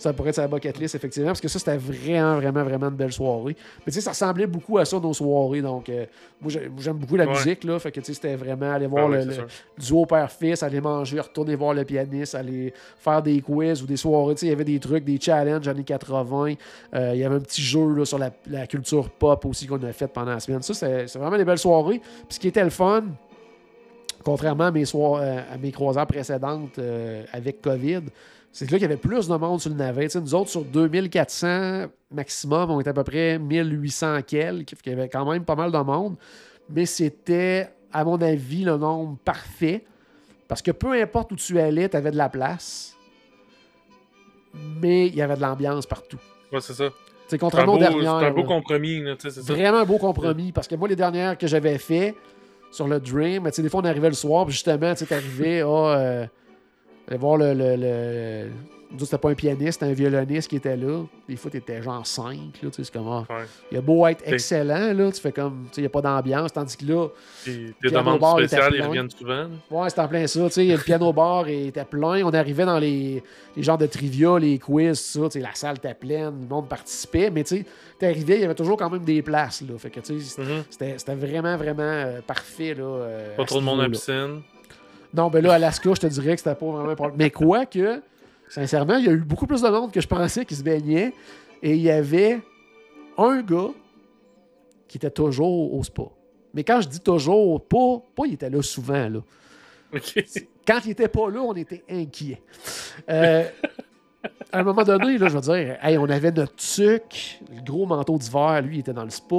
Ça 0.00 0.12
pourrait 0.12 0.30
être 0.30 0.36
sa 0.36 0.48
bucket 0.48 0.78
list, 0.78 0.94
effectivement, 0.94 1.28
parce 1.28 1.40
que 1.40 1.48
ça, 1.48 1.58
c'était 1.58 1.76
vraiment, 1.76 2.36
vraiment, 2.36 2.64
vraiment 2.64 2.88
une 2.88 2.94
belle 2.96 3.12
soirée. 3.12 3.54
Mais 3.86 3.92
tu 3.92 3.92
sais, 3.92 4.00
ça 4.00 4.10
ressemblait 4.10 4.46
beaucoup 4.46 4.78
à 4.78 4.84
ça, 4.84 4.98
nos 4.98 5.12
soirées. 5.12 5.60
Donc, 5.62 5.88
euh, 5.90 6.06
moi, 6.40 6.50
j'ai- 6.50 6.68
moi, 6.68 6.78
j'aime 6.80 6.96
beaucoup 6.96 7.16
la 7.16 7.26
Ouais. 7.26 7.32
musique, 7.32 7.64
là. 7.64 7.78
Fait 7.78 7.92
que, 7.92 8.00
tu 8.00 8.06
sais, 8.06 8.14
c'était 8.14 8.34
vraiment 8.34 8.72
aller 8.72 8.86
Ah 8.86 8.88
voir 8.88 9.08
oui, 9.10 9.16
le, 9.24 9.46
duo 9.78 10.06
père-fils, 10.06 10.62
aller 10.62 10.80
manger, 10.80 11.20
retourner 11.20 11.54
voir 11.54 11.74
le 11.74 11.84
pianiste, 11.84 12.34
aller 12.34 12.72
faire 12.98 13.22
des 13.22 13.40
quiz 13.42 13.82
ou 13.82 13.86
des 13.86 13.96
soirées. 13.98 14.34
Tu 14.34 14.40
sais, 14.40 14.46
il 14.46 14.50
y 14.50 14.52
avait 14.52 14.64
des 14.64 14.80
trucs, 14.80 15.04
des 15.04 15.20
challenges 15.20 15.68
années 15.68 15.84
80. 15.84 16.54
Euh, 16.94 17.10
il 17.14 17.20
y 17.20 17.24
avait 17.24 17.36
un 17.36 17.40
petit 17.40 17.60
jeu 17.62 17.86
là, 17.94 18.04
sur 18.06 18.18
la, 18.18 18.30
la 18.48 18.66
culture 18.66 19.10
pop 19.10 19.44
aussi 19.44 19.66
qu'on 19.66 19.82
a 19.82 19.92
fait 19.92 20.08
pendant 20.08 20.32
la 20.32 20.40
semaine. 20.40 20.62
Ça, 20.62 20.72
c'est 20.72 21.18
vraiment 21.18 21.36
des 21.36 21.44
belles 21.44 21.58
soirées. 21.58 21.98
Puis 21.98 22.34
ce 22.36 22.40
qui 22.40 22.48
était 22.48 22.64
le 22.64 22.70
fun, 22.70 23.04
contrairement 24.24 24.64
à 24.64 24.70
mes, 24.70 24.84
soir- 24.84 25.20
euh, 25.22 25.40
à 25.52 25.56
mes 25.58 25.72
croisières 25.72 26.06
précédentes 26.06 26.78
euh, 26.78 27.24
avec 27.32 27.60
COVID, 27.62 28.02
c'est 28.52 28.64
là 28.70 28.78
qu'il 28.78 28.82
y 28.82 28.84
avait 28.84 28.96
plus 28.96 29.28
de 29.28 29.34
monde 29.36 29.60
sur 29.60 29.70
le 29.70 29.76
navet. 29.76 30.04
Tu 30.04 30.10
sais, 30.10 30.20
nous 30.20 30.34
autres, 30.34 30.50
sur 30.50 30.64
2400 30.64 31.86
maximum, 32.10 32.70
on 32.70 32.80
était 32.80 32.90
à 32.90 32.94
peu 32.94 33.04
près 33.04 33.38
1800 33.38 34.22
quelques. 34.26 34.74
Qu'il 34.82 34.92
y 34.92 34.96
avait 34.96 35.08
quand 35.08 35.30
même 35.30 35.44
pas 35.44 35.54
mal 35.54 35.70
de 35.70 35.78
monde. 35.78 36.16
Mais 36.68 36.86
c'était, 36.86 37.68
à 37.92 38.04
mon 38.04 38.20
avis, 38.20 38.64
le 38.64 38.76
nombre 38.76 39.16
parfait. 39.24 39.84
Parce 40.48 40.62
que 40.62 40.72
peu 40.72 41.00
importe 41.00 41.30
où 41.32 41.36
tu 41.36 41.58
allais, 41.60 41.88
tu 41.88 41.96
avais 41.96 42.10
de 42.10 42.16
la 42.16 42.28
place. 42.28 42.96
Mais 44.82 45.06
il 45.06 45.14
y 45.14 45.22
avait 45.22 45.36
de 45.36 45.40
l'ambiance 45.40 45.86
partout. 45.86 46.18
Ouais, 46.52 46.60
c'est 46.60 46.74
ça. 46.74 46.88
C'est 47.28 47.36
C'est 47.36 47.38
contrairement 47.38 47.74
aux 47.74 47.78
c'est 47.78 47.88
dernières. 47.88 48.14
un 48.14 48.30
beau 48.32 48.40
là. 48.42 48.46
compromis, 48.48 49.00
là, 49.00 49.14
c'est 49.16 49.30
ça. 49.30 49.40
Vraiment 49.42 49.78
un 49.78 49.84
beau 49.84 49.98
compromis. 49.98 50.50
Parce 50.50 50.66
que 50.66 50.74
moi, 50.74 50.88
les 50.88 50.96
dernières 50.96 51.38
que 51.38 51.46
j'avais 51.46 51.78
fait 51.78 52.16
sur 52.72 52.88
le 52.88 52.98
Dream, 52.98 53.48
sais, 53.52 53.62
des 53.62 53.68
fois, 53.68 53.80
on 53.80 53.84
arrivait 53.84 54.08
le 54.08 54.14
soir, 54.14 54.44
puis 54.46 54.52
justement, 54.54 54.92
tu 54.94 54.98
sais, 54.98 55.06
t'arrivais 55.06 55.60
à 55.60 55.66
euh, 55.66 56.26
aller 57.10 57.18
voir 57.18 57.36
le. 57.36 57.52
le, 57.54 57.76
le... 57.76 58.50
C'était 58.98 59.18
pas 59.18 59.30
un 59.30 59.34
pianiste, 59.34 59.74
c'était 59.78 59.92
un 59.92 59.94
violoniste 59.94 60.50
qui 60.50 60.56
était 60.56 60.76
là. 60.76 61.04
Des 61.28 61.36
fois, 61.36 61.48
t'étais 61.48 61.80
genre 61.80 62.04
5, 62.04 62.26
là, 62.34 62.38
tu 62.60 62.68
sais, 62.72 62.82
c'est 62.82 62.92
comme. 62.92 63.06
ah, 63.06 63.24
Ouais. 63.32 63.44
Il 63.70 63.78
a 63.78 63.80
beau 63.80 64.04
être 64.08 64.24
excellent, 64.26 64.92
là, 64.92 65.12
tu 65.12 65.20
fais 65.20 65.30
comme. 65.30 65.68
Il 65.76 65.80
n'y 65.82 65.86
a 65.86 65.90
pas 65.90 66.00
d'ambiance, 66.02 66.52
tandis 66.52 66.76
que 66.76 66.84
là, 66.86 67.06
tes 67.44 67.72
demandes 67.88 68.20
spéciales, 68.40 68.74
ils 68.74 68.82
reviennent 68.82 69.08
souvent. 69.10 69.44
là? 69.44 69.48
Ouais, 69.70 69.88
c'était 69.90 70.00
en 70.00 70.08
plein 70.08 70.26
ça. 70.26 70.44
Tu 70.46 70.50
sais, 70.54 70.64
le 70.64 70.78
piano 70.78 71.12
bar 71.12 71.46
était 71.46 71.84
plein. 71.84 72.24
On 72.24 72.30
arrivait 72.34 72.64
dans 72.64 72.80
les, 72.80 73.22
les 73.56 73.62
genres 73.62 73.78
de 73.78 73.86
trivia, 73.86 74.36
les 74.40 74.58
quiz, 74.58 74.98
ça. 74.98 75.20
Tu 75.26 75.30
sais, 75.30 75.38
la 75.40 75.54
salle 75.54 75.76
était 75.76 75.94
pleine, 75.94 76.40
le 76.42 76.48
monde 76.48 76.68
participait. 76.68 77.30
Mais 77.30 77.44
tu 77.44 77.58
sais, 77.58 77.66
t'arrivais, 77.96 78.34
il 78.38 78.40
y 78.40 78.44
avait 78.44 78.56
toujours 78.56 78.76
quand 78.76 78.90
même 78.90 79.04
des 79.04 79.22
places. 79.22 79.62
Là. 79.62 79.78
Fait 79.78 79.90
que 79.90 80.00
Mhm. 80.00 80.64
c'était 80.68 81.14
vraiment, 81.14 81.56
vraiment 81.56 81.82
euh, 81.84 82.20
parfait. 82.26 82.74
Là, 82.74 82.82
euh, 82.82 83.36
Pas 83.36 83.44
trop 83.44 83.60
de 83.60 83.64
monde 83.64 83.78
à 83.78 83.84
la 83.84 83.88
piscine. 83.90 84.42
Non, 85.14 85.28
ben 85.28 85.42
là, 85.42 85.54
Alaska, 85.54 85.90
je 85.94 86.00
te 86.00 86.06
dirais 86.06 86.34
que 86.34 86.38
c'était 86.40 86.54
pas 86.54 86.66
vraiment 86.66 86.90
un 86.90 86.94
problème. 86.94 87.18
Mais 87.18 87.30
quoi 87.30 87.66
que, 87.66 88.00
sincèrement, 88.48 88.96
il 88.96 89.06
y 89.06 89.08
a 89.08 89.12
eu 89.12 89.20
beaucoup 89.20 89.46
plus 89.46 89.62
de 89.62 89.68
monde 89.68 89.92
que 89.92 90.00
je 90.00 90.08
pensais 90.08 90.44
qui 90.44 90.54
se 90.54 90.62
baignait. 90.62 91.12
Et 91.62 91.74
il 91.74 91.82
y 91.82 91.90
avait 91.90 92.40
un 93.18 93.42
gars 93.42 93.70
qui 94.88 94.98
était 94.98 95.10
toujours 95.10 95.74
au 95.74 95.82
spa. 95.84 96.04
Mais 96.54 96.64
quand 96.64 96.80
je 96.80 96.88
dis 96.88 97.00
toujours, 97.00 97.62
pas, 97.66 98.02
pas 98.14 98.26
il 98.26 98.34
était 98.34 98.50
là 98.50 98.62
souvent. 98.62 99.08
Là. 99.08 99.20
Quand 100.66 100.80
il 100.84 100.90
était 100.92 101.08
pas 101.08 101.30
là, 101.30 101.40
on 101.40 101.54
était 101.54 101.84
inquiets. 101.90 102.40
Euh, 103.08 103.44
à 104.52 104.60
un 104.60 104.62
moment 104.62 104.82
donné, 104.82 105.18
là, 105.18 105.28
je 105.28 105.34
veux 105.36 105.40
dire, 105.40 105.76
hey, 105.82 105.98
on 105.98 106.08
avait 106.08 106.32
notre 106.32 106.56
tuc, 106.56 107.40
le 107.54 107.62
gros 107.62 107.86
manteau 107.86 108.18
d'hiver, 108.18 108.62
lui, 108.62 108.76
il 108.76 108.80
était 108.80 108.92
dans 108.92 109.04
le 109.04 109.10
spa. 109.10 109.36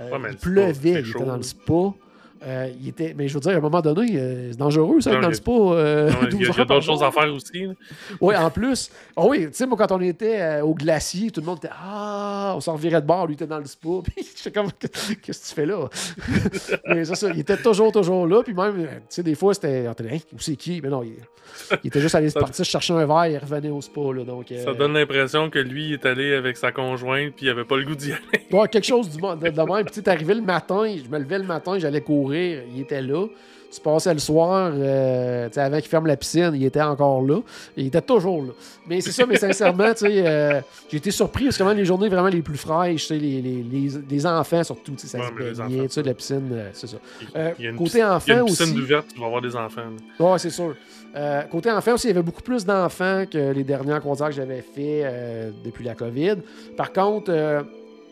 Euh, 0.00 0.10
Ouais, 0.10 0.30
il 0.30 0.36
pleuvait, 0.36 1.00
il 1.00 1.04
chaud, 1.04 1.18
était 1.18 1.26
dans 1.26 1.36
le 1.36 1.42
spa. 1.42 1.92
Euh, 2.42 2.68
il 2.80 2.88
était, 2.88 3.14
mais 3.16 3.26
je 3.28 3.34
veux 3.34 3.40
dire, 3.40 3.52
à 3.52 3.56
un 3.56 3.60
moment 3.60 3.80
donné, 3.80 4.12
euh, 4.14 4.48
c'est 4.52 4.58
dangereux, 4.58 5.00
ça, 5.00 5.10
dans 5.20 5.28
le 5.28 5.34
spa. 5.34 5.50
Ouais, 5.50 6.10
12 6.30 6.40
Il 6.40 6.46
y 6.46 6.50
a, 6.60 6.64
d'autres 6.64 6.80
choses 6.82 7.02
à 7.02 7.10
faire 7.10 7.32
aussi. 7.34 7.66
Oui, 8.20 8.36
en 8.36 8.50
plus. 8.50 8.90
Ah 9.16 9.22
oui, 9.26 9.46
tu 9.46 9.54
sais, 9.54 9.66
moi, 9.66 9.76
quand 9.76 9.90
on 9.92 10.00
était 10.00 10.40
euh, 10.40 10.62
au 10.62 10.74
glacier, 10.74 11.30
tout 11.30 11.40
le 11.40 11.46
monde 11.46 11.58
était 11.58 11.70
Ah, 11.72 12.52
on 12.56 12.60
s'en 12.60 12.74
revirait 12.74 13.00
de 13.00 13.06
bord, 13.06 13.26
lui 13.26 13.34
était 13.34 13.46
dans 13.46 13.58
le 13.58 13.64
spa. 13.64 13.88
Puis 14.04 14.24
j'étais 14.36 14.52
comme 14.52 14.70
Qu'est-ce 15.22 15.42
que 15.42 15.48
tu 15.48 15.54
fais 15.54 15.66
là? 15.66 15.88
Mais 16.86 17.04
c'est 17.04 17.14
ça, 17.14 17.28
il 17.32 17.40
était 17.40 17.56
toujours, 17.56 17.92
toujours 17.92 18.26
là. 18.26 18.42
Puis 18.44 18.54
même, 18.54 18.76
tu 18.82 18.88
sais, 19.08 19.22
des 19.22 19.34
fois, 19.34 19.54
c'était 19.54 19.86
Hein, 19.88 20.18
où 20.32 20.38
c'est 20.38 20.56
qui? 20.56 20.80
Mais 20.82 20.88
non, 20.88 21.02
il, 21.02 21.14
il 21.82 21.88
était 21.88 22.00
juste 22.00 22.14
allé 22.14 22.30
Ça- 22.30 22.40
partir 22.40 22.64
chercher 22.64 22.92
un 22.94 23.04
verre 23.06 23.24
et 23.24 23.32
il 23.32 23.38
revenait 23.38 23.70
au 23.70 23.80
spa. 23.80 24.00
Là, 24.14 24.24
donc, 24.24 24.46
Ça 24.64 24.74
donne 24.74 24.92
l'impression 24.94 25.50
que 25.50 25.58
lui 25.58 25.88
il 25.88 25.92
est 25.94 26.06
allé 26.06 26.34
avec 26.34 26.56
sa 26.56 26.72
conjointe 26.72 27.32
puis 27.36 27.46
il 27.46 27.50
avait 27.50 27.64
pas 27.64 27.76
le 27.76 27.84
goût 27.84 27.94
d'y 27.94 28.12
aller. 28.12 28.22
Ouais, 28.52 28.68
quelque 28.68 28.86
chose 28.86 29.08
du 29.10 29.16
de, 29.20 29.50
de 29.50 29.62
même. 29.62 29.84
Puis 29.84 29.94
tu 29.94 30.02
t'arrivais 30.02 30.34
le 30.34 30.42
matin, 30.42 30.84
je 31.04 31.08
me 31.10 31.18
levais 31.18 31.38
le 31.38 31.44
matin, 31.44 31.78
j'allais 31.78 32.00
courir, 32.00 32.27
il 32.32 32.80
était 32.80 33.02
là. 33.02 33.26
Tu 33.70 33.82
passais 33.82 34.14
le 34.14 34.18
soir, 34.18 34.72
euh, 34.74 35.46
tu 35.48 35.52
sais, 35.52 35.60
avant 35.60 35.76
qu'il 35.78 35.90
ferme 35.90 36.06
la 36.06 36.16
piscine, 36.16 36.52
il 36.54 36.64
était 36.64 36.80
encore 36.80 37.20
là. 37.20 37.40
Il 37.76 37.88
était 37.88 38.00
toujours 38.00 38.40
là. 38.42 38.52
Mais 38.86 39.02
c'est 39.02 39.12
ça, 39.12 39.26
mais 39.26 39.36
sincèrement, 39.36 39.92
tu 39.92 40.06
sais, 40.06 40.26
euh, 40.26 40.62
j'ai 40.88 40.96
été 40.96 41.10
surpris 41.10 41.44
parce 41.44 41.58
que 41.58 41.62
même 41.64 41.76
les 41.76 41.84
journées 41.84 42.08
vraiment 42.08 42.28
les 42.28 42.40
plus 42.40 42.56
fraîches, 42.56 43.02
tu 43.02 43.08
sais, 43.08 43.18
les, 43.18 43.42
les, 43.42 43.62
les, 43.62 43.88
les 44.08 44.26
enfants 44.26 44.64
surtout, 44.64 44.92
tu 44.92 45.00
sais, 45.00 45.08
ça 45.08 45.18
Ouais, 45.18 45.26
se 45.54 45.60
baignait, 45.60 45.86
de 45.86 46.02
la 46.02 46.14
piscine, 46.14 46.48
euh, 46.50 46.70
c'est 46.72 46.86
ça. 46.86 46.96
Euh, 47.36 47.50
Il 47.58 47.64
y 47.66 47.68
a 47.68 47.70
une 47.72 47.76
côté 47.76 47.90
piscine- 47.90 47.98
il 47.98 48.00
y 48.00 48.02
a 48.02 48.14
enfant 48.16 48.38
une 48.40 48.44
piscine 48.46 48.64
aussi. 48.72 48.78
ouverte, 48.82 49.06
tu 49.12 49.20
vas 49.20 49.26
avoir 49.26 49.42
des 49.42 49.54
enfants. 49.54 49.82
Ouais, 50.18 50.38
c'est 50.38 50.48
sûr. 50.48 50.74
Euh, 51.14 51.42
côté 51.42 51.70
enfant 51.70 51.92
aussi, 51.92 52.06
il 52.06 52.10
y 52.10 52.14
avait 52.14 52.22
beaucoup 52.22 52.40
plus 52.42 52.64
d'enfants 52.64 53.24
que 53.30 53.52
les 53.52 53.64
dernières 53.64 54.00
concerts 54.00 54.28
que 54.28 54.34
j'avais 54.34 54.62
fait 54.62 55.02
euh, 55.04 55.50
depuis 55.62 55.84
la 55.84 55.94
COVID. 55.94 56.36
Par 56.74 56.90
contre, 56.90 57.30
euh, 57.30 57.62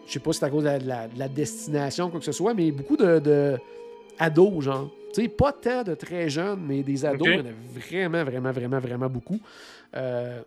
je 0.07 0.12
sais 0.12 0.21
pas 0.21 0.35
si 0.35 0.39
c'est 0.41 0.45
à 0.45 0.51
cause 0.51 0.64
de 0.64 0.69
la, 0.69 0.79
de 0.79 0.87
la- 0.87 1.09
de 1.09 1.19
la 1.19 1.29
destination, 1.29 2.11
quoi 2.11 2.19
que 2.21 2.27
ce 2.27 2.33
soit, 2.33 2.53
mais 2.53 2.71
beaucoup 2.73 2.99
de, 2.99 3.19
de 3.21 3.57
ados, 4.19 4.64
genre. 4.64 4.91
Tu 5.14 5.23
sais, 5.23 5.29
pas 5.29 5.53
tant 5.53 5.83
de 5.83 5.95
très 5.95 6.29
jeunes, 6.29 6.61
mais 6.67 6.83
des 6.83 7.05
ados, 7.05 7.27
il 7.27 7.35
y 7.35 7.41
en 7.41 7.47
a 7.47 7.81
vraiment, 7.81 8.25
vraiment, 8.25 8.53
vraiment, 8.53 8.79
vraiment 8.79 9.09
beaucoup. 9.09 9.41
Euh, 9.95 10.43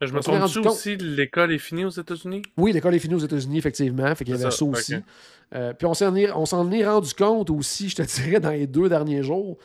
Je 0.00 0.12
me 0.12 0.20
trompe 0.20 0.66
aussi, 0.66 0.96
l'école 0.96 1.52
est 1.52 1.58
finie 1.58 1.84
aux 1.84 1.90
États-Unis? 1.90 2.42
oui, 2.56 2.72
l'école 2.72 2.94
est 2.94 2.98
finie 2.98 3.14
aux 3.14 3.18
États-Unis, 3.18 3.58
effectivement. 3.58 4.14
Fait 4.14 4.24
qu'il 4.24 4.34
y 4.34 4.36
avait 4.36 4.50
ça, 4.50 4.56
ça, 4.56 4.64
aussi. 4.64 4.94
Euh, 5.54 5.72
puis 5.74 5.86
on 5.86 5.94
s'en 5.94 6.14
est, 6.14 6.30
on 6.30 6.46
s'en 6.46 6.70
est 6.70 6.86
rendu 6.86 7.12
compte 7.12 7.50
aussi, 7.50 7.88
je 7.88 7.96
te 7.96 8.02
dirais, 8.22 8.40
dans 8.40 8.50
les 8.50 8.66
deux 8.66 8.88
derniers 8.88 9.22
jours. 9.22 9.58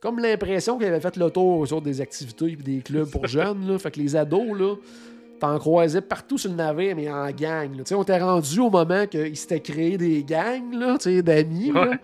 Comme 0.00 0.18
l'impression 0.18 0.78
qu'il 0.78 0.86
avait 0.86 1.00
fait 1.00 1.16
le 1.16 1.30
tour 1.30 1.66
sur 1.66 1.80
des 1.80 2.00
activités 2.00 2.52
et 2.52 2.56
des 2.56 2.80
clubs 2.80 3.10
pour 3.10 3.26
jeunes. 3.28 3.66
Là. 3.66 3.78
Fait 3.78 3.90
que 3.90 4.00
les 4.00 4.16
ados, 4.16 4.58
là, 4.58 4.76
t'en 5.44 5.58
croisais 5.58 6.00
partout 6.00 6.38
sur 6.38 6.50
le 6.50 6.56
navire, 6.56 6.96
mais 6.96 7.10
en 7.10 7.30
gang. 7.30 7.70
là. 7.76 7.78
Tu 7.78 7.82
sais, 7.86 7.94
On 7.94 8.02
était 8.02 8.18
rendu 8.18 8.60
au 8.60 8.70
moment 8.70 9.06
qu'ils 9.06 9.36
s'étaient 9.36 9.60
créé 9.60 9.98
des 9.98 10.24
gangs 10.24 10.98
d'amis. 11.22 11.72
Ouais. 11.72 11.98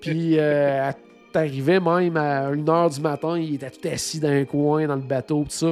Puis 0.00 0.38
euh, 0.38 0.90
t'arrivais 1.32 1.80
même 1.80 2.16
à 2.16 2.50
1h 2.52 2.94
du 2.94 3.00
matin, 3.00 3.38
il 3.38 3.54
était 3.54 3.70
tout 3.70 3.88
assis 3.88 4.20
dans 4.20 4.28
un 4.28 4.44
coin, 4.44 4.86
dans 4.86 4.96
le 4.96 5.02
bateau, 5.02 5.44
tout 5.44 5.50
ça. 5.50 5.66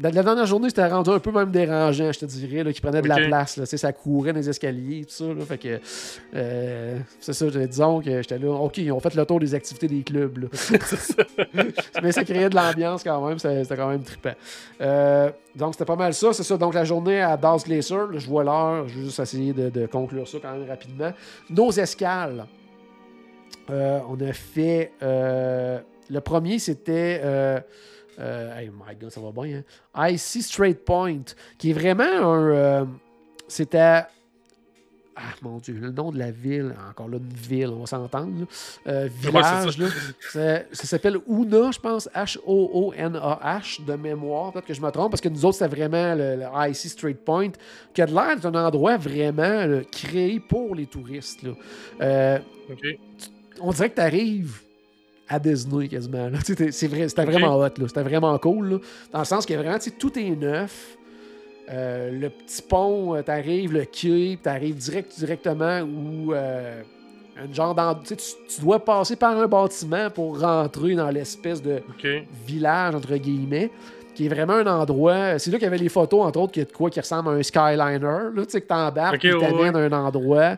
La 0.00 0.10
dernière 0.10 0.46
journée, 0.46 0.68
c'était 0.68 0.86
rendu 0.86 1.10
un 1.10 1.18
peu 1.18 1.30
même 1.32 1.50
dérangeant, 1.50 2.12
je 2.12 2.18
te 2.18 2.24
dirais, 2.26 2.62
là, 2.64 2.72
qui 2.72 2.80
prenait 2.80 3.00
de 3.02 3.08
la 3.08 3.16
place. 3.16 3.56
Là, 3.56 3.64
ça 3.66 3.92
courait 3.92 4.32
dans 4.32 4.38
les 4.38 4.48
escaliers, 4.50 5.04
tout 5.04 5.12
ça. 5.12 5.24
là. 5.32 5.44
fait 5.46 5.58
que, 5.58 5.80
euh, 6.34 6.98
c'est 7.20 7.32
ça, 7.32 7.48
je- 7.48 7.58
disons 7.60 8.00
que 8.00 8.22
j'étais 8.22 8.38
là. 8.38 8.50
OK, 8.52 8.78
ils 8.78 8.92
ont 8.92 9.00
fait 9.00 9.14
le 9.14 9.24
tour 9.24 9.40
des 9.40 9.54
activités 9.54 9.88
des 9.88 10.02
clubs. 10.02 10.38
là. 10.38 10.48
Mais 12.02 12.12
ça 12.12 12.24
créait 12.24 12.50
de 12.50 12.54
l'ambiance 12.56 13.02
quand 13.02 13.26
même, 13.26 13.38
ça- 13.38 13.62
c'était 13.62 13.76
quand 13.76 13.88
même 13.88 14.02
trippant. 14.02 14.34
Euh, 14.80 15.30
donc, 15.54 15.72
c'était 15.74 15.84
pas 15.86 15.96
mal 15.96 16.12
ça. 16.14 16.32
C'est 16.32 16.42
ça. 16.42 16.56
Donc, 16.56 16.74
la 16.74 16.84
journée 16.84 17.20
à 17.22 17.36
Dawes 17.36 17.64
Glacier, 17.64 17.96
je 18.16 18.26
vois 18.26 18.44
l'heure, 18.44 18.88
je 18.88 18.98
vais 18.98 19.04
juste 19.06 19.18
essayer 19.20 19.52
de, 19.52 19.70
de 19.70 19.86
conclure 19.86 20.28
ça 20.28 20.38
quand 20.42 20.52
même 20.52 20.68
rapidement. 20.68 21.12
Nos 21.48 21.70
escales. 21.70 22.44
Euh, 23.70 23.98
on 24.08 24.20
a 24.20 24.32
fait. 24.32 24.92
euh, 25.02 25.78
le 26.08 26.20
premier, 26.20 26.58
c'était. 26.58 27.20
Euh, 27.24 27.60
euh, 28.18 28.58
hey 28.58 28.70
my 28.70 28.94
god, 28.98 29.10
ça 29.10 29.20
va 29.20 29.30
bien. 29.32 29.62
Hein? 29.94 30.08
IC 30.10 30.42
Straight 30.42 30.84
Point, 30.84 31.22
qui 31.58 31.70
est 31.70 31.74
vraiment 31.74 32.02
un. 32.04 32.50
euh, 32.50 32.84
c'était. 33.48 34.02
Ah 35.18 35.22
mon 35.40 35.56
dieu, 35.56 35.72
le 35.80 35.90
nom 35.92 36.10
de 36.12 36.18
la 36.18 36.30
ville, 36.30 36.74
encore 36.90 37.08
là, 37.08 37.16
une 37.16 37.32
ville, 37.32 37.68
on 37.68 37.80
va 37.80 37.86
s'entendre. 37.86 38.46
Euh, 38.86 39.08
village. 39.10 39.78
Ça, 40.30 40.58
ça 40.72 40.84
s'appelle 40.84 41.16
Una, 41.26 41.70
je 41.70 41.78
pense, 41.78 42.06
H-O-O-N-A-H, 42.14 43.82
de 43.86 43.94
mémoire. 43.94 44.52
Peut-être 44.52 44.66
que 44.66 44.74
je 44.74 44.80
me 44.82 44.90
trompe, 44.90 45.12
parce 45.12 45.22
que 45.22 45.30
nous 45.30 45.42
autres, 45.46 45.56
c'était 45.56 45.74
vraiment 45.74 46.14
le, 46.14 46.36
le 46.36 46.68
IC 46.68 46.74
Straight 46.76 47.24
Point, 47.24 47.52
qui 47.94 48.02
a 48.02 48.06
de 48.06 48.12
l'air 48.12 48.36
d'être 48.36 48.44
un 48.44 48.66
endroit 48.66 48.98
vraiment 48.98 49.64
là, 49.64 49.80
créé 49.90 50.38
pour 50.38 50.74
les 50.74 50.84
touristes. 50.86 51.42
là. 51.42 52.40
On 53.62 53.70
dirait 53.72 53.88
que 53.88 53.94
tu 53.94 54.00
arrives 54.02 54.60
à 55.28 55.38
Disney 55.38 55.88
quasiment. 55.88 56.28
Tu 56.44 56.54
vrai, 56.54 56.72
c'était 57.08 57.22
Ok. 57.22 57.30
vraiment 57.30 57.56
hot, 57.56 57.62
là. 57.78 57.88
c'était 57.88 58.02
vraiment 58.02 58.36
cool. 58.38 58.68
là. 58.70 58.78
Dans 59.12 59.18
le 59.20 59.24
sens 59.24 59.44
que 59.46 59.54
vraiment, 59.54 59.78
tu 59.78 59.90
tout 59.92 60.18
est 60.18 60.30
neuf. 60.30 60.96
Euh, 61.68 62.12
le 62.12 62.30
petit 62.30 62.62
pont, 62.62 63.20
tu 63.24 63.30
arrives, 63.30 63.72
le 63.72 63.84
quai, 63.86 64.38
tu 64.40 64.48
arrives 64.48 64.76
direct, 64.76 65.12
directement 65.18 65.80
où 65.80 66.32
euh, 66.32 66.80
un 67.36 67.52
genre 67.52 67.74
d'en- 67.74 67.96
tu, 67.96 68.14
tu- 68.16 68.24
tu 68.48 68.60
dois 68.60 68.84
passer 68.84 69.16
par 69.16 69.36
un 69.36 69.48
bâtiment 69.48 70.08
pour 70.10 70.38
rentrer 70.40 70.94
dans 70.94 71.10
l'espèce 71.10 71.60
de 71.60 71.82
village, 72.46 72.94
entre 72.94 73.16
guillemets, 73.16 73.72
qui 74.14 74.26
est 74.26 74.28
vraiment 74.28 74.52
un 74.54 74.66
endroit. 74.80 75.40
C'est 75.40 75.50
là 75.50 75.58
qu'il 75.58 75.64
y 75.64 75.66
avait 75.66 75.76
les 75.78 75.88
photos, 75.88 76.24
entre 76.24 76.38
autres, 76.38 76.52
qui 76.52 76.60
de 76.64 76.70
quoi 76.70 76.88
qui 76.88 77.00
ressemble 77.00 77.30
à 77.30 77.32
un 77.32 77.42
Skyliner, 77.42 77.98
là, 78.00 78.30
tu 78.36 78.44
sais, 78.50 78.60
que 78.60 78.68
t'embarques 78.68 79.16
Ok, 79.16 79.24
et 79.24 79.34
ouais, 79.34 79.40
t'amènes 79.40 79.74
ouais. 79.76 79.92
à 79.92 79.96
un 79.96 80.04
endroit. 80.06 80.56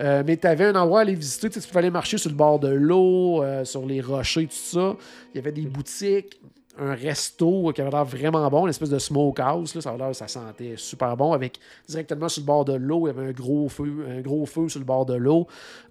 Euh, 0.00 0.22
mais 0.24 0.36
tu 0.36 0.46
avais 0.46 0.66
un 0.66 0.74
endroit 0.76 1.00
à 1.00 1.02
aller 1.02 1.14
visiter, 1.14 1.50
tu 1.50 1.60
pouvais 1.60 1.78
aller 1.78 1.90
marcher 1.90 2.18
sur 2.18 2.30
le 2.30 2.36
bord 2.36 2.58
de 2.58 2.68
l'eau, 2.68 3.42
euh, 3.42 3.64
sur 3.64 3.84
les 3.84 4.00
rochers, 4.00 4.46
tout 4.46 4.52
ça. 4.52 4.96
Il 5.34 5.36
y 5.36 5.40
avait 5.40 5.52
des 5.52 5.66
boutiques, 5.66 6.40
un 6.78 6.94
resto 6.94 7.72
qui 7.72 7.80
avait 7.80 7.90
l'air 7.90 8.04
vraiment 8.04 8.48
bon, 8.48 8.66
une 8.66 8.70
espèce 8.70 8.90
de 8.90 8.98
smokehouse, 8.98 9.74
là, 9.74 9.80
ça, 9.80 9.90
avait 9.90 10.14
ça 10.14 10.28
sentait 10.28 10.74
super 10.76 11.16
bon, 11.16 11.32
avec 11.32 11.58
directement 11.88 12.28
sur 12.28 12.42
le 12.42 12.46
bord 12.46 12.64
de 12.64 12.74
l'eau, 12.74 13.08
il 13.08 13.16
y 13.16 13.18
avait 13.18 13.28
un 13.28 13.32
gros 13.32 13.68
feu, 13.68 14.06
un 14.08 14.20
gros 14.20 14.46
feu 14.46 14.68
sur 14.68 14.78
le 14.78 14.86
bord 14.86 15.04
de 15.04 15.14
l'eau. 15.14 15.48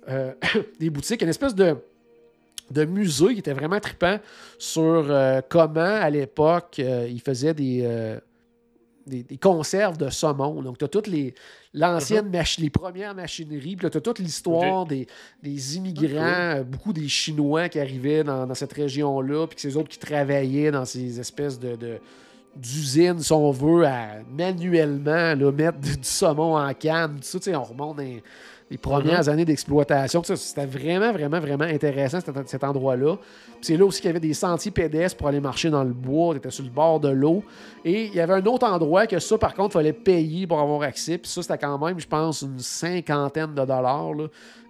Euh, 0.07 0.33
des 0.79 0.89
boutiques, 0.89 1.21
une 1.21 1.29
espèce 1.29 1.55
de 1.55 1.75
de 2.69 2.83
musée 2.83 3.31
qui 3.31 3.39
était 3.39 3.53
vraiment 3.53 3.79
trippant 3.79 4.19
sur 4.57 5.09
comment, 5.47 5.79
à 5.79 6.09
l'époque, 6.09 6.79
ils 6.79 7.21
faisaient 7.21 7.53
des, 7.53 8.19
des, 9.07 9.23
des 9.23 9.37
conserves 9.37 9.97
de 9.97 10.09
saumon. 10.09 10.61
Donc, 10.61 10.77
tu 10.77 10.85
as 10.85 10.87
toutes 10.87 11.07
les 11.07 11.33
l'ancienne 11.73 12.29
machi- 12.29 12.61
les 12.61 12.69
premières 12.69 13.13
machineries, 13.15 13.75
puis 13.75 13.89
tu 13.89 13.97
as 13.97 14.01
toute 14.01 14.19
l'histoire 14.19 14.85
des, 14.85 15.07
des 15.43 15.77
immigrants, 15.77 16.15
euh, 16.57 16.63
beaucoup 16.63 16.93
des 16.93 17.07
Chinois 17.07 17.69
qui 17.69 17.79
arrivaient 17.79 18.23
dans, 18.23 18.47
dans 18.47 18.55
cette 18.55 18.73
région-là, 18.73 19.47
puis 19.47 19.55
que 19.55 19.61
ces 19.61 19.77
autres 19.77 19.89
qui 19.89 19.99
travaillaient 19.99 20.71
dans 20.71 20.85
ces 20.85 21.19
espèces 21.19 21.59
de- 21.59 21.75
de 21.75 21.97
d'usines, 22.55 23.19
si 23.19 23.31
on 23.33 23.51
veut, 23.51 23.85
à 23.85 24.15
manuellement 24.35 25.35
là, 25.35 25.51
mettre 25.51 25.77
du, 25.79 25.93
saumon 26.01 26.57
en 26.57 26.73
canne. 26.73 27.17
Tout 27.17 27.23
ça, 27.23 27.39
tu 27.39 27.43
sais, 27.51 27.55
on 27.55 27.63
remonte 27.63 27.97
dans 27.97 28.03
les, 28.69 28.77
premières 28.77 29.29
années 29.29 29.45
d'exploitation. 29.45 30.23
C'était 30.23 30.65
vraiment, 30.65 31.11
vraiment, 31.11 31.39
vraiment 31.39 31.63
intéressant 31.63 32.19
cet, 32.19 32.47
cet 32.47 32.63
endroit-là. 32.63 33.17
C'est 33.61 33.77
là 33.77 33.85
aussi 33.85 34.01
qu'il 34.01 34.09
y 34.09 34.11
avait 34.11 34.19
des 34.19 34.33
sentiers 34.33 34.71
pédestres 34.71 35.17
pour 35.17 35.27
aller 35.27 35.39
marcher 35.39 35.69
dans 35.69 35.83
le 35.83 35.93
bois. 35.93 36.33
Tu 36.33 36.39
étais 36.39 36.51
sur 36.51 36.63
le 36.63 36.69
bord 36.69 36.99
de 36.99 37.09
l'eau. 37.09 37.43
Et 37.85 38.05
il 38.05 38.15
y 38.15 38.19
avait 38.19 38.33
un 38.33 38.45
autre 38.45 38.67
endroit 38.67 39.07
que 39.07 39.19
ça, 39.19 39.37
par 39.37 39.53
contre, 39.53 39.75
il 39.75 39.79
fallait 39.79 39.93
payer 39.93 40.47
pour 40.47 40.59
avoir 40.59 40.81
accès. 40.83 41.17
Puis 41.17 41.31
ça, 41.31 41.41
c'était 41.41 41.57
quand 41.57 41.77
même, 41.77 41.99
je 41.99 42.07
pense, 42.07 42.41
une 42.41 42.59
cinquantaine 42.59 43.53
de 43.53 43.65
dollars. 43.65 44.13
là 44.13 44.27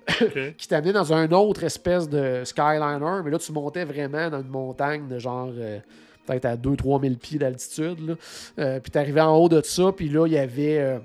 qui 0.58 0.68
t'amenait 0.68 0.94
dans 0.94 1.12
un 1.14 1.30
autre 1.32 1.64
espèce 1.64 2.08
de 2.08 2.44
Skyliner, 2.46 3.22
mais 3.24 3.32
là, 3.32 3.38
tu 3.38 3.52
montais 3.52 3.84
vraiment 3.84 4.30
dans 4.30 4.42
une 4.42 4.48
montagne 4.48 5.08
de 5.08 5.20
genre 5.20 5.52
euh, 5.58 5.80
peut-être 6.26 6.46
à 6.46 6.56
2-3 6.56 7.02
000 7.02 7.16
pieds 7.16 7.40
d'altitude. 7.40 8.18
Euh, 8.60 8.80
puis 8.80 8.92
t'arrivais 8.92 9.22
en 9.22 9.36
haut 9.36 9.50
de 9.50 9.62
ça, 9.62 9.92
puis 9.92 10.10
là, 10.10 10.26
il 10.28 10.34
y 10.34 10.38
avait. 10.38 10.80
euh, 10.80 11.00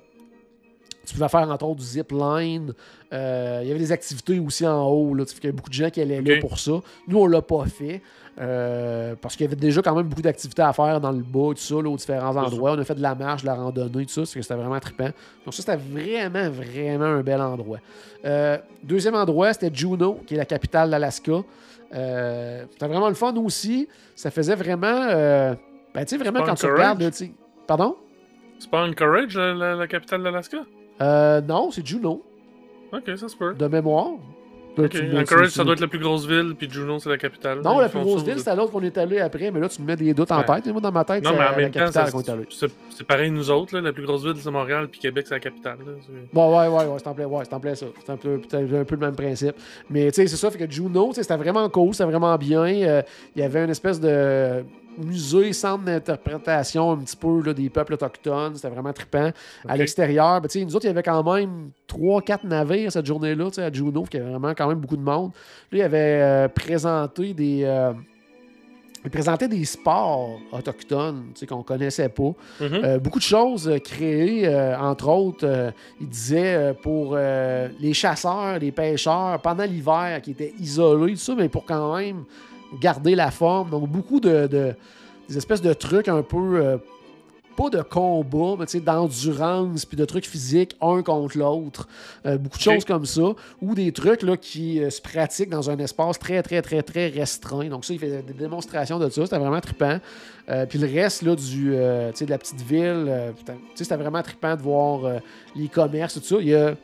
tu 1.04 1.14
pouvais 1.14 1.28
faire 1.28 1.50
entre 1.50 1.64
autres 1.66 1.80
du 1.80 1.84
zip 1.86 2.12
line. 2.12 2.72
Euh, 3.12 3.60
il 3.62 3.68
y 3.68 3.70
avait 3.70 3.80
des 3.80 3.92
activités 3.92 4.38
aussi 4.38 4.66
en 4.66 4.86
haut. 4.88 5.14
Là, 5.14 5.24
qu'il 5.24 5.44
y 5.44 5.48
a 5.48 5.52
beaucoup 5.52 5.68
de 5.68 5.74
gens 5.74 5.90
qui 5.90 6.00
allaient 6.00 6.20
là 6.20 6.40
pour 6.40 6.58
ça. 6.58 6.72
Nous, 7.08 7.18
on 7.18 7.26
l'a 7.26 7.42
pas 7.42 7.64
fait. 7.66 8.00
euh, 8.40 9.14
parce 9.20 9.36
qu'il 9.36 9.44
y 9.44 9.46
avait 9.46 9.56
déjà 9.56 9.82
quand 9.82 9.94
même 9.94 10.06
beaucoup 10.06 10.22
d'activités 10.22 10.62
à 10.62 10.72
faire 10.72 11.00
dans 11.00 11.12
le 11.12 11.22
bas, 11.22 11.50
tout 11.50 11.56
ça, 11.58 11.74
là, 11.74 11.88
aux 11.90 11.96
différents 11.96 12.34
endroits. 12.34 12.72
On 12.72 12.78
a 12.78 12.84
fait 12.84 12.94
de 12.94 13.02
la 13.02 13.14
marche, 13.14 13.42
de 13.42 13.46
la 13.46 13.54
randonnée, 13.54 14.06
tout 14.06 14.12
ça, 14.12 14.20
parce 14.22 14.32
que 14.32 14.40
c'était 14.40 14.54
vraiment 14.54 14.80
trippant. 14.80 15.10
Donc 15.44 15.52
ça, 15.52 15.62
c'était 15.62 15.76
vraiment, 15.76 16.48
vraiment 16.50 17.04
un 17.04 17.22
bel 17.22 17.40
endroit. 17.42 17.78
Euh, 18.24 18.56
deuxième 18.82 19.14
endroit, 19.16 19.52
c'était 19.52 19.70
Juneau, 19.74 20.20
qui 20.26 20.34
est 20.34 20.38
la 20.38 20.46
capitale 20.46 20.90
d'Alaska. 20.90 21.32
C'était 21.90 22.86
vraiment 22.88 23.08
le 23.08 23.14
fun 23.14 23.34
aussi. 23.36 23.86
Ça 24.14 24.30
faisait 24.30 24.54
vraiment... 24.54 25.06
ben, 25.08 25.56
tu 25.96 26.06
sais, 26.06 26.16
vraiment, 26.16 26.38
quand 26.42 26.54
tu 26.54 26.66
regardes... 26.72 27.12
Pardon? 27.66 27.96
C'est 28.58 28.70
pas 28.70 28.82
Anchorage, 28.86 29.36
la, 29.36 29.52
la- 29.54 29.74
la 29.74 29.86
capitale 29.86 30.22
d'Alaska? 30.22 30.58
Euh, 31.00 31.40
non, 31.40 31.70
c'est 31.70 31.86
Juneau, 31.86 32.22
Ok, 32.92 33.04
ça 33.16 33.28
se 33.28 33.36
peut. 33.36 33.54
de 33.54 33.66
mémoire. 33.66 34.10
Là, 34.74 34.84
Ok, 34.84 34.90
tu 34.92 35.02
me- 35.02 35.18
Anchorage, 35.20 35.48
tu- 35.48 35.52
ça 35.52 35.64
doit 35.64 35.74
être 35.74 35.80
la 35.80 35.86
plus 35.86 35.98
grosse 35.98 36.26
ville, 36.26 36.54
puis 36.56 36.66
Juneau, 36.70 36.98
c'est 36.98 37.10
la 37.10 37.18
capitale. 37.18 37.60
Non, 37.60 37.78
la 37.78 37.90
plus 37.90 38.00
grosse 38.00 38.22
ville, 38.22 38.36
aux- 38.36 38.38
c'était 38.38 38.56
l'autre 38.56 38.72
qu'on 38.72 38.82
est 38.82 38.96
allé 38.96 39.18
après, 39.20 39.50
mais 39.50 39.60
là, 39.60 39.68
tu 39.68 39.82
me 39.82 39.86
mets 39.86 39.96
des 39.96 40.14
doutes 40.14 40.32
en 40.32 40.42
tête. 40.42 40.66
Moi, 40.68 40.80
dans 40.80 40.90
ma 40.90 41.04
tête, 41.04 41.22
Non, 41.24 41.32
c'est 41.32 41.60
la 41.60 41.68
capitale 41.68 42.10
qu'on 42.10 42.20
est 42.22 42.28
allé. 42.30 42.44
c'est 42.48 42.70
c'est 42.88 43.06
pareil 43.06 43.30
nous 43.30 43.50
autres, 43.50 43.74
là, 43.74 43.82
la 43.82 43.92
plus 43.92 44.06
grosse 44.06 44.24
ville, 44.24 44.32
c'est 44.38 44.50
Montréal, 44.50 44.88
puis 44.90 44.98
Québec, 44.98 45.26
c'est 45.28 45.34
la 45.34 45.40
capitale. 45.40 45.76
là. 45.84 45.92
C'est- 46.00 46.32
Bon, 46.32 46.58
ouais, 46.58 46.68
ouais, 46.68 46.86
ouais, 46.86 46.96
c'est 46.98 47.06
en 47.06 47.12
plein, 47.12 47.26
ouais, 47.26 47.44
c'est 47.44 47.52
en 47.54 47.60
plein 47.60 47.74
ça. 47.74 47.86
C'est 48.02 48.12
un 48.12 48.16
peu, 48.16 48.40
un 48.50 48.84
peu 48.84 48.94
le 48.94 49.00
même 49.00 49.14
principe. 49.16 49.56
Mais 49.90 50.06
tu 50.10 50.14
sais, 50.22 50.26
c'est 50.26 50.36
ça, 50.36 50.50
fait 50.50 50.66
que 50.66 50.70
Juno, 50.72 51.10
c'était 51.12 51.36
vraiment 51.36 51.68
cool, 51.68 51.92
c'était 51.92 52.08
vraiment 52.10 52.34
bien. 52.38 52.62
Euh, 52.64 53.02
Il 53.36 53.42
y 53.42 53.44
avait 53.44 53.64
une 53.64 53.70
espèce 53.70 54.00
de 54.00 54.64
musée, 54.98 55.52
centre 55.52 55.84
d'interprétation 55.84 56.92
un 56.92 56.98
petit 56.98 57.16
peu 57.16 57.42
là, 57.42 57.54
des 57.54 57.70
peuples 57.70 57.94
autochtones. 57.94 58.54
C'était 58.56 58.68
vraiment 58.68 58.92
trippant. 58.92 59.30
À 59.68 59.76
l'extérieur, 59.76 60.40
ben, 60.40 60.48
nous 60.64 60.76
autres, 60.76 60.84
il 60.84 60.88
y 60.88 60.90
avait 60.90 61.02
quand 61.02 61.22
même 61.34 61.70
3-4 61.88 62.46
navires 62.46 62.92
cette 62.92 63.06
journée-là, 63.06 63.46
tu 63.46 63.54
sais, 63.54 63.62
à 63.62 63.72
Juno, 63.72 64.04
y 64.12 64.16
avait 64.16 64.30
vraiment 64.30 64.54
quand 64.54 64.68
même 64.68 64.78
beaucoup 64.78 64.96
de 64.96 65.02
monde. 65.02 65.32
Là, 65.70 65.78
il 65.78 65.82
avait 65.82 66.20
euh, 66.20 66.48
présenté 66.48 67.34
des. 67.34 67.62
euh, 67.64 67.92
il 69.04 69.10
présentait 69.10 69.48
des 69.48 69.64
sports 69.64 70.38
autochtones 70.52 71.32
qu'on 71.48 71.62
connaissait 71.62 72.08
pas. 72.08 72.32
Mhm. 72.60 72.68
Euh, 72.72 72.98
beaucoup 72.98 73.18
de 73.18 73.24
choses 73.24 73.68
euh, 73.68 73.78
créées, 73.78 74.46
euh, 74.46 74.78
entre 74.78 75.08
autres, 75.08 75.72
il 76.00 76.08
disait 76.08 76.74
pour 76.82 77.16
les 77.16 77.94
chasseurs, 77.94 78.58
les 78.58 78.72
pêcheurs, 78.72 79.40
pendant 79.40 79.64
l'hiver, 79.64 80.20
qui 80.22 80.32
étaient 80.32 80.54
isolés, 80.58 81.14
tout 81.14 81.18
ça, 81.18 81.34
mais 81.34 81.48
pour 81.48 81.64
quand 81.64 81.96
même 81.96 82.24
garder 82.80 83.14
la 83.14 83.30
forme. 83.30 83.70
Donc, 83.70 83.88
beaucoup 83.88 84.20
de, 84.20 84.46
de- 84.46 84.74
des 85.28 85.36
espèces 85.38 85.62
de 85.62 85.72
trucs 85.72 86.08
un 86.08 86.22
peu, 86.22 86.56
euh, 86.56 86.76
pas 87.56 87.68
de 87.68 87.82
combat, 87.82 88.56
mais 88.58 88.64
tu 88.66 88.72
sais, 88.72 88.80
d'endurance, 88.80 89.84
puis 89.84 89.96
de 89.96 90.04
trucs 90.06 90.26
physiques, 90.26 90.74
un 90.80 91.02
contre 91.02 91.36
l'autre. 91.38 91.86
Euh, 92.26 92.38
beaucoup 92.38 92.56
de 92.56 92.62
choses 92.62 92.84
comme 92.84 93.04
ça. 93.06 93.34
Ou 93.60 93.74
des 93.74 93.92
trucs 93.92 94.22
là, 94.22 94.36
qui 94.36 94.82
euh, 94.82 94.88
se 94.90 95.00
pratiquent 95.02 95.50
dans 95.50 95.68
un 95.70 95.78
espace 95.78 96.18
très, 96.18 96.42
très, 96.42 96.62
très, 96.62 96.82
très 96.82 97.08
restreint. 97.08 97.68
Donc, 97.68 97.84
ça, 97.84 97.92
il 97.92 97.98
fait 98.00 98.22
des 98.22 98.32
démonstrations 98.32 98.98
de 98.98 99.08
ça. 99.10 99.24
C'était 99.24 99.38
vraiment 99.38 99.60
trippant. 99.60 99.98
Euh, 100.48 100.66
puis 100.66 100.78
le 100.78 100.86
reste 100.88 101.22
là, 101.22 101.36
du, 101.36 101.72
tu 101.72 102.18
sais, 102.18 102.24
de 102.24 102.30
la 102.30 102.38
petite 102.38 102.62
ville, 102.62 103.32
putain, 103.36 103.54
tu 103.54 103.60
sais, 103.76 103.84
c'était 103.84 103.96
vraiment 103.96 104.22
trippant 104.22 104.56
de 104.56 104.62
voir 104.62 105.20
les 105.54 105.68
commerces, 105.68 106.14
tout 106.14 106.22
ça. 106.24 106.36
Il 106.40 106.48
y 106.48 106.54
a, 106.54 106.74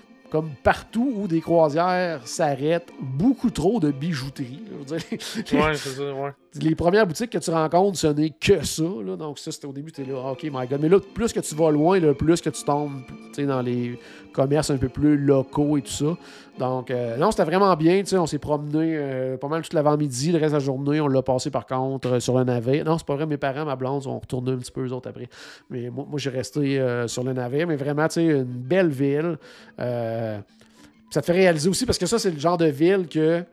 partout 0.63 1.13
où 1.17 1.29
des 1.29 1.41
croisières 1.41 2.27
s'arrêtent, 2.27 2.93
beaucoup 3.01 3.51
trop 3.51 3.81
de 3.81 3.91
bijouterie. 3.91 4.63
Je 4.71 4.77
veux 4.77 5.43
dire. 5.43 6.35
Les 6.61 6.75
premières 6.75 7.07
boutiques 7.07 7.31
que 7.31 7.39
tu 7.39 7.51
rencontres, 7.51 7.99
ce 7.99 8.07
n'est 8.09 8.31
que 8.31 8.65
ça. 8.65 8.83
là. 8.83 9.17
Donc 9.17 9.39
ça, 9.39 9.53
c'était 9.53 9.67
au 9.67 9.73
début, 9.73 9.93
tu 9.93 10.03
es 10.03 10.05
là, 10.05 10.23
ah, 10.25 10.33
OK, 10.33 10.45
my 10.45 10.67
God. 10.67 10.81
Mais 10.81 10.89
là, 10.89 10.99
plus 11.15 11.33
que 11.33 11.41
tu 11.41 11.55
vas 11.55 11.71
loin, 11.71 12.01
plus 12.15 12.41
que 12.41 12.51
tu 12.51 12.65
tombes 12.65 13.01
dans 13.39 13.61
les 13.61 13.99
commerces 14.33 14.71
un 14.71 14.79
peu 14.79 14.89
plus 14.89 15.17
locaux 15.17 15.77
et 15.77 15.83
tout 15.83 15.91
ça. 15.91 16.17
Donc, 16.59 16.91
euh, 16.91 17.17
non, 17.17 17.31
c'était 17.31 17.45
vraiment 17.45 17.75
bien. 17.77 18.03
On 18.13 18.27
s'est 18.27 18.39
promené 18.39 18.97
euh, 18.97 19.37
pas 19.37 19.49
mal 19.49 19.63
toute 19.63 19.75
l'avant-midi. 19.75 20.33
Le 20.33 20.39
reste 20.39 20.53
de 20.53 20.59
la 20.59 20.65
journée, 20.65 21.01
on 21.01 21.09
l'a 21.09 21.23
passé 21.23 21.51
par 21.51 21.67
contre 21.67 22.15
euh, 22.15 22.21
sur 22.21 22.37
le 22.39 22.45
navet. 22.45 22.83
Non, 22.83 22.97
c'est 22.97 23.07
pas 23.07 23.17
vrai. 23.17 23.27
Mes 23.27 23.37
parents, 23.37 23.65
ma 23.65 23.77
blonde, 23.77 24.03
sont 24.03 24.19
retournés 24.19 24.53
un 24.53 24.57
petit 24.57 24.73
peu 24.73 24.87
eux 24.87 24.93
autres 24.93 25.09
après. 25.09 25.29
Mais 25.69 25.91
moi, 25.91 26.07
j'ai 26.17 26.31
resté 26.31 26.79
euh, 26.79 27.09
sur 27.09 27.25
le 27.25 27.33
navet. 27.33 27.67
Mais 27.67 27.77
vraiment, 27.77 28.09
tu 28.09 28.15
sais, 28.15 28.25
une 28.25 28.45
belle 28.45 28.89
ville. 28.89 29.39
Ça 29.79 31.21
te 31.21 31.27
fait 31.27 31.33
réaliser 31.33 31.69
aussi, 31.69 31.87
parce 31.87 31.99
que 31.99 32.07
ça, 32.07 32.19
c'est 32.19 32.31
le 32.31 32.39
genre 32.39 32.59
de 32.59 32.67
ville 32.67 33.07
que 33.09 33.45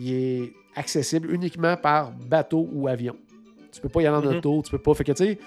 il 0.00 0.12
est 0.12 0.52
accessible 0.76 1.32
uniquement 1.32 1.76
par 1.76 2.10
bateau 2.12 2.68
ou 2.72 2.88
avion. 2.88 3.16
Tu 3.72 3.80
peux 3.80 3.88
pas 3.88 4.02
y 4.02 4.06
aller 4.06 4.16
en 4.16 4.30
Mhm. 4.30 4.36
auto, 4.38 4.62
tu 4.64 4.70
peux 4.70 4.78
pas. 4.78 4.94
Fait 4.94 5.04
que, 5.04 5.12
tu 5.12 5.24
sais, 5.24 5.38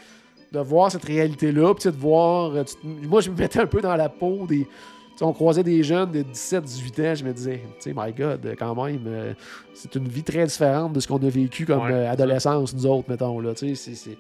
de 0.52 0.60
voir 0.60 0.92
cette 0.92 1.06
réalité-là, 1.06 1.74
puis 1.74 1.90
de 1.90 1.96
voir. 1.96 2.56
euh, 2.56 2.64
tu 2.64 2.76
moi, 3.08 3.22
je 3.22 3.30
me 3.32 3.38
mettais 3.38 3.60
un 3.60 3.66
peu 3.68 3.82
dans 3.82 3.96
la 3.96 4.10
peau 4.10 4.46
des. 4.48 4.66
tu 4.66 5.18
sais, 5.18 5.24
on 5.26 5.34
croisait 5.34 5.64
des 5.64 5.84
jeunes 5.84 6.12
de 6.12 6.22
17-18 6.24 7.00
ans, 7.02 7.16
je 7.16 7.24
me 7.26 7.34
disais, 7.34 7.62
tu 7.80 7.90
sais, 7.92 7.94
my 7.96 8.12
God, 8.14 8.56
quand 8.58 8.76
même, 8.86 9.04
euh, 9.08 9.34
c'est 9.74 9.94
une 9.96 10.08
vie 10.08 10.24
très 10.24 10.46
différente 10.46 10.94
de 10.94 11.00
ce 11.00 11.08
qu'on 11.08 11.18
a 11.18 11.30
vécu 11.30 11.66
comme 11.66 11.84
Ouais, 11.84 11.92
euh, 11.94 12.12
adolescence, 12.12 12.74
nous 12.74 12.86
autres, 12.86 13.10
mettons, 13.10 13.40
là, 13.40 13.54
tu 13.54 13.76
sais, 13.76 13.94
c'est- 13.96 14.18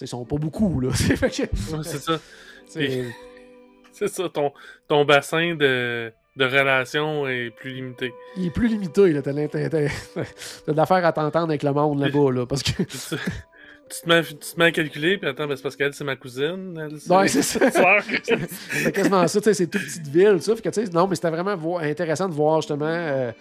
ils 0.00 0.08
sont 0.08 0.24
pas 0.24 0.36
beaucoup, 0.36 0.80
là. 0.80 0.90
C'est 0.94 1.98
ça. 1.98 2.18
C'est 3.92 4.08
ça, 4.08 4.28
ton, 4.28 4.52
ton 4.88 5.04
bassin 5.04 5.54
de, 5.54 6.12
de 6.36 6.44
relation 6.44 7.28
est 7.28 7.50
plus 7.50 7.72
limité. 7.72 8.14
Il 8.36 8.46
est 8.46 8.50
plus 8.50 8.68
limité, 8.68 9.12
là. 9.12 9.22
T'as 9.22 9.32
de 9.32 10.72
l'affaire 10.74 11.04
à 11.04 11.12
t'entendre 11.12 11.48
avec 11.48 11.62
le 11.62 11.72
monde 11.72 12.00
là-bas, 12.00 12.32
là. 12.32 12.46
Parce 12.46 12.62
que. 12.62 12.82
tu, 12.82 12.86
te, 12.88 14.08
mets, 14.08 14.22
tu 14.22 14.34
te 14.34 14.58
mets 14.58 14.66
à 14.66 14.72
calculer, 14.72 15.18
puis 15.18 15.28
attends, 15.28 15.46
ben, 15.46 15.56
c'est 15.56 15.62
parce 15.62 15.76
qu'elle, 15.76 15.92
c'est 15.92 16.04
ma 16.04 16.16
cousine. 16.16 16.78
Elle, 16.80 16.98
c'est 16.98 17.14
Ouais, 17.14 17.28
c'est 17.28 17.42
ça. 17.42 17.60
C'était 18.22 18.92
quasiment 18.92 19.28
ça, 19.28 19.40
tu 19.40 19.44
sais, 19.44 19.54
c'est 19.54 19.66
toute 19.66 19.82
petite 19.82 20.08
ville, 20.08 20.40
ça. 20.40 20.56
Fait 20.56 20.70
que, 20.70 20.90
non, 20.92 21.06
mais 21.06 21.16
c'était 21.16 21.30
vraiment 21.30 21.78
intéressant 21.78 22.28
de 22.28 22.34
voir 22.34 22.62
justement 22.62 22.86
euh, 22.86 23.32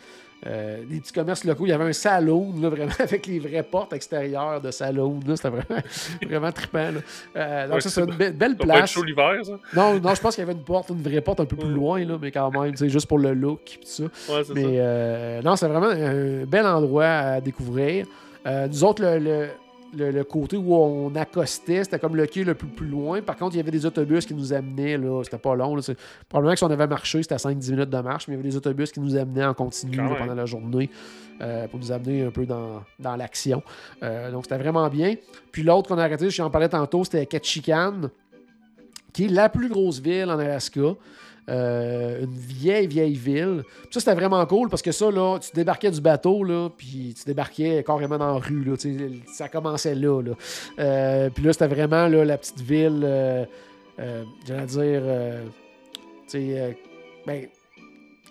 euh, 0.48 0.84
les 0.90 1.00
petits 1.00 1.12
commerces 1.14 1.44
locaux. 1.44 1.66
Il 1.66 1.70
y 1.70 1.74
avait 1.74 1.84
un 1.84 1.94
salon, 1.94 2.54
là, 2.62 2.70
vraiment, 2.70 2.92
avec 3.00 3.28
les 3.28 3.40
vraies 3.40 3.64
portes 3.64 3.94
extérieures 3.94 4.60
de 4.62 4.72
salon. 4.72 5.20
C'était 5.36 5.50
vraiment, 5.50 5.82
vraiment 6.28 6.52
trippant. 6.52 6.92
là. 6.92 7.00
Euh, 7.36 7.66
donc, 7.68 7.76
Ouais, 7.76 7.82
ça, 7.82 7.90
c'est 7.90 8.02
c'est 8.02 8.08
une 8.10 8.16
be- 8.18 8.32
belle 8.34 8.58
place. 8.58 8.90
chaud 8.92 9.04
l'hiver, 9.04 9.40
ça? 9.44 9.60
Non, 9.76 10.00
non, 10.00 10.16
je 10.16 10.22
pense 10.22 10.36
qu'il 10.36 10.42
y 10.44 10.48
avait 10.50 10.58
une 10.58 10.64
porte, 10.64 10.90
une 10.90 11.02
vraie 11.04 11.22
porte 11.22 11.40
un 11.42 11.46
peu 11.46 11.56
plus 11.56 11.70
loin, 11.70 12.04
là, 12.04 12.18
mais 12.22 12.32
quand 12.32 12.50
même, 12.52 12.76
sais, 12.76 12.90
juste 12.90 13.08
pour 13.08 13.20
le 13.20 13.34
look 13.34 13.62
et 13.76 13.78
tout 13.80 13.86
ça. 13.86 14.04
Ouais, 14.04 14.44
c'est 14.46 14.54
Mais 14.54 14.64
ça. 14.64 14.68
euh, 14.70 15.42
non, 15.44 15.56
c'est 15.56 15.68
vraiment 15.68 15.88
un 15.90 16.46
bel 16.46 16.66
endroit 16.66 17.06
à 17.06 17.42
découvrir. 17.42 18.06
Euh, 18.48 18.68
nous 18.68 18.84
autres, 18.84 19.04
le, 19.04 19.20
le- 19.20 19.48
le- 19.98 20.12
le 20.12 20.24
côté 20.24 20.56
où 20.58 20.74
on 20.74 21.14
accostait, 21.16 21.84
c'était 21.84 22.00
comme 22.00 22.16
le 22.16 22.26
quai 22.26 22.44
le 22.44 22.56
plus, 22.56 22.68
plus 22.68 22.88
loin. 22.88 23.22
Par 23.22 23.36
contre, 23.36 23.56
il 23.56 23.58
y 23.58 23.62
avait 23.62 23.72
des 23.72 23.86
autobus 23.86 24.26
qui 24.26 24.34
nous 24.34 24.54
amenaient. 24.54 24.98
là 24.98 25.22
C'était 25.24 25.38
pas 25.38 25.54
long. 25.56 25.76
là. 25.76 25.82
Probablement 26.30 26.54
que 26.54 26.60
si 26.60 26.64
on 26.64 26.72
avait 26.72 26.88
marché, 26.88 27.22
c'était 27.24 27.36
à 27.36 27.40
5-10 27.40 27.72
minutes 27.72 27.90
de 27.90 27.98
marche, 28.00 28.28
mais 28.28 28.34
il 28.36 28.38
y 28.38 28.40
avait 28.40 28.50
des 28.50 28.56
autobus 28.56 28.92
qui 28.92 29.00
nous 29.00 29.16
amenaient 29.18 29.46
en 29.46 29.54
continu 29.54 29.98
là, 29.98 30.16
pendant 30.18 30.34
la 30.36 30.46
journée 30.46 30.90
euh, 31.42 31.68
pour 31.68 31.80
nous 31.80 31.92
amener 31.92 32.24
un 32.26 32.32
peu 32.32 32.46
dans, 32.46 32.84
dans 33.00 33.16
l'action. 33.16 33.62
Euh, 34.04 34.32
donc, 34.32 34.44
c'était 34.46 34.58
vraiment 34.58 34.88
bien. 34.90 35.16
Puis 35.52 35.64
l'autre 35.64 35.90
qu'on 35.90 35.98
a 35.98 36.04
arrêté, 36.04 36.30
je 36.30 36.42
en 36.42 36.50
parlais 36.50 36.70
tantôt, 36.70 37.04
c'était 37.04 37.26
Ketchikan, 37.26 38.10
qui 39.14 39.26
est 39.26 39.30
la 39.30 39.50
plus 39.50 39.68
grosse 39.70 40.00
ville 40.00 40.30
en 40.30 40.40
Alaska. 40.40 40.96
Euh, 41.52 42.22
une 42.24 42.32
vieille, 42.34 42.88
vieille 42.88 43.16
ville. 43.16 43.64
Puis 43.66 43.88
ça, 43.92 44.00
c'était 44.00 44.16
vraiment 44.16 44.44
cool 44.46 44.70
parce 44.70 44.82
que 44.82 44.92
ça, 44.94 45.12
là, 45.12 45.38
tu 45.40 45.50
débarquais 45.54 45.92
du 45.92 46.00
bateau, 46.00 46.44
là, 46.46 46.70
puis 46.78 47.14
tu 47.18 47.26
débarquais 47.26 47.84
carrément 47.86 48.18
dans 48.18 48.34
la 48.36 48.40
rue. 48.40 48.64
Là, 48.64 48.74
ça 49.34 49.50
commençait 49.50 49.94
là. 49.96 50.22
là. 50.22 50.32
Euh, 50.80 51.30
puis 51.30 51.44
là, 51.44 51.52
c'était 51.52 51.68
vraiment 51.68 52.08
là, 52.08 52.24
la 52.24 52.38
petite 52.38 52.62
ville, 52.62 53.02
euh, 53.04 53.44
j'allais 54.48 54.66
dire, 54.66 55.02
tu 56.28 56.32
sais, 56.40 56.78
ben, 57.28 57.46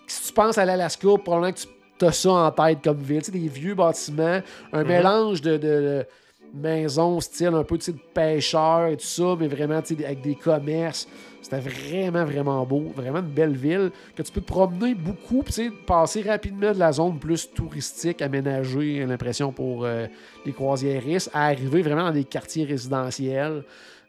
si 0.07 0.27
tu 0.27 0.33
penses 0.33 0.57
à 0.57 0.65
l'Alaska, 0.65 1.07
probablement 1.23 1.53
que 1.53 1.59
tu 1.99 2.05
as 2.05 2.11
ça 2.11 2.31
en 2.31 2.51
tête 2.51 2.79
comme 2.83 2.97
ville. 2.97 3.19
Tu 3.21 3.25
sais, 3.25 3.31
des 3.31 3.47
vieux 3.47 3.75
bâtiments, 3.75 4.41
un 4.73 4.81
Mhm. 4.81 4.87
mélange 4.87 5.41
de, 5.41 5.51
de- 5.53 5.57
de 5.57 6.05
maisons, 6.53 7.19
style 7.19 7.53
un 7.53 7.63
peu 7.63 7.77
de 7.77 7.93
pêcheurs 8.13 8.87
et 8.87 8.97
tout 8.97 9.05
ça, 9.05 9.35
mais 9.39 9.47
vraiment 9.47 9.75
avec 9.75 10.21
des 10.21 10.35
commerces. 10.35 11.07
C'était 11.41 11.59
vraiment, 11.59 12.23
vraiment 12.23 12.65
beau. 12.65 12.91
Vraiment 12.95 13.19
une 13.19 13.33
belle 13.33 13.55
ville 13.55 13.91
que 14.15 14.21
tu 14.21 14.31
peux 14.31 14.41
te 14.41 14.45
promener 14.45 14.93
beaucoup, 14.93 15.43
puis 15.43 15.71
passer 15.87 16.21
rapidement 16.21 16.71
de 16.71 16.79
la 16.79 16.91
zone 16.91 17.17
plus 17.17 17.51
touristique, 17.51 18.21
aménagée, 18.21 19.05
l'impression, 19.05 19.51
pour 19.51 19.85
euh, 19.85 20.05
les 20.45 20.53
croisiéristes, 20.53 21.31
à 21.33 21.47
arriver 21.47 21.81
vraiment 21.81 22.03
dans 22.03 22.11
des 22.11 22.25
quartiers 22.25 22.65
résidentiels. 22.65 23.63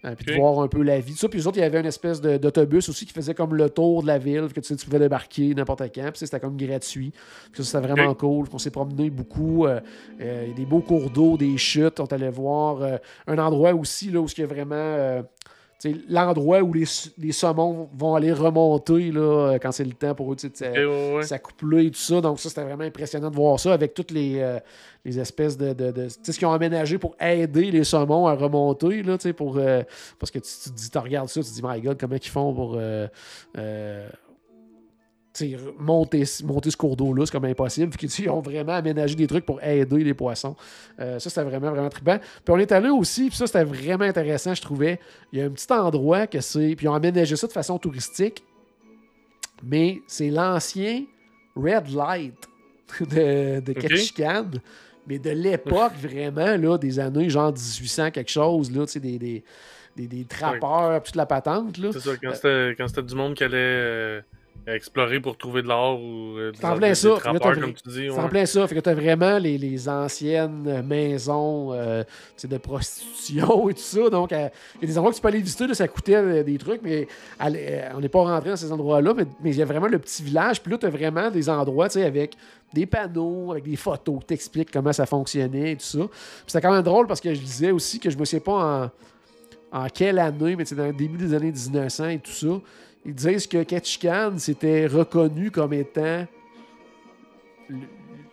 Euh, 0.04 0.14
puis 0.16 0.26
de 0.26 0.32
voir 0.38 0.60
un 0.60 0.68
peu 0.68 0.82
la 0.82 0.98
vie. 0.98 1.14
Ça. 1.14 1.28
Puis 1.28 1.38
les 1.38 1.46
autres, 1.46 1.58
il 1.58 1.60
y 1.60 1.64
avait 1.64 1.80
une 1.80 1.86
espèce 1.86 2.20
d'autobus 2.20 2.88
aussi 2.88 3.06
qui 3.06 3.12
faisait 3.12 3.34
comme 3.34 3.54
le 3.54 3.70
tour 3.70 4.02
de 4.02 4.08
la 4.08 4.18
ville, 4.18 4.48
que 4.52 4.60
tu, 4.60 4.66
sais, 4.66 4.76
tu 4.76 4.84
pouvais 4.86 4.98
débarquer 4.98 5.54
n'importe 5.54 5.82
quand. 5.94 6.10
Puis 6.10 6.18
c'était 6.18 6.40
comme 6.40 6.56
gratuit. 6.56 7.12
Puis 7.52 7.62
ça, 7.64 7.78
c'était 7.78 7.92
vraiment 7.92 8.14
cool. 8.14 8.46
On 8.52 8.58
s'est 8.58 8.70
promené 8.70 9.10
beaucoup. 9.10 9.66
euh, 9.66 9.80
euh, 10.20 10.42
il 10.44 10.50
y 10.50 10.52
a 10.52 10.56
des 10.56 10.64
beaux 10.64 10.80
cours 10.80 11.10
d'eau, 11.10 11.36
des 11.36 11.56
chutes. 11.56 12.00
On 12.00 12.06
est 12.06 12.12
allé 12.12 12.30
voir 12.30 12.82
euh, 12.82 12.96
un 13.26 13.38
endroit 13.38 13.74
aussi 13.74 14.10
là, 14.10 14.20
où 14.20 14.26
il 14.26 14.40
y 14.40 14.42
a 14.42 14.46
vraiment. 14.46 15.22
L'endroit 16.08 16.60
où 16.60 16.72
les, 16.72 16.84
les 17.18 17.32
saumons 17.32 17.88
vont 17.96 18.14
aller 18.14 18.32
remonter 18.32 19.10
là, 19.10 19.20
euh, 19.20 19.58
quand 19.60 19.72
c'est 19.72 19.84
le 19.84 19.92
temps 19.92 20.14
pour 20.14 20.32
eux 20.32 20.36
de- 20.36 20.42
s'accoupler 21.22 21.86
et 21.86 21.90
tout 21.90 21.98
ça. 22.00 22.20
Donc 22.20 22.38
ça, 22.40 22.48
c'était 22.48 22.62
vraiment 22.62 22.84
impressionnant 22.84 23.30
de 23.30 23.36
voir 23.36 23.58
ça 23.58 23.72
avec 23.72 23.94
toutes 23.94 24.10
les, 24.10 24.38
euh, 24.38 24.58
les 25.04 25.18
espèces 25.18 25.56
de... 25.56 25.72
de, 25.72 25.90
de- 25.90 26.06
tu 26.06 26.14
sais, 26.22 26.32
ce 26.32 26.38
qu'ils 26.38 26.46
ont 26.46 26.52
aménagé 26.52 26.98
pour 26.98 27.16
aider 27.20 27.70
les 27.70 27.84
saumons 27.84 28.26
à 28.26 28.34
remonter, 28.34 29.02
là, 29.02 29.18
tu 29.18 29.22
sais, 29.22 29.32
pour... 29.32 29.56
euh, 29.58 29.82
parce 30.18 30.30
que 30.30 30.38
tu, 30.38 30.48
tu 30.62 30.70
te 30.70 30.74
dis, 30.76 30.90
tu 30.90 30.98
regardes 30.98 31.28
ça, 31.28 31.40
tu 31.42 31.48
te 31.48 31.54
dis, 31.54 31.62
my 31.64 31.80
God, 31.80 31.98
comment 31.98 32.16
ils 32.16 32.28
font 32.28 32.54
pour... 32.54 32.76
euh, 32.76 34.08
monter, 35.78 36.24
monter 36.44 36.70
ce 36.70 36.76
cours 36.76 36.96
d'eau-là, 36.96 37.26
c'est 37.26 37.32
comme 37.32 37.44
impossible. 37.44 37.90
Puis, 37.90 38.06
ils 38.06 38.30
ont 38.30 38.40
vraiment 38.40 38.72
aménagé 38.72 39.14
des 39.14 39.26
trucs 39.26 39.46
pour 39.46 39.62
aider 39.62 40.04
les 40.04 40.14
poissons. 40.14 40.56
Euh, 41.00 41.18
ça, 41.18 41.30
c'était 41.30 41.44
vraiment, 41.44 41.70
vraiment 41.70 41.88
trippant. 41.88 42.18
Puis 42.18 42.54
on 42.54 42.58
est 42.58 42.72
allé 42.72 42.90
aussi, 42.90 43.28
puis 43.28 43.36
ça, 43.36 43.46
c'était 43.46 43.64
vraiment 43.64 44.04
intéressant, 44.04 44.54
je 44.54 44.62
trouvais. 44.62 44.98
Il 45.32 45.38
y 45.38 45.42
a 45.42 45.46
un 45.46 45.50
petit 45.50 45.72
endroit 45.72 46.26
que 46.26 46.40
c'est. 46.40 46.74
Puis 46.76 46.86
ils 46.86 46.88
ont 46.88 46.94
aménagé 46.94 47.36
ça 47.36 47.46
de 47.46 47.52
façon 47.52 47.78
touristique. 47.78 48.44
Mais 49.62 50.00
c'est 50.06 50.30
l'ancien 50.30 51.04
Red 51.56 51.88
Light 51.94 52.34
de, 53.00 53.60
de. 53.60 53.72
Ketchikan. 53.72 54.50
Mais 55.06 55.18
de 55.18 55.30
l'époque, 55.30 55.94
vraiment, 56.00 56.56
là, 56.56 56.78
des 56.78 57.00
années 57.00 57.28
genre 57.28 57.52
1800, 57.52 58.12
quelque 58.12 58.30
chose, 58.30 58.70
là, 58.70 58.86
tu 58.86 58.92
sais, 58.92 59.00
des, 59.00 59.18
des, 59.18 59.42
des, 59.96 60.06
des 60.06 60.24
trappeurs, 60.24 61.02
toute 61.02 61.16
la 61.16 61.26
patente, 61.26 61.76
là. 61.78 61.90
C'est 61.92 62.00
ça, 62.00 62.12
quand 62.22 62.34
c'était 62.34 62.74
quand 62.78 62.86
c'était 62.86 63.02
du 63.02 63.14
monde 63.16 63.34
qui 63.34 63.42
allait 63.42 63.56
euh, 63.56 64.20
explorer 64.66 65.18
pour 65.20 65.36
trouver 65.36 65.62
de 65.62 65.68
l'or 65.68 66.00
ou 66.00 66.36
euh, 66.38 66.52
C'est 66.54 66.64
en 66.64 66.74
des- 66.78 66.88
des 66.90 66.94
ça. 66.94 67.10
Trappeurs, 67.18 67.40
t'as 67.40 67.54
comme 67.60 67.72
tu 67.74 67.88
dis. 67.88 68.10
En 68.10 68.28
plein 68.28 68.46
ça. 68.46 68.66
Fait 68.68 68.74
que 68.76 68.80
t'as 68.80 68.94
vraiment 68.94 69.38
les, 69.38 69.58
les 69.58 69.88
anciennes 69.88 70.82
maisons 70.86 71.72
euh, 71.72 72.04
de 72.44 72.56
prostitution 72.58 73.68
et 73.68 73.74
tout 73.74 73.80
ça. 73.80 74.08
Donc, 74.10 74.32
euh, 74.32 74.48
il 74.76 74.82
y 74.82 74.84
a 74.84 74.86
des 74.86 74.98
endroits 74.98 75.10
que 75.12 75.16
tu 75.16 75.22
peux 75.22 75.28
aller 75.28 75.40
visiter, 75.40 75.66
là, 75.66 75.74
ça 75.74 75.88
coûtait 75.88 76.14
euh, 76.16 76.42
des 76.42 76.58
trucs, 76.58 76.80
mais 76.82 77.08
on 77.40 78.00
n'est 78.00 78.08
pas 78.08 78.20
rentré 78.22 78.50
dans 78.50 78.56
ces 78.56 78.70
endroits-là. 78.72 79.14
Mais 79.16 79.50
il 79.50 79.56
y 79.56 79.62
a 79.62 79.64
vraiment 79.66 79.88
le 79.88 79.98
petit 79.98 80.22
village. 80.22 80.62
Puis 80.62 80.70
là, 80.72 80.78
tu 80.78 80.86
as 80.86 80.90
vraiment 80.90 81.30
des 81.30 81.48
endroits 81.48 81.88
avec 81.96 82.34
des 82.72 82.86
panneaux, 82.86 83.52
avec 83.52 83.64
des 83.64 83.76
photos 83.76 84.20
qui 84.20 84.26
t'expliquent 84.26 84.70
comment 84.70 84.92
ça 84.92 85.06
fonctionnait 85.06 85.72
et 85.72 85.76
tout 85.76 85.84
ça. 85.84 85.98
Puis 85.98 86.08
c'était 86.46 86.60
quand 86.66 86.72
même 86.72 86.82
drôle 86.82 87.06
parce 87.06 87.20
que 87.20 87.34
je 87.34 87.40
disais 87.40 87.70
aussi 87.70 87.98
que 88.00 88.08
je 88.10 88.16
me 88.16 88.24
sais 88.24 88.40
pas 88.40 88.90
en, 89.72 89.80
en 89.84 89.86
quelle 89.88 90.18
année, 90.18 90.56
mais 90.56 90.64
c'est 90.64 90.74
dans 90.74 90.86
le 90.86 90.92
début 90.92 91.18
des 91.18 91.34
années 91.34 91.52
1900 91.52 92.08
et 92.08 92.18
tout 92.18 92.30
ça. 92.30 92.46
Ils 93.04 93.14
disent 93.14 93.46
que 93.46 93.62
Ketchikan 93.64 94.38
s'était 94.38 94.86
reconnu 94.86 95.50
comme 95.50 95.72
étant 95.72 96.26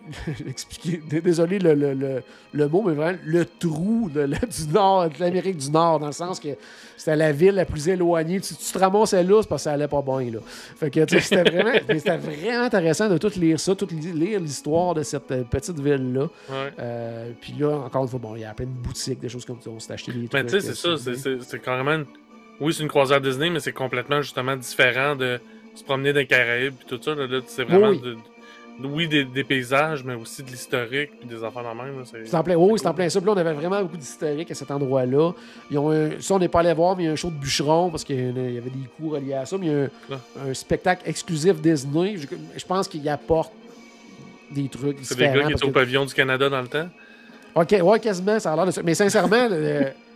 désolé 1.24 1.59
le, 1.59 1.74
le, 1.76 1.93
le, 1.93 2.24
le 2.53 2.67
mot, 2.67 2.82
mais 2.82 2.93
vraiment 2.93 3.17
le 3.26 3.45
trou 3.45 4.09
de 4.13 4.26
du 4.26 4.74
nord, 4.74 5.07
de 5.09 5.20
l'Amérique 5.20 5.57
du 5.57 5.70
Nord, 5.70 5.99
dans 5.99 6.07
le 6.07 6.11
sens 6.11 6.39
que 6.39 6.49
c'était 6.97 7.15
la 7.15 7.32
ville 7.32 7.53
la 7.55 7.65
plus 7.65 7.88
éloignée. 7.88 8.39
Si 8.41 8.55
tu 8.55 8.72
te 8.74 8.78
ramassais 8.80 9.24
là, 9.24 9.41
c'est 9.41 9.47
parce 9.49 9.61
que 9.61 9.63
ça 9.65 9.74
allait 9.74 9.88
pas 9.88 10.01
bien. 10.01 10.32
Là. 10.32 10.39
Fait 10.45 10.89
que 10.89 11.05
tu 11.05 11.20
c'était 11.20 11.43
vraiment, 11.43 11.72
vraiment 12.20 12.63
intéressant 12.63 13.07
de 13.07 13.17
tout 13.20 13.32
lire 13.39 13.59
ça, 13.59 13.76
tout 13.76 13.88
li- 13.91 14.11
lire 14.13 14.39
l'histoire 14.39 14.95
de 14.95 15.03
cette 15.03 15.30
euh, 15.32 15.43
petite 15.43 15.80
ville-là. 15.80 16.24
Ouais. 16.49 16.74
Euh, 16.80 17.32
puis 17.39 17.53
là, 17.59 17.76
encore 17.78 18.03
une 18.03 18.09
fois, 18.09 18.20
bon, 18.20 18.36
il 18.36 18.41
y 18.41 18.45
a 18.45 18.53
plein 18.53 18.65
de 18.65 18.72
boutiques, 18.72 19.20
des 19.20 19.30
choses 19.30 19.45
comme 19.45 19.61
ça. 19.61 19.70
On 19.70 19.80
s'est 19.80 19.93
acheté 19.93 20.11
des 20.11 20.28
trucs. 20.28 20.34
Mais 20.34 20.43
tu 20.45 20.59
sais, 20.59 20.61
c'est 20.61 20.76
ça, 20.76 20.97
c'est- 20.97 21.15
c'est 21.15 21.41
c'est 21.43 21.59
carrément. 21.61 22.03
Oui, 22.60 22.74
c'est 22.74 22.84
une 22.84 22.89
croisière 22.89 23.22
Disney, 23.22 23.49
mais 23.49 23.60
c'est 23.60 23.72
complètement 23.74 24.22
justement 24.22 24.55
différent 24.55 25.16
de 25.16 25.39
se 25.76 25.84
promener 25.84 26.12
dans 26.14 26.20
les 26.20 26.26
Caraïbes 26.28 26.74
et 26.82 26.86
tout 26.89 26.99
ça. 27.01 27.16
Là, 27.16 27.26
là, 27.28 27.39
c'est 27.47 27.64
vraiment 27.64 27.89
Oui. 27.89 27.99
de- 28.01 28.14
de- 28.82 28.88
oui, 28.88 29.07
des, 29.07 29.24
des 29.26 29.43
paysages, 29.43 30.03
mais 30.03 30.14
aussi 30.16 30.41
de 30.43 30.49
l'historique 30.49 31.12
puis 31.20 31.28
des 31.28 31.43
enfants 31.43 31.62
de 31.62 31.68
même. 31.68 31.99
là, 31.99 32.03
c'est- 32.05 32.36
en 32.36 32.43
plein, 32.43 32.55
oui, 32.55 32.80
c'est 32.80 32.88
en 32.88 32.93
plein 32.93 33.07
ça. 33.10 33.20
Puis 33.20 33.28
là, 33.28 33.34
on 33.34 33.38
avait 33.38 33.53
vraiment 33.53 33.82
beaucoup 33.82 33.97
d'historique 33.97 34.51
à 34.51 34.55
cet 34.55 34.72
endroit-là. 34.72 35.32
Un- 35.74 36.10
ça, 36.22 36.34
on 36.36 36.39
n'est 36.39 36.47
pas 36.47 36.60
allé 36.62 36.74
voir, 36.74 36.95
mais 36.97 37.03
il 37.03 37.05
y 37.07 37.10
a 37.10 37.12
un 37.14 37.16
show 37.18 37.30
de 37.30 37.36
bûcheron 37.36 37.89
parce 37.89 38.03
qu'il 38.03 38.18
y 38.18 38.57
avait 38.57 38.70
des 38.70 38.88
cours 38.97 39.14
reliés 39.14 39.34
à 39.34 39.45
ça. 39.45 39.57
Mais 39.57 39.66
il 39.68 39.72
y 39.72 39.76
a 39.76 39.84
un, 40.45 40.49
un 40.49 40.53
spectacle 40.53 41.03
exclusif 41.05 41.62
Disney. 41.62 42.16
Je, 42.18 42.28
je 42.57 42.66
pense 42.66 42.88
qu'il 42.88 43.07
apporte 43.10 43.51
des 44.51 44.68
trucs 44.68 44.97
C'est 45.03 45.18
des 45.18 45.26
gars 45.26 45.44
qui 45.45 45.53
étaient 45.53 45.65
au 45.65 45.72
pavillon 45.72 46.06
du 46.06 46.14
Canada 46.14 46.49
dans 46.49 46.61
le 46.61 46.68
temps? 46.68 46.90
Ok, 47.56 47.76
ouais, 47.81 47.99
quasiment, 47.99 48.40
ça 48.40 48.53
a 48.53 48.56
l'air 48.56 48.65
de 48.65 48.72
ça. 48.72 48.81
Mais 48.84 48.94
sincèrement, 48.95 49.48
le- 49.49 49.88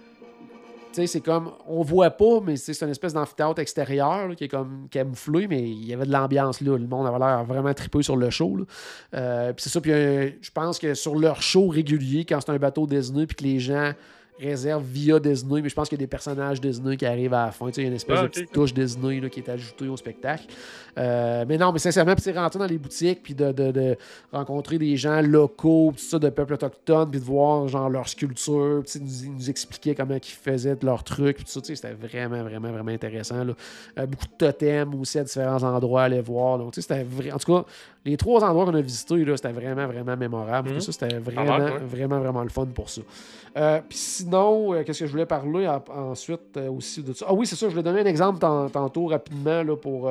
sais, 0.95 1.07
c'est 1.07 1.21
comme, 1.21 1.51
on 1.67 1.81
voit 1.81 2.11
pas, 2.11 2.39
mais 2.43 2.55
c'est 2.55 2.79
une 2.81 2.89
espèce 2.89 3.13
d'amphithéâtre 3.13 3.59
extérieur 3.59 4.35
qui 4.35 4.45
est 4.45 4.49
comme 4.49 4.87
camouflé, 4.89 5.47
mais 5.47 5.61
il 5.61 5.85
y 5.85 5.93
avait 5.93 6.05
de 6.05 6.11
l'ambiance 6.11 6.61
là. 6.61 6.77
Le 6.77 6.87
monde 6.87 7.07
avait 7.07 7.19
l'air 7.19 7.43
vraiment 7.43 7.73
trippé 7.73 8.03
sur 8.03 8.15
le 8.15 8.29
show. 8.29 8.57
Euh, 9.13 9.53
puis 9.53 9.63
c'est 9.63 9.69
ça, 9.69 9.81
puis 9.81 9.91
euh, 9.91 10.29
je 10.41 10.51
pense 10.51 10.79
que 10.79 10.93
sur 10.93 11.15
leur 11.15 11.41
show 11.41 11.67
régulier, 11.67 12.25
quand 12.25 12.39
c'est 12.41 12.51
un 12.51 12.57
bateau 12.57 12.87
Disney, 12.87 13.25
puis 13.25 13.35
que 13.35 13.43
les 13.43 13.59
gens 13.59 13.93
réservent 14.39 14.83
via 14.85 15.19
Disney, 15.19 15.61
mais 15.61 15.69
je 15.69 15.75
pense 15.75 15.87
qu'il 15.89 15.97
y 15.97 16.01
a 16.01 16.05
des 16.05 16.09
personnages 16.09 16.59
Disney 16.59 16.97
qui 16.97 17.05
arrivent 17.05 17.33
à 17.33 17.45
la 17.45 17.51
fin. 17.51 17.67
Tu 17.67 17.73
sais, 17.75 17.81
Il 17.81 17.83
y 17.83 17.87
a 17.87 17.89
une 17.89 17.95
espèce 17.95 18.17
Ah, 18.19 18.23
de 18.23 18.27
petite 18.27 18.51
touche 18.51 18.73
Disney 18.73 19.19
là, 19.19 19.29
qui 19.29 19.39
est 19.39 19.49
ajoutée 19.49 19.87
au 19.87 19.95
spectacle. 19.97 20.45
Euh, 20.97 21.45
mais 21.47 21.57
non, 21.57 21.71
mais 21.71 21.79
sincèrement, 21.79 22.13
puis 22.13 22.23
c'est 22.23 22.31
rentrer 22.37 22.59
dans 22.59 22.65
les 22.65 22.77
boutiques, 22.77 23.23
puis 23.23 23.33
de, 23.33 23.51
de- 23.51 23.71
de 23.71 23.97
rencontrer 24.31 24.77
des 24.77 24.95
gens 24.97 25.21
locaux, 25.21 25.91
tout 25.95 26.03
ça, 26.03 26.19
de 26.19 26.29
peuples 26.29 26.53
autochtones, 26.53 27.09
puis 27.09 27.19
de 27.19 27.25
voir 27.25 27.67
genre 27.67 27.89
leur 27.89 28.07
sculpture, 28.07 28.83
puis 28.85 28.99
nous, 29.01 29.33
nous 29.35 29.49
expliquaient 29.49 29.95
comment 29.95 30.15
ils 30.15 30.23
faisaient 30.23 30.75
de 30.75 30.85
leurs 30.85 31.03
trucs, 31.03 31.37
puis 31.37 31.45
tout 31.45 31.51
ça, 31.51 31.61
tu 31.61 31.67
sais, 31.67 31.75
c'était 31.75 31.93
vraiment, 31.93 32.43
vraiment, 32.43 32.71
vraiment 32.71 32.91
intéressant. 32.91 33.43
là. 33.43 33.53
Euh, 33.99 34.05
beaucoup 34.05 34.25
de 34.27 34.37
totems 34.37 34.93
aussi 34.99 35.17
à 35.19 35.23
différents 35.23 35.63
endroits 35.63 36.01
à 36.01 36.05
aller 36.05 36.21
voir. 36.21 36.57
Donc, 36.59 36.73
tu 36.73 36.81
sais, 36.81 36.87
c'était 36.87 37.03
vrai. 37.03 37.31
En 37.31 37.37
tout 37.37 37.53
cas, 37.55 37.65
les 38.05 38.17
trois 38.17 38.43
endroits 38.43 38.65
qu'on 38.65 38.73
a 38.73 38.81
visités, 38.81 39.23
c'était 39.35 39.51
vraiment, 39.51 39.87
vraiment 39.87 40.17
mémorable. 40.17 40.71
Mhm. 40.73 40.79
Ça, 40.81 40.91
c'était 40.91 41.15
Ah, 41.15 41.19
vraiment, 41.19 41.57
ouais. 41.57 41.77
vraiment, 41.85 42.19
vraiment 42.19 42.43
le 42.43 42.49
fun 42.49 42.65
pour 42.67 42.89
ça. 42.89 43.01
Euh, 43.55 43.79
puis 43.87 43.97
sinon, 43.97 44.73
euh, 44.73 44.83
qu'est-ce 44.83 44.99
que 45.01 45.05
je 45.05 45.11
voulais 45.11 45.25
parler 45.25 45.67
en- 45.67 45.83
ensuite 46.11 46.57
euh, 46.57 46.69
aussi 46.69 47.01
de 47.03 47.13
ça? 47.13 47.25
Ah 47.29 47.33
oui, 47.33 47.45
c'est 47.45 47.55
ça, 47.55 47.67
je 47.67 47.71
voulais 47.71 47.83
donner 47.83 48.01
un 48.01 48.05
exemple 48.05 48.39
tant- 48.39 48.69
tantôt 48.69 49.05
rapidement 49.07 49.63
là, 49.63 49.75
pour. 49.77 50.09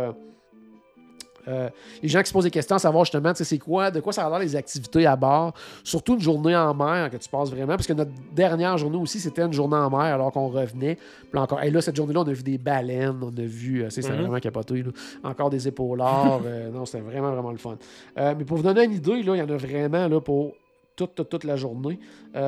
Euh, 1.48 1.68
les 2.02 2.08
gens 2.08 2.20
qui 2.22 2.28
se 2.28 2.32
posent 2.32 2.44
des 2.44 2.50
questions 2.50 2.76
à 2.76 2.78
savoir 2.78 3.04
justement, 3.04 3.32
c'est 3.34 3.58
quoi, 3.58 3.90
de 3.90 4.00
quoi 4.00 4.12
ça 4.12 4.26
a 4.26 4.30
l'air 4.30 4.38
les 4.38 4.54
activités 4.54 5.06
à 5.06 5.16
bord, 5.16 5.52
surtout 5.82 6.14
une 6.14 6.20
journée 6.20 6.54
en 6.56 6.72
mer 6.74 7.10
que 7.10 7.16
tu 7.16 7.28
passes 7.28 7.50
vraiment, 7.50 7.74
parce 7.76 7.86
que 7.86 7.92
notre 7.94 8.12
dernière 8.32 8.78
journée 8.78 8.96
aussi, 8.98 9.18
c'était 9.18 9.42
une 9.42 9.52
journée 9.52 9.76
en 9.76 9.90
mer 9.90 10.00
alors 10.14 10.30
qu'on 10.32 10.48
revenait. 10.48 10.96
Puis 11.30 11.40
encore, 11.40 11.62
et 11.62 11.70
là, 11.70 11.80
cette 11.80 11.96
journée-là, 11.96 12.20
on 12.20 12.28
a 12.28 12.32
vu 12.32 12.42
des 12.42 12.58
baleines, 12.58 13.18
on 13.22 13.28
a 13.36 13.42
vu, 13.46 13.82
euh, 13.82 13.90
c'était 13.90 14.10
Mhm. 14.12 14.20
vraiment 14.22 14.38
capoté, 14.38 14.82
là. 14.82 14.90
encore 15.24 15.50
des 15.50 15.66
épaulards, 15.66 16.40
euh, 16.46 16.70
non, 16.70 16.84
c'était 16.86 17.00
vraiment, 17.02 17.32
vraiment 17.32 17.50
le 17.50 17.58
fun. 17.58 17.76
Euh, 18.18 18.34
mais 18.38 18.44
pour 18.44 18.56
vous 18.58 18.62
donner 18.62 18.84
une 18.84 18.92
idée, 18.92 19.12
il 19.18 19.26
y 19.26 19.30
en 19.42 19.48
a 19.48 19.56
vraiment 19.56 20.06
là, 20.08 20.20
pour 20.20 20.54
toute, 20.94 21.14
toute, 21.14 21.28
toute 21.28 21.44
la 21.44 21.56
journée. 21.56 21.98
Je 22.34 22.38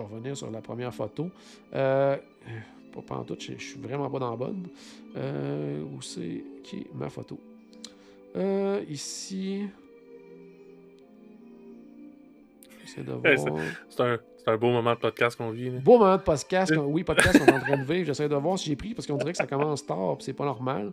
vais 0.00 0.06
revenir 0.08 0.36
sur 0.36 0.50
la 0.50 0.60
première 0.60 0.92
photo. 0.94 1.30
Pas 1.72 2.18
pantoute, 3.06 3.40
je 3.40 3.52
je 3.56 3.64
suis 3.64 3.80
vraiment 3.80 4.10
pas 4.10 4.18
dans 4.18 4.30
la 4.30 4.36
bonne. 4.36 4.66
Où 5.16 6.02
c'est 6.02 6.42
qui 6.64 6.86
ma 6.94 7.08
photo? 7.08 7.38
Euh, 8.36 8.82
ici. 8.88 9.68
J'essaie 12.80 13.02
de 13.02 13.12
voir. 13.12 13.58
C'est 13.88 14.00
un, 14.00 14.18
c'est 14.44 14.50
un 14.50 14.56
beau 14.56 14.70
moment 14.70 14.94
de 14.94 14.98
podcast 14.98 15.36
qu'on 15.36 15.50
vit. 15.50 15.70
là. 15.70 15.78
Beau 15.82 15.98
moment 15.98 16.16
de 16.16 16.22
podcast. 16.22 16.72
Oui, 16.86 17.04
podcast 17.04 17.38
qu'on 17.38 17.46
est 17.46 17.52
en 17.56 17.60
train 17.60 17.76
de 17.78 17.84
vivre. 17.84 18.06
J'essaie 18.06 18.28
de 18.28 18.34
voir 18.34 18.58
si 18.58 18.68
j'ai 18.70 18.76
pris 18.76 18.94
parce 18.94 19.06
qu'on 19.06 19.16
dirait 19.16 19.32
que 19.32 19.38
ça 19.38 19.46
commence 19.46 19.84
tard 19.84 20.16
puis 20.16 20.24
c'est 20.24 20.32
pas 20.32 20.44
normal. 20.44 20.92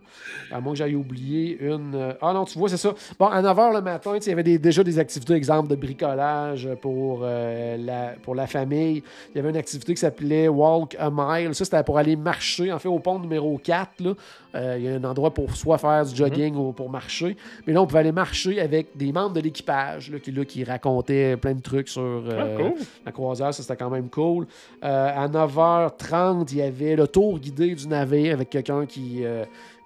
À 0.52 0.60
moins 0.60 0.72
que 0.72 0.78
j'aille 0.78 0.94
oublier 0.94 1.58
une. 1.60 1.94
euh, 1.94 2.12
Ah 2.20 2.32
non, 2.32 2.44
tu 2.44 2.58
vois, 2.58 2.68
c'est 2.68 2.76
ça. 2.76 2.94
Bon, 3.18 3.26
à 3.26 3.40
9h 3.42 3.74
le 3.74 3.80
matin, 3.80 4.12
il 4.16 4.26
y 4.28 4.32
avait 4.32 4.42
des- 4.42 4.58
déjà 4.58 4.84
des 4.84 4.98
activités, 4.98 5.34
exemple 5.34 5.68
de 5.68 5.76
bricolage 5.76 6.68
pour, 6.82 7.20
euh, 7.22 7.76
la, 7.78 8.14
pour 8.22 8.34
la 8.34 8.46
famille. 8.46 9.02
Il 9.34 9.36
y 9.36 9.38
avait 9.40 9.50
une 9.50 9.56
activité 9.56 9.94
qui 9.94 10.00
s'appelait 10.00 10.48
Walk 10.48 10.96
a 10.98 11.10
Mile. 11.10 11.54
Ça, 11.54 11.64
c'était 11.64 11.82
pour 11.82 11.98
aller 11.98 12.16
marcher. 12.16 12.72
En 12.72 12.78
fait, 12.78 12.88
au 12.88 12.98
pont 12.98 13.18
numéro 13.18 13.58
4, 13.58 14.00
là, 14.00 14.12
euh, 14.54 14.76
il 14.78 14.84
y 14.84 14.88
a 14.88 14.92
un 14.94 15.04
endroit 15.04 15.32
pour 15.32 15.54
soit 15.56 15.78
faire 15.78 16.04
du 16.04 16.14
jogging 16.14 16.54
ou 16.56 16.72
pour 16.72 16.90
marcher. 16.90 17.36
Mais 17.66 17.72
là, 17.72 17.82
on 17.82 17.86
pouvait 17.86 18.00
aller 18.00 18.12
marcher 18.12 18.60
avec 18.60 18.96
des 18.96 19.12
membres 19.12 19.34
de 19.34 19.40
l'équipage 19.40 20.10
là, 20.10 20.18
qui, 20.18 20.32
là, 20.32 20.44
qui 20.44 20.64
racontaient 20.64 21.36
plein 21.36 21.54
de 21.54 21.60
trucs 21.62 21.88
sur. 21.88 22.22
Ah, 22.30 22.44
cool. 22.56 22.74
la 23.04 23.12
ça 23.38 23.52
c'était 23.52 23.76
quand 23.76 23.90
même 23.90 24.10
cool. 24.10 24.46
Euh, 24.84 25.10
à 25.14 25.28
9h30, 25.28 26.48
il 26.52 26.58
y 26.58 26.62
avait 26.62 26.96
le 26.96 27.06
tour 27.06 27.38
guidé 27.38 27.74
du 27.74 27.88
navire 27.88 28.34
avec 28.34 28.50
quelqu'un 28.50 28.86
qui 28.86 29.24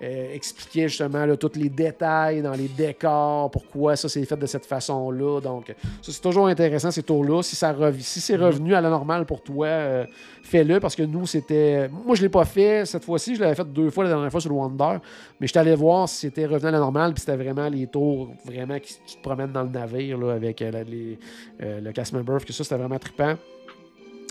euh, 0.02 0.34
expliquait 0.34 0.88
justement 0.88 1.24
là, 1.24 1.36
tous 1.36 1.52
les 1.56 1.68
détails 1.68 2.42
dans 2.42 2.52
les 2.52 2.68
décors, 2.68 3.50
pourquoi 3.50 3.96
ça 3.96 4.08
s'est 4.08 4.24
fait 4.24 4.36
de 4.36 4.46
cette 4.46 4.66
façon-là. 4.66 5.40
Donc, 5.40 5.74
ça 6.00 6.12
c'est 6.12 6.20
toujours 6.20 6.46
intéressant 6.48 6.90
ces 6.90 7.02
tours-là. 7.02 7.42
Si, 7.42 7.54
ça 7.56 7.72
rev- 7.72 8.00
si 8.00 8.20
c'est 8.20 8.36
revenu 8.36 8.74
à 8.74 8.80
la 8.80 8.90
normale 8.90 9.24
pour 9.26 9.42
toi, 9.42 9.66
euh, 9.66 10.06
fais-le 10.42 10.80
parce 10.80 10.96
que 10.96 11.02
nous, 11.02 11.26
c'était. 11.26 11.88
Moi, 11.88 12.16
je 12.16 12.22
l'ai 12.22 12.28
pas 12.28 12.44
fait 12.44 12.84
cette 12.86 13.04
fois-ci. 13.04 13.36
Je 13.36 13.40
l'avais 13.40 13.54
fait 13.54 13.70
deux 13.72 13.90
fois 13.90 14.04
la 14.04 14.10
dernière 14.10 14.30
fois 14.30 14.40
sur 14.40 14.50
le 14.50 14.56
Wonder. 14.56 14.98
Mais 15.40 15.46
je 15.46 15.58
allé 15.58 15.74
voir 15.74 16.08
si 16.08 16.16
c'était 16.20 16.46
revenu 16.46 16.68
à 16.68 16.72
la 16.72 16.78
normale. 16.78 17.12
Puis 17.14 17.20
c'était 17.20 17.36
vraiment 17.36 17.68
les 17.68 17.86
tours 17.86 18.30
vraiment 18.44 18.78
qui, 18.78 18.94
qui 19.06 19.16
te 19.16 19.22
promènent 19.22 19.52
dans 19.52 19.62
le 19.62 19.70
navire 19.70 20.18
là, 20.18 20.32
avec 20.32 20.60
euh, 20.62 20.84
les, 20.84 21.18
euh, 21.62 21.80
le 21.80 21.92
cast 21.92 22.12
member. 22.12 22.44
Que 22.44 22.52
ça, 22.52 22.64
c'était 22.64 22.76
vraiment 22.76 22.98
trippant. 22.98 23.34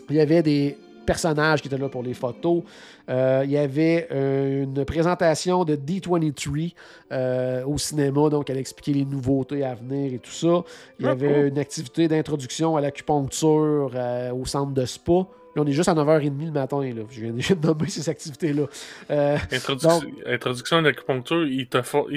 Il 0.10 0.15
y 0.15 0.19
avait 0.19 0.43
des 0.43 0.77
personnages 1.06 1.61
qui 1.61 1.68
étaient 1.68 1.78
là 1.78 1.90
pour 1.90 2.03
les 2.03 2.14
photos. 2.14 2.64
Euh, 3.10 3.41
il 3.44 3.52
y 3.52 3.57
avait 3.57 4.07
euh, 4.11 4.64
une 4.64 4.86
présentation 4.86 5.64
de 5.65 5.76
D23 5.76 6.73
euh, 7.11 7.65
au 7.65 7.78
cinéma, 7.78 8.30
donc 8.30 8.49
elle 8.49 8.57
expliquait 8.57 8.98
les 8.99 9.06
nouveautés 9.06 9.64
à 9.64 9.73
venir 9.76 10.14
et 10.14 10.19
tout 10.19 10.32
ça. 10.32 10.64
Il 10.99 11.06
y 11.06 11.10
Ah, 11.10 11.11
avait 11.11 11.48
une 11.48 11.57
activité 11.57 12.07
d'introduction 12.07 12.78
à 12.78 12.82
l'acupuncture 12.82 13.91
euh, 13.95 14.32
au 14.32 14.45
centre 14.45 14.73
de 14.73 14.86
spa. 14.86 15.28
Là, 15.56 15.61
on 15.64 15.65
est 15.68 15.72
juste 15.73 15.90
à 15.90 15.94
9h30 15.94 16.45
le 16.45 16.52
matin. 16.52 16.82
Là. 16.82 17.02
Je 17.10 17.22
viens 17.22 17.32
déjà 17.34 17.56
de 17.56 17.65
nommer 17.68 17.88
ces 17.90 18.07
activités-là. 18.10 18.64
Euh, 19.10 19.38
Introduction, 19.52 20.02
introduction 20.26 20.78
à 20.78 20.82
l'acupuncture, 20.82 21.45
ils 21.48 21.68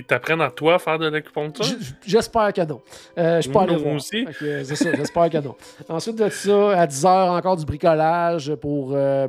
t'apprennent 0.07 0.41
à 0.41 0.51
toi 0.51 0.75
à 0.75 0.79
faire 0.79 0.99
de 0.99 1.07
l'acupuncture? 1.09 1.65
J'espère 2.07 2.53
que 2.53 2.63
non. 2.63 2.81
Euh, 3.19 3.41
je 3.41 3.51
allé 3.59 3.73
non, 3.75 3.83
voir. 3.83 3.95
aussi. 3.97 4.27
Euh, 4.43 4.63
C'est 4.65 4.77
ça, 4.77 4.91
j'espère 4.95 5.31
que 5.31 5.39
non. 5.39 5.55
Ensuite 5.89 6.17
de 6.17 6.29
ça, 6.29 6.81
à 6.81 6.87
10h, 6.87 7.07
encore 7.37 7.57
du 7.57 7.65
bricolage 7.65 8.55
pour, 8.57 8.93
euh, 8.95 9.27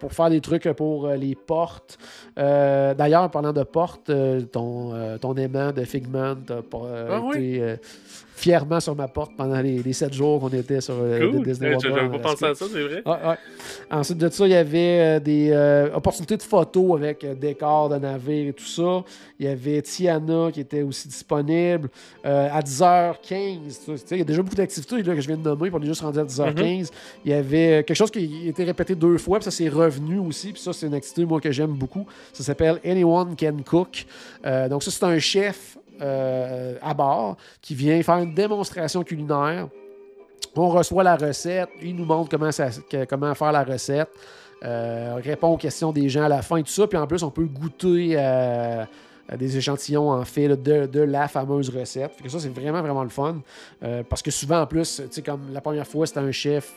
pour 0.00 0.12
faire 0.12 0.30
des 0.30 0.40
trucs 0.40 0.68
pour 0.72 1.08
les 1.10 1.34
portes. 1.34 1.98
D'ailleurs, 2.36 3.30
parlant 3.30 3.52
de 3.52 3.62
portes, 3.62 4.10
ton, 4.52 5.18
ton 5.20 5.34
aimant 5.36 5.70
de 5.72 5.84
Figment 5.84 6.36
a 6.50 6.62
pas, 6.62 6.82
Ah 7.10 7.20
oui? 7.22 7.36
été 7.38 7.62
euh, 7.62 7.76
fièrement 8.34 8.80
sur 8.80 8.94
ma 8.96 9.08
porte 9.08 9.32
pendant 9.36 9.60
les, 9.60 9.82
les 9.82 9.92
7 9.92 10.12
jours 10.12 10.40
qu'on 10.40 10.48
était 10.48 10.80
sur 10.80 10.94
euh, 10.98 11.30
Cool. 11.30 11.44
Disney 11.44 11.70
Eh, 11.70 11.74
World. 11.76 11.94
J'avais 11.94 12.18
pas 12.18 12.30
pensé 12.30 12.44
à 12.46 12.54
ça, 12.54 12.64
c'est 12.70 12.82
vrai. 12.82 13.02
Ouais. 13.06 13.36
Ensuite 13.90 14.18
de 14.18 14.28
ça, 14.28 14.46
il 14.46 14.50
y 14.50 14.54
avait 14.56 14.78
euh, 15.00 15.20
des 15.20 15.50
euh, 15.52 15.94
opportunités 15.94 16.36
de 16.36 16.42
photos 16.42 16.96
avec 16.96 17.22
euh, 17.24 17.34
décors 17.34 17.88
de 17.88 17.96
navire 17.96 18.48
et 18.48 18.52
tout 18.52 18.64
ça. 18.64 19.04
Il 19.38 19.46
y 19.46 19.48
avait 19.48 19.80
Tiana 19.82 20.50
qui 20.52 20.60
était 20.60 20.82
aussi 20.82 21.08
disponible. 21.08 21.88
À 22.24 22.60
10h15, 22.60 23.58
tu 23.84 23.96
sais, 23.98 24.04
il 24.12 24.18
y 24.18 24.20
a 24.20 24.24
déjà 24.24 24.42
beaucoup 24.42 24.56
d'activités 24.56 25.02
là, 25.02 25.14
que 25.14 25.20
je 25.20 25.26
viens 25.26 25.36
de 25.36 25.42
nommer, 25.42 25.70
puis 25.70 25.78
on 25.78 25.82
est 25.82 25.86
juste 25.86 26.00
rendu 26.00 26.18
à 26.18 26.24
10h15. 26.24 26.90
Il 27.24 27.30
y 27.30 27.34
avait 27.34 27.84
quelque 27.86 27.94
chose 27.94 28.10
qui 28.10 28.42
a 28.46 28.48
été 28.48 28.64
répété 28.64 28.94
deux 28.94 29.18
fois, 29.18 29.38
puis 29.38 29.44
ça 29.44 29.50
c'est 29.50 29.68
revenu 29.68 30.18
aussi. 30.18 30.52
Puis 30.52 30.62
ça, 30.62 30.72
c'est 30.72 30.86
une 30.86 30.94
activité 30.94 31.24
moi 31.24 31.40
que 31.40 31.50
j'aime 31.52 31.72
beaucoup. 31.72 32.06
Ça 32.32 32.42
s'appelle 32.42 32.80
Anyone 32.84 33.34
Can 33.38 33.56
Cook. 33.64 34.06
Euh, 34.46 34.68
donc 34.68 34.82
ça, 34.82 34.90
c'est 34.90 35.04
un 35.04 35.18
chef 35.18 35.76
euh, 36.00 36.76
à 36.82 36.94
bord 36.94 37.36
qui 37.60 37.74
vient 37.74 38.02
faire 38.02 38.18
une 38.18 38.34
démonstration 38.34 39.02
culinaire. 39.04 39.68
On 40.56 40.68
reçoit 40.68 41.02
la 41.02 41.16
recette, 41.16 41.68
il 41.82 41.96
nous 41.96 42.04
montre 42.04 42.30
comment, 42.30 43.34
faire 43.34 43.52
la 43.52 43.64
recette, 43.64 44.08
euh, 44.64 45.20
répond 45.22 45.48
aux 45.48 45.56
questions 45.56 45.90
des 45.92 46.08
gens 46.08 46.24
à 46.24 46.28
la 46.28 46.42
fin 46.42 46.56
et 46.56 46.62
tout 46.62 46.70
ça. 46.70 46.86
Puis 46.86 46.98
en 46.98 47.06
plus, 47.06 47.22
on 47.22 47.30
peut 47.30 47.44
goûter 47.44 48.14
euh, 48.16 48.84
des 49.36 49.56
échantillons 49.56 50.10
en 50.10 50.24
fait 50.24 50.48
de, 50.48 51.00
la 51.00 51.26
fameuse 51.26 51.70
recette. 51.70 52.12
Fait 52.12 52.24
que 52.24 52.28
ça, 52.28 52.38
c'est 52.38 52.54
vraiment, 52.54 52.82
vraiment 52.82 53.02
le 53.02 53.08
fun. 53.08 53.40
Parce 54.08 54.22
que 54.22 54.30
souvent, 54.30 54.60
en 54.60 54.66
plus, 54.66 55.02
comme 55.24 55.52
la 55.52 55.60
première 55.60 55.86
fois, 55.86 56.06
c'était 56.06 56.20
un 56.20 56.32
chef 56.32 56.74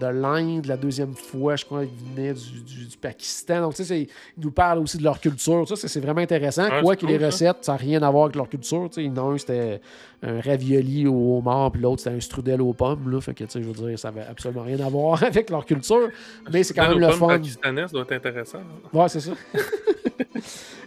de 0.00 0.06
l'Inde. 0.06 0.66
La 0.66 0.76
deuxième 0.76 1.14
fois, 1.14 1.56
je 1.56 1.64
crois, 1.64 1.84
il 1.84 1.90
venait 2.14 2.32
du, 2.34 2.60
du- 2.60 2.86
du 2.86 2.96
Pakistan. 2.96 3.60
Donc, 3.62 3.74
tu 3.74 3.84
sais, 3.84 4.02
ils 4.02 4.08
nous 4.44 4.50
parlent 4.50 4.78
aussi 4.78 4.96
de 4.98 5.02
leur 5.04 5.20
culture. 5.20 5.66
Ça, 5.68 5.76
c'est- 5.76 5.88
c'est 5.88 6.00
vraiment 6.00 6.20
intéressant. 6.20 6.64
Ouais, 6.68 6.80
Quoi 6.82 6.96
que 6.96 7.00
cool, 7.00 7.10
les 7.10 7.24
recettes, 7.26 7.58
ça 7.62 7.72
n'a 7.72 7.78
rien 7.78 8.02
à 8.02 8.10
voir 8.10 8.24
avec 8.24 8.36
leur 8.36 8.48
culture. 8.48 8.88
Tu 8.90 9.04
sais, 9.04 9.04
un, 9.18 9.38
c'était 9.38 9.80
un 10.22 10.40
ravioli 10.40 11.06
au 11.06 11.38
homard, 11.38 11.72
puis 11.72 11.82
l'autre, 11.82 12.02
c'était 12.02 12.16
un 12.16 12.20
strudel 12.20 12.60
aux 12.62 12.72
pommes. 12.72 13.10
Là. 13.10 13.20
Fait 13.20 13.34
que, 13.34 13.44
tu 13.44 13.50
sais, 13.50 13.62
je 13.62 13.68
veux 13.68 13.88
dire, 13.88 13.98
ça 13.98 14.10
n'avait 14.10 14.26
absolument 14.26 14.62
rien 14.62 14.80
à 14.80 14.88
voir 14.88 15.22
avec 15.24 15.50
leur 15.50 15.64
culture. 15.66 16.08
Mais 16.52 16.62
c'est 16.62 16.74
quand 16.74 16.88
même 16.88 16.98
le 16.98 17.10
fun. 17.10 17.40
ça 17.42 17.72
doit 17.72 18.02
être 18.02 18.12
intéressant. 18.12 18.60
Ouais, 18.92 19.08
c'est 19.08 19.20
ça. 19.20 19.32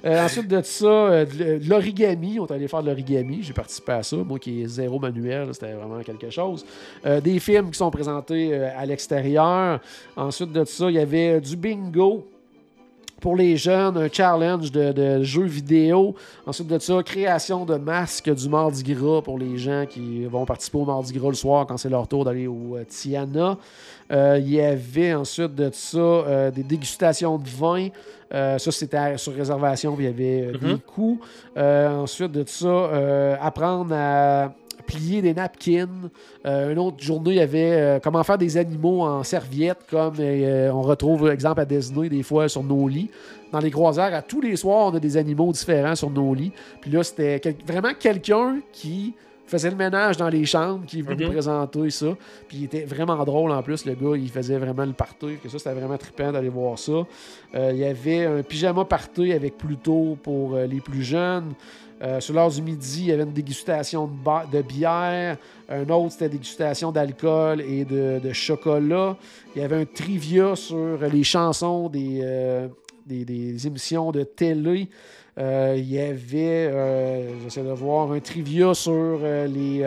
Euh, 0.06 0.24
ensuite 0.24 0.48
de 0.48 0.62
ça, 0.62 0.86
euh, 0.86 1.26
de 1.26 1.68
l'origami. 1.68 2.40
On 2.40 2.46
est 2.46 2.52
allé 2.52 2.68
faire 2.68 2.84
de 2.84 2.90
l'origami. 2.90 3.40
J'ai 3.42 3.54
participé 3.54 3.94
à 3.94 4.04
ça. 4.04 4.18
Moi 4.18 4.38
qui 4.38 4.62
est 4.62 4.68
zéro 4.68 5.00
manuel, 5.00 5.50
c'était 5.52 5.74
vraiment 5.74 6.00
quelque 6.04 6.30
chose. 6.30 6.64
Euh, 7.08 7.20
des 7.20 7.40
films 7.40 7.72
qui 7.72 7.78
sont 7.80 7.90
présentés 7.90 8.54
euh, 8.54 8.70
à 8.78 8.86
l'extérieur. 8.86 9.80
Ensuite 10.16 10.52
de 10.52 10.64
ça, 10.64 10.92
il 10.92 10.96
y 10.96 11.00
avait 11.00 11.38
euh, 11.38 11.40
du 11.40 11.56
bingo. 11.56 12.28
Pour 13.22 13.36
les 13.36 13.56
jeunes, 13.58 13.98
un 13.98 14.08
challenge 14.12 14.72
de, 14.72 14.92
de 14.92 15.24
jeux 15.24 15.46
vidéo. 15.46 16.16
Ensuite 16.46 16.68
de 16.68 16.78
ça, 16.80 17.02
création 17.02 17.66
de 17.66 17.76
masques 17.76 18.30
du 18.34 18.50
Mardi 18.50 18.84
Gras 18.84 19.22
pour 19.22 19.40
les 19.40 19.58
gens 19.58 19.86
qui 19.90 20.26
vont 20.26 20.46
participer 20.46 20.78
au 20.78 20.86
Mardi 20.86 21.14
Gras 21.14 21.30
le 21.30 21.34
soir 21.36 21.66
quand 21.66 21.78
c'est 21.78 21.90
leur 21.90 22.08
tour 22.08 22.26
d'aller 22.26 22.46
au 22.48 22.76
euh, 22.76 22.84
Tiana. 22.88 23.58
Euh, 24.12 24.38
il 24.40 24.50
y 24.54 24.62
avait 24.62 25.14
ensuite 25.16 25.56
de 25.56 25.70
ça 25.74 25.98
euh, 25.98 26.52
des 26.52 26.64
dégustations 26.64 27.38
de 27.38 27.48
vin. 27.48 27.88
Euh, 28.34 28.58
ça, 28.58 28.72
c'était 28.72 29.18
sur 29.18 29.34
réservation, 29.34 29.96
puis 29.96 30.06
il 30.06 30.10
y 30.10 30.14
avait 30.14 30.48
euh, 30.54 30.58
des 30.58 30.68
Mhm. 30.74 30.80
coûts. 30.80 31.20
Ensuite 31.58 32.32
de 32.34 32.44
ça, 32.46 33.38
apprendre 33.42 33.96
à 33.96 34.52
plier 34.86 35.22
des 35.22 35.34
napkins. 35.34 35.88
Euh, 36.46 36.72
une 36.72 36.80
autre 36.80 37.02
journée, 37.04 37.32
il 37.32 37.38
y 37.38 37.42
avait 37.42 37.72
euh, 37.74 38.00
comment 38.04 38.24
faire 38.24 38.38
des 38.38 38.58
animaux 38.58 39.02
en 39.02 39.24
serviette, 39.24 39.80
comme 39.90 40.16
euh, 40.20 40.70
on 40.72 40.82
retrouve, 40.82 41.30
exemple, 41.30 41.62
à 41.62 41.66
Disney, 41.66 42.10
des 42.10 42.24
fois, 42.24 42.48
sur 42.50 42.64
nos 42.64 42.88
lits. 42.88 43.10
Dans 43.52 43.60
les 43.60 43.72
croisières, 43.72 44.14
à 44.14 44.22
tous 44.22 44.42
les 44.42 44.56
soirs, 44.56 44.88
on 44.92 44.96
a 44.96 45.00
des 45.00 45.18
animaux 45.18 45.52
différents 45.52 45.96
sur 45.96 46.10
nos 46.10 46.34
lits. 46.34 46.52
Puis 46.82 46.92
là, 46.92 47.04
c'était 47.04 47.40
quel- 47.40 47.56
vraiment 47.66 47.94
quelqu'un 47.98 48.60
qui 48.74 49.14
faisait 49.48 49.70
le 49.70 49.76
ménage 49.76 50.18
dans 50.18 50.28
les 50.28 50.44
chambres, 50.44 50.86
qui 50.88 51.00
est 51.00 51.02
venu 51.04 51.18
Mhm. 51.18 51.24
nous 51.28 51.32
présenter 51.34 51.90
ça. 51.92 52.08
Puis 52.48 52.58
il 52.58 52.64
était 52.64 52.84
vraiment 52.84 53.24
drôle 53.24 53.52
en 53.52 53.62
plus, 53.62 53.86
le 53.86 53.94
gars, 53.94 54.18
il 54.18 54.28
faisait 54.30 54.58
vraiment 54.58 54.86
le 54.86 54.94
party. 54.94 55.38
Que 55.42 55.48
ça, 55.50 55.60
c'était 55.60 55.74
vraiment 55.76 55.98
trippant 56.00 56.32
d'aller 56.32 56.50
voir 56.50 56.80
ça. 56.80 56.92
Euh, 57.54 57.70
il 57.72 57.78
y 57.78 57.86
avait 57.86 58.26
un 58.26 58.42
pyjama 58.42 58.84
party 58.86 59.32
avec 59.34 59.56
Pluto 59.56 60.18
pour 60.24 60.56
euh, 60.56 60.66
les 60.66 60.82
plus 60.82 61.04
jeunes. 61.04 61.54
Euh, 62.06 62.20
sur 62.20 62.36
l'heure 62.36 62.52
du 62.52 62.62
midi, 62.62 63.00
il 63.00 63.06
y 63.08 63.12
avait 63.12 63.24
une 63.24 63.34
dégustation 63.34 64.08
de, 64.52 64.62
bière. 64.62 65.38
Un 65.68 65.90
autre, 65.90 66.12
c'était 66.12 66.30
dégustation 66.30 66.92
d'alcool 66.92 67.62
et 67.62 67.84
de, 67.84 68.32
chocolat. 68.32 69.18
Il 69.56 69.62
y 69.62 69.66
avait 69.66 69.78
un 69.78 69.86
trivia 69.86 70.56
sur 70.56 71.00
les 71.12 71.24
chansons 71.24 71.90
des, 71.90 72.20
euh, 72.22 72.68
émissions 73.10 74.12
de 74.12 74.24
télé. 74.24 74.88
Euh, 75.38 75.74
il 75.78 75.92
y 75.92 76.00
avait, 76.00 76.72
j'essaie 77.44 77.64
de 77.64 77.72
voir, 77.72 78.12
un 78.12 78.20
trivia 78.20 78.76
sur 78.76 79.20
les, 79.48 79.84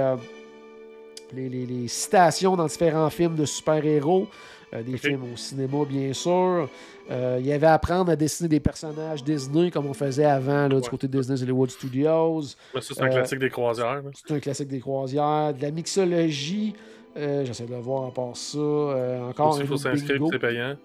citations 1.87 2.57
dans 2.57 2.67
différents 2.67 3.11
films 3.11 3.37
de 3.37 3.45
super-héros, 3.45 4.27
des 4.73 4.95
Ok. 4.95 5.01
films 5.01 5.23
au 5.33 5.37
cinéma, 5.37 5.79
bien 5.89 6.13
sûr. 6.13 6.69
Euh, 7.11 7.37
il 7.41 7.47
y 7.47 7.53
avait 7.53 7.67
à 7.67 7.75
apprendre 7.75 8.11
à 8.13 8.17
dessiner 8.17 8.49
des 8.49 8.61
personnages 8.61 9.25
Disney 9.25 9.71
comme 9.71 9.87
on 9.87 9.95
faisait 9.95 10.25
avant 10.27 10.69
là, 10.69 10.81
du 10.81 10.89
côté 10.89 11.09
de 11.09 11.19
Disney 11.19 11.41
Hollywood 11.43 11.71
Studios. 11.71 12.43
Mais 12.75 12.81
ça, 12.83 12.95
c'est 12.95 13.03
un 13.03 13.07
Euh, 13.07 13.11
classique 13.11 13.39
des 13.39 13.49
croisières. 13.51 14.03
C'est 14.27 14.35
un 14.35 14.41
classique 14.41 14.69
des 14.69 14.81
croisières. 14.81 15.55
De 15.55 15.63
la 15.63 15.71
mixologie. 15.71 16.75
euh, 17.17 17.45
J'essaie 17.45 17.65
de 17.67 17.73
le 17.75 17.81
voir 17.81 18.07
à 18.09 18.13
part 18.13 18.37
ça. 18.37 18.59
Euh, 18.59 19.29
encore 19.31 19.59
il 19.61 19.67
faut 19.67 19.77
s'inscrire, 19.77 20.21
c'est 20.31 20.39
payant. 20.39 20.77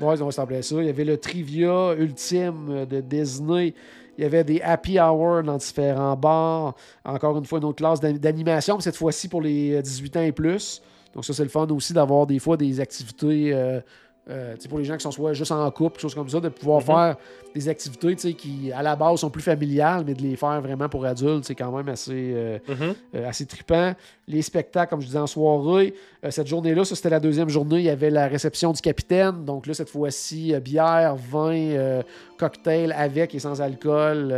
Ouais, 0.00 0.14
ils 0.16 0.22
ont 0.22 0.30
ça. 0.30 0.46
Il 0.50 0.84
y 0.84 0.88
avait 0.88 1.04
le 1.04 1.16
trivia 1.18 1.94
ultime 1.98 2.86
de 2.88 3.00
Disney. 3.00 3.74
Il 4.18 4.22
y 4.22 4.26
avait 4.26 4.44
des 4.44 4.60
happy 4.60 4.98
hours 5.00 5.42
dans 5.42 5.56
différents 5.56 6.14
bars. 6.16 6.74
Encore 7.04 7.38
une 7.38 7.44
fois, 7.46 7.58
une 7.58 7.64
autre 7.64 7.76
classe 7.78 8.00
d'an- 8.00 8.12
d'animation, 8.12 8.76
mais 8.76 8.82
cette 8.82 8.96
fois-ci 8.96 9.28
pour 9.28 9.40
les 9.40 9.74
euh, 9.76 9.82
18 9.82 10.16
ans 10.18 10.22
et 10.22 10.32
plus. 10.32 10.82
Donc 11.14 11.24
ça, 11.24 11.32
c'est 11.32 11.42
le 11.42 11.48
fun 11.48 11.66
aussi 11.68 11.92
d'avoir 11.92 12.26
des 12.26 12.38
fois 12.38 12.56
des 12.56 12.80
activités 12.80 13.52
euh, 13.52 13.80
euh, 14.28 14.54
pour 14.68 14.78
les 14.78 14.84
gens 14.84 14.96
qui 14.96 15.02
sont 15.02 15.10
soit 15.10 15.32
juste 15.32 15.50
en 15.50 15.68
couple, 15.70 15.92
quelque 15.96 16.02
chose 16.02 16.14
comme 16.14 16.28
ça, 16.28 16.40
de 16.40 16.48
pouvoir 16.48 16.80
Mhm. 16.80 16.86
faire 16.86 17.16
des 17.54 17.68
activités 17.68 18.34
qui, 18.34 18.70
à 18.72 18.82
la 18.82 18.96
base, 18.96 19.20
sont 19.20 19.30
plus 19.30 19.42
familiales, 19.42 20.04
mais 20.06 20.14
de 20.14 20.22
les 20.22 20.36
faire 20.36 20.60
vraiment 20.60 20.88
pour 20.88 21.04
adultes, 21.04 21.44
c'est 21.44 21.54
quand 21.54 21.72
même 21.72 21.88
assez... 21.88 22.32
euh, 22.34 22.58
Mhm. 22.68 22.94
euh, 23.16 23.28
assez 23.28 23.46
trippant. 23.46 23.94
Les 24.28 24.42
spectacles, 24.42 24.90
comme 24.90 25.00
je 25.00 25.06
disais 25.06 25.18
en 25.18 25.26
soirée, 25.26 25.94
euh, 26.24 26.30
cette 26.30 26.46
journée-là, 26.46 26.84
ça 26.84 26.94
c'était 26.94 27.10
la 27.10 27.18
deuxième 27.20 27.48
journée, 27.48 27.78
il 27.78 27.84
y 27.84 27.90
avait 27.90 28.10
la 28.10 28.28
réception 28.28 28.72
du 28.72 28.80
capitaine. 28.80 29.44
Donc 29.44 29.66
là, 29.66 29.74
cette 29.74 29.88
fois-ci, 29.88 30.54
euh, 30.54 30.60
bière, 30.60 31.16
vin, 31.16 32.00
cocktail 32.38 32.92
avec 32.92 33.34
et 33.34 33.38
sans 33.38 33.60
alcool 33.60 34.32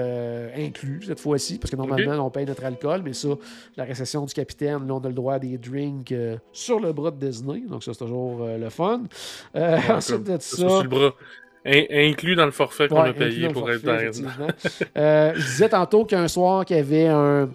inclus 0.56 1.02
cette 1.06 1.20
fois-ci, 1.20 1.58
parce 1.58 1.70
que 1.70 1.76
normalement, 1.76 2.26
on 2.26 2.30
paye 2.30 2.46
notre 2.46 2.64
alcool, 2.64 3.02
mais 3.04 3.12
ça, 3.12 3.28
la 3.76 3.84
réception 3.84 4.24
du 4.24 4.32
capitaine, 4.34 4.86
là, 4.88 4.94
on 4.94 5.00
a 5.00 5.08
le 5.08 5.14
droit 5.14 5.34
à 5.34 5.38
des 5.38 5.58
drinks 5.58 6.12
sur 6.52 6.80
le 6.80 6.92
bras 6.92 7.10
de 7.10 7.26
Disney. 7.26 7.62
Donc 7.68 7.84
ça, 7.84 7.92
c'est 7.92 8.04
toujours 8.04 8.44
le 8.46 8.68
fun. 8.70 9.02
Ouais, 9.54 9.78
ensuite 9.90 10.24
de 10.24 10.36
ça... 10.40 10.56
sur 10.56 10.82
le 10.82 10.88
bras. 10.88 11.14
In- 11.64 11.84
inclus 12.10 12.34
dans 12.34 12.44
le 12.46 12.50
forfait 12.50 12.88
qu'on 12.88 13.02
Ouais, 13.02 13.10
a 13.10 13.12
payé 13.12 13.48
pour 13.48 13.70
être 13.70 13.84
dans 13.84 13.94
effectivement. 13.98 14.48
Euh, 14.96 15.32
je 15.36 15.40
disais 15.40 15.68
tantôt 15.68 16.04
qu'un 16.04 16.26
soir 16.28 16.64
qu'il 16.64 16.76
y 16.76 16.80
avait 16.80 17.06
un, 17.06 17.48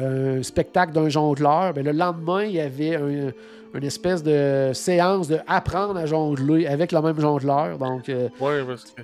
un 0.00 0.42
spectacle 0.42 0.92
d'un 0.92 1.08
jongleur. 1.08 1.72
Ben, 1.74 1.84
le 1.84 1.92
lendemain, 1.92 2.44
il 2.44 2.52
y 2.52 2.60
avait 2.60 2.96
un- 2.96 3.32
une 3.74 3.84
espèce 3.84 4.22
de 4.22 4.70
séance 4.72 5.28
de 5.28 5.38
apprendre 5.46 5.96
à 5.98 6.06
jongler 6.06 6.66
avec 6.66 6.92
le 6.92 7.00
même 7.02 7.20
jongleur. 7.20 7.76
Donc, 7.78 8.08
euh, 8.08 8.28
Ouais, 8.40 8.62
parce 8.66 8.84
que 8.84 9.02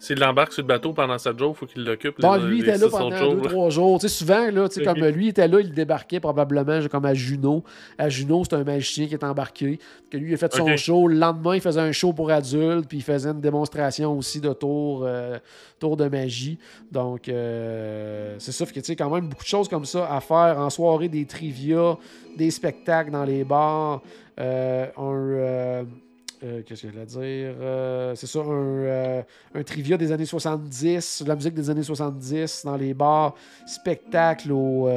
s'il 0.00 0.18
l'embarque 0.18 0.54
sur 0.54 0.62
le 0.62 0.66
bateau 0.66 0.94
pendant 0.94 1.18
7 1.18 1.38
jours, 1.38 1.52
il 1.54 1.58
faut 1.58 1.66
qu'il 1.66 1.84
l'occupe. 1.84 2.20
bon, 2.20 2.36
lui, 2.36 2.58
il 2.58 2.68
était 2.68 2.78
là 2.78 2.88
pendant 2.90 3.14
jours, 3.14 3.34
deux, 3.34 3.42
là. 3.42 3.48
trois 3.50 3.68
jours. 3.68 3.98
Tu 4.00 4.08
sais, 4.08 4.14
souvent, 4.14 4.50
là, 4.50 4.66
tu 4.66 4.76
sais, 4.76 4.88
Ok. 4.88 4.94
comme 4.98 5.06
lui 5.08 5.28
était 5.28 5.46
là, 5.46 5.60
il 5.60 5.72
débarquait 5.74 6.20
probablement 6.20 6.80
comme 6.90 7.04
à 7.04 7.12
Juno. 7.12 7.62
À 7.98 8.08
Juno, 8.08 8.42
c'est 8.44 8.56
un 8.56 8.64
magicien 8.64 9.06
qui 9.06 9.12
est 9.14 9.22
embarqué. 9.22 9.78
Que 10.10 10.16
lui, 10.16 10.30
il 10.30 10.34
a 10.34 10.36
fait 10.38 10.52
son 10.54 10.74
show. 10.78 11.06
Le 11.06 11.16
lendemain, 11.16 11.54
il 11.54 11.60
faisait 11.60 11.80
un 11.80 11.92
show 11.92 12.14
pour 12.14 12.30
adultes, 12.30 12.88
puis 12.88 12.98
il 12.98 13.02
faisait 13.04 13.28
une 13.28 13.42
démonstration 13.42 14.16
aussi 14.16 14.40
de 14.40 14.54
tour, 14.54 15.02
euh, 15.04 15.38
tour 15.78 15.98
de 15.98 16.08
magie. 16.08 16.58
Donc, 16.90 17.28
euh, 17.28 18.36
c'est 18.38 18.52
ça. 18.52 18.64
Que, 18.64 18.72
tu 18.72 18.80
sais, 18.82 18.96
quand 18.96 19.10
même 19.10 19.28
beaucoup 19.28 19.44
de 19.44 19.48
choses 19.48 19.68
comme 19.68 19.84
ça 19.84 20.10
à 20.10 20.20
faire 20.20 20.56
en 20.58 20.70
soirée, 20.70 21.08
des 21.10 21.26
trivia, 21.26 21.98
des 22.38 22.50
spectacles 22.50 23.10
dans 23.10 23.24
les 23.24 23.44
bars, 23.44 24.00
euh, 24.40 24.86
un. 24.96 25.84
Euh, 26.42 26.62
Qu'est-ce 26.64 26.82
que 26.82 26.88
je 26.88 26.92
voulais 26.92 27.06
dire? 27.06 27.54
Euh, 27.60 28.14
c'est 28.14 28.26
ça, 28.26 28.38
un, 28.40 28.44
euh, 28.50 29.22
un 29.54 29.62
trivia 29.62 29.96
des 29.96 30.10
années 30.12 30.24
70, 30.24 31.22
de 31.24 31.28
la 31.28 31.34
musique 31.34 31.54
des 31.54 31.68
années 31.70 31.82
70 31.82 32.62
dans 32.64 32.76
les 32.76 32.94
bars, 32.94 33.34
spectacle 33.66 34.50
au, 34.52 34.88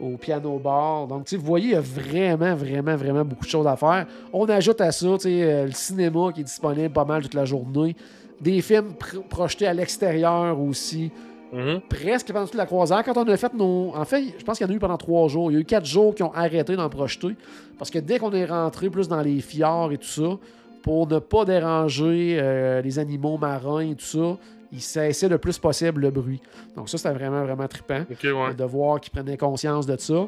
au 0.00 0.16
piano 0.16 0.58
bar. 0.58 1.06
Donc, 1.06 1.30
vous 1.32 1.44
voyez, 1.44 1.66
il 1.68 1.72
y 1.72 1.76
a 1.76 1.80
vraiment, 1.80 2.54
vraiment, 2.54 2.96
vraiment 2.96 3.24
beaucoup 3.24 3.44
de 3.44 3.50
choses 3.50 3.66
à 3.66 3.76
faire. 3.76 4.06
On 4.32 4.46
ajoute 4.48 4.80
à 4.80 4.92
ça, 4.92 5.06
le 5.24 5.70
cinéma 5.72 6.32
qui 6.32 6.40
est 6.40 6.44
disponible 6.44 6.90
pas 6.92 7.04
mal 7.04 7.22
toute 7.22 7.34
la 7.34 7.44
journée, 7.44 7.96
des 8.40 8.60
films 8.60 8.94
pr- 8.98 9.22
projetés 9.28 9.66
à 9.66 9.74
l'extérieur 9.74 10.58
aussi 10.60 11.10
Mhm. 11.52 11.82
presque 11.86 12.32
pendant 12.32 12.46
toute 12.46 12.54
la 12.54 12.64
croisière. 12.64 13.04
Quand 13.04 13.14
on 13.18 13.28
a 13.28 13.36
fait 13.36 13.52
nos. 13.52 13.92
En 13.94 14.06
fait, 14.06 14.24
je 14.38 14.42
pense 14.42 14.56
qu'il 14.56 14.66
y 14.66 14.70
en 14.70 14.72
a 14.72 14.74
eu 14.74 14.78
pendant 14.78 14.96
trois 14.96 15.28
jours. 15.28 15.50
Il 15.50 15.54
y 15.54 15.56
a 15.58 15.60
eu 15.60 15.64
quatre 15.66 15.84
jours 15.84 16.14
qui 16.14 16.22
ont 16.22 16.32
arrêté 16.32 16.74
d'en 16.76 16.88
projeter. 16.88 17.36
Parce 17.76 17.90
que 17.90 17.98
dès 17.98 18.18
qu'on 18.18 18.32
est 18.32 18.46
rentré 18.46 18.88
plus 18.88 19.06
dans 19.06 19.20
les 19.20 19.38
fjords 19.42 19.92
et 19.92 19.98
tout 19.98 20.06
ça, 20.06 20.38
pour 20.82 21.06
ne 21.06 21.18
pas 21.18 21.44
déranger 21.44 22.38
euh, 22.40 22.82
les 22.82 22.98
animaux 22.98 23.38
marins 23.38 23.80
et 23.80 23.94
tout 23.94 24.04
ça, 24.04 24.36
ils 24.72 24.80
cessaient 24.80 25.28
le 25.28 25.38
plus 25.38 25.58
possible 25.58 26.00
le 26.00 26.10
bruit. 26.10 26.40
Donc 26.76 26.88
ça, 26.88 26.98
c'était 26.98 27.12
vraiment, 27.14 27.42
vraiment 27.44 27.68
trippant 27.68 28.02
Ok, 28.10 28.22
ouais. 28.24 28.54
de 28.54 28.64
voir 28.64 29.00
qu'ils 29.00 29.12
prenaient 29.12 29.36
conscience 29.36 29.86
de 29.86 29.96
ça. 29.98 30.26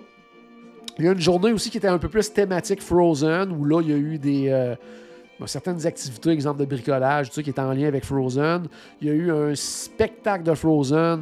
Il 0.98 1.04
y 1.04 1.08
a 1.08 1.12
une 1.12 1.20
journée 1.20 1.52
aussi 1.52 1.70
qui 1.70 1.78
était 1.78 1.88
un 1.88 1.98
peu 1.98 2.08
plus 2.08 2.32
thématique 2.32 2.80
Frozen, 2.82 3.50
où 3.52 3.64
là, 3.64 3.80
il 3.82 3.90
y 3.90 3.92
a 3.92 3.96
eu 3.96 4.18
des. 4.18 4.48
euh, 4.48 4.76
certaines 5.46 5.84
activités, 5.86 6.30
exemple 6.30 6.60
de 6.60 6.64
bricolage, 6.66 7.28
tout 7.28 7.34
ça, 7.34 7.42
qui 7.42 7.50
est 7.50 7.58
en 7.58 7.72
lien 7.72 7.88
avec 7.88 8.04
Frozen. 8.04 8.68
Il 9.00 9.08
y 9.08 9.10
a 9.10 9.14
eu 9.14 9.32
un 9.32 9.54
spectacle 9.56 10.44
de 10.44 10.54
Frozen 10.54 11.20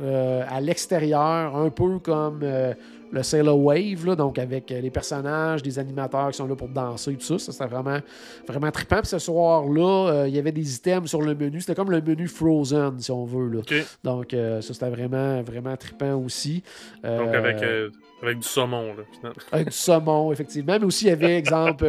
euh, 0.00 0.44
à 0.48 0.60
l'extérieur, 0.60 1.56
un 1.56 1.70
peu 1.70 1.98
comme 2.00 2.40
euh, 2.42 2.74
le 3.12 3.22
Sailor 3.22 3.58
Wave, 3.58 4.06
là, 4.06 4.16
donc 4.16 4.38
avec 4.38 4.70
euh, 4.72 4.80
les 4.80 4.90
personnages, 4.90 5.62
des 5.62 5.78
animateurs 5.78 6.30
qui 6.30 6.36
sont 6.36 6.46
là 6.46 6.56
pour 6.56 6.68
danser 6.68 7.12
et 7.12 7.16
tout 7.16 7.24
ça. 7.24 7.38
Ça, 7.38 7.52
c'était 7.52 7.66
vraiment, 7.66 7.98
vraiment 8.46 8.70
trippant. 8.70 8.98
Puis 8.98 9.08
ce 9.08 9.18
soir-là, 9.18 10.10
euh, 10.10 10.28
il 10.28 10.34
y 10.34 10.38
avait 10.38 10.52
des 10.52 10.74
items 10.74 11.08
sur 11.08 11.22
le 11.22 11.34
menu. 11.34 11.60
C'était 11.60 11.74
comme 11.74 11.90
le 11.90 12.00
menu 12.00 12.26
Frozen, 12.26 12.98
si 12.98 13.10
on 13.10 13.24
veut. 13.24 13.48
Là. 13.48 13.60
Donc, 14.02 14.34
euh, 14.34 14.60
ça, 14.60 14.74
c'était 14.74 14.90
vraiment, 14.90 15.42
vraiment 15.42 15.76
trippant 15.76 16.14
aussi. 16.16 16.62
Euh, 17.04 17.18
Donc 17.18 17.34
avec, 17.34 17.62
euh, 17.62 17.90
avec 18.22 18.38
du 18.38 18.48
saumon, 18.48 18.94
là, 18.94 19.02
finalement. 19.12 19.40
avec 19.52 19.68
du 19.68 19.76
saumon, 19.76 20.32
effectivement. 20.32 20.76
Mais 20.78 20.86
aussi, 20.86 21.06
il 21.06 21.08
y 21.08 21.12
avait, 21.12 21.38
exemple, 21.38 21.86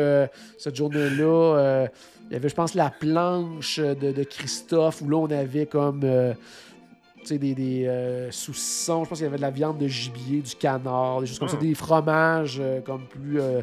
cette 0.57 0.75
journée-là, 0.75 1.57
euh, 1.57 1.87
il 2.29 2.33
y 2.33 2.35
avait, 2.35 2.49
je 2.49 2.55
pense, 2.55 2.73
la 2.73 2.89
planche 2.89 3.79
de, 3.79 4.11
de 4.11 4.23
Christophe, 4.23 5.01
où 5.01 5.09
là, 5.09 5.17
on 5.17 5.31
avait 5.31 5.65
comme. 5.65 6.01
Des, 7.33 7.55
des 7.55 7.85
euh, 7.87 8.29
saucissons, 8.31 9.03
je 9.03 9.09
pense 9.09 9.17
qu'il 9.17 9.25
y 9.25 9.27
avait 9.27 9.37
de 9.37 9.41
la 9.41 9.49
viande 9.51 9.77
de 9.77 9.87
gibier, 9.87 10.41
du 10.41 10.55
canard, 10.55 11.21
des 11.21 11.27
choses 11.27 11.39
comme 11.39 11.47
ça, 11.49 11.57
Ah. 11.59 11.63
des 11.63 11.73
fromages 11.75 12.57
euh, 12.61 12.81
comme 12.81 13.01
plus, 13.05 13.39
euh, 13.41 13.61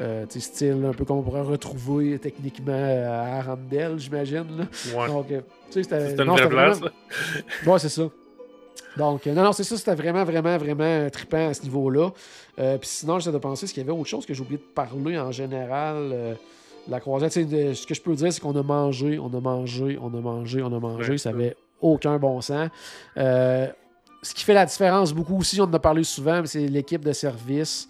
euh, 0.00 0.24
style 0.28 0.84
un 0.88 0.92
peu 0.92 1.04
comme 1.04 1.18
on 1.18 1.22
pourrait 1.22 1.40
retrouver 1.42 2.18
techniquement 2.18 2.72
à 2.74 3.38
Arendelle, 3.38 3.98
j'imagine. 3.98 4.66
Ouais. 4.96 5.06
Donc, 5.06 5.26
c'était 5.70 6.12
une 6.14 6.24
non, 6.24 6.34
vraie 6.34 6.48
place, 6.48 6.80
vraiment-. 6.80 7.72
Ouais, 7.72 7.78
c'est 7.78 7.88
ça. 7.88 8.02
Donc, 8.96 9.26
euh, 9.26 9.34
non, 9.34 9.42
non, 9.42 9.52
c'est 9.52 9.64
ça, 9.64 9.76
c'était 9.76 9.94
vraiment, 9.94 10.24
vraiment, 10.24 10.56
vraiment 10.56 11.08
trippant 11.10 11.48
à 11.48 11.54
ce 11.54 11.62
niveau-là. 11.62 12.10
Puis 12.56 12.78
sinon, 12.88 13.18
j'essaie 13.18 13.32
de 13.32 13.38
penser, 13.38 13.64
est-ce 13.64 13.74
qu'il 13.74 13.82
y 13.82 13.88
avait 13.88 13.96
autre 13.98 14.08
chose 14.08 14.24
que 14.26 14.34
j'ai 14.34 14.40
oublié 14.42 14.58
de 14.58 14.72
parler 14.74 15.18
en 15.18 15.32
général 15.32 16.36
la 16.88 17.00
croisière? 17.00 17.30
Tu 17.30 17.42
sais, 17.42 17.44
de- 17.44 17.72
ce 17.74 17.86
que 17.86 17.94
je 17.94 18.00
peux 18.00 18.14
dire, 18.14 18.32
c'est 18.32 18.40
qu'on 18.40 18.54
a 18.54 18.62
mangé, 18.62 19.18
on 19.18 19.32
a 19.36 19.40
mangé, 19.40 19.98
on 20.00 20.06
a 20.16 20.20
mangé, 20.20 20.62
on 20.62 20.72
a 20.72 20.78
mangé. 20.78 21.12
Ouais, 21.12 21.18
ça. 21.18 21.30
avait 21.30 21.56
aucun 21.84 22.18
bon 22.18 22.40
sens. 22.40 22.68
Euh, 23.16 23.68
ce 24.22 24.34
qui 24.34 24.42
fait 24.42 24.54
la 24.54 24.66
différence 24.66 25.12
beaucoup 25.12 25.38
aussi, 25.38 25.60
on 25.60 25.64
en 25.64 25.72
a 25.72 25.78
parlé 25.78 26.02
souvent, 26.02 26.42
c'est 26.46 26.66
l'équipe 26.66 27.04
de 27.04 27.12
service. 27.12 27.88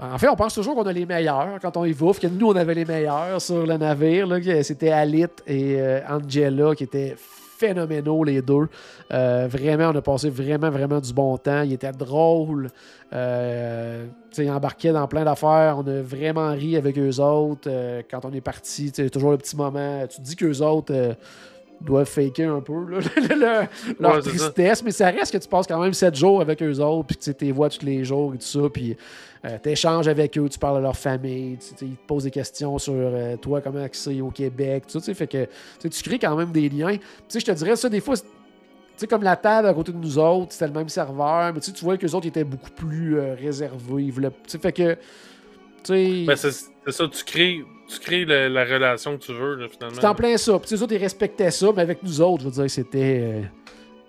En 0.00 0.18
fait, 0.18 0.28
on 0.28 0.36
pense 0.36 0.54
toujours 0.54 0.74
qu'on 0.74 0.86
a 0.86 0.92
les 0.92 1.06
meilleurs 1.06 1.58
quand 1.60 1.76
on 1.76 1.84
y 1.84 1.92
va. 1.92 2.12
Que 2.12 2.26
nous, 2.26 2.48
on 2.48 2.56
avait 2.56 2.74
les 2.74 2.84
meilleurs 2.84 3.40
sur 3.40 3.66
le 3.66 3.76
navire. 3.76 4.28
C'était 4.62 4.90
Alit 4.90 5.24
et 5.46 5.80
euh, 5.80 6.00
Angela 6.08 6.74
qui 6.74 6.84
étaient 6.84 7.16
phénoménaux, 7.16 8.22
les 8.22 8.42
deux. 8.42 8.68
Euh, 9.12 9.48
vraiment, 9.50 9.90
on 9.94 9.96
a 9.96 10.02
passé 10.02 10.28
vraiment, 10.28 10.68
vraiment 10.68 11.00
du 11.00 11.12
bon 11.14 11.38
temps. 11.38 11.62
Ils 11.62 11.72
étaient 11.72 11.92
drôles. 11.92 12.68
Euh, 13.14 14.06
ils 14.36 14.50
embarquaient 14.50 14.92
dans 14.92 15.08
plein 15.08 15.24
d'affaires. 15.24 15.78
On 15.78 15.86
a 15.86 16.02
vraiment 16.02 16.50
ri 16.50 16.76
avec 16.76 16.98
eux 16.98 17.18
autres. 17.18 17.70
Quand 18.10 18.26
on 18.26 18.32
est 18.32 18.42
parti, 18.42 18.92
toujours 19.10 19.30
le 19.30 19.38
petit 19.38 19.56
moment. 19.56 20.06
Tu 20.08 20.18
te 20.18 20.22
dis 20.22 20.36
qu'eux 20.36 20.60
autres. 20.60 21.16
Euh, 21.80 21.84
doivent 21.84 22.06
faker 22.08 22.54
un 22.54 22.60
peu 22.60 22.72
là, 22.90 22.98
leur, 23.36 23.66
leur 24.00 24.14
Ouais, 24.16 24.22
c'est 24.22 24.30
ça. 24.38 24.50
tristesse, 24.50 24.82
mais 24.82 24.90
ça 24.90 25.10
reste 25.10 25.32
que 25.32 25.38
tu 25.38 25.48
passes 25.48 25.66
quand 25.66 25.80
même 25.80 25.92
7 25.94 26.14
jours 26.14 26.40
avec 26.40 26.62
eux 26.62 26.78
autres, 26.80 27.06
puis 27.06 27.16
que 27.16 27.22
tu 27.38 27.44
les 27.44 27.52
vois 27.52 27.68
tous 27.68 27.84
les 27.84 28.04
jours 28.04 28.34
et 28.34 28.38
tout 28.38 28.44
ça, 28.46 28.68
puis 28.72 28.96
tu 29.62 29.68
échanges 29.70 30.08
avec 30.08 30.36
eux, 30.38 30.48
tu 30.48 30.58
parles 30.58 30.78
de 30.78 30.82
leur 30.82 30.96
famille, 30.96 31.56
tu 31.58 31.84
ils 31.84 31.96
te 31.96 32.06
posent 32.06 32.24
des 32.24 32.30
questions 32.32 32.78
sur 32.78 32.94
euh, 32.96 33.36
toi, 33.36 33.60
comment 33.60 33.86
c'est 33.92 34.20
au 34.20 34.30
Québec, 34.30 34.84
tout 34.86 34.94
ça, 34.94 34.98
tu 35.00 35.04
sais, 35.06 35.14
fait 35.14 35.26
que 35.28 35.88
tu 35.88 36.02
crées 36.02 36.18
quand 36.18 36.34
même 36.34 36.50
des 36.50 36.68
liens. 36.68 36.96
Tu 36.96 37.00
sais, 37.28 37.40
je 37.40 37.44
te 37.46 37.52
dirais 37.52 37.76
ça, 37.76 37.88
des 37.88 38.00
fois, 38.00 38.16
c'est- 38.16 38.24
tu 38.24 38.30
sais, 39.02 39.06
comme 39.06 39.22
la 39.22 39.36
table 39.36 39.68
à 39.68 39.74
côté 39.74 39.92
de 39.92 39.98
nous 39.98 40.18
autres, 40.18 40.52
c'était 40.52 40.66
le 40.68 40.72
même 40.72 40.88
serveur, 40.88 41.52
mais 41.54 41.60
tu 41.60 41.70
vois 41.84 41.96
que 41.98 42.06
les 42.06 42.14
autres 42.14 42.26
étaient 42.26 42.42
beaucoup 42.44 42.70
plus 42.70 43.18
euh, 43.18 43.34
réservés. 43.34 44.02
Ils 44.04 44.10
voulaient- 44.12 44.30
tu 44.30 44.36
sais, 44.48 44.58
fait 44.58 44.72
que, 44.72 44.94
tu 44.94 44.98
sais, 45.84 46.24
Ben, 46.26 46.34
c'est 46.36 46.50
ça, 46.92 47.06
tu 47.06 47.22
crées, 47.24 47.62
tu 47.88 47.98
crées 48.00 48.24
la 48.24 48.64
relation 48.64 49.16
que 49.16 49.22
tu 49.24 49.32
veux, 49.32 49.54
là, 49.56 49.66
finalement. 49.68 49.96
c'est 50.00 50.06
en 50.06 50.14
plein 50.14 50.36
ça. 50.36 50.58
Puis 50.58 50.70
les 50.74 50.82
autres, 50.82 50.92
ils 50.94 50.98
respectaient 51.02 51.50
ça, 51.50 51.68
mais 51.74 51.82
avec 51.82 52.02
nous 52.02 52.20
autres, 52.20 52.42
je 52.44 52.48
veux 52.48 52.62
dire, 52.62 52.70
c'était 52.70 53.20
euh, 53.22 53.42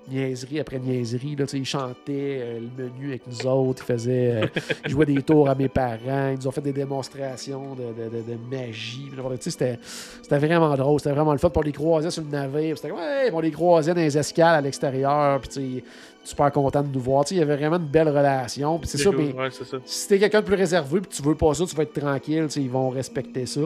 niaiserie 0.09 0.59
après 0.59 0.79
niaiserie. 0.79 1.35
Là, 1.35 1.45
ils 1.53 1.65
chantaient 1.65 2.39
euh, 2.41 2.59
le 2.77 2.83
menu 2.83 3.09
avec 3.09 3.21
nous 3.27 3.45
autres, 3.47 3.83
ils 3.83 3.93
faisaient, 3.93 4.31
euh, 4.43 4.47
ils 4.85 4.91
jouaient 4.91 5.05
des 5.05 5.21
tours 5.21 5.49
à 5.49 5.55
mes 5.55 5.67
parents, 5.69 6.29
ils 6.31 6.37
nous 6.39 6.47
ont 6.47 6.51
fait 6.51 6.61
des 6.61 6.73
démonstrations 6.73 7.75
de, 7.75 7.83
de- 8.03 8.09
de- 8.09 8.31
de 8.31 8.37
magie. 8.55 9.09
C'était 9.41 9.77
c'était 10.21 10.37
vraiment 10.39 10.73
drôle, 10.75 10.99
c'était 10.99 11.13
vraiment 11.13 11.33
le 11.33 11.37
fun. 11.39 11.49
Pour 11.49 11.63
les 11.63 11.71
croiser 11.73 12.09
sur 12.09 12.23
le 12.23 12.29
navire, 12.29 12.77
c'était 12.77 12.89
comme, 12.89 12.99
ouais, 12.99 13.29
on 13.33 13.39
les 13.41 13.51
croisait 13.51 13.93
dans 13.93 14.01
les 14.01 14.17
escales 14.17 14.55
à 14.55 14.61
l'extérieur, 14.61 15.41
puis 15.41 15.83
super 16.27 16.51
contents 16.51 16.83
de 16.83 16.93
nous 16.93 16.99
voir. 16.99 17.23
Il 17.31 17.37
y 17.37 17.41
avait 17.41 17.55
vraiment 17.55 17.77
une 17.77 17.85
belle 17.87 18.09
relation. 18.09 18.79
C'est 18.83 18.97
ça, 18.97 19.09
mais 19.11 19.33
Ouais, 19.33 19.49
ça. 19.51 19.63
si 19.85 20.07
t'es 20.07 20.19
quelqu'un 20.19 20.41
de 20.41 20.45
plus 20.45 20.55
réservé 20.55 21.01
puis 21.01 21.09
tu 21.09 21.21
veux 21.23 21.35
pas 21.35 21.53
ça, 21.53 21.65
tu 21.65 21.75
vas 21.75 21.83
être 21.83 21.99
tranquille, 21.99 22.47
ils 22.55 22.69
vont 22.69 22.89
respecter 22.89 23.45
ça. 23.45 23.61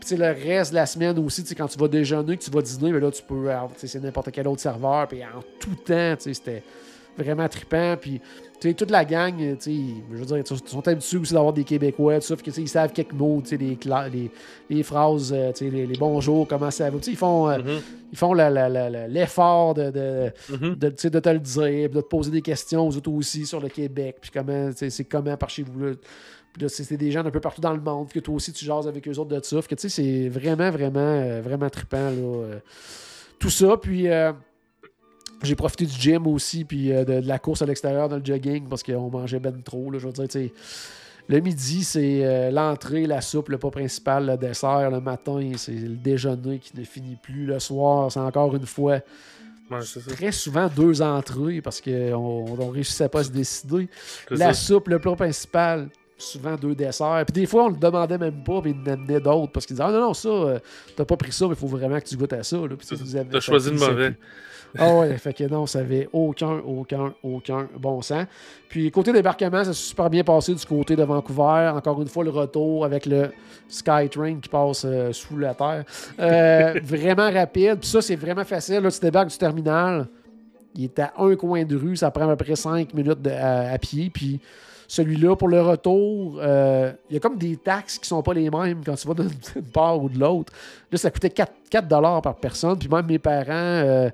Puis 0.00 0.16
le 0.16 0.26
reste 0.26 0.72
de 0.72 0.76
la 0.76 0.86
semaine 0.86 1.18
aussi, 1.18 1.42
quand 1.54 1.68
tu 1.68 1.78
vas 1.78 1.88
déjeuner, 1.88 2.36
que 2.36 2.42
tu 2.42 2.50
vas 2.50 2.60
dîner, 2.62 2.92
mais 2.92 3.00
là, 3.00 3.10
tu 3.10 3.22
peux, 3.22 3.48
sais, 3.76 3.86
c'est 3.86 4.00
n'importe 4.02 4.30
quel 4.32 4.46
autre 4.48 4.60
serveur, 4.60 5.06
puis 5.08 5.22
en 5.22 5.40
tout 5.60 5.74
temps, 5.86 6.14
c'était 6.18 6.62
vraiment 7.16 7.48
trippant. 7.48 7.96
Puis 8.00 8.20
tu 8.62 8.68
sais, 8.68 8.74
toute 8.74 8.92
la 8.92 9.04
gang, 9.04 9.34
sais, 9.58 9.74
je 10.12 10.16
veux 10.16 10.24
dire, 10.24 10.38
ils 10.38 10.46
sont- 10.46 10.86
habitués 10.88 11.18
aussi 11.18 11.32
d'avoir 11.34 11.52
des 11.52 11.64
Québécois, 11.64 12.20
tout 12.20 12.26
ça, 12.28 12.36
que, 12.36 12.60
ils 12.60 12.68
savent 12.68 12.92
quelques 12.92 13.12
mots, 13.12 13.42
les, 13.50 13.74
cla- 13.74 14.08
les, 14.08 14.30
les 14.70 14.82
phrases, 14.84 15.32
euh, 15.36 15.50
les, 15.60 15.84
les 15.86 15.98
bonjours, 15.98 16.46
comment 16.46 16.70
ça 16.70 16.88
va. 16.88 16.96
Tu 16.98 17.06
sais, 17.06 17.10
ils 17.10 17.16
font, 17.16 17.48
euh, 17.50 17.58
Mhm, 17.58 17.80
ils 18.12 18.18
font 18.18 18.34
l'effort 18.34 19.74
de- 19.74 19.90
de, 19.90 20.32
mhm. 20.50 20.76
de, 20.76 20.88
te 20.90 21.28
le 21.28 21.38
dire, 21.40 21.90
de 21.90 22.00
te 22.00 22.06
poser 22.06 22.30
des 22.30 22.42
questions 22.42 22.86
aux 22.86 22.96
autres 22.96 23.10
aussi 23.10 23.46
sur 23.46 23.60
le 23.60 23.68
Québec, 23.68 24.18
puis 24.20 24.30
comment, 24.32 24.70
c'est 24.76 25.04
comment 25.04 25.36
par 25.36 25.50
chez 25.50 25.62
vous. 25.64 25.78
Là. 25.84 25.92
Puis 26.52 26.62
là, 26.62 26.68
c'est 26.68 26.96
des 26.96 27.10
gens 27.10 27.22
d'un 27.24 27.30
peu 27.30 27.40
partout 27.40 27.60
dans 27.62 27.72
le 27.72 27.80
monde, 27.80 28.10
que 28.12 28.20
toi 28.20 28.34
aussi 28.34 28.52
tu 28.52 28.64
jases 28.64 28.86
avec 28.86 29.08
eux 29.08 29.18
autres 29.18 29.34
de 29.36 29.42
ça. 29.42 29.60
Que 29.62 29.74
c'est 29.88 30.28
vraiment, 30.28 30.70
vraiment, 30.70 31.00
euh, 31.00 31.40
vraiment 31.42 31.68
trippant, 31.70 31.96
là. 32.10 32.12
euh, 32.12 32.58
tout 33.38 33.50
ça, 33.50 33.76
puis 33.76 34.08
euh, 34.08 34.32
j'ai 35.42 35.54
profité 35.54 35.86
du 35.86 35.92
gym 35.92 36.26
aussi, 36.26 36.64
puis 36.64 36.92
euh, 36.92 37.04
de, 37.04 37.20
de 37.20 37.28
la 37.28 37.38
course 37.38 37.62
à 37.62 37.66
l'extérieur 37.66 38.08
dans 38.08 38.16
le 38.16 38.24
jogging, 38.24 38.68
parce 38.68 38.82
qu'on 38.82 39.10
mangeait 39.10 39.40
ben 39.40 39.62
trop, 39.62 39.90
là. 39.90 39.98
Je 39.98 40.06
veux 40.06 40.12
dire. 40.12 40.50
Le 41.28 41.38
midi, 41.38 41.84
c'est 41.84 42.24
euh, 42.24 42.50
l'entrée, 42.50 43.06
la 43.06 43.20
soupe, 43.20 43.48
le 43.48 43.58
pas 43.58 43.70
principal, 43.70 44.26
le 44.26 44.36
dessert. 44.36 44.90
Le 44.90 45.00
matin, 45.00 45.52
c'est 45.56 45.72
le 45.72 45.96
déjeuner 45.96 46.58
qui 46.58 46.76
ne 46.76 46.84
finit 46.84 47.16
plus. 47.16 47.46
Le 47.46 47.60
soir, 47.60 48.10
c'est 48.10 48.20
encore 48.20 48.54
une 48.56 48.66
fois 48.66 49.00
Ouais, 49.70 49.78
très 50.08 50.32
souvent 50.32 50.68
deux 50.68 51.00
entrées 51.00 51.62
parce 51.62 51.80
qu'on 51.80 51.94
on 52.14 52.68
réussissait 52.68 53.08
pas 53.08 53.20
à 53.20 53.24
se 53.24 53.30
décider. 53.30 53.88
La 54.30 54.52
ça. 54.52 54.54
soupe, 54.54 54.88
le 54.88 54.98
plat 54.98 55.14
principal, 55.14 55.88
souvent 56.18 56.56
deux 56.56 56.74
desserts. 56.74 57.24
Puis 57.26 57.40
des 57.40 57.46
fois, 57.46 57.64
on 57.64 57.68
le 57.68 57.76
demandait 57.76 58.18
même 58.18 58.42
pas, 58.44 58.60
mais 58.62 58.70
ils 58.70 58.90
en 58.90 58.92
amenaient 58.92 59.20
d'autres 59.20 59.52
parce 59.52 59.64
qu'ils 59.64 59.76
disaient 59.76 59.88
Ah 59.88 59.92
non, 59.92 60.00
non, 60.00 60.14
ça, 60.14 60.28
euh, 60.28 60.58
t'as 60.94 61.04
pas 61.04 61.16
pris 61.16 61.32
ça, 61.32 61.46
mais 61.46 61.54
il 61.54 61.56
faut 61.56 61.68
vraiment 61.68 61.98
que 61.98 62.04
tu 62.04 62.16
goûtes 62.16 62.32
à 62.32 62.42
ça. 62.42 62.56
Là. 62.56 62.76
Puis, 62.76 62.86
tu 62.86 62.96
T'as 63.30 63.40
choisi 63.40 63.70
le 63.70 63.78
mauvais. 63.78 64.14
Ah 64.78 64.94
ouais, 64.94 65.16
fait 65.18 65.34
que 65.34 65.44
non, 65.44 65.66
ça 65.66 65.80
avait 65.80 66.08
aucun, 66.12 66.58
aucun, 66.66 67.12
aucun 67.22 67.68
bon 67.78 68.00
sens. 68.00 68.24
Puis 68.68 68.90
côté 68.90 69.12
débarquement, 69.12 69.64
ça 69.64 69.72
s'est 69.72 69.88
super 69.88 70.08
bien 70.08 70.24
passé 70.24 70.54
du 70.54 70.64
côté 70.64 70.96
de 70.96 71.02
Vancouver. 71.02 71.70
Encore 71.74 72.00
une 72.00 72.08
fois, 72.08 72.24
le 72.24 72.30
retour 72.30 72.84
avec 72.84 73.04
le 73.06 73.30
Skytrain 73.68 74.36
qui 74.40 74.48
passe 74.48 74.84
euh, 74.86 75.12
sous 75.12 75.36
la 75.36 75.54
terre. 75.54 75.84
Euh, 76.18 76.80
vraiment 76.84 77.30
rapide. 77.30 77.78
Puis 77.80 77.88
ça, 77.90 78.00
c'est 78.00 78.16
vraiment 78.16 78.44
facile. 78.44 78.80
Là, 78.80 78.90
tu 78.90 79.00
débarques 79.00 79.28
du 79.28 79.38
terminal. 79.38 80.06
Il 80.74 80.84
est 80.84 80.98
à 80.98 81.12
un 81.18 81.36
coin 81.36 81.64
de 81.64 81.76
rue. 81.76 81.96
Ça 81.96 82.10
prend 82.10 82.28
à 82.28 82.36
peu 82.36 82.44
près 82.44 82.56
5 82.56 82.94
minutes 82.94 83.20
de- 83.20 83.30
à, 83.30 83.72
à 83.72 83.78
pied. 83.78 84.08
Puis 84.08 84.40
celui-là, 84.88 85.36
pour 85.36 85.48
le 85.48 85.60
retour, 85.62 86.38
euh, 86.42 86.92
il 87.08 87.14
y 87.14 87.16
a 87.16 87.20
comme 87.20 87.38
des 87.38 87.56
taxes 87.56 87.98
qui 87.98 88.06
sont 88.08 88.22
pas 88.22 88.34
les 88.34 88.50
mêmes 88.50 88.82
quand 88.84 88.94
tu 88.94 89.06
vas 89.08 89.14
d'une 89.14 89.28
d'une 89.54 89.70
part 89.72 90.02
ou 90.02 90.08
de 90.08 90.18
l'autre. 90.18 90.52
Là, 90.90 90.98
ça 90.98 91.10
coûtait 91.10 91.30
4, 91.30 91.52
4 91.70 92.20
par 92.22 92.36
personne. 92.36 92.78
Puis 92.78 92.88
même 92.88 93.06
mes 93.06 93.18
parents, 93.18 93.46
euh, 93.50 94.10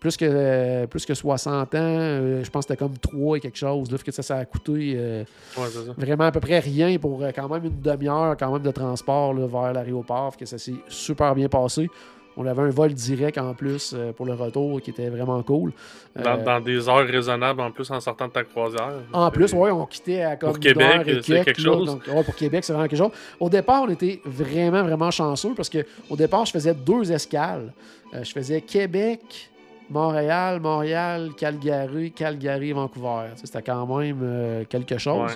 plus, 0.00 0.16
que, 0.16 0.24
euh, 0.28 0.86
plus 0.86 1.04
que 1.04 1.14
60 1.14 1.74
ans, 1.74 1.78
euh, 1.78 2.42
je 2.42 2.50
pense 2.50 2.64
que 2.64 2.72
c'était 2.72 2.84
comme 2.84 2.96
3 2.96 3.36
et 3.36 3.40
quelque 3.40 3.58
chose. 3.58 3.92
Là, 3.92 3.98
que 3.98 4.10
ça, 4.10 4.22
ça 4.22 4.38
a 4.38 4.44
coûté 4.46 4.94
euh, 4.96 5.24
Ouais, 5.56 5.64
c'est 5.70 5.86
ça. 5.86 5.92
vraiment 5.96 6.24
à 6.24 6.32
peu 6.32 6.40
près 6.40 6.58
rien 6.58 6.98
pour 6.98 7.22
quand 7.34 7.48
même 7.48 7.64
une 7.66 7.80
demi-heure 7.80 8.36
quand 8.38 8.50
même 8.52 8.62
de 8.62 8.70
transport 8.70 9.34
là, 9.34 9.46
vers 9.46 9.72
l'aéroport. 9.74 10.36
Que 10.36 10.46
ça 10.46 10.58
s'est 10.58 10.74
super 10.88 11.34
bien 11.34 11.48
passé. 11.48 11.88
On 12.36 12.46
avait 12.46 12.62
un 12.62 12.70
vol 12.70 12.94
direct 12.94 13.36
en 13.36 13.52
plus 13.54 13.94
pour 14.16 14.24
le 14.24 14.32
retour 14.32 14.80
qui 14.80 14.90
était 14.90 15.10
vraiment 15.10 15.42
cool. 15.42 15.72
Dans, 16.16 16.42
dans 16.42 16.60
des 16.60 16.88
heures 16.88 17.06
raisonnables, 17.06 17.60
en 17.60 17.70
plus, 17.70 17.90
en 17.90 18.00
sortant 18.00 18.28
de 18.28 18.32
ta 18.32 18.44
croisière. 18.44 18.92
en 19.12 19.30
plus, 19.30 19.52
ouais, 19.52 19.70
on 19.72 19.84
quittait 19.84 20.22
à 20.22 20.36
comme 20.36 20.50
Pour 20.50 20.60
Québec, 20.60 21.02
c'est 21.06 21.20
quelques, 21.22 21.44
quelque 21.44 21.58
là. 21.58 21.64
chose. 21.64 21.86
Donc, 21.86 22.02
ouais, 22.06 22.24
pour 22.24 22.34
Québec, 22.36 22.64
c'est 22.64 22.72
vraiment 22.72 22.88
quelque 22.88 22.98
chose. 22.98 23.10
Au 23.38 23.50
départ, 23.50 23.82
on 23.82 23.90
était 23.90 24.22
vraiment, 24.24 24.82
vraiment 24.82 25.10
chanceux 25.10 25.52
parce 25.54 25.68
que 25.68 25.84
au 26.08 26.16
départ, 26.16 26.46
je 26.46 26.52
faisais 26.52 26.72
deux 26.72 27.12
escales. 27.12 27.72
Je 28.12 28.30
faisais 28.32 28.60
Québec, 28.60 29.49
Montréal, 29.90 30.60
Montréal, 30.60 31.30
Calgary, 31.36 32.12
Calgary, 32.12 32.72
Vancouver. 32.72 33.30
C'était 33.34 33.62
quand 33.62 33.86
même 33.86 34.20
euh, 34.22 34.64
quelque 34.68 34.98
chose. 34.98 35.32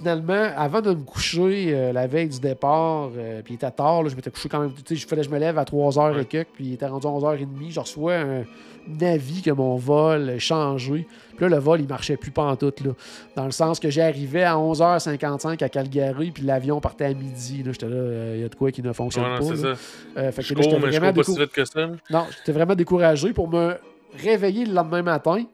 Finalement, 0.00 0.48
avant 0.56 0.80
de 0.80 0.90
me 0.94 1.02
coucher 1.04 1.74
euh, 1.74 1.92
la 1.92 2.06
veille 2.06 2.28
du 2.30 2.40
départ, 2.40 3.10
euh, 3.16 3.42
puis 3.42 3.52
il 3.52 3.56
était 3.56 3.70
tard, 3.70 4.02
là, 4.02 4.08
je 4.08 4.16
m'étais 4.16 4.30
couché 4.30 4.48
quand 4.48 4.60
même. 4.60 4.72
Tu 4.72 4.80
sais, 4.86 4.94
il 4.94 5.06
fallait 5.06 5.20
que 5.22 5.28
je 5.28 5.32
me 5.32 5.38
lève 5.38 5.58
à 5.58 5.64
3h 5.64 6.18
et 6.20 6.24
quelques, 6.24 6.48
puis 6.54 6.64
il 6.68 6.72
était 6.72 6.86
rendu 6.86 7.06
à 7.06 7.10
11h30. 7.10 7.46
Je 7.70 7.80
reçois 7.80 8.14
un, 8.14 8.40
un 8.40 9.06
avis 9.06 9.42
que 9.42 9.50
mon 9.50 9.76
vol 9.76 10.38
changé. 10.38 11.06
Puis 11.36 11.40
là, 11.40 11.48
le 11.54 11.58
vol, 11.62 11.80
il 11.82 11.86
marchait 11.86 12.16
plus 12.16 12.30
pantoute, 12.30 12.80
là. 12.80 12.92
Dans 13.36 13.44
le 13.44 13.50
sens 13.50 13.78
que 13.78 13.90
j'arrivais 13.90 14.44
à 14.44 14.54
11h55 14.56 15.62
à 15.62 15.68
Calgary, 15.68 16.30
puis 16.30 16.44
l'avion 16.44 16.80
partait 16.80 17.04
à 17.04 17.12
midi. 17.14 17.62
là. 17.62 17.72
J'étais 17.72 17.88
là, 17.88 17.96
euh, 17.96 18.32
il 18.36 18.40
y 18.40 18.44
a 18.44 18.48
de 18.48 18.54
quoi 18.54 18.70
qui 18.72 18.82
ne 18.82 18.92
fonctionne 18.94 19.24
Ouais, 19.24 19.38
pas. 19.38 19.44
c'est 19.44 19.62
là. 19.62 19.74
ça. 19.74 20.20
Euh, 20.20 20.32
fait 20.32 20.42
que 20.42 20.48
Je 20.48 20.54
cours, 20.54 20.80
mais 20.80 20.88
vraiment 20.96 21.12
pas 21.12 21.22
si 21.24 21.38
vite 21.38 21.52
que 21.52 21.64
ça. 21.66 21.88
non, 22.10 22.24
j'étais 22.38 22.52
vraiment 22.52 22.74
découragé 22.74 23.34
pour 23.34 23.48
me 23.48 23.74
réveiller 24.18 24.64
le 24.64 24.72
lendemain 24.72 25.02
matin. 25.02 25.44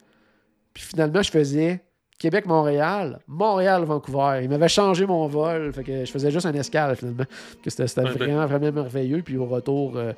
Puis 0.73 0.85
finalement, 0.85 1.23
je 1.23 1.31
faisais 1.31 1.81
Québec-Montréal, 2.19 3.19
Montréal-Vancouver. 3.29 4.41
Il 4.43 4.49
m'avait 4.49 4.69
changé 4.69 5.07
mon 5.07 5.27
vol. 5.27 5.73
Fait 5.73 5.85
que 5.85 6.05
je 6.05 6.11
faisais 6.11 6.31
juste 6.31 6.47
un 6.47 6.55
escale 6.55 6.97
finalement. 6.97 7.25
Que 7.63 7.71
c'était 7.71 7.85
Ouais, 8.01 8.05
ben. 8.05 8.13
vraiment, 8.13 8.47
vraiment 8.47 8.73
merveilleux. 8.73 9.23
Puis 9.23 9.37
au 9.37 9.47
retour, 9.47 9.97
euh, 9.97 10.13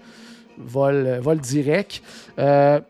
vol, 0.59 0.95
euh, 1.07 1.20
vol 1.20 1.39
direct. 1.39 2.03
Euh, 2.39 2.81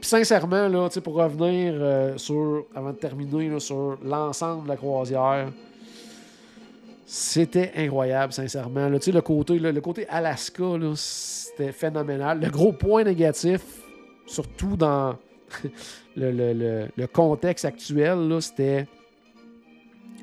puis 0.00 0.08
sincèrement, 0.08 0.68
là, 0.68 0.88
pour 1.02 1.14
revenir 1.14 1.74
euh, 1.76 2.16
sur, 2.18 2.66
avant 2.74 2.90
de 2.90 2.96
terminer, 2.96 3.48
là, 3.48 3.60
sur 3.60 3.98
l'ensemble 4.04 4.64
de 4.64 4.68
la 4.68 4.76
croisière, 4.76 5.48
c'était 7.06 7.72
incroyable, 7.76 8.32
sincèrement. 8.32 8.88
Là, 8.88 8.98
tu 8.98 9.06
sais, 9.06 9.12
le 9.12 9.20
côté, 9.20 9.58
là, 9.58 9.70
le 9.70 9.80
côté 9.80 10.06
Alaska, 10.08 10.64
c'était 10.96 11.72
phénoménal. 11.72 12.40
Le 12.40 12.50
gros 12.50 12.72
point 12.72 13.04
négatif, 13.04 13.60
surtout 14.26 14.76
dans 14.76 15.14
le, 16.16 16.30
le- 16.30 16.52
le- 16.52 16.86
le 16.96 17.06
contexte 17.06 17.64
actuel, 17.64 18.28
c'était 18.40 18.86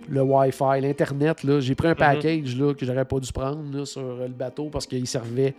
le 0.10 0.22
Wi-Fi, 0.22 0.81
l'Internet. 0.81 1.43
là. 1.43 1.60
J'ai 1.60 1.76
pris 1.76 1.88
un 1.88 1.95
package 1.95 2.56
là, 2.57 2.73
que 2.73 2.85
j'aurais 2.85 3.06
pas 3.06 3.19
dû 3.19 3.31
prendre 3.31 3.77
là, 3.77 3.85
sur 3.85 4.01
le 4.18 4.27
bateau 4.30 4.69
parce 4.72 4.88
qu'il 4.88 5.06
servait 5.07 5.53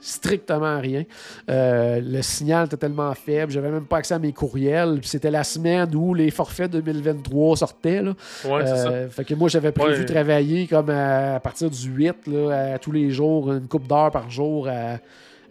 strictement 0.00 0.66
à 0.76 0.78
rien. 0.80 1.04
Euh, 1.48 2.00
le 2.04 2.20
signal 2.20 2.66
était 2.66 2.76
tellement 2.76 3.14
faible, 3.14 3.50
j'avais 3.52 3.70
même 3.70 3.86
pas 3.86 3.98
accès 3.98 4.12
à 4.14 4.18
mes 4.18 4.32
courriels. 4.32 4.98
C'était 5.02 5.30
la 5.30 5.44
semaine 5.44 5.94
où 5.94 6.12
les 6.12 6.30
forfaits 6.30 6.70
2023 6.72 7.56
sortaient. 7.56 8.02
Là. 8.02 8.10
Ouais, 8.44 8.66
c'est 8.66 8.76
ça. 8.76 8.88
Euh, 8.90 9.08
fait 9.08 9.24
que 9.24 9.34
moi, 9.34 9.48
j'avais 9.48 9.72
prévu 9.72 10.00
Ouais. 10.00 10.04
travailler 10.04 10.66
comme 10.66 10.90
à, 10.90 11.36
à 11.36 11.40
partir 11.40 11.70
du 11.70 11.88
8, 11.88 12.26
là, 12.26 12.74
à 12.74 12.78
tous 12.78 12.92
les 12.92 13.10
jours, 13.10 13.50
une 13.52 13.66
coupe 13.68 13.86
d'heures 13.86 14.10
par 14.10 14.28
jour 14.28 14.68
à, 14.68 14.98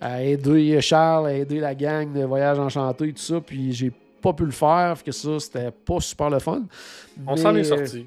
à 0.03 0.21
aider 0.23 0.79
Charles, 0.81 1.27
à 1.27 1.33
aider 1.33 1.59
la 1.59 1.73
gang 1.75 2.11
de 2.11 2.23
Voyage 2.23 2.59
Enchanté, 2.59 3.13
tout 3.13 3.21
ça. 3.21 3.39
Puis 3.39 3.71
j'ai 3.73 3.91
pas 4.21 4.33
pu 4.33 4.45
le 4.45 4.51
faire, 4.51 5.01
que 5.03 5.11
ça, 5.11 5.39
c'était 5.39 5.71
pas 5.71 5.99
super 5.99 6.29
le 6.29 6.39
fun. 6.39 6.63
On 7.27 7.35
s'en 7.35 7.55
est 7.55 7.63
sorti. 7.63 8.05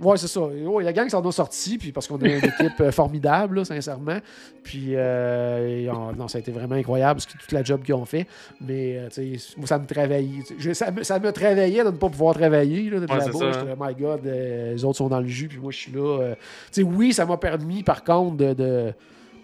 Ouais, 0.00 0.16
c'est 0.16 0.28
ça. 0.28 0.40
Ouais, 0.40 0.84
la 0.84 0.92
gang 0.92 1.08
s'en 1.08 1.26
a 1.26 1.32
sorti, 1.32 1.76
puis 1.76 1.90
parce 1.90 2.06
qu'on 2.06 2.18
a 2.18 2.28
une 2.28 2.36
équipe 2.36 2.80
euh, 2.80 2.92
formidable, 2.92 3.56
là, 3.56 3.64
sincèrement. 3.64 4.18
Puis, 4.62 4.90
euh, 4.94 5.66
et 5.86 5.90
on- 5.90 6.12
non, 6.12 6.28
ça 6.28 6.38
a 6.38 6.40
été 6.40 6.52
vraiment 6.52 6.76
incroyable, 6.76 7.14
parce 7.18 7.26
que 7.26 7.36
toute 7.36 7.50
la 7.50 7.64
job 7.64 7.82
qu'ils 7.82 7.94
ont 7.94 8.04
fait. 8.04 8.24
Mais, 8.60 8.96
euh, 8.96 9.36
moi, 9.56 9.66
ça 9.66 9.76
me 9.76 9.86
travaillait. 9.86 10.44
Je- 10.56 10.72
ça, 10.72 10.92
me, 10.92 11.02
ça 11.02 11.18
me 11.18 11.32
travaillait 11.32 11.82
de 11.82 11.90
ne 11.90 11.96
pas 11.96 12.08
pouvoir 12.10 12.34
travailler, 12.36 12.90
là, 12.90 13.00
de 13.00 13.12
Ouais, 13.12 13.20
ça, 13.20 13.26
J'étais 13.32 13.44
hein. 13.44 13.64
là, 13.64 13.74
my 13.88 13.94
God, 14.00 14.20
euh, 14.24 14.72
les 14.74 14.84
autres 14.84 14.98
sont 14.98 15.08
dans 15.08 15.18
le 15.20 15.26
jus, 15.26 15.48
puis 15.48 15.58
moi, 15.58 15.72
je 15.72 15.78
suis 15.78 15.92
là. 15.92 16.20
euh. 16.22 16.34
tu 16.36 16.40
sais, 16.70 16.82
oui, 16.84 17.12
ça 17.12 17.26
m'a 17.26 17.36
permis, 17.36 17.82
par 17.82 18.04
contre, 18.04 18.36
de, 18.36 18.52
de 18.52 18.92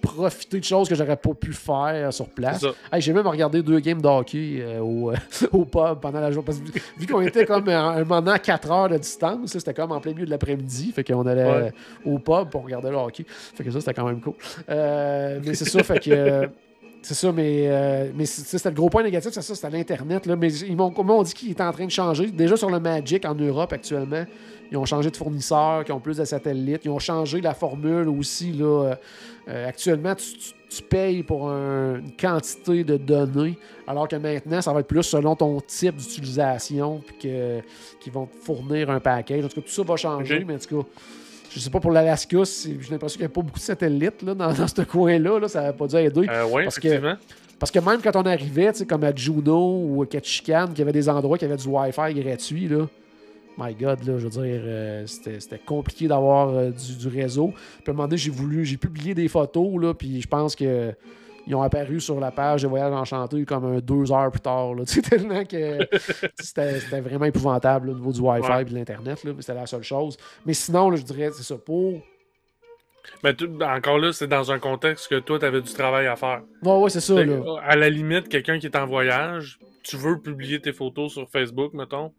profiter 0.05 0.59
de 0.61 0.65
choses 0.65 0.89
que 0.89 0.95
j'aurais 0.95 1.17
pas 1.17 1.35
pu 1.35 1.53
faire 1.53 2.13
sur 2.13 2.29
place. 2.29 2.65
Hey, 2.93 3.01
j'ai 3.01 3.13
même 3.13 3.27
regardé 3.27 3.63
deux 3.63 3.81
games 3.81 4.01
de 4.01 4.07
hockey 4.09 4.59
euh, 4.61 4.81
au, 4.81 5.13
au 5.53 5.65
pub 5.65 6.01
pendant 6.01 6.21
la 6.21 6.31
journée. 6.31 6.47
Parce 6.47 6.59
que 6.61 6.79
vu 6.99 7.07
qu'on 7.07 7.21
était 7.23 7.47
comme 7.47 7.69
à 7.69 7.81
un 7.91 8.05
moment 8.05 8.31
à 8.33 8.39
4 8.39 8.71
heures 8.71 8.89
de 8.89 8.99
distance, 8.99 9.51
c'était 9.53 9.75
comme 9.75 9.93
en 9.93 10.01
plein 10.01 10.13
milieu 10.13 10.27
de 10.27 10.31
l'après-midi. 10.31 10.93
Fait 10.95 11.05
qu'on 11.05 11.27
allait 11.27 11.45
Ouais. 11.45 11.73
au 12.05 12.19
pub 12.19 12.51
pour 12.51 12.65
regarder 12.65 12.91
le 12.91 12.97
hockey. 12.97 13.25
Fait 13.29 13.65
que 13.65 13.71
ça, 13.71 13.81
c'était 13.81 13.95
quand 13.95 14.07
même 14.07 14.21
cool. 14.21 14.35
Euh, 14.71 15.41
mais 15.45 15.55
c'est 15.55 15.65
ça, 15.69 15.83
fait 15.83 16.01
que. 16.01 16.11
euh, 16.11 16.47
c'est 17.03 17.13
ça, 17.15 17.31
mais, 17.33 17.67
euh, 17.69 18.11
mais 18.15 18.25
c'était 18.25 18.71
le 18.71 18.75
gros 18.75 18.89
point 18.89 19.03
négatif, 19.03 19.31
c'est 19.33 19.43
ça, 19.43 19.55
c'était 19.55 19.69
l'Internet. 19.71 20.27
Mais 20.39 20.51
ils 20.55 20.75
m'ont 20.77 20.91
m'ont 21.05 21.23
dit 21.23 21.35
qu'il 21.35 21.51
est 21.51 21.61
en 21.61 21.71
train 21.71 21.85
de 21.85 21.91
changer. 21.91 22.29
Déjà 22.31 22.57
sur 22.57 22.71
le 22.71 22.81
Magic 22.81 23.27
en 23.27 23.35
Europe 23.35 23.75
actuellement, 23.75 24.25
ils 24.73 24.79
ont 24.79 24.87
changé 24.87 25.11
de 25.11 25.17
fournisseur, 25.17 25.85
qui 25.85 25.93
ont 25.93 26.01
plus 26.01 26.17
de 26.17 26.25
satellites. 26.25 26.81
Ils 26.87 26.91
ont 26.91 26.99
changé 26.99 27.43
la 27.43 27.53
formule 27.53 28.09
aussi. 28.09 28.53
Là, 28.53 28.95
euh, 29.49 29.69
actuellement, 29.69 30.15
tu, 30.15 30.25
tu- 30.35 30.53
tu 30.77 30.83
payes 30.83 31.23
pour 31.23 31.49
un- 31.51 31.97
une 32.01 32.13
quantité 32.21 32.83
de 32.83 32.97
données, 32.97 33.57
alors 33.87 34.09
que 34.09 34.17
maintenant, 34.17 34.61
ça 34.61 34.73
va 34.73 34.81
être 34.81 34.89
plus 34.89 35.03
selon 35.05 35.37
ton 35.37 35.61
type 35.61 35.97
d'utilisation, 35.97 37.01
puis 37.07 37.17
qu'ils 37.19 38.13
vont 38.13 38.27
te 38.27 38.37
fournir 38.45 38.91
un 38.91 38.99
package. 39.01 39.45
En 39.45 39.49
tout 39.49 39.57
cas, 39.61 39.67
tout 39.67 39.73
ça 39.73 39.83
va 39.83 39.97
changer, 39.97 40.45
mais 40.45 40.55
en 40.55 40.59
tout 40.59 40.83
cas, 40.83 40.89
je 41.51 41.61
sais 41.61 41.71
pas 41.71 41.79
pour 41.79 41.93
l'Alaska, 41.93 42.39
j'ai 42.65 42.73
l'impression 42.91 43.17
qu'il 43.19 43.21
n'y 43.21 43.27
a 43.27 43.29
pas 43.29 43.43
beaucoup 43.43 43.59
de 43.59 43.65
satellites 43.65 44.23
là, 44.23 44.35
dans, 44.35 44.53
dans 44.53 44.67
ce 44.67 44.83
coin-là. 44.83 45.39
là. 45.39 45.47
ça 45.49 45.63
n'a 45.63 45.73
pas 45.73 45.87
dû 45.87 45.97
aider. 45.97 46.27
Euh, 46.29 46.47
ouais, 46.47 46.65
parce 46.65 46.79
que-. 46.81 46.89
Parce 47.57 47.71
que 47.71 47.79
même 47.79 48.01
quand 48.03 48.17
on 48.17 48.27
arrivait, 48.27 48.73
comme 48.89 49.05
à 49.05 49.15
Juno 49.15 49.85
ou 49.87 50.03
à 50.03 50.07
Ketchikan, 50.07 50.67
qu'il 50.69 50.81
y 50.81 50.83
avait 50.83 50.93
des 50.93 51.09
endroits 51.09 51.39
qui 51.39 51.45
avaient 51.45 51.57
du 51.57 51.69
Wi-Fi 51.69 52.13
gratuit, 52.15 52.67
là. 52.69 52.87
My 53.57 53.73
God, 53.75 54.03
là, 54.05 54.19
je 54.19 54.25
veux 54.27 54.31
dire, 54.31 54.63
euh, 54.65 55.07
c'était 55.07 55.59
compliqué 55.65 56.09
d'avoir 56.09 56.49
euh, 56.49 56.71
du, 56.71 56.97
du 56.97 57.09
réseau. 57.09 57.49
Puis 57.55 57.85
à 57.87 57.91
un 57.91 57.93
moment 57.95 58.09
donné, 58.09 58.17
j'ai 58.19 58.31
voulu, 58.31 58.65
j'ai 58.65 58.77
publié 58.77 59.15
des 59.15 59.29
photos, 59.29 59.81
là, 59.81 59.95
puis 59.95 60.21
je 60.21 60.27
pense 60.27 60.57
que 60.57 60.93
ils 61.47 61.55
ont 61.55 61.61
apparu 61.63 62.01
sur 62.01 62.19
la 62.21 62.31
page 62.31 62.63
de 62.63 62.69
Voyage 62.69 62.91
Enchanté 62.93 63.45
comme 63.45 63.67
un 63.67 63.79
deux 63.79 64.11
heures 64.11 64.31
plus 64.31 64.41
tard. 64.41 64.75
Là. 64.75 64.85
Tu 64.87 64.95
sais, 64.95 65.03
tellement 65.03 65.45
que 65.45 65.79
c'était 66.41 67.01
vraiment 67.03 67.27
épouvantable 67.27 67.89
là, 67.89 67.93
au 67.93 67.97
niveau 67.97 68.13
du 68.13 68.21
Wi-Fi 68.21 68.51
Ouais. 68.51 68.63
et 68.63 68.65
de 68.65 68.75
l'Internet. 68.75 69.23
là, 69.25 69.33
mais 69.37 69.43
C'était 69.43 69.53
la 69.61 69.67
seule 69.67 69.83
chose. 69.83 70.17
Mais 70.47 70.55
sinon, 70.55 70.89
là, 70.91 70.97
je 70.97 71.03
dirais, 71.03 71.29
c'est 71.37 71.43
ça. 71.43 71.57
Pour. 71.59 72.01
Mais 73.23 73.35
tu- 73.35 73.47
encore 73.63 73.99
là, 73.99 74.13
c'est 74.15 74.27
dans 74.27 74.51
un 74.51 74.59
contexte 74.59 75.09
que 75.09 75.17
toi, 75.19 75.39
tu 75.39 75.45
avais 75.45 75.61
du 75.61 75.73
travail 75.75 76.07
à 76.07 76.17
faire. 76.17 76.41
Ouais, 76.63 76.79
ouais, 76.79 76.89
c'est 76.91 77.01
ça. 77.01 77.23
Là. 77.23 77.37
À 77.63 77.77
la 77.77 77.91
limite, 77.91 78.29
quelqu'un 78.31 78.59
qui 78.59 78.65
est 78.67 78.77
en 78.77 78.87
voyage, 78.87 79.59
tu 79.83 79.97
veux 79.99 80.19
publier 80.19 80.61
tes 80.61 80.73
photos 80.73 81.13
sur 81.13 81.29
Facebook, 81.29 81.75
mettons. 81.75 82.13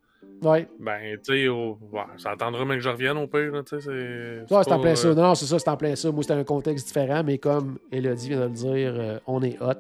Ouais, 0.46 0.68
Ben, 0.80 1.18
tu 1.24 1.34
sais, 1.34 1.50
ouais, 1.50 1.72
ça 2.18 2.32
attendra 2.32 2.64
même 2.66 2.78
que 2.78 2.84
je 2.84 2.90
revienne 2.90 3.18
au 3.18 3.28
pire, 3.28 3.52
là, 3.52 3.64
tu 3.64 3.80
sais. 3.80 3.82
c'est- 3.82 4.54
Ouais, 4.54 4.62
c'est 4.64 4.72
en 4.72 4.80
plein 4.80 4.92
euh, 4.92 4.96
ça. 4.96 5.14
Non, 5.14 5.36
c'est 5.36 5.46
ça, 5.46 5.58
c'est 5.60 5.70
en 5.70 5.78
plein 5.78 5.96
ça. 5.96 6.12
Moi, 6.12 6.24
c'était 6.24 6.36
un 6.36 6.44
contexte 6.44 6.88
différent, 6.88 7.24
mais 7.26 7.38
comme 7.38 7.78
Elodie 7.92 8.30
vient 8.30 8.40
de 8.40 8.44
le 8.46 8.50
dire, 8.50 8.94
euh, 8.96 9.20
on 9.28 9.42
est 9.42 9.58
hot. 9.62 9.74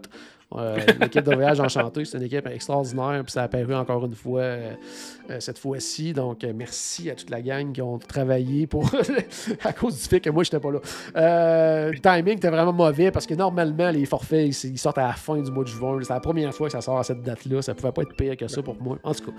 Euh, 0.56 0.78
L'équipe 1.02 1.24
de 1.26 1.34
voyage 1.34 1.60
enchanté, 1.60 2.06
c'est 2.06 2.18
une 2.18 2.24
équipe 2.24 2.46
extraordinaire, 2.48 3.22
puis 3.24 3.32
ça 3.32 3.42
a 3.42 3.44
apparu 3.46 3.74
encore 3.74 4.06
une 4.06 4.14
fois 4.14 4.42
euh, 4.42 4.72
euh, 5.32 5.40
cette 5.40 5.58
fois-ci. 5.58 6.14
Donc, 6.14 6.44
euh, 6.44 6.54
merci 6.56 7.10
à 7.10 7.16
toute 7.16 7.32
la 7.32 7.42
gang 7.42 7.74
qui 7.74 7.82
ont 7.82 7.98
travaillé 7.98 8.68
pour 8.68 8.90
à 9.66 9.74
cause 9.74 9.96
du 10.02 10.08
fait 10.08 10.20
que 10.20 10.30
moi, 10.30 10.44
j'étais 10.44 10.60
pas 10.60 10.72
là. 10.72 10.80
Euh, 11.18 11.92
le 11.92 12.00
timing 12.00 12.38
était 12.38 12.52
vraiment 12.52 12.72
mauvais 12.72 13.10
parce 13.12 13.26
que 13.26 13.34
normalement, 13.34 13.90
les 13.90 14.06
forfaits, 14.06 14.64
ils, 14.64 14.70
ils 14.74 14.78
sortent 14.78 15.00
à 15.00 15.08
la 15.08 15.14
fin 15.14 15.42
du 15.42 15.52
mois 15.52 15.64
de 15.64 15.70
juin. 15.70 15.98
C'est 16.04 16.14
la 16.14 16.20
première 16.20 16.54
fois 16.54 16.68
que 16.68 16.74
ça 16.74 16.82
sort 16.82 17.00
à 17.00 17.04
cette 17.04 17.24
date-là. 17.24 17.62
Ça 17.64 17.74
pouvait 17.74 17.92
pas 17.92 18.04
être 18.04 18.16
pire 18.16 18.38
que 18.38 18.48
ça 18.48 18.62
pour 18.62 18.80
moi. 18.82 18.98
En 19.04 19.14
tout 19.14 19.26
cas, 19.32 19.38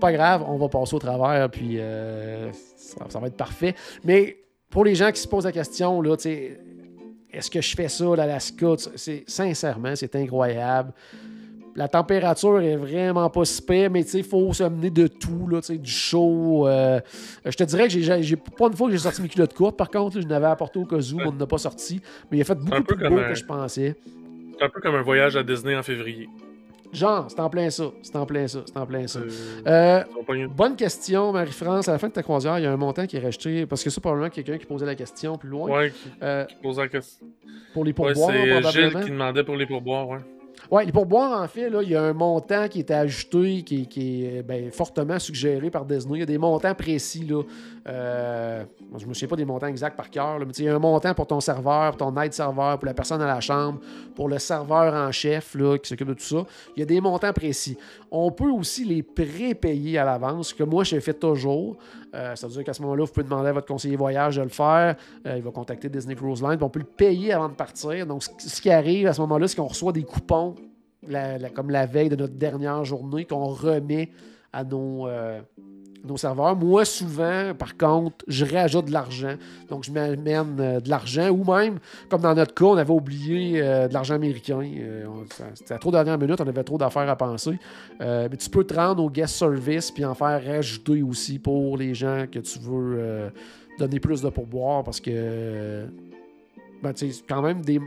pas 0.00 0.12
grave, 0.12 0.44
on 0.48 0.56
va 0.56 0.68
passer 0.68 0.94
au 0.94 0.98
travers, 0.98 1.48
puis 1.50 1.76
euh, 1.78 2.50
ça, 2.76 3.06
ça 3.08 3.18
va 3.18 3.26
être 3.28 3.36
parfait. 3.36 3.74
Mais 4.04 4.36
pour 4.70 4.84
les 4.84 4.94
gens 4.94 5.10
qui 5.12 5.20
se 5.20 5.28
posent 5.28 5.44
la 5.44 5.52
question, 5.52 6.00
là, 6.02 6.16
est-ce 6.16 7.50
que 7.50 7.60
je 7.60 7.74
fais 7.76 7.88
ça, 7.88 8.04
l'Alaska? 8.16 8.66
Sincèrement, 9.26 9.94
c'est 9.94 10.14
incroyable. 10.16 10.92
La 11.74 11.88
température 11.88 12.58
est 12.62 12.76
vraiment 12.76 13.28
pas 13.28 13.44
si 13.44 13.60
pire, 13.60 13.90
mais 13.90 14.00
il 14.02 14.24
faut 14.24 14.50
se 14.54 14.62
mener 14.64 14.88
de 14.88 15.08
tout, 15.08 15.46
là, 15.46 15.60
du 15.68 15.90
chaud. 15.90 16.66
euh, 16.66 17.00
je 17.44 17.50
te 17.54 17.64
dirais 17.64 17.88
que 17.88 17.90
j'ai, 18.22 18.36
pas 18.36 18.68
une 18.68 18.72
fois 18.76 18.86
que 18.86 18.92
j'ai 18.94 18.98
sorti 18.98 19.20
mes 19.20 19.28
culottes 19.28 19.52
courtes, 19.52 19.76
par 19.76 19.90
contre, 19.90 20.16
là, 20.16 20.22
je 20.22 20.26
n'avais 20.26 20.46
apporté 20.46 20.78
au 20.78 20.86
cas 20.86 20.96
où, 20.96 21.20
on 21.22 21.32
n'en 21.32 21.40
a 21.40 21.46
pas 21.46 21.58
sorti, 21.58 22.00
mais 22.30 22.38
il 22.38 22.40
a 22.40 22.44
fait 22.44 22.54
beaucoup 22.54 22.82
plus 22.82 22.96
beau 23.08 23.18
un- 23.18 23.28
que 23.28 23.34
je 23.34 23.44
pensais. 23.44 23.94
C'est 24.58 24.64
un 24.64 24.70
peu 24.70 24.80
comme 24.80 24.94
un 24.94 25.02
voyage 25.02 25.36
à 25.36 25.42
Disney 25.42 25.76
en 25.76 25.82
février. 25.82 26.30
Genre, 26.92 27.26
c'est 27.28 27.40
en 27.40 27.50
plein 27.50 27.68
ça, 27.70 27.84
c'est 28.02 28.16
en 28.16 28.26
plein 28.26 28.46
ça, 28.46 28.60
c'est 28.66 28.76
en 28.76 28.86
plein 28.86 29.06
ça. 29.06 29.20
C'est- 29.28 29.68
Euh, 29.68 30.02
une- 30.34 30.46
bonne 30.48 30.76
question, 30.76 31.32
Marie-France. 31.32 31.88
À 31.88 31.92
la 31.92 31.98
fin 31.98 32.08
de 32.08 32.12
ta 32.12 32.22
croisière, 32.22 32.58
il 32.58 32.62
y 32.62 32.66
a 32.66 32.72
un 32.72 32.76
montant 32.76 33.06
qui 33.06 33.16
est 33.16 33.20
rejeté, 33.24 33.66
parce 33.66 33.82
que 33.84 33.90
c'est 33.90 34.00
probablement 34.00 34.30
quelqu'un 34.30 34.58
qui 34.58 34.66
posait 34.66 34.86
la 34.86 34.94
question 34.94 35.36
plus 35.36 35.48
loin. 35.50 35.70
Ouais, 35.70 35.90
qui, 35.90 35.96
Euh, 36.22 36.44
qui 36.44 36.56
la 36.76 36.88
question. 36.88 37.26
pour 37.74 37.84
les 37.84 37.90
Ouais, 37.90 37.94
pourboires, 37.94 38.30
c'est 38.32 38.50
euh, 38.50 38.70
Gilles 38.90 39.00
qui 39.04 39.10
demandait 39.10 39.44
pour 39.44 39.56
les 39.56 39.66
pourboires, 39.66 40.08
ouais. 40.08 40.18
Oui, 40.70 40.86
les 40.86 40.90
pourboires, 40.92 41.42
en 41.42 41.46
fait, 41.48 41.68
là, 41.68 41.80
il 41.82 41.90
y 41.90 41.94
a 41.94 42.02
un 42.02 42.12
montant 42.14 42.66
qui 42.66 42.78
est 42.80 42.90
ajouté, 42.90 43.62
qui, 43.62 43.86
qui 43.86 44.24
est 44.24 44.42
ben, 44.42 44.70
fortement 44.72 45.18
suggéré 45.18 45.70
par 45.70 45.84
Disney. 45.84 46.16
Il 46.16 46.20
y 46.20 46.22
a 46.22 46.26
des 46.26 46.38
montants 46.38 46.74
précis. 46.74 47.24
Là. 47.24 47.42
Euh, 47.88 48.64
je 48.96 49.04
ne 49.04 49.08
me 49.08 49.14
souviens 49.14 49.28
pas 49.28 49.36
des 49.36 49.44
montants 49.44 49.68
exacts 49.68 49.96
par 49.96 50.10
cœur, 50.10 50.38
mais 50.40 50.52
il 50.58 50.64
y 50.64 50.68
a 50.68 50.74
un 50.74 50.78
montant 50.78 51.14
pour 51.14 51.26
ton 51.26 51.40
serveur, 51.40 51.96
pour 51.96 51.98
ton 51.98 52.20
aide-serveur, 52.20 52.78
pour 52.78 52.86
la 52.86 52.94
personne 52.94 53.22
à 53.22 53.26
la 53.26 53.40
chambre, 53.40 53.78
pour 54.14 54.28
le 54.28 54.38
serveur 54.38 54.92
en 54.92 55.12
chef 55.12 55.54
là, 55.54 55.78
qui 55.78 55.88
s'occupe 55.88 56.08
de 56.08 56.14
tout 56.14 56.24
ça. 56.24 56.44
Il 56.76 56.80
y 56.80 56.82
a 56.82 56.86
des 56.86 57.00
montants 57.00 57.32
précis. 57.32 57.78
On 58.10 58.32
peut 58.32 58.50
aussi 58.50 58.84
les 58.84 59.02
pré-payer 59.02 59.98
à 59.98 60.04
l'avance, 60.04 60.52
que 60.52 60.64
moi, 60.64 60.84
je 60.84 60.98
fais 60.98 61.14
toujours. 61.14 61.76
Ça 62.12 62.46
veut 62.46 62.52
dire 62.54 62.64
qu'à 62.64 62.72
ce 62.72 62.80
moment-là, 62.82 63.04
vous 63.04 63.12
pouvez 63.12 63.24
demander 63.24 63.50
à 63.50 63.52
votre 63.52 63.66
conseiller 63.66 63.96
voyage 63.96 64.36
de 64.36 64.42
le 64.42 64.48
faire. 64.48 64.96
Euh, 65.26 65.36
il 65.36 65.42
va 65.42 65.50
contacter 65.50 65.88
Disney 65.90 66.14
Cruise 66.14 66.42
Line. 66.42 66.56
On 66.62 66.70
peut 66.70 66.78
le 66.78 66.86
payer 66.86 67.34
avant 67.34 67.48
de 67.48 67.54
partir. 67.54 68.06
Donc, 68.06 68.22
ce 68.22 68.60
qui 68.60 68.70
arrive 68.70 69.06
à 69.06 69.12
ce 69.12 69.20
moment-là, 69.20 69.46
c'est 69.46 69.56
qu'on 69.56 69.66
reçoit 69.66 69.92
des 69.92 70.04
coupons 70.04 70.54
comme 71.54 71.70
la 71.70 71.86
veille 71.86 72.08
de 72.08 72.16
notre 72.16 72.34
dernière 72.34 72.84
journée 72.84 73.26
qu'on 73.26 73.46
remet 73.46 74.10
à 74.52 74.64
nos, 74.64 75.06
euh, 75.06 75.40
nos 76.06 76.16
serveurs. 76.16 76.56
Moi, 76.56 76.84
souvent, 76.84 77.52
par 77.58 77.76
contre, 77.76 78.24
je 78.28 78.44
rajoute 78.44 78.86
de 78.86 78.92
l'argent. 78.92 79.34
Donc, 79.68 79.84
je 79.84 79.90
m'amène 79.90 80.56
euh, 80.60 80.80
de 80.80 80.88
l'argent 80.88 81.28
ou 81.30 81.44
même, 81.44 81.78
comme 82.08 82.22
dans 82.22 82.34
notre 82.34 82.54
cas, 82.54 82.64
on 82.64 82.76
avait 82.76 82.92
oublié 82.92 83.60
euh, 83.60 83.88
de 83.88 83.94
l'argent 83.94 84.14
américain. 84.14 84.60
Euh, 84.60 85.06
C'était 85.54 85.74
à 85.74 85.78
trop 85.78 85.90
dernière 85.90 86.18
minute, 86.18 86.40
on 86.40 86.46
avait 86.48 86.64
trop 86.64 86.78
d'affaires 86.78 87.08
à 87.08 87.16
penser. 87.16 87.58
Mais 88.00 88.36
tu 88.36 88.50
peux 88.50 88.64
te 88.64 88.74
rendre 88.74 89.02
au 89.02 89.10
guest 89.10 89.36
service 89.36 89.90
puis 89.90 90.04
en 90.04 90.14
faire 90.14 90.42
rajouter 90.44 91.02
aussi 91.02 91.38
pour 91.38 91.76
les 91.76 91.94
gens 91.94 92.26
que 92.30 92.38
tu 92.38 92.58
veux 92.58 93.32
donner 93.78 94.00
plus 94.00 94.22
de 94.22 94.28
pourboire 94.28 94.84
parce 94.84 95.00
que 95.00 95.86
ben, 96.82 96.92
tu 96.92 97.06
sais, 97.06 97.12
c'est 97.12 97.26
quand 97.26 97.42
même 97.42 97.62
des. 97.62 97.80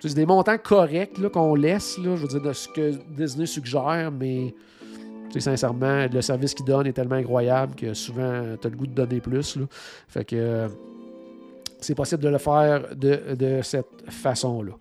C'est 0.00 0.14
des 0.14 0.26
montants 0.26 0.58
corrects 0.58 1.18
qu'on 1.30 1.54
laisse, 1.54 1.96
là, 1.96 2.14
je 2.14 2.22
veux 2.22 2.28
dire, 2.28 2.42
de 2.42 2.52
ce 2.52 2.68
que 2.68 2.92
Disney 3.16 3.46
suggère, 3.46 4.12
mais 4.12 4.54
tu 5.30 5.40
sais, 5.40 5.40
sincèrement, 5.40 6.06
le 6.12 6.22
service 6.22 6.54
qu'ils 6.54 6.66
donnent 6.66 6.86
est 6.86 6.92
tellement 6.92 7.16
incroyable 7.16 7.74
que 7.74 7.92
souvent, 7.94 8.56
tu 8.60 8.66
as 8.66 8.70
le 8.70 8.76
goût 8.76 8.86
de 8.86 8.94
donner 8.94 9.20
plus. 9.20 9.56
là. 9.56 9.64
Fait 10.08 10.24
que 10.24 10.36
euh, 10.36 10.68
c'est 11.80 11.94
possible 11.94 12.22
de 12.22 12.28
le 12.28 12.38
faire 12.38 12.94
de, 12.94 13.34
de 13.34 13.60
cette 13.62 14.04
façon-là. 14.08 14.72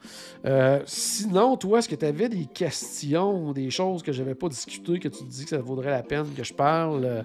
Euh, 0.45 0.79
sinon, 0.85 1.57
toi, 1.57 1.79
est-ce 1.79 1.89
que 1.89 1.95
tu 1.95 2.05
avais 2.05 2.29
des 2.29 2.45
questions 2.45 3.47
ou 3.47 3.53
des 3.53 3.69
choses 3.71 4.01
que 4.03 4.11
j'avais 4.11 4.35
pas 4.35 4.47
discutées 4.47 4.99
que 4.99 5.09
tu 5.09 5.23
te 5.23 5.29
dis 5.29 5.43
que 5.43 5.49
ça 5.49 5.57
vaudrait 5.57 5.91
la 5.91 6.03
peine 6.03 6.27
que 6.35 6.43
je 6.43 6.53
parle? 6.53 7.03
Euh, 7.03 7.21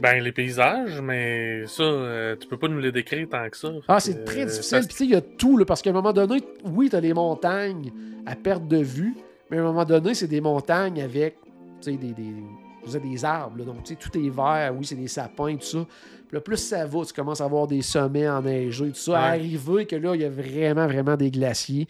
Ben, 0.00 0.22
les 0.22 0.30
paysages, 0.32 1.00
mais 1.02 1.66
ça, 1.66 1.82
euh, 1.82 2.36
tu 2.36 2.46
peux 2.46 2.56
pas 2.56 2.68
nous 2.68 2.78
les 2.78 2.92
décrire 2.92 3.28
tant 3.28 3.48
que 3.50 3.56
ça. 3.56 3.70
Ah, 3.88 3.98
c'est 4.00 4.24
très 4.24 4.42
euh, 4.42 4.46
difficile. 4.46 4.78
Puis, 4.80 4.88
tu 4.88 4.96
sais, 4.96 5.04
il 5.04 5.10
y 5.10 5.16
a 5.16 5.20
tout, 5.20 5.56
là, 5.58 5.64
parce 5.64 5.82
qu'à 5.82 5.90
un 5.90 5.94
moment 5.94 6.12
donné, 6.12 6.40
oui, 6.64 6.88
tu 6.88 6.96
as 6.96 7.00
les 7.00 7.12
montagnes 7.12 7.90
à 8.26 8.36
perte 8.36 8.68
de 8.68 8.78
vue, 8.78 9.14
mais 9.50 9.58
à 9.58 9.60
un 9.60 9.64
moment 9.64 9.84
donné, 9.84 10.14
c'est 10.14 10.28
des 10.28 10.40
montagnes 10.40 11.02
avec 11.02 11.36
des, 11.86 11.96
des, 11.96 12.12
dire, 12.12 13.00
des 13.00 13.24
arbres. 13.24 13.58
là. 13.58 13.64
donc, 13.64 13.82
tu 13.84 13.94
sais, 13.94 13.98
tout 13.98 14.16
est 14.18 14.30
vert. 14.30 14.72
Oui, 14.76 14.84
c'est 14.84 14.94
des 14.94 15.08
sapins, 15.08 15.54
tout 15.56 15.66
ça. 15.66 15.86
Puis 16.28 16.36
là, 16.36 16.40
plus 16.40 16.56
ça 16.58 16.86
va, 16.86 17.04
tu 17.04 17.12
commences 17.12 17.40
à 17.40 17.44
avoir 17.44 17.66
des 17.66 17.82
sommets 17.82 18.28
enneigés, 18.28 18.88
tout 18.90 18.94
ça. 18.94 19.12
Ouais. 19.12 19.18
Arriver 19.18 19.86
que 19.86 19.96
là, 19.96 20.14
il 20.14 20.20
y 20.20 20.24
a 20.24 20.30
vraiment, 20.30 20.86
vraiment 20.86 21.16
des 21.16 21.30
glaciers. 21.30 21.88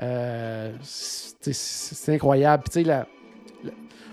Euh, 0.00 0.72
c'est 0.80 2.14
incroyable. 2.14 2.62
Puis, 2.64 2.70
tu 2.70 2.78
sais, 2.82 2.88
la- 2.88 3.06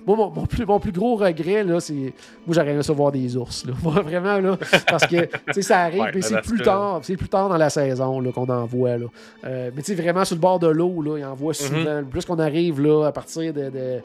moi, 0.07 0.15
mon, 0.15 0.29
mon 0.31 0.45
plus, 0.45 0.65
mon 0.65 0.79
plus 0.79 0.91
gros 0.91 1.15
regret, 1.17 1.63
là, 1.63 1.79
c'est. 1.79 1.93
Moi, 1.93 2.11
j'aurais 2.49 2.71
aimé 2.71 2.81
ça 2.83 2.93
voir 2.93 3.11
des 3.11 3.35
ours. 3.37 3.65
Là. 3.65 3.73
Moi, 3.83 4.01
vraiment, 4.01 4.39
là. 4.39 4.57
Parce 4.87 5.05
que, 5.05 5.25
tu 5.25 5.53
sais, 5.53 5.61
ça 5.61 5.81
arrive, 5.81 6.01
Ouais, 6.01 6.11
mais 6.15 6.21
c'est 6.21 6.41
plus 6.41 6.61
tard. 6.61 7.01
C'est 7.03 7.17
plus 7.17 7.27
tard 7.29 7.47
dans 7.49 7.57
la 7.57 7.69
saison 7.69 8.19
là, 8.19 8.31
qu'on 8.31 8.47
en 8.47 8.65
voit. 8.65 8.97
Là. 8.97 9.05
Euh, 9.45 9.71
mais 9.75 9.81
tu 9.83 9.93
sais, 9.95 10.01
vraiment 10.01 10.25
sur 10.25 10.35
le 10.35 10.41
bord 10.41 10.57
de 10.57 10.67
l'eau, 10.67 11.01
là, 11.01 11.17
il 11.19 11.25
en 11.25 11.35
voit 11.35 11.53
souvent. 11.53 12.03
Plus 12.09 12.25
qu'on 12.25 12.39
arrive 12.39 12.81
là, 12.81 13.05
à 13.07 13.11
partir 13.11 13.53
de. 13.53 13.69
de 13.69 13.99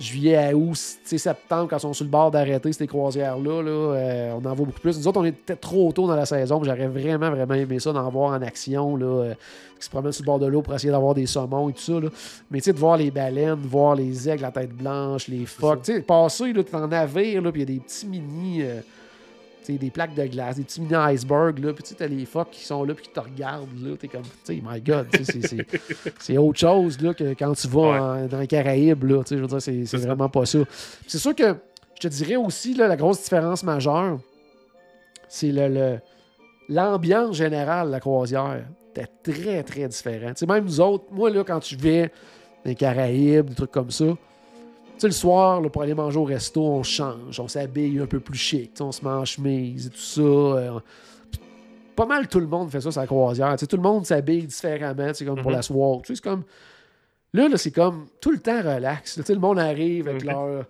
juillet 0.00 0.36
à 0.36 0.56
août, 0.56 0.74
septembre, 0.76 1.68
quand 1.68 1.76
ils 1.76 1.80
sont 1.80 1.92
sur 1.92 2.04
le 2.04 2.10
bord 2.10 2.30
d'arrêter 2.30 2.72
ces 2.72 2.86
croisières-là, 2.86 3.62
là, 3.62 3.70
euh, 3.70 4.32
on 4.32 4.44
en 4.46 4.54
voit 4.54 4.66
beaucoup 4.66 4.80
plus. 4.80 4.98
Nous 4.98 5.06
autres, 5.06 5.20
on 5.20 5.24
était 5.24 5.56
trop 5.56 5.92
tôt 5.92 6.06
dans 6.06 6.16
la 6.16 6.26
saison, 6.26 6.62
j'aurais 6.64 6.88
vraiment, 6.88 7.30
vraiment 7.30 7.54
aimé 7.54 7.78
ça 7.78 7.92
d'en 7.92 8.08
voir 8.08 8.32
en 8.32 8.42
action, 8.42 8.96
là, 8.96 9.06
euh, 9.06 9.34
qui 9.78 9.84
se 9.84 9.90
promènent 9.90 10.12
sur 10.12 10.22
le 10.22 10.26
bord 10.26 10.38
de 10.38 10.46
l'eau 10.46 10.62
pour 10.62 10.74
essayer 10.74 10.90
d'avoir 10.90 11.14
des 11.14 11.26
saumons 11.26 11.68
et 11.68 11.72
tout 11.72 11.80
ça. 11.80 12.00
là. 12.00 12.08
Mais 12.50 12.58
tu 12.58 12.64
sais, 12.64 12.72
de 12.72 12.78
voir 12.78 12.96
les 12.96 13.10
baleines, 13.10 13.60
de 13.60 13.68
voir 13.68 13.94
les 13.94 14.28
aigles 14.28 14.44
à 14.44 14.50
tête 14.50 14.74
blanche, 14.74 15.28
les 15.28 15.46
phoques, 15.46 15.82
tu 15.82 15.94
sais, 15.94 16.00
passer, 16.00 16.52
t'es 16.52 16.74
en 16.74 16.88
navire, 16.88 17.42
là, 17.42 17.52
puis 17.52 17.62
il 17.62 17.68
y 17.68 17.72
a 17.72 17.76
des 17.76 17.80
petits 17.80 18.06
mini... 18.06 18.62
euh, 18.62 18.80
tu 19.64 19.72
sais, 19.72 19.78
des 19.78 19.90
plaques 19.90 20.14
de 20.14 20.26
glace, 20.26 20.56
des 20.56 20.64
petits 20.64 20.80
mini 20.80 20.94
icebergs, 21.14 21.58
là, 21.58 21.72
puis 21.72 21.82
tu 21.82 21.90
sais, 21.90 21.94
t'as 21.96 22.06
les 22.06 22.24
phoques 22.26 22.50
qui 22.50 22.64
sont 22.64 22.82
là, 22.84 22.94
puis 22.94 23.04
qui 23.06 23.12
te 23.12 23.20
regardent, 23.20 23.68
là, 23.82 23.96
t'es 23.98 24.08
comme, 24.08 24.22
tu 24.44 24.52
my 24.62 24.80
God, 24.80 25.06
c'est- 26.20 26.36
autre 26.38 26.58
chose, 26.58 27.00
là, 27.00 27.14
que 27.14 27.34
quand 27.34 27.52
tu 27.54 27.68
vas 27.68 27.80
Ouais. 27.80 27.98
en- 27.98 28.26
dans 28.26 28.38
les 28.40 28.46
Caraïbes, 28.46 29.04
là, 29.04 29.22
tu 29.24 29.36
je 29.36 29.42
veux 29.42 29.46
dire, 29.46 29.60
c'est 29.62 29.96
vraiment 29.98 30.28
pas 30.28 30.46
ça. 30.46 30.58
C'est 31.06 31.18
sûr 31.18 31.34
que, 31.34 31.54
je 31.94 32.08
te 32.08 32.08
dirais 32.08 32.36
aussi, 32.36 32.74
là, 32.74 32.88
la 32.88 32.96
grosse 32.96 33.22
différence 33.22 33.62
majeure, 33.62 34.18
c'est 35.28 35.52
le- 35.52 35.98
l'ambiance 36.68 37.36
générale 37.36 37.88
de 37.88 37.92
la 37.92 38.00
croisière. 38.00 38.64
C'était 38.94 39.08
très, 39.22 39.62
très 39.62 39.88
différent. 39.88 40.32
Même 40.48 40.64
nous 40.64 40.80
autres, 40.80 41.04
moi, 41.12 41.30
là, 41.30 41.44
quand 41.44 41.60
tu 41.60 41.76
vais 41.76 42.08
dans 42.64 42.70
les 42.70 42.74
Caraïbes, 42.74 43.46
des 43.50 43.54
trucs 43.54 43.70
comme 43.70 43.90
ça, 43.90 44.04
sais, 45.00 45.06
le 45.08 45.12
soir, 45.12 45.60
là, 45.60 45.68
pour 45.70 45.82
aller 45.82 45.94
manger 45.94 46.18
au 46.18 46.24
resto, 46.24 46.62
on 46.64 46.82
change, 46.82 47.38
on 47.40 47.48
s'habille 47.48 47.98
un 48.00 48.06
peu 48.06 48.20
plus 48.20 48.38
chic, 48.38 48.72
on 48.80 48.92
se 48.92 49.04
met 49.04 49.10
en 49.10 49.24
chemise 49.24 49.86
et 49.86 49.90
tout 49.90 49.96
ça. 49.98 50.20
euh, 50.20 50.78
pas 51.96 52.06
mal 52.06 52.28
tout 52.28 52.40
le 52.40 52.46
monde 52.46 52.70
fait 52.70 52.80
ça 52.80 52.90
sur 52.90 53.00
la 53.00 53.06
croisière. 53.06 53.56
Tout 53.58 53.76
le 53.76 53.82
monde 53.82 54.06
s'habille 54.06 54.44
différemment, 54.46 55.10
c'est 55.12 55.24
comme 55.26 55.40
pour 55.42 55.50
Mhm. 55.50 55.56
la 55.56 55.62
soirée. 55.62 56.00
C'est 56.04 56.20
comme. 56.20 56.44
Là, 57.34 57.48
là 57.48 57.56
c'est 57.58 57.70
comme 57.72 58.06
tout 58.20 58.30
le 58.30 58.38
temps 58.38 58.58
relax. 58.62 59.18
là. 59.18 59.24
Le 59.28 59.38
monde 59.38 59.58
arrive 59.58 60.08
avec 60.08 60.24
Mhm. 60.24 60.30
leur 60.30 60.64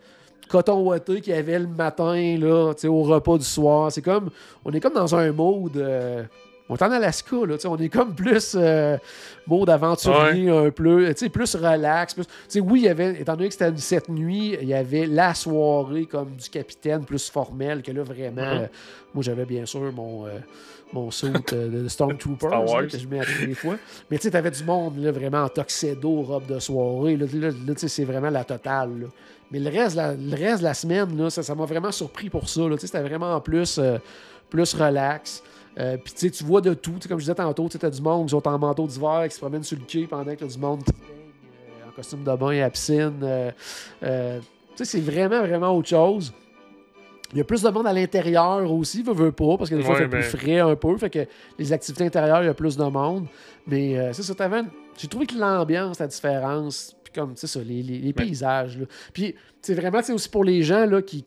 coton 0.49 0.83
ouaté 0.83 1.21
qu'il 1.21 1.33
y 1.33 1.37
avait 1.37 1.59
le 1.61 1.69
matin 1.69 2.37
là, 2.39 2.73
au 2.89 3.03
repas 3.03 3.39
du 3.39 3.45
soir. 3.45 3.93
C'est 3.93 4.03
comme. 4.03 4.31
On 4.65 4.73
est 4.73 4.81
comme 4.81 4.95
dans 4.95 5.15
un 5.15 5.31
mode. 5.33 5.77
euh, 5.77 6.25
On 6.71 6.77
est 6.77 6.83
en 6.83 6.93
Alaska, 6.93 7.37
là, 7.47 7.57
on 7.65 7.77
est 7.79 7.89
comme 7.89 8.15
plus 8.15 8.55
euh, 8.57 8.97
mode 9.47 9.69
aventurier, 9.71 10.49
un 10.49 10.71
peu, 10.71 11.13
plus 11.33 11.57
relax. 11.57 12.15
Plus, 12.15 12.27
oui, 12.61 12.81
il 12.81 12.85
y 12.85 12.89
avait, 12.89 13.21
étant 13.21 13.35
donné 13.35 13.49
que 13.49 13.55
c'était 13.55 13.77
cette 13.77 14.09
nuit, 14.09 14.57
il 14.63 14.69
y 14.69 14.75
avait 14.75 15.07
la 15.07 15.35
soirée 15.35 16.07
comme 16.07 16.37
du 16.37 16.49
capitaine 16.49 17.05
plus 17.05 17.29
formel, 17.29 17.83
que 17.83 17.91
là, 17.91 18.05
vraiment, 18.05 18.43
euh, 18.43 18.67
moi, 19.13 19.25
j'avais 19.25 19.45
bien 19.45 19.67
sûr 19.67 19.93
mon, 19.93 20.27
euh, 20.27 20.39
mon 20.93 21.11
suit 21.11 21.33
euh, 21.53 21.83
de 21.83 21.89
Stormtrooper 21.89 22.49
là, 22.49 22.87
que 22.87 22.97
je 22.97 23.09
mets 23.09 23.19
à 23.19 23.25
toutes 23.25 23.49
les 23.49 23.55
fois. 23.55 23.75
Mais 24.09 24.19
tu 24.19 24.23
sais, 24.23 24.31
t'avais 24.31 24.53
du 24.53 24.63
monde, 24.63 24.97
là, 24.99 25.11
vraiment 25.11 25.43
en 25.43 25.49
tuxedo, 25.49 26.23
robe 26.23 26.47
de 26.47 26.61
soirée. 26.61 27.17
Là, 27.17 27.27
c'est 27.77 28.05
vraiment 28.05 28.31
la 28.31 28.45
totale, 28.45 28.91
là. 29.01 29.07
Mais 29.51 29.59
le 29.59 29.69
reste, 29.69 29.97
la, 29.97 30.15
le 30.15 30.37
reste 30.37 30.61
de 30.61 30.65
la 30.65 30.75
semaine, 30.75 31.17
là, 31.19 31.29
ça 31.29 31.43
ça 31.43 31.57
m'a 31.57 31.65
vraiment 31.65 31.91
surpris 31.91 32.31
pour 32.31 32.49
ça. 32.49 32.63
C'était 32.79 33.03
vraiment 33.03 33.41
plus, 33.41 33.79
euh, 33.79 33.99
plus 34.49 34.73
relax. 34.75 35.43
Euh, 35.79 35.97
Puis 35.97 36.13
tu 36.13 36.19
sais, 36.21 36.31
tu 36.31 36.45
vois 36.45 36.61
de 36.61 36.75
tout. 36.75 36.95
Comme 37.09 37.19
je 37.19 37.25
disais 37.25 37.35
tantôt, 37.35 37.69
tu 37.69 37.85
as 37.85 37.91
du 37.91 38.03
monde 38.03 38.27
qui 38.27 38.31
sont 38.31 38.47
en 38.47 38.59
manteau 38.59 38.87
d'hiver, 38.87 39.25
qui 39.29 39.35
se 39.35 39.41
promènent 39.41 39.63
sur 39.63 39.79
le 39.79 39.85
quai 39.87 40.07
pendant 40.07 40.25
que 40.35 40.41
t'as 40.41 40.47
du 40.47 40.59
monde 40.59 40.83
qui 40.85 40.91
euh, 40.93 41.89
en 41.89 41.93
costume 41.93 42.25
de 42.25 42.35
bain 42.37 42.49
à 42.49 42.61
la 42.61 42.71
piscine. 42.71 43.21
Euh, 43.23 43.51
euh, 44.03 44.41
tu 44.77 44.77
sais, 44.77 44.85
c'est 44.85 45.01
vraiment, 45.01 45.41
vraiment 45.41 45.77
autre 45.77 45.89
chose. 45.89 46.33
Il 47.33 47.39
y 47.39 47.41
a 47.41 47.45
plus 47.45 47.63
de 47.63 47.69
monde 47.71 47.87
à 47.87 47.93
l'intérieur 47.93 48.71
aussi, 48.73 49.05
veut, 49.05 49.13
veut 49.13 49.31
pas, 49.31 49.57
parce 49.57 49.71
que 49.71 49.77
des 49.77 49.83
fois, 49.83 49.95
Ouais, 49.95 50.01
c'est 50.01 50.09
plus 50.09 50.19
ben- 50.19 50.23
frais 50.39 50.59
un 50.59 50.75
peu. 50.75 50.97
Fait 50.99 51.11
que 51.11 51.27
les 51.59 51.73
activités 51.73 52.05
intérieures, 52.05 52.43
il 52.43 52.47
y 52.47 52.49
a 52.49 52.55
plus 52.55 52.77
de 52.77 52.83
monde. 52.85 53.27
Mais 53.69 53.97
euh, 53.97 54.13
c'est 54.13 54.25
ça, 54.25 54.35
t'avais- 54.35 54.63
J'ai 54.99 55.07
trouvé 55.07 55.27
que 55.27 55.37
l'ambiance, 55.39 56.01
la 56.01 56.09
différence, 56.09 56.97
puis 57.05 57.13
comme, 57.13 57.35
tu 57.35 57.41
sais 57.43 57.47
ça, 57.47 57.61
les, 57.63 57.85
les- 57.85 57.99
les 58.01 58.13
paysages. 58.13 58.77
Puis, 59.13 59.37
c'est 59.63 59.75
vraiment, 59.75 60.01
c'est 60.03 60.13
aussi 60.13 60.29
pour 60.29 60.43
les 60.43 60.63
gens 60.65 60.85
là, 60.87 61.01
qui, 61.03 61.25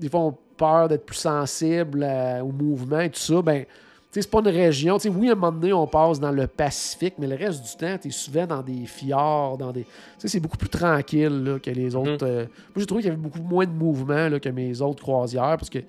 des 0.00 0.08
fois, 0.08 0.20
ont 0.20 0.38
peur 0.56 0.88
d'être 0.88 1.04
plus 1.06 1.16
sensibles 1.16 2.04
à- 2.04 2.44
au 2.44 2.52
mouvement 2.52 3.00
et 3.00 3.10
tout 3.10 3.20
ça, 3.20 3.42
ben, 3.42 3.64
c'est 4.10 4.30
pas 4.30 4.38
une 4.38 4.48
région. 4.48 4.96
Oui, 5.06 5.28
à 5.28 5.32
un 5.32 5.34
moment 5.34 5.50
donné, 5.50 5.72
on 5.72 5.88
passe 5.88 6.20
dans 6.20 6.30
le 6.30 6.46
Pacifique, 6.46 7.14
mais 7.18 7.26
le 7.26 7.34
reste 7.34 7.62
du 7.64 7.76
temps, 7.76 7.98
tu 8.00 8.08
es 8.08 8.10
souvent 8.12 8.46
dans 8.46 8.62
des 8.62 8.86
fjords, 8.86 9.58
dans 9.58 9.72
des. 9.72 9.82
Tu 9.82 9.88
sais, 10.18 10.28
c'est 10.28 10.40
beaucoup 10.40 10.56
plus 10.56 10.68
tranquille 10.68 11.42
là, 11.42 11.58
que 11.58 11.70
les 11.70 11.96
autres. 11.96 12.24
euh, 12.24 12.44
Moi, 12.44 12.76
j'ai 12.76 12.86
trouvé 12.86 13.02
qu'il 13.02 13.10
y 13.10 13.12
avait 13.12 13.20
beaucoup 13.20 13.42
moins 13.42 13.66
de 13.66 13.72
mouvement 13.72 14.28
là, 14.28 14.38
que 14.38 14.48
mes 14.50 14.80
autres 14.80 15.02
croisières, 15.02 15.56
parce 15.58 15.68
que 15.70 15.80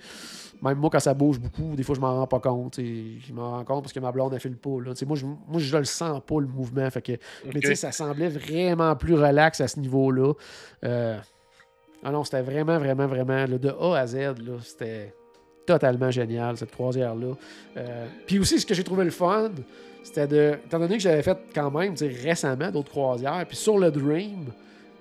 même 0.63 0.79
moi, 0.79 0.89
quand 0.89 0.99
ça 0.99 1.13
bouge 1.13 1.39
beaucoup, 1.39 1.75
des 1.75 1.83
fois, 1.83 1.93
je 1.93 1.99
m'en 2.01 2.15
rends 2.15 2.25
pas 2.25 2.39
compte. 2.39 2.79
Je 2.79 3.31
m'en 3.33 3.51
rends 3.51 3.63
compte 3.65 3.83
parce 3.83 3.93
que 3.93 3.99
ma 3.99 4.11
blonde 4.11 4.33
a 4.33 4.39
fait 4.39 4.49
le 4.49 4.55
pas. 4.55 4.81
Là. 4.83 4.93
Moi, 5.05 5.15
je, 5.17 5.25
moi, 5.25 5.59
je 5.59 5.77
le 5.77 5.83
sens 5.83 6.19
pas, 6.25 6.39
le 6.39 6.47
mouvement. 6.47 6.89
Fait 6.89 7.03
que, 7.03 7.11
Mais 7.53 7.75
ça 7.75 7.91
semblait 7.91 8.29
vraiment 8.29 8.95
plus 8.95 9.13
relax 9.13 9.61
à 9.61 9.67
ce 9.67 9.79
niveau-là. 9.79 10.33
Euh, 10.83 11.19
Ah 12.05 12.11
non, 12.11 12.23
c'était 12.23 12.41
vraiment, 12.43 12.77
vraiment, 12.77 13.07
vraiment, 13.07 13.45
là, 13.45 13.57
de 13.57 13.69
A 13.69 13.97
à 13.97 14.05
Z, 14.07 14.17
c'était 14.61 15.13
totalement 15.65 16.11
génial, 16.11 16.55
cette 16.57 16.71
croisière-là. 16.71 17.33
Euh, 17.77 18.05
Puis 18.27 18.37
aussi, 18.37 18.59
ce 18.59 18.65
que 18.65 18.75
j'ai 18.75 18.83
trouvé 18.83 19.03
le 19.03 19.09
fun, 19.11 19.49
c'était 20.03 20.27
de, 20.27 20.53
étant 20.65 20.77
donné 20.77 20.97
que 20.97 21.01
j'avais 21.01 21.23
fait 21.23 21.37
quand 21.55 21.71
même, 21.71 21.95
récemment 22.23 22.69
d'autres 22.69 22.91
croisières, 22.91 23.43
puis 23.47 23.57
sur 23.57 23.79
le 23.79 23.89
Dream, 23.89 24.45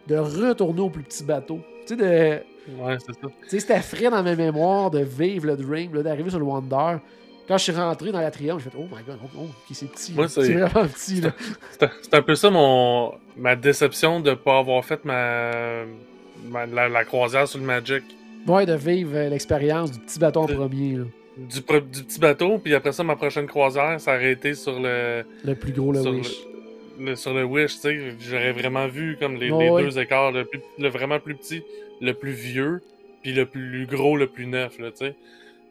de 0.06 0.16
retourner 0.16 0.80
au 0.80 0.88
plus 0.88 1.02
petit 1.02 1.22
bateau. 1.24 1.60
Tu 1.86 1.94
sais, 1.94 1.96
de, 1.96 2.40
Ouais, 2.80 2.96
c'est 2.98 3.12
ça. 3.12 3.20
tu 3.42 3.48
sais, 3.48 3.60
c'était 3.60 3.80
frais 3.80 4.08
dans 4.08 4.22
ma 4.22 4.34
mémoire 4.34 4.90
de 4.90 5.00
vivre 5.00 5.44
le 5.48 5.56
Dream, 5.58 5.92
d'arriver 6.02 6.30
sur 6.30 6.38
le 6.38 6.46
Wonder. 6.46 6.96
Quand 7.46 7.58
je 7.58 7.64
suis 7.64 7.72
rentré 7.72 8.10
dans 8.10 8.20
la 8.22 8.30
Triumph, 8.30 8.62
j'ai 8.64 8.70
fait 8.70 8.78
Oh 8.80 8.84
my 8.90 9.02
god, 9.06 9.18
oh, 9.22 9.28
oh, 9.38 9.42
ok, 9.42 9.48
c'est 9.72 9.90
petit. 9.90 10.14
C'est- 10.28 10.54
vraiment 10.54 10.88
petit. 10.88 11.20
Là. 11.20 11.32
C'est 12.00 12.14
un 12.14 12.22
peu 12.22 12.34
ça 12.34 12.48
mon 12.48 13.12
ma 13.36 13.54
déception 13.54 14.20
de 14.20 14.32
pas 14.32 14.60
avoir 14.60 14.82
fait 14.82 15.04
ma- 15.04 15.82
la, 16.52 16.88
la 16.88 17.04
croisière 17.04 17.46
sur 17.48 17.58
le 17.58 17.64
Magic. 17.66 18.02
Ouais, 18.46 18.66
de 18.66 18.74
vivre 18.74 19.12
euh, 19.16 19.28
l'expérience 19.28 19.90
du 19.92 19.98
petit 20.00 20.18
bateau 20.18 20.40
en 20.40 20.46
De- 20.46 20.54
premier. 20.54 20.96
là. 20.96 21.04
Du, 21.36 21.62
petit 21.62 22.20
bateau, 22.20 22.58
puis 22.58 22.74
après 22.74 22.92
ça, 22.92 23.02
ma 23.02 23.16
prochaine 23.16 23.46
croisière, 23.46 24.00
ça 24.00 24.14
aurait 24.14 24.32
été 24.32 24.54
sur 24.54 24.78
le, 24.78 25.24
Le 25.44 25.54
plus 25.56 25.72
gros, 25.72 25.92
le 25.92 26.00
Wish. 26.00 26.28
le, 27.00 27.06
le- 27.06 27.16
sur 27.16 27.34
le 27.34 27.42
Wish, 27.44 27.74
tu 27.74 27.80
sais. 27.80 28.14
J'aurais 28.20 28.52
vraiment 28.52 28.86
vu 28.86 29.16
comme 29.18 29.34
les, 29.36 29.50
Ouais, 29.50 29.64
les 29.64 29.70
ouais. 29.70 29.82
deux 29.82 29.98
écarts, 29.98 30.30
le, 30.30 30.44
plus- 30.44 30.60
le 30.78 30.88
vraiment 30.88 31.18
plus 31.18 31.34
petit, 31.34 31.62
le 32.00 32.12
plus 32.14 32.30
vieux, 32.32 32.80
puis 33.22 33.32
le 33.32 33.46
plus 33.46 33.86
gros, 33.86 34.16
le 34.16 34.26
plus 34.28 34.46
neuf, 34.46 34.78
là, 34.78 34.90
tu 34.92 34.98
sais. 35.06 35.14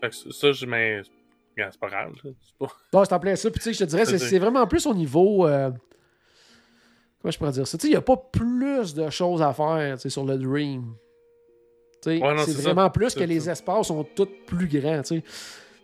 Fait 0.01 0.09
que 0.09 0.33
ça, 0.33 0.51
je 0.51 0.65
mais 0.65 1.01
c'est 1.55 1.79
pas 1.79 1.87
grave, 1.87 2.11
là. 2.23 2.31
Pas... 2.59 2.67
Non, 2.91 3.05
c'est 3.05 3.13
en 3.13 3.19
plein 3.19 3.35
ça. 3.37 3.49
Puis 3.49 3.59
tu 3.59 3.63
sais, 3.65 3.73
je 3.73 3.79
te 3.79 3.83
dirais, 3.85 4.05
c'est 4.17 4.39
vraiment 4.39 4.65
plus 4.67 4.85
au 4.87 4.93
niveau. 4.93 5.47
euh, 5.47 5.69
Comment 7.23 7.31
je 7.31 7.37
pourrais 7.39 7.51
dire 7.53 7.65
ça? 7.65 7.77
Il 7.83 7.89
n'y 7.89 7.95
a 7.95 8.01
pas 8.01 8.17
plus 8.17 8.93
de 8.93 9.09
choses 9.09 9.41
à 9.41 9.53
faire 9.53 9.97
sur 9.99 10.25
le 10.25 10.37
Dream. 10.37 10.93
Ouais, 12.05 12.19
c'est 12.45 12.51
ça. 12.51 12.61
vraiment 12.73 12.89
plus 12.89 13.15
que 13.15 13.23
les 13.23 13.49
espaces 13.49 13.87
sont 13.87 14.03
tous 14.13 14.27
plus 14.45 14.67
grands. 14.67 15.01
Tu 15.03 15.15
Mhm. 15.15 15.21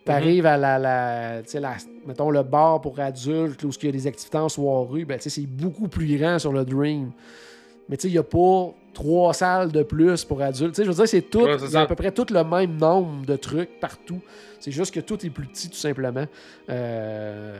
arrives 0.07 0.45
à 0.45 0.57
la, 0.57 0.77
la, 0.77 1.41
la- 1.41 1.77
mettons 2.05 2.29
le 2.29 2.43
bar 2.43 2.81
pour 2.81 2.99
adultes, 2.99 3.63
où 3.63 3.69
il 3.81 3.85
y 3.85 3.89
a 3.89 3.91
des 3.93 4.05
activités 4.07 4.37
en 4.37 4.49
soirée, 4.49 5.05
ben, 5.05 5.17
c'est 5.19 5.41
beaucoup 5.47 5.87
plus 5.87 6.17
grand 6.17 6.37
sur 6.39 6.51
le 6.51 6.65
Dream. 6.65 7.11
Mais 7.87 7.95
il 7.95 8.11
n'y 8.11 8.17
a 8.17 8.23
pas 8.23 8.73
trois 8.93 9.33
salles 9.33 9.71
de 9.71 9.83
plus 9.83 10.25
pour 10.25 10.41
adultes. 10.41 10.75
Je 10.77 10.83
veux 10.89 10.93
dire, 10.93 11.07
c'est 11.07 11.21
tout, 11.21 11.43
Ouais, 11.43 11.75
à 11.77 11.85
peu 11.85 11.95
près 11.95 12.11
tout 12.11 12.25
le 12.31 12.43
même 12.43 12.75
nombre 12.75 13.25
de 13.25 13.35
trucs 13.37 13.79
partout. 13.79 14.19
C'est 14.59 14.71
juste 14.71 14.93
que 14.93 14.99
tout 14.99 15.25
est 15.25 15.29
plus 15.29 15.47
petit, 15.47 15.69
tout 15.69 15.75
simplement. 15.77 16.25
Euh, 16.69 17.57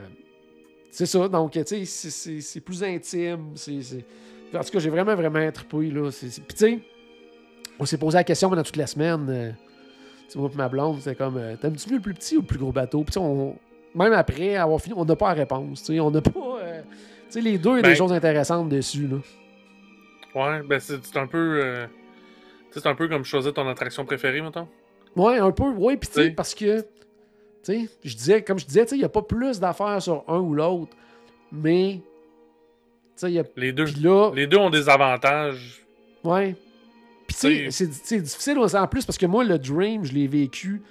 c'est 0.91 1.05
ça, 1.05 1.27
donc, 1.27 1.51
tu 1.51 1.63
sais, 1.65 1.85
c'est- 1.85 2.59
plus 2.61 2.83
intime. 2.83 3.51
c'est 3.55 4.05
En 4.53 4.59
tout 4.63 4.71
cas, 4.71 4.79
j'ai 4.79 4.89
vraiment, 4.89 5.15
vraiment 5.15 5.51
trippé, 5.51 5.91
là. 5.91 6.09
Puis, 6.11 6.29
tu 6.31 6.55
sais, 6.55 6.79
on 7.79 7.85
s'est 7.85 7.97
posé 7.97 8.17
la 8.17 8.23
question 8.23 8.49
pendant 8.49 8.63
toute 8.63 8.75
la 8.77 8.87
semaine. 8.87 9.27
euh, 9.29 9.51
tu 10.31 10.37
et 10.37 10.41
ma 10.55 10.69
blonde, 10.69 10.97
c'était 10.99 11.15
comme, 11.15 11.37
euh, 11.37 11.55
t'aimes-tu 11.55 11.89
mieux 11.89 11.95
le 11.97 12.01
plus 12.01 12.13
petit 12.13 12.37
ou 12.37 12.41
le 12.41 12.45
plus 12.47 12.57
gros 12.59 12.71
bateau? 12.71 12.99
Puis, 13.03 13.13
tu 13.13 13.13
sais, 13.13 13.19
on... 13.19 13.55
même 13.95 14.13
après 14.13 14.55
avoir 14.55 14.79
fini, 14.81 14.93
on 14.97 15.05
n'a 15.05 15.15
pas 15.15 15.29
la 15.29 15.33
réponse. 15.35 15.83
tu 15.83 15.93
sais, 15.93 15.99
On 15.99 16.11
n'a 16.11 16.21
pas... 16.21 16.31
euh, 16.61 16.81
Tu 16.81 17.33
sais, 17.33 17.41
les 17.41 17.57
deux, 17.57 17.71
il 17.71 17.75
y 17.75 17.79
a 17.79 17.81
des 17.83 17.89
Ben- 17.89 17.95
choses 17.95 18.11
intéressantes 18.13 18.69
dessus, 18.69 19.07
là. 19.07 19.17
Ouais, 20.35 20.61
ben 20.63 20.79
c'est 20.79 21.17
un 21.17 21.25
peu... 21.27 21.61
tu 22.71 22.73
sais, 22.75 22.79
c'est 22.81 22.87
un 22.89 22.95
peu 22.95 23.07
comme 23.07 23.23
choisir 23.23 23.53
ton 23.53 23.67
attraction 23.67 24.05
préférée, 24.05 24.41
mettons. 24.41 24.67
Ouais, 25.15 25.37
un 25.39 25.51
peu. 25.51 25.63
Oui, 25.75 25.97
puis 25.97 26.07
tu 26.09 26.15
sais, 26.15 26.29
parce 26.31 26.53
que, 26.53 26.85
je 27.67 28.15
disais, 28.15 28.43
comme 28.43 28.59
je 28.59 28.65
disais, 28.65 28.85
il 28.91 28.99
n'y 28.99 29.03
a 29.03 29.09
pas 29.09 29.21
plus 29.21 29.59
d'affaires 29.59 30.01
sur 30.01 30.23
un 30.27 30.39
ou 30.39 30.53
l'autre, 30.53 30.95
mais, 31.51 32.01
y 33.23 33.39
a. 33.39 33.43
Les 33.55 33.71
deux, 33.73 33.85
là, 34.01 34.31
les 34.33 34.47
deux 34.47 34.57
ont 34.57 34.69
des 34.69 34.89
avantages. 34.89 35.85
ouais. 36.23 36.55
Puis 37.27 37.69
c'est 37.69 38.21
difficile 38.21 38.57
aussi 38.57 38.75
en 38.75 38.87
plus 38.87 39.05
parce 39.05 39.19
que 39.19 39.27
moi, 39.27 39.43
le 39.43 39.59
Dream, 39.59 40.03
je 40.03 40.13
l'ai 40.13 40.25
vécu 40.25 40.81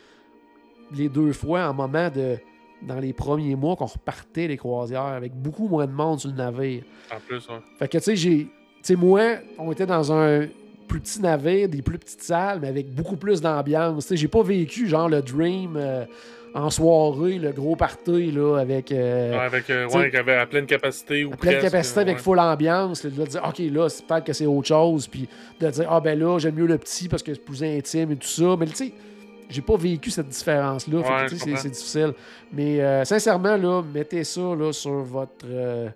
les 0.94 1.08
deux 1.08 1.32
fois 1.32 1.68
en 1.68 1.74
moment 1.74 2.10
de. 2.10 2.38
Dans 2.80 3.00
les 3.00 3.12
premiers 3.12 3.56
mois 3.56 3.74
qu'on 3.74 3.86
repartait 3.86 4.46
les 4.46 4.56
croisières 4.56 5.02
avec 5.06 5.34
beaucoup 5.34 5.66
moins 5.66 5.84
de 5.88 5.90
monde 5.90 6.20
sur 6.20 6.30
le 6.30 6.36
navire. 6.36 6.84
En 7.12 7.18
plus, 7.18 7.48
ouais. 7.48 7.58
Fait 7.76 7.88
que, 7.88 7.98
tu 7.98 8.04
sais, 8.04 8.14
j'ai. 8.14 8.44
Tu 8.44 8.50
sais, 8.82 8.94
moi, 8.94 9.38
on 9.58 9.72
était 9.72 9.84
dans 9.84 10.12
un 10.12 10.46
plus 10.86 11.00
petit 11.00 11.20
navire, 11.20 11.68
des 11.68 11.82
plus 11.82 11.98
petites 11.98 12.22
salles, 12.22 12.60
mais 12.60 12.68
avec 12.68 12.94
beaucoup 12.94 13.16
plus 13.16 13.40
d'ambiance. 13.40 14.04
Tu 14.04 14.08
sais, 14.10 14.16
j'ai 14.16 14.28
pas 14.28 14.44
vécu, 14.44 14.86
genre, 14.86 15.08
le 15.08 15.22
Dream 15.22 15.76
euh, 15.76 16.04
en 16.58 16.70
soirée, 16.70 17.38
le 17.38 17.52
gros 17.52 17.76
party, 17.76 18.30
là, 18.32 18.58
avec. 18.58 18.90
euh, 18.92 19.32
Ouais, 19.32 19.38
avec, 19.44 19.70
euh, 19.70 19.86
ouais, 19.88 20.36
à 20.36 20.46
pleine 20.46 20.66
capacité 20.66 21.24
ou 21.24 21.32
à 21.32 21.36
pleine 21.36 21.58
presque, 21.58 21.70
capacité 21.72 22.00
avec 22.00 22.16
ouais. 22.16 22.22
full 22.22 22.38
ambiance, 22.38 23.04
là, 23.04 23.10
de 23.10 23.24
dire, 23.26 23.42
OK, 23.48 23.58
là, 23.58 23.88
c'est 23.88 24.06
peut-être 24.06 24.24
que 24.24 24.32
c'est 24.32 24.46
autre 24.46 24.68
chose, 24.68 25.06
puis 25.06 25.28
de 25.60 25.70
dire, 25.70 25.86
ah, 25.90 26.00
ben 26.00 26.18
là, 26.18 26.38
j'aime 26.38 26.54
mieux 26.56 26.66
le 26.66 26.78
petit 26.78 27.08
parce 27.08 27.22
que 27.22 27.32
c'est 27.34 27.44
plus 27.44 27.62
intime 27.62 28.12
et 28.12 28.16
tout 28.16 28.26
ça. 28.28 28.56
Mais, 28.58 28.66
tu 28.66 28.74
sais, 28.74 28.92
j'ai 29.50 29.62
pas 29.62 29.76
vécu 29.76 30.10
cette 30.10 30.28
différence-là. 30.28 30.98
Ouais, 30.98 31.28
c'est- 31.28 31.68
difficile. 31.70 32.12
Mais, 32.52 32.80
euh, 32.80 33.04
sincèrement, 33.04 33.56
là, 33.56 33.82
mettez 33.82 34.24
ça, 34.24 34.40
là, 34.58 34.72
sur 34.72 34.92
votre. 35.04 35.46
euh, 35.46 35.88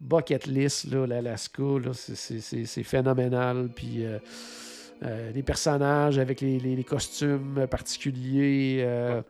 bucket 0.00 0.46
list, 0.46 0.92
là, 0.92 1.06
l'Alaska, 1.08 1.60
là, 1.84 1.90
c'est- 1.92 2.14
c'est- 2.14 2.40
c'est 2.40 2.64
c'est 2.66 2.84
phénoménal. 2.84 3.68
Puis 3.74 4.04
euh, 5.04 5.30
les 5.32 5.42
personnages 5.42 6.18
avec 6.18 6.40
les, 6.40 6.58
les- 6.58 6.76
les 6.76 6.84
costumes 6.84 7.66
particuliers, 7.70 8.78
euh, 8.82 9.20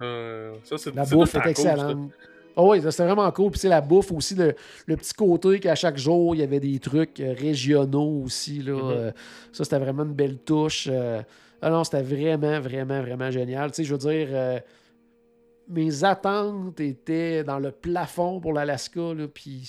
ça, 0.65 0.79
c'est 0.79 0.95
la 0.95 1.05
c'est 1.05 1.15
bouffe 1.15 1.35
est 1.35 1.47
excellente. 1.47 2.11
Oh 2.57 2.73
oui, 2.73 2.81
c'était 2.83 3.05
vraiment 3.05 3.31
cool. 3.31 3.51
Puis 3.53 3.61
sais, 3.61 3.69
la 3.69 3.81
bouffe 3.81 4.11
aussi, 4.11 4.35
le, 4.35 4.55
le 4.87 4.97
petit 4.97 5.15
côté 5.15 5.61
qu'à 5.61 5.75
chaque 5.77 5.97
jour, 5.97 6.35
il 6.35 6.41
y 6.41 6.43
avait 6.43 6.59
des 6.59 6.79
trucs 6.81 7.21
euh, 7.21 7.33
régionaux 7.39 8.23
aussi. 8.25 8.61
Là, 8.63 8.73
Mhm. 8.73 8.91
Euh, 8.91 9.11
ça, 9.53 9.65
c'était 9.65 9.79
vraiment 9.79 10.03
une 10.05 10.15
belle 10.15 10.39
touche. 10.39 10.89
Ah 11.61 11.71
non, 11.71 11.85
c'était 11.85 12.03
vraiment, 12.03 12.61
vraiment, 12.61 13.01
vraiment 13.03 13.31
génial. 13.31 13.71
Tu 13.71 13.77
sais, 13.77 13.85
je 13.85 13.93
veux 13.95 13.99
dire, 13.99 14.29
mes 15.69 16.03
attentes 16.05 16.81
étaient 16.81 17.45
dans 17.45 17.59
le 17.59 17.71
plafond 17.71 18.41
pour 18.41 18.53
l'Alaska, 18.53 19.01
puis 19.33 19.69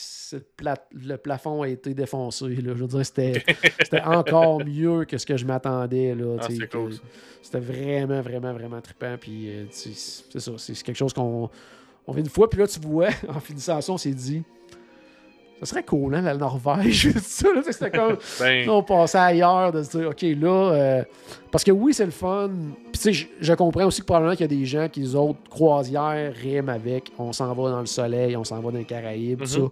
pla- 0.55 0.87
le 0.91 1.17
plafond 1.17 1.61
a 1.63 1.67
été 1.67 1.93
défoncé. 1.93 2.47
Là. 2.47 2.73
Je 2.75 2.83
veux 2.83 2.87
dire, 2.87 3.05
c'était 3.05 3.43
encore 4.05 4.63
mieux 4.63 5.05
que 5.05 5.17
ce 5.17 5.25
que 5.25 5.35
je 5.37 5.45
m'attendais. 5.45 6.15
Ah, 6.39 6.47
cool. 6.71 6.93
C'était 7.41 7.59
vraiment, 7.59 8.21
vraiment, 8.21 8.53
vraiment 8.53 8.81
trippant. 8.81 9.15
Puis 9.19 9.49
euh, 9.49 9.65
c'est 9.71 9.93
ça, 9.95 10.51
c'est 10.57 10.73
c'est 10.73 10.83
quelque 10.83 10.97
chose 10.97 11.13
qu'on 11.13 11.49
on 12.07 12.13
fait 12.13 12.21
une 12.21 12.29
fois. 12.29 12.49
Puis 12.49 12.59
là, 12.59 12.67
tu 12.67 12.79
vois, 12.79 13.09
en 13.27 13.39
finissant 13.39 13.81
ça, 13.81 13.91
on 13.91 13.97
s'est 13.97 14.11
dit 14.11 14.43
ça 15.59 15.65
serait 15.65 15.83
cool, 15.83 16.15
hein, 16.15 16.21
la 16.21 16.35
Norvège, 16.35 17.11
ça. 17.21 17.47
là, 17.53 17.61
C'était 17.69 17.91
comme. 17.91 18.17
Ben, 18.39 18.69
on 18.69 18.81
passait 18.83 19.17
ailleurs 19.17 19.71
de 19.71 19.83
se 19.83 19.97
dire, 19.97 20.09
OK, 20.09 20.21
là. 20.21 20.71
euh, 20.73 21.03
parce 21.51 21.63
que 21.63 21.71
oui, 21.71 21.93
c'est 21.93 22.05
le 22.05 22.11
fun. 22.11 22.49
Puis, 22.91 23.01
tu 23.01 23.13
sais, 23.13 23.27
je, 23.39 23.53
comprends 23.53 23.85
aussi 23.85 24.01
que 24.01 24.05
probablement 24.05 24.33
qu'il 24.35 24.41
y 24.51 24.55
a 24.55 24.57
des 24.59 24.65
gens 24.65 24.87
qui, 24.89 25.01
les 25.01 25.15
autres, 25.15 25.39
croisières, 25.49 26.33
riment 26.33 26.69
avec 26.69 27.11
on 27.17 27.33
s'en 27.33 27.53
va 27.53 27.69
dans 27.71 27.79
le 27.81 27.85
soleil, 27.85 28.35
on 28.37 28.43
s'en 28.43 28.59
va 28.61 28.71
dans 28.71 28.77
les 28.77 28.85
Caraïbes, 28.85 29.39
tout 29.39 29.59
Mhm. 29.59 29.65
ça. 29.67 29.71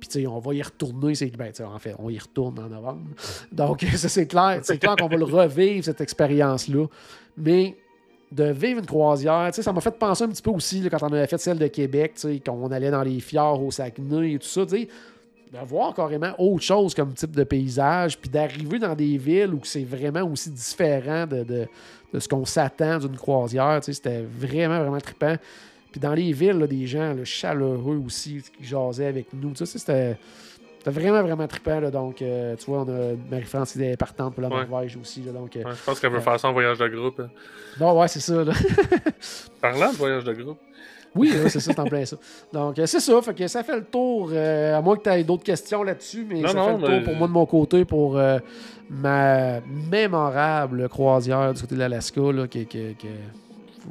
Puis, 0.00 0.08
tu 0.08 0.20
sais, 0.20 0.26
on 0.28 0.38
va 0.38 0.54
y 0.54 0.62
retourner. 0.62 1.14
C'est, 1.14 1.26
ben, 1.36 1.48
tu 1.48 1.56
sais, 1.56 1.64
en 1.64 1.78
fait, 1.78 1.94
on 1.98 2.08
y 2.08 2.18
retourne 2.18 2.58
en 2.58 2.68
novembre. 2.68 3.00
Donc, 3.50 3.80
ça, 3.96 4.08
c'est 4.08 4.26
clair. 4.26 4.60
C'est 4.62 4.78
clair 4.78 4.94
qu'on 4.96 5.08
va 5.08 5.16
le 5.16 5.24
revivre, 5.24 5.84
cette 5.84 6.00
expérience-là. 6.00 6.86
Mais 7.36 7.76
de 8.30 8.44
vivre 8.44 8.78
une 8.80 8.86
croisière, 8.86 9.46
tu 9.48 9.54
sais, 9.56 9.62
ça 9.62 9.72
m'a 9.72 9.80
fait 9.80 9.98
penser 9.98 10.22
un 10.24 10.28
petit 10.28 10.42
peu 10.42 10.50
aussi 10.50 10.80
là, 10.80 10.90
quand 10.90 11.02
on 11.02 11.12
avait 11.12 11.26
fait 11.26 11.38
celle 11.38 11.58
de 11.58 11.66
Québec, 11.66 12.12
tu 12.14 12.20
sais, 12.20 12.40
qu'on 12.44 12.70
allait 12.70 12.90
dans 12.90 13.02
les 13.02 13.20
fjords 13.20 13.64
au 13.64 13.70
Saguenay 13.70 14.34
et 14.34 14.38
tout 14.38 14.46
ça, 14.46 14.66
tu 14.66 14.76
sais, 14.82 14.88
de 15.52 15.58
voir 15.66 15.94
carrément 15.94 16.32
autre 16.38 16.62
chose 16.64 16.94
comme 16.94 17.12
type 17.14 17.32
de 17.34 17.44
paysage, 17.44 18.18
puis 18.18 18.28
d'arriver 18.30 18.78
dans 18.78 18.94
des 18.94 19.16
villes 19.16 19.54
où 19.54 19.60
c'est 19.64 19.84
vraiment 19.84 20.22
aussi 20.22 20.50
différent 20.50 21.26
de, 21.26 21.42
de- 21.44 21.66
de 22.12 22.18
ce 22.18 22.28
qu'on 22.28 22.44
s'attend 22.44 22.98
d'une 22.98 23.16
croisière, 23.16 23.80
c'était 23.82 24.22
vraiment, 24.22 24.78
vraiment 24.80 25.00
trippant. 25.00 25.36
Puis 25.92 26.00
dans 26.00 26.14
les 26.14 26.32
villes, 26.32 26.58
là, 26.58 26.66
des 26.66 26.86
gens 26.86 27.12
là, 27.14 27.24
chaleureux 27.24 28.00
aussi 28.04 28.42
qui 28.58 28.64
jasaient 28.64 29.06
avec 29.06 29.26
nous, 29.32 29.52
c'était... 29.54 30.16
Vraiment, 30.86 31.22
vraiment 31.22 31.46
trippant. 31.46 31.80
là. 31.80 31.90
donc, 31.90 32.22
euh, 32.22 32.56
tu 32.56 32.66
vois, 32.70 32.82
on 32.82 32.88
a 32.88 33.14
Marie-France 33.30 33.72
qui 33.72 33.82
est 33.82 33.96
partante 33.96 34.32
pour 34.34 34.42
la 34.42 34.48
Ouais. 34.48 34.64
Norvège 34.66 34.96
aussi. 34.96 35.20
là. 35.22 35.32
donc, 35.32 35.54
euh, 35.56 35.64
ouais, 35.64 35.72
je 35.72 35.84
pense 35.84 36.00
qu'elle 36.00 36.12
veut 36.12 36.20
faire 36.20 36.40
ça 36.40 36.48
en 36.48 36.52
voyage 36.52 36.78
de 36.78 36.88
groupe. 36.88 37.20
hein. 37.20 37.28
bon, 37.78 38.00
ouais, 38.00 38.08
c'est 38.08 38.20
ça. 38.20 38.42
là. 38.44 38.52
Parlant 39.60 39.90
de 39.92 39.96
voyage 39.96 40.24
de 40.24 40.32
groupe, 40.32 40.58
Oui, 41.14 41.30
c'est 41.32 41.48
ça, 41.48 41.60
c'est 41.60 41.78
en 41.78 41.84
plein 41.84 42.04
ça. 42.04 42.16
Donc, 42.52 42.78
euh, 42.78 42.86
c'est 42.86 43.00
ça. 43.00 43.20
Fait 43.22 43.34
que 43.34 43.46
ça 43.48 43.62
fait 43.64 43.76
le 43.76 43.84
tour. 43.84 44.30
euh, 44.32 44.76
à 44.76 44.80
moins 44.82 44.96
que 44.96 45.02
tu 45.02 45.10
aies 45.10 45.24
d'autres 45.24 45.42
questions 45.42 45.82
là-dessus, 45.82 46.26
mais 46.28 46.40
Non, 46.42 46.48
ça 46.48 46.54
non, 46.54 46.64
fait 46.66 46.72
le 46.72 46.78
tour 46.80 46.88
mais- 46.90 47.02
pour 47.04 47.14
moi 47.16 47.26
de 47.28 47.32
mon 47.32 47.46
côté 47.46 47.84
pour 47.84 48.16
euh, 48.18 48.38
ma 48.90 49.60
mémorable 49.90 50.88
croisière 50.88 51.52
du 51.54 51.60
côté 51.60 51.74
de 51.74 51.80
l'Alaska. 51.80 52.20
Là, 52.20 52.46
que, 52.46 52.58
que- 52.60 52.92
que- 52.92 53.06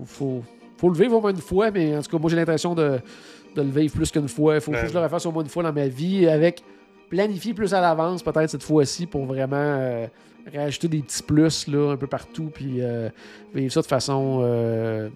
faut, 0.05 0.41
le 0.83 0.93
vivre 0.93 1.15
au 1.17 1.21
moins 1.21 1.31
une 1.31 1.37
fois, 1.37 1.71
mais 1.71 1.97
en 1.97 2.01
tout 2.01 2.11
cas, 2.11 2.17
moi, 2.19 2.29
j'ai 2.29 2.35
l'impression 2.35 2.75
de, 2.75 2.99
de 3.55 3.61
le 3.61 3.69
vivre 3.69 3.93
plus 3.95 4.11
qu'une 4.11 4.27
fois. 4.27 4.55
Il 4.55 4.61
faut, 4.61 4.71
faut 4.71 4.79
que 4.81 4.87
je 4.87 4.93
le 4.93 4.99
refasse 4.99 5.25
au 5.25 5.31
moins 5.31 5.43
une 5.43 5.49
fois 5.49 5.63
dans 5.63 5.73
ma 5.73 5.87
vie 5.87 6.27
avec 6.27 6.61
planifier 7.09 7.53
plus 7.53 7.73
à 7.73 7.81
l'avance, 7.81 8.21
peut-être 8.21 8.49
cette 8.49 8.63
fois-ci, 8.63 9.05
pour 9.07 9.25
vraiment 9.25 9.55
euh, 9.57 10.05
rajouter 10.53 10.87
des 10.87 10.99
petits 11.01 11.23
plus 11.23 11.67
là, 11.67 11.93
un 11.93 11.97
peu 11.97 12.05
partout, 12.07 12.51
puis 12.53 12.75
euh, 12.81 13.09
vivre 13.55 13.71
ça 13.73 13.81
de 13.81 13.85
façon. 13.87 14.39
euh, 14.43 15.09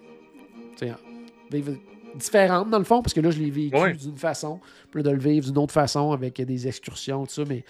vivre 1.51 1.73
différente 2.15 2.69
dans 2.69 2.77
le 2.79 2.83
fond, 2.83 3.01
parce 3.01 3.13
que 3.13 3.21
là, 3.21 3.31
je 3.31 3.39
l'ai 3.39 3.49
vécu 3.49 3.75
Ouais. 3.77 3.93
d'une 3.93 4.17
façon, 4.17 4.59
puis 4.91 5.01
là, 5.01 5.09
de 5.11 5.15
le 5.15 5.21
vivre 5.21 5.45
d'une 5.47 5.57
autre 5.57 5.73
façon 5.73 6.11
avec 6.11 6.41
des 6.41 6.67
excursions, 6.67 7.25
tout 7.25 7.31
ça, 7.33 7.43
mais 7.47 7.63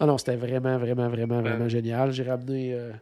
non, 0.00 0.06
non, 0.06 0.18
c'était 0.18 0.36
vraiment, 0.36 0.78
vraiment, 0.78 1.08
vraiment, 1.08 1.40
vraiment 1.42 1.64
Ouais. 1.64 1.70
génial. 1.70 2.10
J'ai 2.12 2.22
ramené 2.22 2.72
euh, 2.72 2.92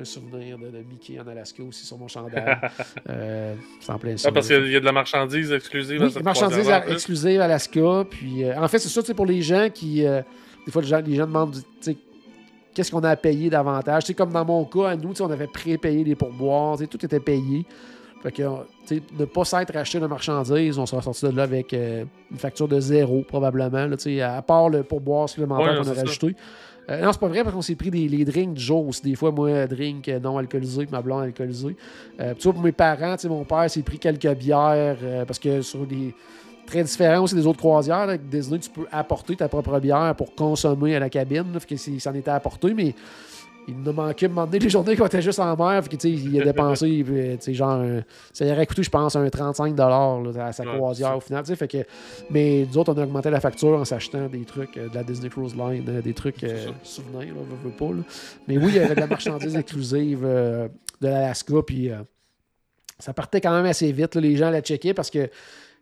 un 0.00 0.04
souvenir 0.04 0.58
de, 0.58 0.68
de 0.70 0.78
Mickey 0.78 1.20
en 1.20 1.26
Alaska 1.28 1.62
aussi 1.62 1.84
sur 1.84 1.98
mon 1.98 2.08
chandail. 2.08 2.56
euh, 3.10 3.54
c'est 3.80 3.92
en 3.92 3.98
plein. 3.98 4.14
Ah, 4.24 4.32
parce 4.32 4.48
qu'il 4.48 4.66
y 4.72 4.76
a- 4.76 4.80
de 4.80 4.84
la 4.84 4.92
marchandise 4.92 5.52
exclusive 5.52 6.00
Oui, 6.00 6.06
à 6.06 6.10
cette 6.10 6.26
en 6.26 6.80
plus. 6.82 6.92
exclusives 6.94 7.40
Alaska. 7.42 8.04
Puis, 8.10 8.44
euh, 8.44 8.58
en 8.58 8.66
fait, 8.68 8.78
c'est 8.78 8.88
ça, 8.88 9.14
pour 9.14 9.26
les 9.26 9.42
gens 9.42 9.68
qui. 9.72 10.06
euh, 10.06 10.22
des 10.64 10.72
fois, 10.72 10.80
les 10.80 10.88
gens, 10.88 11.00
les 11.04 11.14
gens 11.16 11.26
demandent, 11.26 11.56
qu'est-ce 12.74 12.90
qu'on 12.90 13.04
a 13.04 13.10
à 13.10 13.16
payer 13.16 13.50
davantage? 13.50 14.04
Sais, 14.04 14.14
comme 14.14 14.32
dans 14.32 14.44
mon 14.44 14.64
cas, 14.64 14.88
à 14.90 14.96
nous, 14.96 15.12
on 15.20 15.30
avait 15.30 15.46
pré-payé 15.46 16.02
les 16.02 16.14
pourboires, 16.14 16.78
tout 16.90 17.04
était 17.04 17.20
payé. 17.20 17.66
Fait 18.24 18.32
que, 18.32 18.42
tu 18.42 18.96
sais, 18.96 19.02
ne 19.18 19.24
pas 19.26 19.44
s'être 19.44 19.76
acheté 19.76 20.00
de 20.00 20.06
marchandises, 20.06 20.78
on 20.78 20.86
sera 20.86 21.02
sorti 21.02 21.26
de 21.26 21.36
là 21.36 21.42
avec 21.44 21.72
euh, 21.74 22.04
une 22.32 22.38
facture 22.38 22.66
de 22.66 22.80
zéro, 22.80 23.22
probablement, 23.22 23.86
là, 23.86 23.96
tu 23.96 24.04
sais, 24.16 24.20
à 24.22 24.40
part 24.42 24.70
le 24.70 24.82
pourboire 24.82 25.28
supplémentaire 25.28 25.78
Ouais, 25.78 25.84
qu'on 25.84 25.90
a 25.90 25.94
rajouté. 25.94 26.34
Euh, 26.90 27.00
non, 27.02 27.12
c'est 27.12 27.20
pas 27.20 27.28
vrai 27.28 27.42
parce 27.42 27.54
qu'on 27.54 27.62
s'est 27.62 27.74
pris 27.76 27.90
des, 27.90 28.08
les 28.08 28.24
drinks 28.24 28.58
jour 28.58 28.88
aussi. 28.88 29.02
Des 29.02 29.14
fois, 29.14 29.30
moi, 29.30 29.66
drink 29.66 30.08
non 30.22 30.36
alcoolisé, 30.38 30.82
puis 30.86 30.92
ma 30.92 31.00
blonde 31.02 31.22
alcoolisée. 31.22 31.76
Euh, 32.20 32.32
puis 32.32 32.38
tu 32.40 32.44
vois, 32.44 32.52
pour 32.54 32.62
mes 32.62 32.72
parents, 32.72 33.14
tu 33.16 33.22
sais, 33.22 33.28
mon 33.28 33.44
père 33.44 33.70
s'est 33.70 33.82
pris 33.82 33.98
quelques 33.98 34.34
bières 34.34 34.96
euh, 35.02 35.24
parce 35.26 35.38
que 35.38 35.60
sur 35.62 35.86
des 35.86 36.14
très 36.66 36.82
différents 36.82 37.22
aussi 37.22 37.34
des 37.34 37.46
autres 37.46 37.58
croisières, 37.58 38.06
là, 38.06 38.16
Disney, 38.16 38.58
tu 38.58 38.70
peux 38.70 38.86
apporter 38.90 39.36
ta 39.36 39.48
propre 39.48 39.78
bière 39.80 40.14
pour 40.16 40.34
consommer 40.34 40.96
à 40.96 40.98
la 40.98 41.10
cabine. 41.10 41.52
Là, 41.52 41.60
fait 41.60 41.68
que 41.74 41.76
c'est- 41.76 41.98
ça 41.98 42.10
en 42.10 42.14
était 42.14 42.30
apporté, 42.30 42.72
mais 42.74 42.94
il 43.66 43.76
nous 43.80 43.92
manquait 43.92 44.26
de 44.26 44.32
demander 44.32 44.58
les 44.58 44.68
journées 44.68 44.94
qu'on 44.96 45.06
était 45.06 45.22
juste 45.22 45.38
en 45.40 45.56
mer. 45.56 45.82
Sais, 45.98 46.10
il 46.10 46.40
a 46.40 46.44
dépensé, 46.44 47.04
puis, 47.40 47.54
genre, 47.54 47.70
un- 47.80 48.02
ça 48.32 48.44
y 48.44 48.52
aurait 48.52 48.66
coûté, 48.66 48.82
je 48.82 48.90
pense, 48.90 49.16
un 49.16 49.26
35$ 49.26 49.76
là, 50.36 50.46
à 50.46 50.52
sa 50.52 50.64
Ouais, 50.64 50.76
croisière 50.76 51.16
au 51.16 51.20
final. 51.20 51.44
Fait 51.46 51.68
que, 51.68 51.78
mais 52.30 52.66
nous 52.70 52.78
autres, 52.78 52.92
on 52.94 52.98
a 52.98 53.04
augmenté 53.04 53.30
la 53.30 53.40
facture 53.40 53.78
en 53.78 53.84
s'achetant 53.84 54.26
des 54.28 54.44
trucs 54.44 54.76
euh, 54.76 54.88
de 54.88 54.94
la 54.94 55.02
Disney 55.02 55.28
Cruise 55.30 55.54
Line, 55.56 55.84
euh, 55.88 56.02
des 56.02 56.12
trucs 56.14 56.44
euh, 56.44 56.66
souvenirs, 56.82 57.34
là, 57.34 57.40
veux, 57.62 57.70
veux 57.70 57.76
pas. 57.76 57.92
là. 57.94 58.02
Mais 58.48 58.58
oui, 58.58 58.66
il 58.68 58.74
y 58.76 58.78
avait 58.80 58.94
de 58.94 59.00
la 59.00 59.06
marchandise 59.06 59.54
exclusive 59.56 60.22
de 60.22 60.68
l'Alaska, 61.00 61.54
puis 61.66 61.90
ça 62.98 63.12
partait 63.12 63.40
quand 63.40 63.52
même 63.54 63.66
assez 63.66 63.90
vite. 63.92 64.14
là, 64.14 64.20
les 64.20 64.36
gens 64.36 64.50
la 64.50 64.60
checkaient 64.60 64.94
parce 64.94 65.10
que 65.10 65.28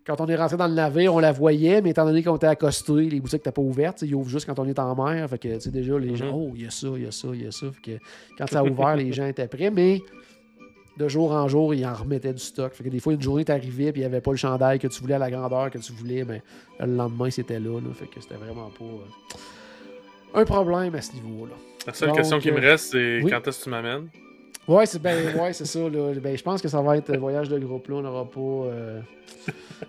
quand 0.07 0.20
on 0.20 0.27
est 0.27 0.37
rentré 0.37 0.57
dans 0.57 0.66
le 0.66 0.74
navire, 0.74 1.15
on 1.15 1.19
la 1.20 1.33
voyait, 1.33 1.81
mais 1.81 1.91
étant 1.91 2.05
donné 2.05 2.23
qu'on 2.23 2.37
était 2.37 2.47
accosté, 2.49 2.93
les 2.93 3.20
boutiques 3.20 3.35
n'étaient 3.41 3.53
pas 3.53 3.62
ouvertes. 3.62 4.03
Ils 4.03 4.15
ouvrent 4.15 4.29
juste 4.29 4.47
quand 4.47 4.59
on 4.59 4.66
est 4.66 4.79
en 4.79 4.95
mer. 4.95 5.29
Fait 5.29 5.39
que, 5.39 5.55
tu 5.55 5.61
sais, 5.61 5.70
déjà, 5.70 5.99
les 5.99 6.16
gens, 6.16 6.27
Mhm. 6.27 6.33
oh, 6.35 6.53
il 6.57 6.62
y 6.62 6.66
a 6.66 6.70
ça, 6.70 6.89
il 6.97 7.03
y 7.03 7.07
a 7.07 7.12
ça, 7.12 7.29
il 7.33 7.43
y 7.43 7.47
a 7.47 7.53
ça. 7.53 7.66
Fait 7.73 7.93
que 7.99 8.05
quand 8.37 8.47
ça 8.49 8.61
a 8.61 8.65
ouvert, 8.65 8.97
les 8.97 9.12
gens 9.12 9.27
étaient 9.27 9.47
prêts, 9.47 9.70
mais 9.70 10.03
de 10.99 11.09
jour 11.09 11.33
en 11.33 11.47
jour, 11.49 11.73
ils 11.74 11.87
en 11.87 11.95
remettaient 11.95 12.33
du 12.33 12.43
stock. 12.43 12.73
Fait 12.74 12.85
que 12.85 12.89
des 12.89 13.01
fois, 13.01 13.12
une 13.15 13.23
journée, 13.23 13.45
t'arrivais, 13.45 13.93
puis 13.93 14.01
il 14.01 14.05
n'y 14.05 14.07
avait 14.12 14.20
pas 14.20 14.33
le 14.33 14.37
chandail 14.37 14.79
que 14.79 14.89
tu 14.89 15.01
voulais 15.01 15.15
à 15.15 15.19
la 15.19 15.31
grandeur 15.31 15.70
que 15.70 15.79
tu 15.79 15.93
voulais, 15.93 16.24
mais 16.24 16.43
le 16.81 16.95
lendemain, 16.97 17.31
c'était 17.31 17.61
là, 17.61 17.81
là. 17.81 17.93
Fait 17.95 18.07
que 18.07 18.20
c'était 18.20 18.35
vraiment 18.35 18.70
pas 18.77 18.85
euh, 18.85 20.41
un 20.41 20.45
problème 20.45 20.95
à 20.95 21.01
ce 21.01 21.12
niveau-là. 21.15 21.55
La 21.87 21.95
seule 21.95 22.09
Donc, 22.09 22.19
question 22.19 22.39
qui 22.41 22.51
me 22.51 22.59
euh, 22.59 22.61
reste, 22.70 22.91
c'est 22.93 23.23
oui? 23.23 23.31
quand 23.31 23.47
est-ce 23.47 23.59
que 23.61 23.65
tu 23.65 23.70
m'amènes? 23.70 24.09
Ouais, 24.68 24.86
c'est 24.86 25.01
ben, 25.02 25.36
ouais, 25.40 25.52
c'est 25.52 25.64
ça. 25.64 25.80
Là. 25.80 26.12
Ben, 26.20 26.36
je 26.36 26.43
pense 26.43 26.62
que 26.62 26.68
ça 26.68 26.80
va 26.80 26.97
être 26.97 27.16
voyage 27.16 27.48
de 27.48 27.59
groupe. 27.59 27.89
Là. 27.89 27.97
On 27.97 28.02
n'aura 28.02 28.24
pas, 28.30 28.40
euh, 28.40 29.01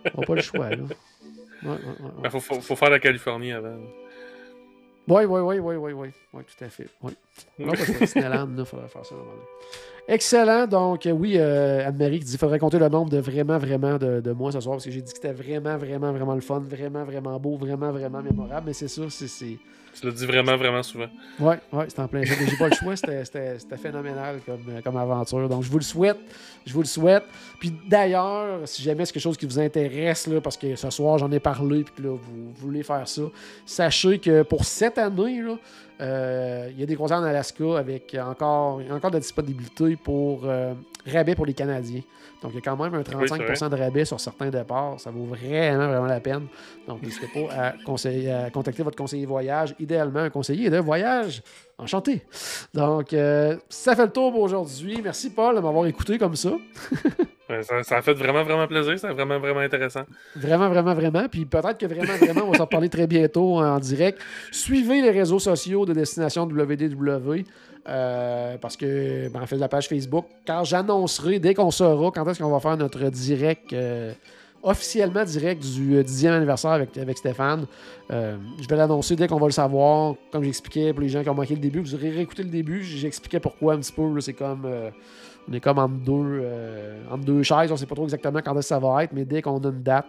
on 0.06 0.18
aura 0.18 0.26
pas 0.26 0.36
le 0.36 0.42
choix. 0.42 0.70
Là. 0.70 0.78
Ouais, 0.78 1.70
ouais, 1.70 1.76
ouais, 1.76 2.12
Il 2.26 2.30
faut, 2.32 2.40
faut, 2.40 2.60
faut 2.60 2.76
faire 2.76 2.90
la 2.90 3.00
Californie 3.00 3.52
avant. 3.54 3.78
ouais, 5.08 5.26
ouais, 5.26 5.40
ouais, 5.42 5.60
ouais, 5.60 5.76
ouais, 5.76 5.94
ouais, 5.94 6.12
ouais, 6.34 6.44
tout 6.44 6.64
à 6.66 6.70
fait. 6.70 6.88
Non, 7.60 7.68
parce 7.68 7.86
que 7.86 8.00
Disneyland, 8.00 8.50
il 8.58 8.66
faudrait 8.66 8.88
faire 8.90 9.06
ça. 9.06 9.16
donné. 9.16 9.28
Excellent. 10.08 10.68
Donc, 10.68 11.06
euh, 11.06 11.12
oui, 11.12 11.36
euh, 11.38 11.88
Anne-Marie 11.88 12.20
qui 12.20 12.26
dit 12.26 12.32
qu'il 12.32 12.40
faudrait 12.40 12.60
compter 12.60 12.80
le 12.80 12.90
nombre 12.90 13.10
de 13.10 13.20
vraiment, 13.20 13.58
vraiment 13.58 13.98
de, 13.98 14.20
de 14.20 14.32
mois 14.34 14.52
ce 14.52 14.60
soir 14.60 14.76
parce 14.76 14.86
que 14.86 14.92
j'ai 14.92 15.02
dit 15.02 15.14
que 15.14 15.18
c'était 15.22 15.32
vraiment, 15.32 15.78
vraiment, 15.78 16.12
vraiment 16.12 16.36
le 16.36 16.42
fun, 16.42 16.60
vraiment, 16.60 17.06
vraiment 17.06 17.40
beau, 17.40 17.56
vraiment, 17.58 17.92
vraiment 17.92 18.22
mémorable. 18.22 18.64
Mais 18.68 18.74
c'est 18.74 18.90
ça, 18.90 19.04
c'est. 19.10 19.58
Tu 20.00 20.06
l'as 20.06 20.12
dit 20.12 20.26
vraiment, 20.26 20.58
vraiment 20.58 20.82
souvent. 20.82 21.08
Ouais, 21.40 21.60
ouais, 21.72 21.86
c'était 21.88 22.02
en 22.02 22.08
plein 22.08 22.24
jeu. 22.24 22.34
J'ai 22.50 22.58
pas 22.58 22.70
le 22.70 22.76
choix, 22.76 22.96
c'était- 22.96 23.24
phénoménal 23.78 24.40
comme, 24.46 24.64
euh, 24.70 24.82
comme 24.82 24.98
aventure. 24.98 25.48
Donc, 25.48 25.64
je 25.64 25.70
vous 25.70 25.78
le 25.78 25.84
souhaite. 25.84 26.18
Je 26.66 26.74
vous 26.74 26.82
le 26.82 26.88
souhaite. 26.88 27.24
Puis 27.60 27.72
d'ailleurs, 27.88 28.62
si 28.66 28.82
jamais 28.82 29.06
c'est 29.06 29.14
quelque 29.14 29.22
chose 29.24 29.38
qui 29.38 29.46
vous 29.46 29.60
intéresse, 29.60 30.28
là, 30.28 30.42
parce 30.42 30.58
que 30.58 30.76
ce 30.76 30.90
soir, 30.90 31.18
j'en 31.18 31.32
ai 31.32 31.40
parlé, 31.40 31.84
puis 31.84 31.94
que 31.96 32.02
là, 32.02 32.10
vous, 32.10 32.54
voulez 32.56 32.84
faire 32.84 33.08
ça, 33.08 33.22
sachez 33.66 34.20
que 34.20 34.42
pour 34.44 34.66
cette 34.66 34.98
année, 34.98 35.42
euh, 36.02 36.70
il 36.72 36.80
y 36.80 36.84
a 36.84 36.86
des 36.86 36.96
croisières 36.96 37.20
en 37.20 37.24
Alaska 37.24 37.78
avec 37.78 38.16
encore, 38.20 38.82
encore 38.92 39.12
de 39.12 39.18
la 39.18 39.22
disponibilité 39.22 39.96
pour 39.96 40.42
euh, 40.46 40.74
rabais 41.06 41.36
pour 41.36 41.46
les 41.46 41.54
Canadiens. 41.54 42.02
Donc, 42.42 42.52
il 42.54 42.56
y 42.56 42.58
a 42.58 42.62
quand 42.62 42.76
même 42.82 42.94
un 42.94 43.02
35% 43.02 43.70
de 43.70 43.76
rabais 43.76 44.06
sur 44.06 44.20
certains 44.20 44.50
départs. 44.50 45.00
Ça 45.00 45.12
vaut 45.12 45.26
vraiment, 45.26 45.88
vraiment 45.88 46.06
la 46.06 46.20
peine. 46.20 46.48
Donc, 46.88 47.02
n'hésitez 47.02 47.28
pas 47.28 47.54
à, 47.54 47.74
conseiller- 47.86 48.32
à 48.32 48.50
contacter 48.50 48.84
votre 48.84 48.98
conseiller 48.98 49.26
voyage, 49.26 49.74
idéalement 49.80 50.20
un 50.20 50.30
conseiller 50.30 50.70
de 50.70 50.78
voyage. 50.78 51.42
Enchanté. 51.78 52.22
Donc, 52.74 53.14
euh, 53.14 53.58
ça 53.70 53.96
fait 53.96 54.06
le 54.06 54.12
tour 54.12 54.32
pour 54.32 54.42
aujourd'hui. 54.42 55.00
Merci, 55.04 55.32
Paul, 55.32 55.56
de 55.56 55.62
m'avoir 55.62 55.86
écouté 55.88 56.18
comme 56.18 56.36
ça. 56.36 56.52
Ça, 57.62 57.84
ça 57.84 57.98
a 57.98 58.02
fait 58.02 58.14
vraiment, 58.14 58.42
vraiment 58.44 58.66
plaisir. 58.68 58.98
C'est 58.98 59.10
vraiment, 59.12 59.38
vraiment 59.38 59.60
intéressant. 59.60 60.04
Vraiment, 60.36 60.70
vraiment, 60.70 60.94
vraiment. 60.96 61.28
Puis 61.30 61.46
peut-être 61.46 61.78
que 61.78 61.86
vraiment, 61.86 62.14
vraiment, 62.16 62.42
on 62.48 62.52
va 62.52 62.58
s'en 62.58 62.64
reparler 62.64 62.90
très 62.90 63.06
bientôt 63.06 63.60
en 63.60 63.78
direct. 63.80 64.18
Suivez 64.52 65.02
les 65.02 65.12
réseaux 65.12 65.38
sociaux 65.40 65.86
de 65.86 65.94
Destination 65.94 66.44
WDW. 66.46 67.44
Euh, 67.88 68.58
parce 68.60 68.78
que, 68.78 69.30
ben, 69.30 69.42
en 69.42 69.46
fait, 69.46 69.58
la 69.58 69.68
page 69.68 69.88
Facebook, 69.88 70.26
quand 70.48 70.64
j'annoncerai, 70.64 71.40
dès 71.40 71.54
qu'on 71.54 71.72
saura 71.72 72.12
quand 72.12 72.28
est-ce 72.30 72.42
qu'on 72.42 72.50
va 72.50 72.60
faire 72.60 72.78
notre 72.78 73.10
direct, 73.10 73.74
euh, 73.74 74.14
officiellement 74.64 75.26
direct 75.26 75.62
du 75.62 75.96
euh, 75.98 76.04
10e 76.04 76.30
anniversaire 76.30 76.72
avec, 76.72 76.98
avec 76.98 77.18
Stéphane, 77.18 77.66
euh, 78.12 78.38
je 78.62 78.68
vais 78.68 78.78
l'annoncer 78.78 79.16
dès 79.16 79.28
qu'on 79.28 79.38
va 79.38 79.48
le 79.48 79.52
savoir. 79.52 80.16
Comme 80.32 80.44
j'expliquais 80.44 80.94
pour 80.94 81.02
les 81.02 81.10
gens 81.10 81.22
qui 81.22 81.30
ont 81.30 81.36
manqué 81.36 81.54
le 81.56 81.60
début, 81.60 81.80
vous 81.82 81.94
aurez 81.94 82.10
réécouté 82.10 82.44
le 82.44 82.50
début, 82.50 82.82
j'expliquais 82.84 83.42
pourquoi 83.42 83.74
un 83.74 83.80
petit 83.80 83.92
peu. 83.92 84.20
C'est 84.22 84.34
comme. 84.34 84.64
euh, 84.66 84.90
on 85.50 85.52
est 85.52 85.60
comme 85.60 85.78
entre 85.78 85.96
deux, 85.96 86.40
euh, 86.42 87.02
entre 87.12 87.26
deux 87.26 87.44
chaises, 87.44 87.70
on 87.70 87.76
sait 87.76 87.86
pas 87.86 87.96
trop 87.96 88.06
exactement 88.06 88.40
quand 88.40 88.52
est-ce 88.54 88.60
que 88.60 88.76
ça 88.76 88.80
va 88.80 89.04
être, 89.04 89.12
mais 89.12 89.26
dès 89.26 89.42
qu'on 89.42 89.60
a 89.60 89.68
une 89.68 89.84
date, 89.84 90.06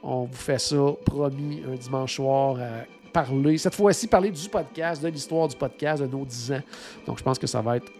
on 0.00 0.26
vous 0.26 0.32
fait 0.32 0.60
ça, 0.60 0.76
promis, 1.04 1.60
un 1.68 1.74
dimanche 1.74 2.14
soir, 2.14 2.56
à 2.60 2.84
parler. 3.12 3.58
Cette 3.58 3.74
fois-ci, 3.74 4.06
parler 4.06 4.30
du 4.30 4.48
podcast, 4.48 5.02
de 5.02 5.08
l'histoire 5.08 5.48
du 5.48 5.56
podcast, 5.56 6.02
de 6.02 6.08
nos 6.08 6.24
10 6.24 6.52
ans. 6.52 6.62
Donc, 7.06 7.18
je 7.18 7.22
pense 7.22 7.38
que 7.38 7.46
ça 7.46 7.60
va 7.60 7.76
être 7.76 7.90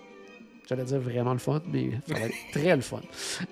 J'allais 0.69 0.83
dire 0.83 0.99
vraiment 0.99 1.33
le 1.33 1.39
fun, 1.39 1.62
mais 1.69 1.93
ça 2.09 2.15
va 2.15 2.27
être 2.27 2.35
très 2.53 2.74
le 2.74 2.83
fun. 2.83 3.01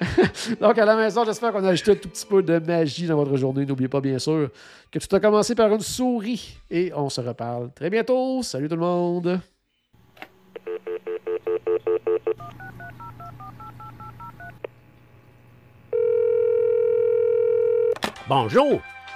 Donc, 0.61 0.77
à 0.77 0.85
la 0.85 0.97
maison, 0.97 1.25
j'espère 1.25 1.53
qu'on 1.53 1.63
a 1.65 1.69
ajouté 1.69 1.93
un 1.93 1.95
tout 1.95 2.09
petit 2.09 2.27
peu 2.27 2.43
de 2.43 2.59
magie 2.59 3.07
dans 3.07 3.15
votre 3.15 3.37
journée. 3.37 3.65
N'oubliez 3.65 3.89
pas, 3.89 4.01
bien 4.01 4.19
sûr, 4.19 4.51
que 4.91 4.99
tout 4.99 5.15
a 5.15 5.21
commencé 5.21 5.55
par 5.55 5.73
une 5.73 5.81
souris. 5.81 6.57
Et 6.69 6.93
on 6.93 7.09
se 7.09 7.21
reparle 7.21 7.71
très 7.73 7.89
bientôt. 7.89 8.43
Salut 8.43 8.69
tout 8.69 8.75
le 8.75 8.81
monde! 8.81 9.41
Bonjour, 18.27 18.81